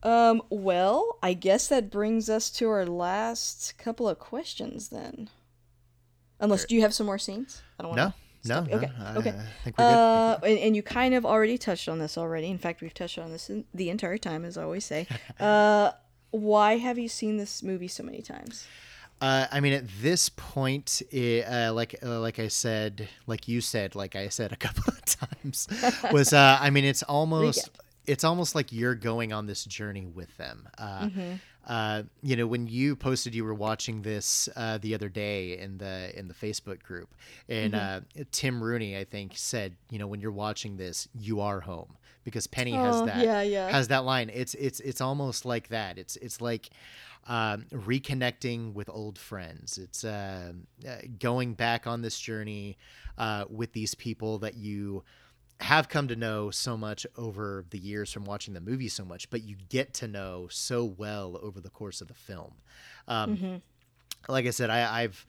Um. 0.04 0.42
Well, 0.50 1.18
I 1.22 1.32
guess 1.32 1.68
that 1.68 1.90
brings 1.90 2.28
us 2.28 2.50
to 2.52 2.68
our 2.68 2.86
last 2.86 3.76
couple 3.78 4.08
of 4.08 4.18
questions 4.18 4.88
then. 4.88 5.30
Unless, 6.40 6.66
do 6.66 6.74
you 6.74 6.82
have 6.82 6.92
some 6.92 7.06
more 7.06 7.18
scenes? 7.18 7.62
I 7.78 7.84
don't 7.84 7.96
No, 7.96 8.02
want 8.02 8.14
no, 8.44 8.60
no. 8.60 8.76
Okay, 8.76 8.90
I, 8.98 9.16
okay. 9.16 9.30
I 9.30 9.62
think 9.64 9.78
we're 9.78 9.84
good. 9.84 9.94
Uh, 9.94 10.38
and, 10.42 10.58
and 10.58 10.76
you 10.76 10.82
kind 10.82 11.14
of 11.14 11.24
already 11.24 11.56
touched 11.56 11.88
on 11.88 11.98
this 11.98 12.18
already. 12.18 12.50
In 12.50 12.58
fact, 12.58 12.82
we've 12.82 12.92
touched 12.92 13.18
on 13.18 13.30
this 13.30 13.48
in, 13.48 13.64
the 13.72 13.88
entire 13.88 14.18
time, 14.18 14.44
as 14.44 14.58
I 14.58 14.62
always 14.62 14.84
say. 14.84 15.06
Uh, 15.40 15.92
why 16.30 16.78
have 16.78 16.98
you 16.98 17.08
seen 17.08 17.36
this 17.36 17.62
movie 17.62 17.86
so 17.88 18.02
many 18.02 18.20
times? 18.20 18.66
Uh, 19.20 19.46
I 19.52 19.60
mean, 19.60 19.72
at 19.72 19.84
this 20.00 20.28
point, 20.28 21.00
it, 21.10 21.46
uh, 21.46 21.72
like 21.72 21.94
uh, 22.02 22.18
like 22.20 22.38
I 22.38 22.48
said, 22.48 23.08
like 23.26 23.46
you 23.46 23.60
said, 23.60 23.94
like 23.94 24.16
I 24.16 24.28
said 24.28 24.52
a 24.52 24.56
couple 24.56 24.92
of 24.92 25.04
times, 25.42 25.68
was 26.12 26.32
uh, 26.32 26.58
I 26.60 26.70
mean, 26.70 26.84
it's 26.84 27.02
almost. 27.04 27.70
It's 28.06 28.24
almost 28.24 28.54
like 28.54 28.72
you're 28.72 28.94
going 28.94 29.32
on 29.32 29.46
this 29.46 29.64
journey 29.64 30.06
with 30.06 30.36
them. 30.36 30.68
Uh, 30.78 31.08
uh, 31.66 32.02
you 32.22 32.36
know, 32.36 32.46
when 32.46 32.66
you 32.66 32.94
posted 32.94 33.34
you 33.34 33.44
were 33.44 33.54
watching 33.54 34.02
this 34.02 34.48
uh, 34.56 34.78
the 34.78 34.94
other 34.94 35.08
day 35.08 35.58
in 35.58 35.78
the 35.78 36.16
in 36.18 36.28
the 36.28 36.34
Facebook 36.34 36.82
group, 36.82 37.14
and 37.48 37.74
uh, 37.74 38.00
Tim 38.32 38.62
Rooney, 38.62 38.96
I 38.98 39.04
think, 39.04 39.32
said, 39.36 39.74
you 39.90 39.98
know, 39.98 40.06
when 40.06 40.20
you're 40.20 40.30
watching 40.32 40.76
this, 40.76 41.08
you 41.18 41.40
are 41.40 41.60
home 41.60 41.96
because 42.24 42.46
Penny 42.46 42.72
has 42.72 42.96
Oh, 42.96 43.06
that 43.06 43.24
yeah, 43.24 43.40
yeah. 43.42 43.68
has 43.70 43.88
that 43.88 44.04
line. 44.04 44.30
It's 44.32 44.54
it's 44.54 44.80
it's 44.80 45.00
almost 45.00 45.46
like 45.46 45.68
that. 45.68 45.96
It's 45.98 46.16
it's 46.16 46.40
like 46.42 46.68
um, 47.26 47.64
reconnecting 47.72 48.74
with 48.74 48.90
old 48.90 49.18
friends. 49.18 49.78
It's 49.78 50.04
uh, 50.04 50.52
uh, 50.86 50.96
going 51.18 51.54
back 51.54 51.86
on 51.86 52.02
this 52.02 52.18
journey 52.18 52.76
uh, 53.16 53.46
with 53.48 53.72
these 53.72 53.94
people 53.94 54.38
that 54.40 54.54
you 54.54 55.02
have 55.64 55.88
come 55.88 56.08
to 56.08 56.16
know 56.16 56.50
so 56.50 56.76
much 56.76 57.06
over 57.16 57.64
the 57.70 57.78
years 57.78 58.12
from 58.12 58.24
watching 58.24 58.54
the 58.54 58.60
movie 58.60 58.88
so 58.88 59.04
much, 59.04 59.28
but 59.30 59.42
you 59.42 59.56
get 59.68 59.94
to 59.94 60.06
know 60.08 60.46
so 60.50 60.84
well 60.84 61.38
over 61.42 61.60
the 61.60 61.70
course 61.70 62.00
of 62.00 62.08
the 62.08 62.14
film. 62.14 62.54
Um, 63.08 63.36
Like 64.26 64.46
I 64.46 64.50
said, 64.50 64.70
I, 64.70 65.02
I've, 65.02 65.26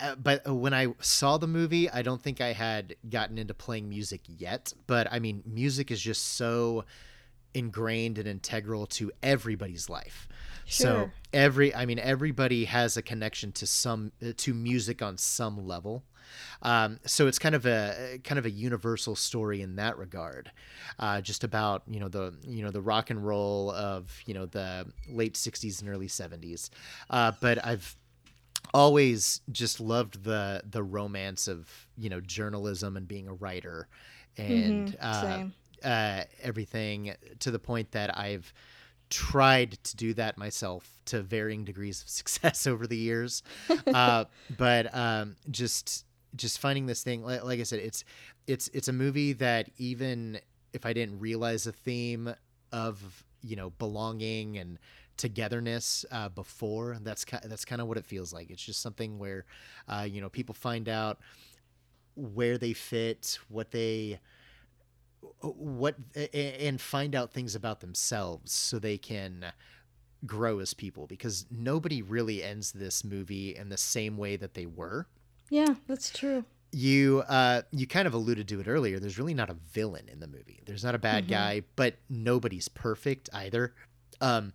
uh, 0.00 0.16
but 0.16 0.44
when 0.52 0.74
I 0.74 0.88
saw 1.00 1.38
the 1.38 1.46
movie, 1.46 1.88
I 1.88 2.02
don't 2.02 2.20
think 2.20 2.40
I 2.40 2.52
had 2.52 2.96
gotten 3.08 3.38
into 3.38 3.54
playing 3.54 3.88
music 3.88 4.22
yet. 4.26 4.72
But 4.88 5.06
I 5.12 5.20
mean, 5.20 5.42
music 5.46 5.90
is 5.92 6.00
just 6.00 6.22
so 6.34 6.84
ingrained 7.52 8.18
and 8.18 8.26
integral 8.26 8.86
to 8.86 9.12
everybody's 9.22 9.88
life. 9.88 10.26
So 10.66 11.10
every, 11.32 11.72
I 11.74 11.86
mean, 11.86 12.00
everybody 12.00 12.64
has 12.64 12.96
a 12.96 13.02
connection 13.02 13.52
to 13.52 13.66
some 13.66 14.10
uh, 14.20 14.32
to 14.38 14.52
music 14.54 15.00
on 15.02 15.16
some 15.16 15.66
level. 15.66 16.02
Um, 16.62 16.98
so 17.06 17.26
it's 17.26 17.38
kind 17.38 17.54
of 17.54 17.66
a 17.66 18.20
kind 18.24 18.38
of 18.38 18.46
a 18.46 18.50
universal 18.50 19.16
story 19.16 19.60
in 19.62 19.76
that 19.76 19.98
regard, 19.98 20.50
uh, 20.98 21.20
just 21.20 21.44
about 21.44 21.82
you 21.88 22.00
know 22.00 22.08
the 22.08 22.34
you 22.46 22.62
know 22.64 22.70
the 22.70 22.80
rock 22.82 23.10
and 23.10 23.24
roll 23.24 23.70
of 23.72 24.10
you 24.26 24.34
know 24.34 24.46
the 24.46 24.86
late 25.08 25.34
'60s 25.34 25.80
and 25.80 25.88
early 25.88 26.08
'70s. 26.08 26.70
Uh, 27.10 27.32
but 27.40 27.64
I've 27.64 27.96
always 28.72 29.40
just 29.52 29.80
loved 29.80 30.24
the 30.24 30.62
the 30.68 30.82
romance 30.82 31.48
of 31.48 31.68
you 31.96 32.08
know 32.10 32.20
journalism 32.20 32.96
and 32.96 33.06
being 33.06 33.28
a 33.28 33.34
writer, 33.34 33.88
and 34.36 34.96
uh, 35.00 35.22
same. 35.22 35.52
uh, 35.84 36.22
everything 36.42 37.14
to 37.40 37.50
the 37.50 37.58
point 37.58 37.92
that 37.92 38.16
I've 38.18 38.52
tried 39.10 39.78
to 39.84 39.96
do 39.96 40.14
that 40.14 40.38
myself 40.38 40.98
to 41.04 41.22
varying 41.22 41.64
degrees 41.64 42.02
of 42.02 42.08
success 42.20 42.66
over 42.66 42.86
the 42.86 42.96
years 42.96 43.42
uh, 43.92 44.24
but 44.56 44.92
um, 44.96 45.36
just 45.50 46.04
just 46.36 46.58
finding 46.58 46.86
this 46.86 47.02
thing 47.02 47.22
like, 47.22 47.44
like 47.44 47.60
i 47.60 47.62
said 47.62 47.78
it's 47.78 48.04
it's 48.46 48.68
it's 48.68 48.88
a 48.88 48.92
movie 48.92 49.32
that 49.32 49.68
even 49.78 50.38
if 50.72 50.84
i 50.86 50.92
didn't 50.92 51.18
realize 51.18 51.66
a 51.66 51.72
theme 51.72 52.34
of 52.72 53.24
you 53.42 53.56
know 53.56 53.70
belonging 53.70 54.58
and 54.58 54.78
togetherness 55.16 56.04
uh, 56.10 56.28
before 56.28 56.96
that's 57.02 57.24
ki- 57.24 57.36
that's 57.44 57.64
kind 57.64 57.80
of 57.80 57.88
what 57.88 57.96
it 57.96 58.04
feels 58.04 58.32
like. 58.32 58.50
It's 58.50 58.64
just 58.64 58.82
something 58.82 59.18
where 59.18 59.44
uh, 59.88 60.06
you 60.08 60.20
know 60.20 60.28
people 60.28 60.54
find 60.54 60.88
out 60.88 61.18
where 62.16 62.58
they 62.58 62.72
fit 62.72 63.38
what 63.48 63.70
they 63.70 64.20
what 65.40 65.96
and 66.32 66.80
find 66.80 67.14
out 67.14 67.32
things 67.32 67.54
about 67.54 67.80
themselves 67.80 68.52
so 68.52 68.78
they 68.78 68.98
can 68.98 69.46
grow 70.26 70.58
as 70.58 70.74
people 70.74 71.06
because 71.06 71.46
nobody 71.50 72.02
really 72.02 72.42
ends 72.42 72.72
this 72.72 73.04
movie 73.04 73.54
in 73.54 73.68
the 73.68 73.76
same 73.76 74.16
way 74.16 74.36
that 74.36 74.54
they 74.54 74.66
were 74.66 75.06
Yeah, 75.54 75.74
that's 75.86 76.10
true. 76.10 76.44
you 76.72 77.22
uh 77.28 77.62
you 77.70 77.86
kind 77.86 78.08
of 78.08 78.14
alluded 78.14 78.48
to 78.48 78.58
it 78.60 78.66
earlier 78.66 78.98
there's 78.98 79.16
really 79.16 79.34
not 79.34 79.48
a 79.48 79.54
villain 79.72 80.08
in 80.12 80.18
the 80.18 80.26
movie. 80.26 80.60
There's 80.66 80.82
not 80.82 80.96
a 80.96 80.98
bad 80.98 81.28
guy 81.28 81.62
but 81.76 81.94
nobody's 82.10 82.66
perfect 82.66 83.28
either. 83.32 83.72
Um 84.20 84.52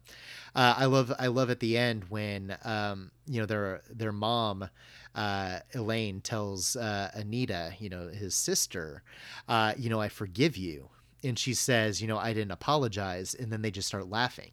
uh, 0.55 0.73
i 0.77 0.85
love 0.85 1.13
i 1.17 1.27
love 1.27 1.49
at 1.49 1.59
the 1.61 1.77
end 1.77 2.03
when 2.09 2.57
um 2.65 3.11
you 3.25 3.39
know 3.39 3.45
their 3.45 3.81
their 3.89 4.11
mom 4.11 4.67
uh 5.15 5.59
elaine 5.73 6.19
tells 6.21 6.75
uh 6.75 7.09
anita 7.13 7.73
you 7.79 7.89
know 7.89 8.07
his 8.09 8.35
sister 8.35 9.03
uh 9.47 9.73
you 9.77 9.89
know 9.89 10.01
i 10.01 10.09
forgive 10.09 10.57
you 10.57 10.89
and 11.24 11.38
she 11.38 11.53
says 11.53 12.01
you 12.01 12.07
know 12.07 12.17
i 12.17 12.34
didn't 12.34 12.51
apologize 12.51 13.34
and 13.34 13.51
then 13.51 13.61
they 13.61 13.72
just 13.72 13.88
start 13.88 14.09
laughing 14.09 14.51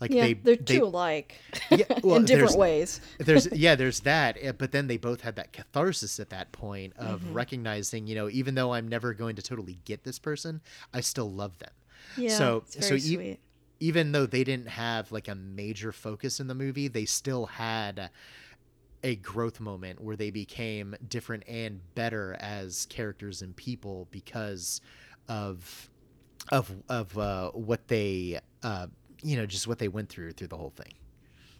like 0.00 0.10
Yeah, 0.10 0.22
they 0.22 0.34
they, 0.34 0.52
are 0.52 0.56
they- 0.56 0.78
too 0.78 0.84
alike 0.84 1.36
yeah, 1.70 1.84
well, 2.02 2.16
in 2.16 2.24
different 2.24 2.56
ways. 2.58 3.00
there's 3.18 3.46
yeah 3.52 3.74
there's 3.74 4.00
that 4.00 4.36
eh, 4.40 4.52
but 4.52 4.72
then 4.72 4.86
they 4.86 4.96
both 4.96 5.20
had 5.22 5.36
that 5.36 5.52
catharsis 5.52 6.18
at 6.20 6.30
that 6.30 6.52
point 6.52 6.92
of 6.96 7.20
Mm-hmm. 7.20 7.32
recognizing 7.32 8.06
you 8.06 8.14
know 8.14 8.28
even 8.30 8.54
though 8.54 8.72
i'm 8.74 8.88
never 8.88 9.12
going 9.14 9.36
to 9.36 9.42
totally 9.42 9.78
get 9.84 10.04
this 10.04 10.18
person 10.18 10.60
i 10.94 11.00
still 11.00 11.30
love 11.30 11.58
them 11.58 11.70
Yeah, 12.16 12.36
so 12.38 12.64
it's 12.74 12.86
so 12.86 12.94
e- 12.94 13.38
even 13.78 14.12
though 14.12 14.24
they 14.26 14.42
didn't 14.44 14.68
have 14.68 15.12
like 15.12 15.28
a 15.28 15.34
major 15.34 15.92
focus 15.92 16.40
in 16.40 16.46
the 16.46 16.54
movie 16.54 16.88
they 16.88 17.04
still 17.04 17.44
had 17.46 18.10
a 19.04 19.16
growth 19.16 19.60
moment 19.60 20.00
where 20.00 20.16
they 20.16 20.30
became 20.30 20.94
different 21.08 21.44
and 21.46 21.80
better 21.94 22.36
as 22.40 22.86
characters 22.86 23.42
and 23.42 23.54
people 23.54 24.08
because 24.10 24.80
of 25.28 25.90
of 26.52 26.74
of 26.88 27.16
uh, 27.18 27.50
what 27.50 27.88
they 27.88 28.40
uh, 28.62 28.86
you 29.22 29.36
know 29.36 29.46
just 29.46 29.66
what 29.66 29.78
they 29.78 29.88
went 29.88 30.08
through 30.08 30.32
through 30.32 30.48
the 30.48 30.56
whole 30.56 30.72
thing 30.76 30.92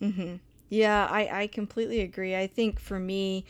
Mm-hmm. 0.01 0.37
Yeah, 0.68 1.07
I, 1.11 1.43
I 1.43 1.47
completely 1.47 2.01
agree. 2.01 2.34
I 2.37 2.47
think 2.47 2.80
for 2.80 2.99
me, 2.99 3.45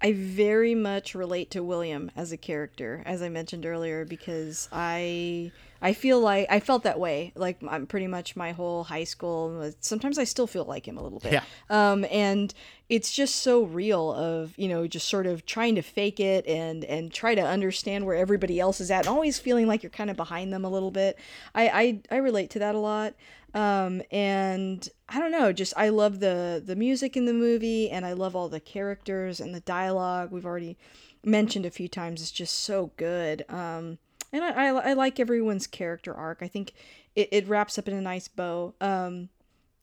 I 0.00 0.12
very 0.12 0.74
much 0.74 1.14
relate 1.14 1.50
to 1.52 1.62
William 1.62 2.10
as 2.16 2.32
a 2.32 2.36
character, 2.36 3.02
as 3.04 3.22
I 3.22 3.28
mentioned 3.28 3.66
earlier, 3.66 4.04
because 4.04 4.68
I 4.72 5.52
I 5.82 5.92
feel 5.92 6.20
like 6.20 6.46
I 6.48 6.60
felt 6.60 6.84
that 6.84 7.00
way. 7.00 7.32
Like 7.34 7.58
I'm 7.68 7.86
pretty 7.86 8.06
much 8.06 8.36
my 8.36 8.52
whole 8.52 8.84
high 8.84 9.02
school. 9.02 9.72
Sometimes 9.80 10.16
I 10.16 10.24
still 10.24 10.46
feel 10.46 10.64
like 10.64 10.86
him 10.86 10.96
a 10.96 11.02
little 11.02 11.18
bit. 11.18 11.32
Yeah. 11.32 11.42
Um, 11.68 12.06
and 12.10 12.54
it's 12.88 13.12
just 13.12 13.36
so 13.36 13.64
real 13.64 14.12
of 14.12 14.56
you 14.56 14.68
know 14.68 14.86
just 14.86 15.08
sort 15.08 15.26
of 15.26 15.44
trying 15.44 15.74
to 15.74 15.82
fake 15.82 16.20
it 16.20 16.46
and 16.46 16.84
and 16.84 17.12
try 17.12 17.34
to 17.34 17.42
understand 17.42 18.06
where 18.06 18.16
everybody 18.16 18.60
else 18.60 18.80
is 18.80 18.90
at, 18.90 19.00
and 19.00 19.08
always 19.08 19.40
feeling 19.40 19.66
like 19.66 19.82
you're 19.82 19.90
kind 19.90 20.10
of 20.10 20.16
behind 20.16 20.52
them 20.52 20.64
a 20.64 20.70
little 20.70 20.92
bit. 20.92 21.18
I 21.54 21.68
I, 21.68 22.00
I 22.12 22.16
relate 22.18 22.50
to 22.50 22.60
that 22.60 22.76
a 22.76 22.78
lot. 22.78 23.14
Um, 23.54 24.00
and 24.10 24.88
I 25.10 25.18
don't 25.18 25.32
know, 25.32 25.52
just 25.52 25.74
I 25.76 25.90
love 25.90 26.20
the 26.20 26.62
the 26.64 26.76
music 26.76 27.16
in 27.16 27.26
the 27.26 27.34
movie, 27.34 27.90
and 27.90 28.06
I 28.06 28.12
love 28.12 28.36
all 28.36 28.48
the 28.48 28.60
characters 28.60 29.40
and 29.40 29.54
the 29.54 29.60
dialogue. 29.60 30.30
We've 30.30 30.46
already 30.46 30.78
mentioned 31.24 31.66
a 31.66 31.70
few 31.70 31.88
times. 31.88 32.22
It's 32.22 32.30
just 32.30 32.60
so 32.60 32.92
good. 32.96 33.44
Um, 33.48 33.98
and 34.32 34.44
I, 34.44 34.50
I, 34.50 34.90
I 34.90 34.92
like 34.94 35.20
everyone's 35.20 35.66
character 35.66 36.14
arc. 36.14 36.38
I 36.40 36.48
think 36.48 36.72
it, 37.14 37.28
it 37.32 37.48
wraps 37.48 37.78
up 37.78 37.88
in 37.88 37.94
a 37.94 38.00
nice 38.00 38.28
bow. 38.28 38.74
Um, 38.80 39.28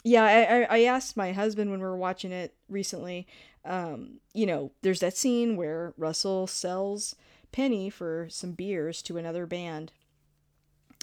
yeah, 0.03 0.23
I, 0.69 0.77
I 0.77 0.83
asked 0.83 1.17
my 1.17 1.33
husband 1.33 1.71
when 1.71 1.79
we 1.79 1.85
were 1.85 1.97
watching 1.97 2.31
it 2.31 2.53
recently. 2.69 3.27
Um, 3.65 4.19
you 4.33 4.45
know, 4.45 4.71
there's 4.81 5.01
that 5.01 5.17
scene 5.17 5.57
where 5.57 5.93
Russell 5.97 6.47
sells 6.47 7.15
Penny 7.51 7.89
for 7.89 8.27
some 8.29 8.53
beers 8.53 9.01
to 9.03 9.17
another 9.17 9.45
band. 9.45 9.91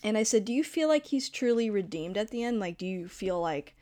And 0.03 0.17
I 0.17 0.23
said, 0.23 0.45
Do 0.45 0.53
you 0.53 0.65
feel 0.65 0.89
like 0.89 1.07
he's 1.07 1.29
truly 1.29 1.69
redeemed 1.71 2.17
at 2.17 2.31
the 2.31 2.43
end? 2.43 2.61
Like, 2.61 2.79
do 2.79 2.87
you 2.87 3.09
feel 3.09 3.41
like 3.41 3.75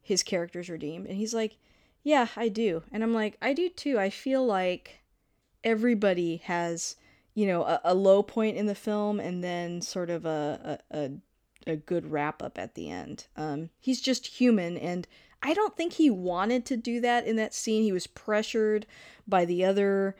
his 0.00 0.22
character's 0.22 0.68
redeemed? 0.68 1.06
And 1.06 1.16
he's 1.16 1.34
like, 1.34 1.56
Yeah, 2.02 2.28
I 2.36 2.48
do. 2.48 2.82
And 2.92 3.02
I'm 3.02 3.14
like, 3.14 3.36
I 3.42 3.52
do 3.52 3.68
too. 3.68 3.98
I 3.98 4.10
feel 4.10 4.44
like 4.44 5.00
everybody 5.64 6.38
has, 6.44 6.96
you 7.34 7.46
know, 7.46 7.62
a, 7.62 7.80
a 7.84 7.94
low 7.94 8.22
point 8.22 8.56
in 8.56 8.66
the 8.66 8.74
film 8.74 9.18
and 9.18 9.42
then 9.42 9.80
sort 9.80 10.10
of 10.10 10.24
a, 10.24 10.78
a, 10.90 11.10
a, 11.66 11.76
good 11.76 12.10
wrap 12.10 12.42
up 12.42 12.58
at 12.58 12.74
the 12.74 12.90
end. 12.90 13.26
Um, 13.36 13.70
he's 13.78 14.00
just 14.00 14.26
human. 14.26 14.76
And 14.76 15.06
I 15.42 15.54
don't 15.54 15.76
think 15.76 15.94
he 15.94 16.10
wanted 16.10 16.66
to 16.66 16.76
do 16.76 17.00
that 17.00 17.26
in 17.26 17.36
that 17.36 17.54
scene. 17.54 17.82
He 17.82 17.92
was 17.92 18.06
pressured 18.06 18.86
by 19.26 19.44
the 19.44 19.64
other 19.64 20.16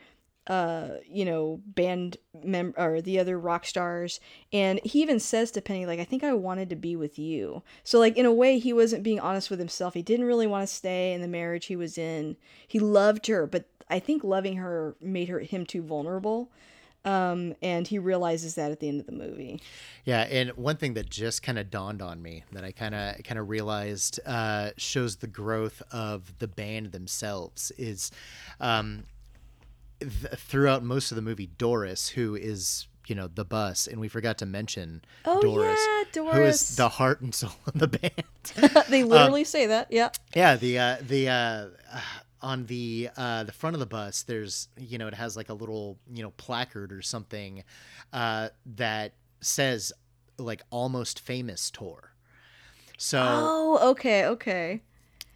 uh 0.47 0.97
you 1.07 1.23
know 1.23 1.61
band 1.65 2.17
mem 2.43 2.73
or 2.77 3.01
the 3.01 3.17
other 3.17 3.39
rock 3.39 3.65
stars 3.65 4.19
and 4.51 4.81
he 4.83 5.01
even 5.01 5.17
says 5.17 5.51
to 5.51 5.61
penny 5.61 5.85
like 5.85 6.01
i 6.01 6.03
think 6.03 6.21
i 6.21 6.33
wanted 6.33 6.69
to 6.69 6.75
be 6.75 6.97
with 6.97 7.17
you 7.17 7.63
so 7.85 7.97
like 7.97 8.17
in 8.17 8.25
a 8.25 8.33
way 8.33 8.59
he 8.59 8.73
wasn't 8.73 9.01
being 9.01 9.21
honest 9.21 9.49
with 9.49 9.57
himself 9.57 9.93
he 9.93 10.01
didn't 10.01 10.25
really 10.25 10.45
want 10.45 10.67
to 10.67 10.73
stay 10.73 11.13
in 11.13 11.21
the 11.21 11.29
marriage 11.29 11.67
he 11.67 11.77
was 11.77 11.97
in 11.97 12.35
he 12.67 12.77
loved 12.77 13.27
her 13.27 13.47
but 13.47 13.69
i 13.89 13.99
think 13.99 14.21
loving 14.21 14.57
her 14.57 14.97
made 14.99 15.29
her 15.29 15.39
him 15.39 15.65
too 15.65 15.81
vulnerable 15.81 16.51
um 17.05 17.53
and 17.61 17.87
he 17.87 17.99
realizes 17.99 18.55
that 18.55 18.71
at 18.71 18.79
the 18.79 18.87
end 18.87 18.99
of 18.99 19.05
the 19.05 19.11
movie 19.11 19.61
Yeah, 20.05 20.21
and 20.21 20.49
one 20.51 20.77
thing 20.77 20.93
that 20.95 21.09
just 21.09 21.43
kind 21.43 21.59
of 21.59 21.69
dawned 21.69 22.01
on 22.01 22.21
me 22.21 22.43
that 22.53 22.63
I 22.63 22.71
kind 22.71 22.95
of 22.95 23.21
kind 23.23 23.37
of 23.39 23.49
realized 23.49 24.19
uh, 24.25 24.71
shows 24.77 25.17
the 25.17 25.27
growth 25.27 25.81
of 25.91 26.33
the 26.39 26.47
band 26.47 26.91
themselves 26.93 27.71
is 27.77 28.11
um, 28.59 29.03
th- 29.99 30.11
throughout 30.35 30.83
most 30.83 31.11
of 31.11 31.15
the 31.15 31.21
movie, 31.21 31.47
Doris, 31.57 32.09
who 32.09 32.35
is 32.35 32.87
you 33.07 33.15
know 33.15 33.27
the 33.27 33.43
bus, 33.45 33.85
and 33.87 33.99
we 33.99 34.07
forgot 34.07 34.37
to 34.37 34.45
mention 34.45 35.01
Oh, 35.25 35.41
Doris, 35.41 35.79
yeah, 36.15 36.21
who 36.21 36.27
is 36.29 36.33
Doris. 36.33 36.75
the 36.77 36.89
heart 36.89 37.19
and 37.21 37.33
soul 37.35 37.51
of 37.67 37.77
the 37.79 37.87
band. 37.87 38.85
they 38.89 39.03
literally 39.03 39.43
say 39.43 39.65
that 39.67 39.87
yeah 39.91 40.09
Yeah, 40.35 40.55
the 40.55 40.79
uh, 40.79 40.97
the 41.01 41.27
uh, 41.29 41.65
on 42.43 42.65
the 42.65 43.09
uh, 43.17 43.43
the 43.43 43.51
front 43.51 43.75
of 43.75 43.79
the 43.79 43.85
bus, 43.87 44.23
there's 44.23 44.67
you 44.77 44.97
know 44.97 45.07
it 45.07 45.15
has 45.15 45.35
like 45.35 45.49
a 45.49 45.53
little 45.53 45.97
you 46.13 46.21
know 46.21 46.31
placard 46.31 46.91
or 46.93 47.01
something 47.01 47.63
uh, 48.11 48.49
that 48.75 49.13
says 49.41 49.93
like 50.37 50.61
almost 50.69 51.19
famous 51.19 51.71
tour. 51.71 52.11
So 52.97 53.19
oh 53.23 53.91
okay 53.91 54.25
okay 54.27 54.81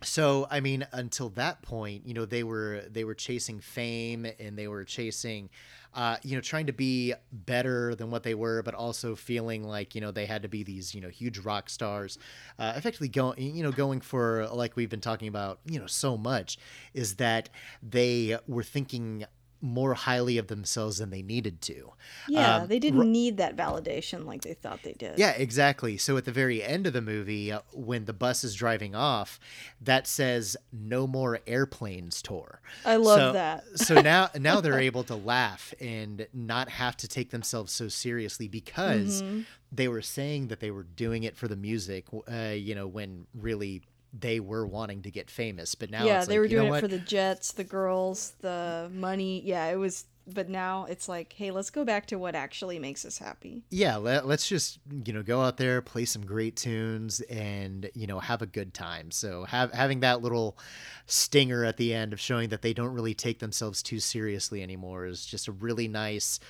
so 0.03 0.47
I 0.49 0.59
mean 0.59 0.85
until 0.91 1.29
that 1.31 1.61
point, 1.61 2.05
you 2.05 2.13
know 2.13 2.25
they 2.25 2.43
were 2.43 2.83
they 2.89 3.03
were 3.03 3.15
chasing 3.15 3.59
fame 3.59 4.27
and 4.39 4.57
they 4.57 4.67
were 4.67 4.83
chasing. 4.83 5.49
Uh, 5.93 6.17
you 6.21 6.35
know, 6.35 6.41
trying 6.41 6.67
to 6.67 6.73
be 6.73 7.11
better 7.31 7.95
than 7.95 8.11
what 8.11 8.21
they 8.21 8.35
were, 8.35 8.61
but 8.61 8.75
also 8.75 9.15
feeling 9.15 9.63
like 9.63 9.95
you 9.95 10.01
know 10.01 10.11
they 10.11 10.27
had 10.27 10.43
to 10.43 10.47
be 10.47 10.61
these 10.61 10.93
you 10.93 11.01
know 11.01 11.09
huge 11.09 11.39
rock 11.39 11.69
stars. 11.69 12.19
Uh, 12.59 12.73
effectively, 12.75 13.07
going 13.07 13.41
you 13.41 13.63
know 13.63 13.71
going 13.71 13.99
for 14.01 14.47
like 14.49 14.75
we've 14.75 14.89
been 14.89 15.01
talking 15.01 15.27
about 15.27 15.59
you 15.65 15.79
know 15.79 15.87
so 15.87 16.15
much 16.15 16.59
is 16.93 17.15
that 17.15 17.49
they 17.81 18.37
were 18.47 18.63
thinking 18.63 19.25
more 19.61 19.93
highly 19.95 20.37
of 20.37 20.47
themselves 20.47 20.97
than 20.99 21.09
they 21.09 21.21
needed 21.21 21.61
to. 21.61 21.93
yeah 22.29 22.57
Um, 22.57 22.67
they 22.67 22.79
didn't 22.79 23.11
need 23.11 23.37
that 23.37 23.55
validation 23.55 24.25
like 24.25 24.41
they 24.41 24.53
thought 24.53 24.83
they 24.83 24.93
did 24.93 25.17
yeah, 25.17 25.31
exactly. 25.31 25.97
So 25.97 26.15
at 26.17 26.25
the 26.25 26.31
very 26.31 26.61
end 26.63 26.85
of 26.87 26.93
the 26.93 27.01
movie, 27.01 27.51
uh, 27.51 27.61
when 27.73 28.05
the 28.05 28.13
bus 28.13 28.43
is 28.43 28.53
driving 28.55 28.93
off, 28.95 29.39
that 29.81 30.05
says 30.07 30.55
"No 30.71 31.07
more 31.07 31.39
airplanes 31.47 32.21
tour." 32.21 32.61
I 32.85 32.97
love 32.97 33.19
So- 33.19 33.33
that. 33.33 33.63
so 33.75 34.01
now, 34.13 34.29
now 34.37 34.61
they're 34.61 34.79
able 34.79 35.03
to 35.05 35.15
laugh 35.15 35.73
and 35.81 36.27
not 36.33 36.69
have 36.69 36.95
to 36.97 37.07
take 37.07 37.31
themselves 37.31 37.71
so 37.73 37.87
seriously 37.87 38.47
because 38.47 39.21
Mm-hmm. 39.21 39.41
they 39.71 39.87
were 39.87 40.01
saying 40.01 40.47
that 40.49 40.59
they 40.59 40.71
were 40.71 40.83
doing 40.83 41.23
it 41.23 41.35
for 41.35 41.47
the 41.47 41.55
music. 41.55 42.05
Uh, 42.31 42.53
you 42.55 42.75
know, 42.75 42.87
when 42.87 43.25
really 43.33 43.81
they 44.13 44.39
were 44.39 44.65
wanting 44.65 45.01
to 45.03 45.11
get 45.11 45.29
famous, 45.29 45.75
but 45.75 45.89
now 45.89 46.05
yeah, 46.05 46.19
it's 46.19 46.27
they 46.27 46.33
like, 46.33 46.39
were 46.39 46.45
you 46.45 46.55
know 46.57 46.61
doing 46.63 46.67
it 46.67 46.71
what? 46.71 46.81
for 46.81 46.87
the 46.87 46.99
jets, 46.99 47.51
the 47.51 47.63
girls, 47.63 48.33
the 48.41 48.89
money. 48.93 49.41
Yeah, 49.45 49.67
it 49.67 49.75
was. 49.75 50.05
But 50.29 50.49
now 50.49 50.87
it's 50.89 51.07
like, 51.07 51.31
hey, 51.31 51.51
let's 51.51 51.69
go 51.69 51.85
back 51.85 52.07
to 52.07 52.17
what 52.17 52.35
actually 52.35 52.79
makes 52.79 53.05
us 53.05 53.17
happy. 53.17 53.63
yeah 53.69 53.95
let, 53.95 54.27
let's 54.27 54.49
just 54.49 54.77
you 55.05 55.13
know 55.13 55.23
go 55.23 55.39
out 55.41 55.55
there 55.55 55.81
play 55.81 56.03
some 56.03 56.25
great 56.25 56.57
tunes 56.57 57.21
and 57.21 57.89
you 57.93 58.07
know 58.07 58.19
have 58.19 58.41
a 58.41 58.45
good 58.45 58.73
time 58.73 59.09
so 59.09 59.45
have, 59.45 59.71
having 59.71 60.01
that 60.01 60.21
little 60.21 60.57
stinger 61.05 61.63
at 61.63 61.77
the 61.77 61.93
end 61.93 62.11
of 62.11 62.19
showing 62.19 62.49
that 62.49 62.61
they 62.61 62.73
don't 62.73 62.93
really 62.93 63.13
take 63.13 63.39
themselves 63.39 63.81
too 63.81 64.01
seriously 64.01 64.61
anymore 64.61 65.05
is 65.05 65.25
just 65.25 65.47
a 65.47 65.51
really 65.53 65.87
nice 65.87 66.41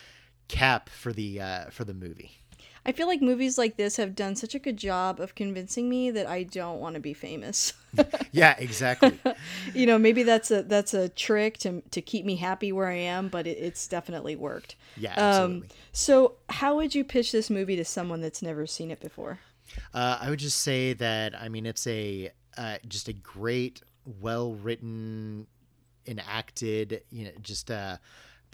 cap 0.48 0.90
for 0.90 1.14
the 1.14 1.40
uh, 1.40 1.66
for 1.70 1.84
the 1.84 1.94
movie 1.94 2.32
I 2.88 2.94
feel 2.94 3.08
like 3.08 3.22
movies 3.22 3.58
like 3.58 3.76
this 3.76 3.98
have 3.98 4.16
done 4.16 4.38
such 4.38 4.56
a 4.56 4.60
good 4.60 4.78
job 4.78 5.20
of 5.20 5.36
convincing 5.36 5.90
me 5.90 6.10
that 6.12 6.26
I 6.26 6.44
don't 6.44 6.80
want 6.80 6.96
to 6.96 7.02
be 7.02 7.14
famous. 7.14 7.74
yeah 8.32 8.56
exactly 8.60 9.20
you 9.74 9.86
know, 9.86 9.98
maybe 9.98 10.24
that's 10.24 10.52
a 10.52 10.64
that's 10.64 10.94
a 10.94 11.10
trick 11.10 11.58
to 11.60 11.82
to 11.92 12.02
keep 12.02 12.26
me 12.26 12.38
happy 12.38 12.72
where 12.72 12.88
I 12.88 12.96
am, 12.96 13.28
but 13.28 13.46
it, 13.46 13.58
it's 13.58 13.88
definitely 13.88 14.36
worked. 14.36 14.76
yeah 14.96 15.14
Um, 15.16 15.22
absolutely 15.24 15.68
so, 15.92 16.34
how 16.50 16.76
would 16.76 16.96
you 16.96 17.04
pitch 17.04 17.32
this 17.32 17.50
movie 17.50 17.76
to 17.76 17.86
someone 17.86 18.22
that's 18.22 18.42
never 18.42 18.66
seen 18.66 18.92
it 18.92 19.00
before? 19.00 19.40
Uh, 19.94 20.18
I 20.22 20.30
would 20.30 20.40
just 20.40 20.60
say 20.62 20.94
that 20.94 21.36
I 21.36 21.50
mean 21.50 21.66
it's 21.66 21.86
a 21.88 22.32
uh, 22.58 22.78
just 22.88 23.08
a 23.08 23.14
great, 23.14 23.82
well 24.22 24.54
written, 24.54 25.48
enacted, 26.08 27.04
you 27.12 27.26
know, 27.26 27.32
just 27.42 27.70
a 27.70 28.00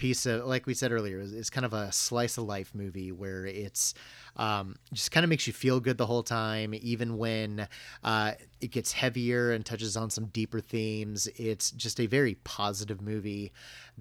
piece 0.03 0.25
of 0.25 0.43
like 0.43 0.67
we 0.67 0.73
said 0.73 0.91
earlier, 0.91 1.21
it's, 1.21 1.31
it's 1.31 1.49
kind 1.49 1.65
of 1.65 1.71
a 1.71 1.89
slice 1.93 2.37
of 2.37 2.43
life 2.43 2.75
movie 2.75 3.13
where 3.13 3.45
it's 3.45 3.93
um, 4.35 4.75
just 4.91 5.11
kind 5.11 5.23
of 5.23 5.29
makes 5.29 5.47
you 5.47 5.53
feel 5.53 5.79
good 5.79 5.97
the 5.97 6.05
whole 6.05 6.23
time, 6.23 6.73
even 6.81 7.17
when 7.17 7.69
uh, 8.03 8.33
it 8.59 8.71
gets 8.71 8.91
heavier 8.91 9.53
and 9.53 9.65
touches 9.65 9.95
on 9.95 10.09
some 10.09 10.25
deeper 10.25 10.59
themes. 10.59 11.27
It's 11.37 11.71
just 11.71 12.01
a 12.01 12.05
very 12.05 12.35
positive 12.43 13.01
movie 13.01 13.53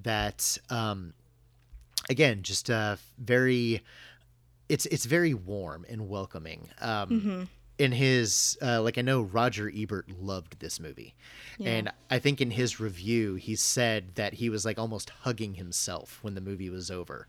that. 0.02 0.58
Um, 0.70 1.14
again 2.10 2.42
just 2.42 2.68
uh 2.68 2.96
very 3.16 3.80
it's 4.68 4.86
it's 4.86 5.04
very 5.04 5.34
warm 5.34 5.86
and 5.88 6.08
welcoming 6.08 6.68
um 6.80 7.48
in 7.78 7.92
his 7.92 8.58
uh 8.62 8.80
like 8.82 8.98
i 8.98 9.00
know 9.00 9.22
roger 9.22 9.70
ebert 9.74 10.08
loved 10.20 10.58
this 10.60 10.78
movie. 10.78 11.14
And 11.64 11.92
i 12.10 12.18
think 12.18 12.40
in 12.40 12.50
his 12.50 12.80
review 12.80 13.34
he 13.34 13.56
said 13.56 14.14
that 14.16 14.34
he 14.34 14.50
was 14.50 14.64
like 14.64 14.78
almost 14.78 15.10
hugging 15.10 15.54
himself 15.54 16.18
when 16.22 16.34
the 16.34 16.40
movie 16.40 16.70
was 16.70 16.90
over. 16.90 17.26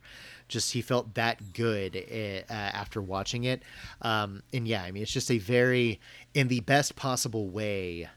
Just 0.47 0.73
he 0.73 0.81
felt 0.81 1.15
that 1.15 1.53
good 1.53 1.95
uh, 1.95 2.53
after 2.53 3.01
watching 3.01 3.43
it. 3.45 3.63
Um 4.01 4.43
and 4.51 4.67
yeah 4.67 4.83
i 4.83 4.91
mean 4.91 5.03
it's 5.03 5.11
just 5.11 5.31
a 5.31 5.37
very 5.37 5.99
in 6.33 6.47
the 6.47 6.61
best 6.61 6.95
possible 6.95 7.49
way 7.49 8.09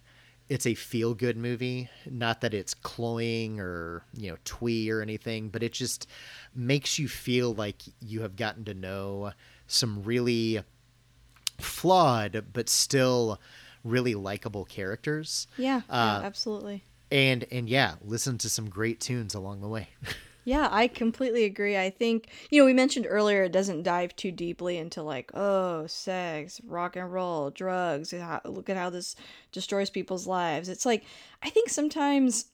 it's 0.48 0.66
a 0.66 0.74
feel 0.74 1.14
good 1.14 1.36
movie. 1.36 1.88
Not 2.08 2.40
that 2.42 2.54
it's 2.54 2.72
cloying 2.72 3.58
or, 3.58 4.04
you 4.16 4.30
know, 4.30 4.36
twee 4.44 4.90
or 4.90 5.00
anything, 5.02 5.48
but 5.48 5.62
it 5.62 5.72
just 5.72 6.06
makes 6.54 6.98
you 6.98 7.08
feel 7.08 7.52
like 7.52 7.82
you 8.00 8.22
have 8.22 8.36
gotten 8.36 8.64
to 8.66 8.74
know 8.74 9.32
some 9.66 10.04
really 10.04 10.62
flawed 11.58 12.46
but 12.52 12.68
still 12.68 13.40
really 13.84 14.14
likable 14.14 14.64
characters. 14.64 15.46
Yeah, 15.56 15.82
Uh, 15.88 16.18
yeah, 16.20 16.26
absolutely. 16.26 16.84
And 17.10 17.46
and 17.52 17.68
yeah, 17.68 17.94
listen 18.04 18.36
to 18.38 18.50
some 18.50 18.68
great 18.68 19.00
tunes 19.00 19.34
along 19.34 19.60
the 19.60 19.68
way. 19.68 19.88
Yeah, 20.48 20.68
I 20.70 20.86
completely 20.86 21.42
agree. 21.42 21.76
I 21.76 21.90
think, 21.90 22.28
you 22.50 22.60
know, 22.60 22.66
we 22.66 22.72
mentioned 22.72 23.04
earlier 23.08 23.42
it 23.42 23.50
doesn't 23.50 23.82
dive 23.82 24.14
too 24.14 24.30
deeply 24.30 24.78
into 24.78 25.02
like, 25.02 25.32
oh, 25.34 25.88
sex, 25.88 26.60
rock 26.64 26.94
and 26.94 27.12
roll, 27.12 27.50
drugs. 27.50 28.12
how- 28.12 28.40
Look 28.44 28.70
at 28.70 28.76
how 28.76 28.88
this 28.88 29.16
destroys 29.50 29.90
people's 29.90 30.24
lives. 30.24 30.68
It's 30.68 30.86
like, 30.86 31.02
I 31.42 31.50
think 31.50 31.68
sometimes 31.68 32.44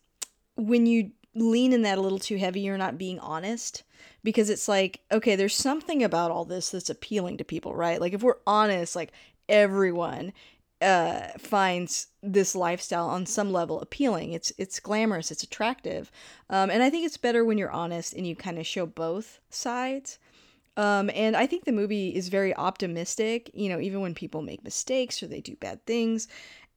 when 0.57 0.87
you 0.87 1.11
lean 1.35 1.75
in 1.75 1.83
that 1.83 1.99
a 1.99 2.01
little 2.01 2.19
too 2.19 2.39
heavy, 2.39 2.61
you're 2.61 2.79
not 2.79 2.97
being 2.97 3.19
honest 3.19 3.83
because 4.25 4.51
it's 4.51 4.69
like, 4.69 5.01
okay, 5.11 5.37
there's 5.37 5.55
something 5.55 6.03
about 6.03 6.31
all 6.31 6.45
this 6.45 6.71
that's 6.71 6.91
appealing 6.91 7.37
to 7.39 7.45
people, 7.45 7.75
right? 7.75 8.01
Like 8.01 8.13
if 8.13 8.23
we're 8.23 8.37
honest, 8.47 8.95
like 8.97 9.13
everyone 9.49 10.33
uh, 10.81 11.29
finds 11.39 12.09
this 12.23 12.55
lifestyle 12.55 13.09
on 13.09 13.25
some 13.27 13.53
level 13.53 13.81
appealing. 13.81 14.33
It's 14.33 14.53
it's 14.59 14.81
glamorous, 14.81 15.31
it's 15.31 15.45
attractive, 15.45 16.11
um, 16.51 16.71
and 16.71 16.83
I 16.83 16.91
think 16.91 17.07
it's 17.07 17.17
better 17.17 17.45
when 17.45 17.59
you're 17.59 17.71
honest 17.71 18.13
and 18.15 18.27
you 18.27 18.35
kind 18.35 18.59
of 18.59 18.67
show 18.67 18.87
both 18.87 19.41
sides. 19.49 20.19
Um, 20.77 21.11
and 21.15 21.37
I 21.37 21.47
think 21.47 21.65
the 21.65 21.73
movie 21.73 22.15
is 22.15 22.29
very 22.29 22.57
optimistic. 22.57 23.51
You 23.53 23.69
know, 23.69 23.79
even 23.79 24.01
when 24.01 24.15
people 24.15 24.43
make 24.43 24.65
mistakes 24.65 25.23
or 25.23 25.27
they 25.27 25.41
do 25.41 25.55
bad 25.57 25.85
things, 25.87 26.29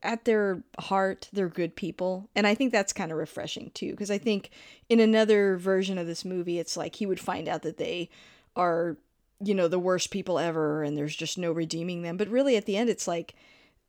at 0.06 0.26
their 0.26 0.64
heart, 0.80 1.30
they're 1.34 1.50
good 1.50 1.76
people. 1.76 2.30
And 2.36 2.48
I 2.48 2.56
think 2.56 2.72
that's 2.72 2.94
kind 2.94 3.12
of 3.12 3.18
refreshing 3.18 3.72
too, 3.74 3.92
because 3.92 4.12
I 4.12 4.18
think 4.18 4.52
in 4.88 5.00
another 5.00 5.58
version 5.58 5.98
of 5.98 6.08
this 6.08 6.24
movie, 6.24 6.60
it's 6.60 6.78
like 6.78 6.96
he 6.96 7.06
would 7.06 7.20
find 7.20 7.48
out 7.50 7.64
that 7.64 7.78
they 7.78 8.10
are, 8.56 8.98
you 9.44 9.54
know, 9.54 9.68
the 9.68 9.80
worst 9.80 10.12
people 10.12 10.40
ever 10.40 10.84
and 10.84 10.98
there's 10.98 11.16
just 11.16 11.38
no 11.38 11.52
redeeming 11.52 12.04
them. 12.04 12.16
But 12.16 12.30
really, 12.30 12.56
at 12.56 12.66
the 12.66 12.78
end, 12.78 12.90
it's 12.90 13.08
like 13.08 13.36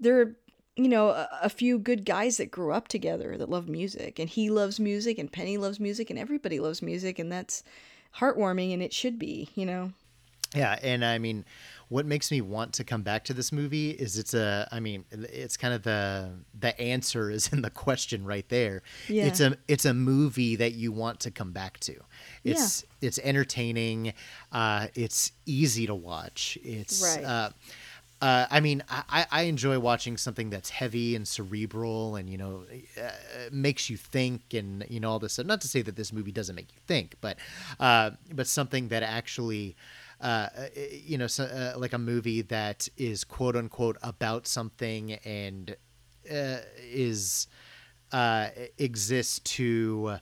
they're, 0.01 0.35
you 0.75 0.89
know, 0.89 1.09
a, 1.09 1.29
a 1.43 1.49
few 1.49 1.79
good 1.79 2.05
guys 2.05 2.37
that 2.37 2.51
grew 2.51 2.73
up 2.73 2.89
together 2.89 3.37
that 3.39 3.49
love 3.49 3.69
music. 3.69 4.19
And 4.19 4.29
he 4.29 4.51
loves 4.51 4.79
music, 4.79 5.19
and 5.19 5.33
Penny 5.33 5.57
loves 5.57 5.81
music, 5.81 6.11
and 6.11 6.19
everybody 6.19 6.61
loves 6.61 6.83
music. 6.83 7.19
And 7.19 7.33
that's 7.33 7.63
heartwarming, 8.19 8.75
and 8.75 8.83
it 8.83 8.93
should 8.93 9.19
be, 9.19 9.49
you 9.55 9.65
know? 9.65 9.93
Yeah. 10.55 10.79
And 10.83 11.05
I 11.05 11.19
mean, 11.19 11.45
what 11.89 12.05
makes 12.05 12.31
me 12.31 12.41
want 12.41 12.73
to 12.75 12.85
come 12.85 13.03
back 13.03 13.25
to 13.25 13.33
this 13.35 13.53
movie 13.53 13.91
is 13.91 14.19
it's 14.19 14.35
a 14.35 14.69
I 14.73 14.81
mean 14.81 15.05
it's 15.13 15.57
kind 15.57 15.73
of 15.73 15.83
the 15.83 16.31
the 16.59 16.79
answer 16.81 17.31
is 17.31 17.53
in 17.53 17.63
the 17.63 17.71
question 17.71 18.25
right 18.25 18.49
there. 18.49 18.83
Yeah. 19.09 19.27
It's 19.27 19.41
a 19.41 19.57
it's 19.69 19.85
a 19.85 19.95
movie 19.95 20.57
that 20.57 20.73
you 20.73 20.91
want 20.93 21.21
to 21.21 21.31
come 21.31 21.53
back 21.53 21.79
to. 21.81 21.95
It's 22.45 22.85
Yeah. 23.01 23.09
it's 23.09 23.19
entertaining, 23.21 24.15
uh 24.53 24.89
it's 24.95 25.33
easy 25.45 25.87
to 25.87 25.95
watch. 25.95 26.59
It's 26.63 27.03
Right. 27.03 27.25
uh 27.25 27.51
uh, 28.23 28.47
I 28.51 28.61
mean, 28.61 28.83
I, 28.89 29.27
I 29.31 29.43
enjoy 29.43 29.79
watching 29.79 30.17
something 30.17 30.49
that's 30.49 30.71
heavy 30.71 31.15
and 31.15 31.29
cerebral 31.29 32.17
and, 32.17 32.31
you 32.31 32.39
know, 32.39 32.65
uh, 32.99 33.11
makes 33.53 33.91
you 33.91 33.99
think 33.99 34.55
and, 34.55 34.87
you 34.89 35.01
know, 35.01 35.11
all 35.11 35.19
this 35.19 35.35
stuff. 35.35 35.45
Not 35.45 35.61
to 35.61 35.69
say 35.69 35.83
that 35.83 35.97
this 35.97 36.15
movie 36.15 36.33
doesn't 36.33 36.55
make 36.57 36.73
you 36.73 36.81
think, 36.87 37.17
but, 37.21 37.37
uh, 37.79 38.13
but 38.33 38.47
something 38.47 38.89
that 38.89 39.03
actually, 39.03 39.77
uh, 40.21 40.49
you 40.91 41.19
know, 41.19 41.27
so, 41.27 41.45
uh, 41.45 41.79
like 41.79 41.93
a 41.93 41.99
movie 41.99 42.43
that 42.43 42.89
is 42.97 43.25
quote 43.25 43.57
unquote 43.57 43.99
about 44.03 44.47
something 44.47 45.13
and 45.25 45.77
uh, 46.31 46.59
is 46.79 47.49
uh, 48.13 48.49
exists 48.79 49.41
to 49.41 50.19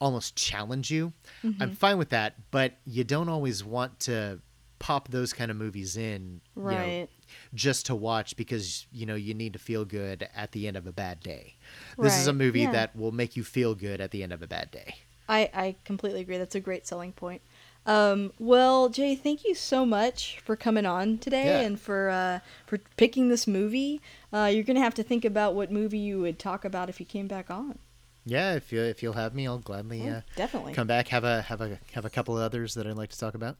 almost 0.00 0.36
challenge 0.36 0.90
you. 0.90 1.12
Mm-hmm. 1.42 1.62
I'm 1.62 1.72
fine 1.72 1.98
with 1.98 2.10
that, 2.10 2.34
but 2.50 2.74
you 2.84 3.04
don't 3.04 3.28
always 3.28 3.64
want 3.64 4.00
to 4.00 4.40
pop 4.78 5.08
those 5.08 5.32
kind 5.32 5.50
of 5.50 5.56
movies 5.56 5.96
in, 5.96 6.40
you 6.54 6.62
know, 6.62 6.70
Right. 6.70 7.08
just 7.54 7.86
to 7.86 7.94
watch 7.96 8.36
because 8.36 8.86
you 8.92 9.06
know 9.06 9.16
you 9.16 9.34
need 9.34 9.52
to 9.54 9.58
feel 9.58 9.84
good 9.84 10.28
at 10.36 10.52
the 10.52 10.68
end 10.68 10.76
of 10.76 10.86
a 10.86 10.92
bad 10.92 11.20
day. 11.20 11.56
This 11.98 12.16
is 12.18 12.26
a 12.26 12.32
movie 12.32 12.60
yeah. 12.60 12.72
that 12.72 12.96
will 12.96 13.12
make 13.12 13.36
you 13.36 13.44
feel 13.44 13.74
good 13.74 14.00
at 14.00 14.10
the 14.10 14.22
end 14.22 14.32
of 14.32 14.42
a 14.42 14.46
bad 14.46 14.70
day. 14.70 14.94
I, 15.28 15.50
I 15.52 15.76
completely 15.84 16.22
agree. 16.22 16.38
That's 16.38 16.54
a 16.54 16.60
great 16.60 16.86
selling 16.86 17.12
point. 17.12 17.42
Um, 17.88 18.32
well, 18.38 18.88
Jay, 18.90 19.14
thank 19.16 19.44
you 19.44 19.54
so 19.54 19.86
much 19.86 20.38
for 20.44 20.56
coming 20.56 20.84
on 20.86 21.18
today 21.18 21.46
Yeah. 21.46 21.60
and 21.66 21.80
for 21.80 22.10
uh, 22.10 22.40
for 22.66 22.78
picking 22.96 23.28
this 23.30 23.46
movie. 23.46 24.00
Uh, 24.32 24.50
you're 24.52 24.62
gonna 24.64 24.80
have 24.80 24.94
to 24.94 25.02
think 25.02 25.24
about 25.24 25.54
what 25.54 25.72
movie 25.72 25.98
you 25.98 26.20
would 26.20 26.38
talk 26.38 26.64
about 26.64 26.88
if 26.90 27.00
you 27.00 27.06
came 27.06 27.26
back 27.26 27.50
on. 27.50 27.78
Yeah, 28.26 28.54
if 28.54 28.70
you 28.72 28.82
if 28.82 29.02
you'll 29.02 29.14
have 29.14 29.34
me, 29.34 29.46
I'll 29.46 29.58
gladly 29.58 30.02
Yeah, 30.04 30.18
uh, 30.18 30.20
definitely. 30.36 30.74
come 30.74 30.86
back. 30.86 31.08
Have 31.08 31.24
a 31.24 31.42
have 31.42 31.62
a 31.62 31.78
have 31.92 32.04
a 32.04 32.10
couple 32.10 32.36
of 32.36 32.42
others 32.42 32.74
that 32.74 32.86
I'd 32.86 32.96
like 32.96 33.08
to 33.10 33.18
talk 33.18 33.34
about. 33.34 33.56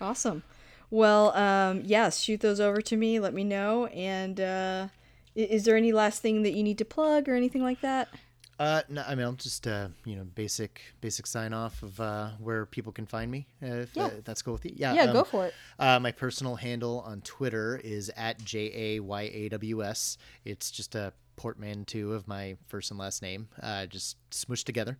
Awesome. 0.00 0.44
Well, 0.90 1.36
um, 1.36 1.82
yes, 1.84 2.20
shoot 2.20 2.40
those 2.40 2.60
over 2.60 2.80
to 2.80 2.96
me. 2.96 3.18
Let 3.18 3.34
me 3.34 3.42
know. 3.42 3.86
And 3.86 4.40
uh, 4.40 4.88
is 5.34 5.64
there 5.64 5.76
any 5.76 5.90
last 5.92 6.22
thing 6.22 6.42
that 6.44 6.52
you 6.52 6.62
need 6.62 6.78
to 6.78 6.84
plug 6.84 7.28
or 7.28 7.34
anything 7.34 7.62
like 7.64 7.80
that? 7.80 8.08
Uh, 8.58 8.82
no, 8.88 9.02
I 9.06 9.14
mean, 9.14 9.24
I'll 9.24 9.32
just 9.32 9.66
uh, 9.66 9.88
you 10.04 10.16
know, 10.16 10.24
basic 10.24 10.80
basic 11.00 11.26
sign 11.26 11.52
off 11.52 11.82
of 11.82 11.98
uh, 12.00 12.30
where 12.38 12.66
people 12.66 12.92
can 12.92 13.06
find 13.06 13.30
me. 13.30 13.46
Uh, 13.62 13.66
if 13.82 13.96
Yeah. 13.96 14.04
uh, 14.06 14.10
that's 14.24 14.42
cool 14.42 14.52
with 14.54 14.64
you. 14.64 14.72
Yeah, 14.76 14.94
Yeah, 14.94 15.02
um, 15.04 15.12
go 15.12 15.24
for 15.24 15.46
it. 15.46 15.54
Uh, 15.78 15.98
my 16.00 16.12
personal 16.12 16.56
handle 16.56 17.00
on 17.06 17.20
Twitter 17.22 17.80
is 17.82 18.10
at 18.16 18.42
J 18.44 18.70
A 18.96 19.00
Y 19.00 19.22
A 19.22 19.48
W 19.50 19.84
S. 19.84 20.18
It's 20.44 20.70
just 20.70 20.94
a 20.94 21.12
portmanteau 21.36 22.10
of 22.10 22.28
my 22.28 22.56
first 22.68 22.92
and 22.92 22.98
last 23.00 23.20
name, 23.20 23.48
uh, 23.60 23.86
just 23.86 24.16
smushed 24.30 24.64
together. 24.66 24.98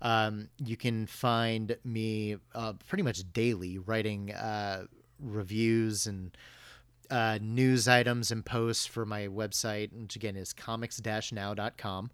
Um, 0.00 0.48
you 0.64 0.76
can 0.76 1.06
find 1.08 1.76
me 1.82 2.36
uh, 2.54 2.74
pretty 2.88 3.02
much 3.02 3.24
daily 3.32 3.78
writing 3.78 4.32
uh, 4.32 4.84
reviews 5.18 6.06
and 6.06 6.36
uh, 7.12 7.38
news 7.42 7.86
items 7.88 8.30
and 8.30 8.44
posts 8.44 8.86
for 8.86 9.04
my 9.04 9.28
website, 9.28 9.92
which 9.92 10.16
again 10.16 10.34
is 10.36 10.52
comics-now.com. 10.52 12.10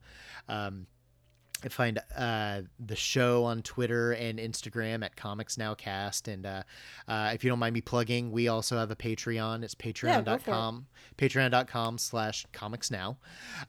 Um, 0.48 0.86
I 1.64 1.68
find 1.68 1.98
uh, 2.16 2.62
the 2.78 2.94
show 2.94 3.44
on 3.44 3.62
Twitter 3.62 4.12
and 4.12 4.38
Instagram 4.38 5.04
at 5.04 5.16
Comics 5.16 5.58
Now 5.58 5.74
Cast. 5.74 6.28
And 6.28 6.46
uh, 6.46 6.62
uh, 7.08 7.32
if 7.34 7.42
you 7.42 7.50
don't 7.50 7.58
mind 7.58 7.74
me 7.74 7.80
plugging, 7.80 8.30
we 8.30 8.46
also 8.46 8.76
have 8.76 8.92
a 8.92 8.96
Patreon. 8.96 9.64
It's 9.64 9.74
go 9.74 9.90
for 9.90 9.92
patreon.com, 9.92 10.86
patreon.com 11.16 11.98
slash 11.98 12.46
comics 12.52 12.92
now. 12.92 13.18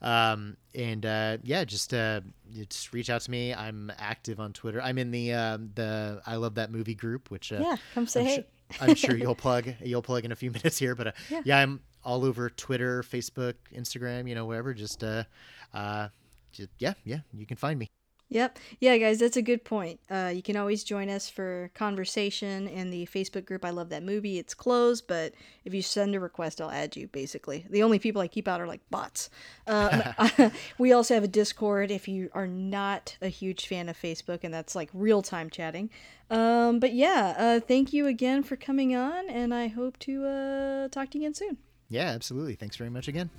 Um, 0.03 0.55
and 0.75 1.03
uh, 1.03 1.37
yeah, 1.41 1.63
just 1.63 1.93
uh, 1.93 2.21
just 2.53 2.93
reach 2.93 3.09
out 3.09 3.21
to 3.21 3.31
me. 3.31 3.55
I'm 3.55 3.91
active 3.97 4.39
on 4.39 4.53
Twitter. 4.53 4.81
I'm 4.81 4.99
in 4.99 5.09
the 5.09 5.33
um 5.33 5.71
the 5.73 6.21
I 6.27 6.35
Love 6.35 6.55
That 6.55 6.71
Movie 6.71 6.95
group, 6.95 7.31
which 7.31 7.51
uh, 7.51 7.59
Yeah, 7.59 7.77
come 7.95 8.05
say 8.05 8.19
I'm 8.19 8.25
hey. 8.27 8.35
Sure, 8.35 8.43
I'm 8.81 8.95
sure 8.95 9.15
you'll 9.17 9.35
plug 9.35 9.73
you'll 9.83 10.01
plug 10.01 10.25
in 10.25 10.31
a 10.31 10.35
few 10.35 10.51
minutes 10.57 10.77
here, 10.77 10.95
but 10.95 11.07
uh, 11.07 11.11
Yeah. 11.29 11.41
yeah. 11.45 11.57
I'm 11.59 11.81
all 12.03 12.23
over 12.25 12.49
Twitter, 12.49 13.03
Facebook, 13.03 13.55
Instagram, 13.75 14.27
you 14.29 14.35
know, 14.35 14.45
wherever. 14.45 14.73
Just 14.73 15.03
uh, 15.03 15.23
uh, 15.73 16.09
just, 16.51 16.69
yeah, 16.79 16.93
yeah, 17.03 17.19
you 17.33 17.45
can 17.45 17.57
find 17.57 17.77
me. 17.77 17.87
Yep. 18.31 18.59
Yeah, 18.79 18.97
guys, 18.97 19.19
that's 19.19 19.37
a 19.37 19.41
good 19.41 19.63
point. 19.63 19.99
Uh, 20.09 20.31
you 20.33 20.43
can 20.43 20.55
always 20.55 20.83
join 20.83 21.09
us 21.09 21.27
for 21.27 21.71
conversation 21.73 22.67
in 22.67 22.91
the 22.91 23.07
Facebook 23.07 23.45
group. 23.45 23.65
I 23.65 23.71
love 23.71 23.89
that 23.89 24.03
movie. 24.03 24.37
It's 24.37 24.53
closed, 24.53 25.07
but 25.07 25.33
if 25.65 25.73
you 25.73 25.81
send 25.81 26.13
a 26.13 26.19
request, 26.19 26.61
I'll 26.61 26.69
add 26.69 26.95
you. 26.95 27.07
Basically, 27.07 27.65
the 27.71 27.81
only 27.81 27.97
people 27.97 28.21
I 28.21 28.27
keep 28.27 28.47
out 28.47 28.61
are 28.61 28.67
like 28.67 28.81
bots. 28.91 29.31
Um, 29.65 30.03
we 30.77 30.93
also 30.93 31.15
have 31.15 31.23
a 31.23 31.27
Discord 31.27 31.89
if 31.89 32.07
you 32.07 32.29
are 32.33 32.45
not 32.47 33.17
a 33.19 33.29
huge 33.29 33.67
fan 33.67 33.89
of 33.89 33.99
Facebook, 33.99 34.43
and 34.43 34.53
that's 34.53 34.75
like 34.75 34.89
real 34.93 35.23
time 35.23 35.49
chatting. 35.49 35.89
Um, 36.29 36.79
but 36.79 36.93
yeah, 36.93 37.33
uh, 37.35 37.59
thank 37.59 37.93
you 37.93 38.05
again 38.05 38.43
for 38.43 38.55
coming 38.55 38.95
on, 38.95 39.27
and 39.27 39.55
I 39.55 39.67
hope 39.67 39.97
to 39.99 40.25
uh, 40.25 40.87
talk 40.89 41.09
to 41.11 41.17
you 41.17 41.23
again 41.23 41.33
soon. 41.33 41.57
Yeah, 41.89 42.09
absolutely. 42.09 42.53
Thanks 42.53 42.75
very 42.75 42.91
much 42.91 43.07
again. 43.07 43.31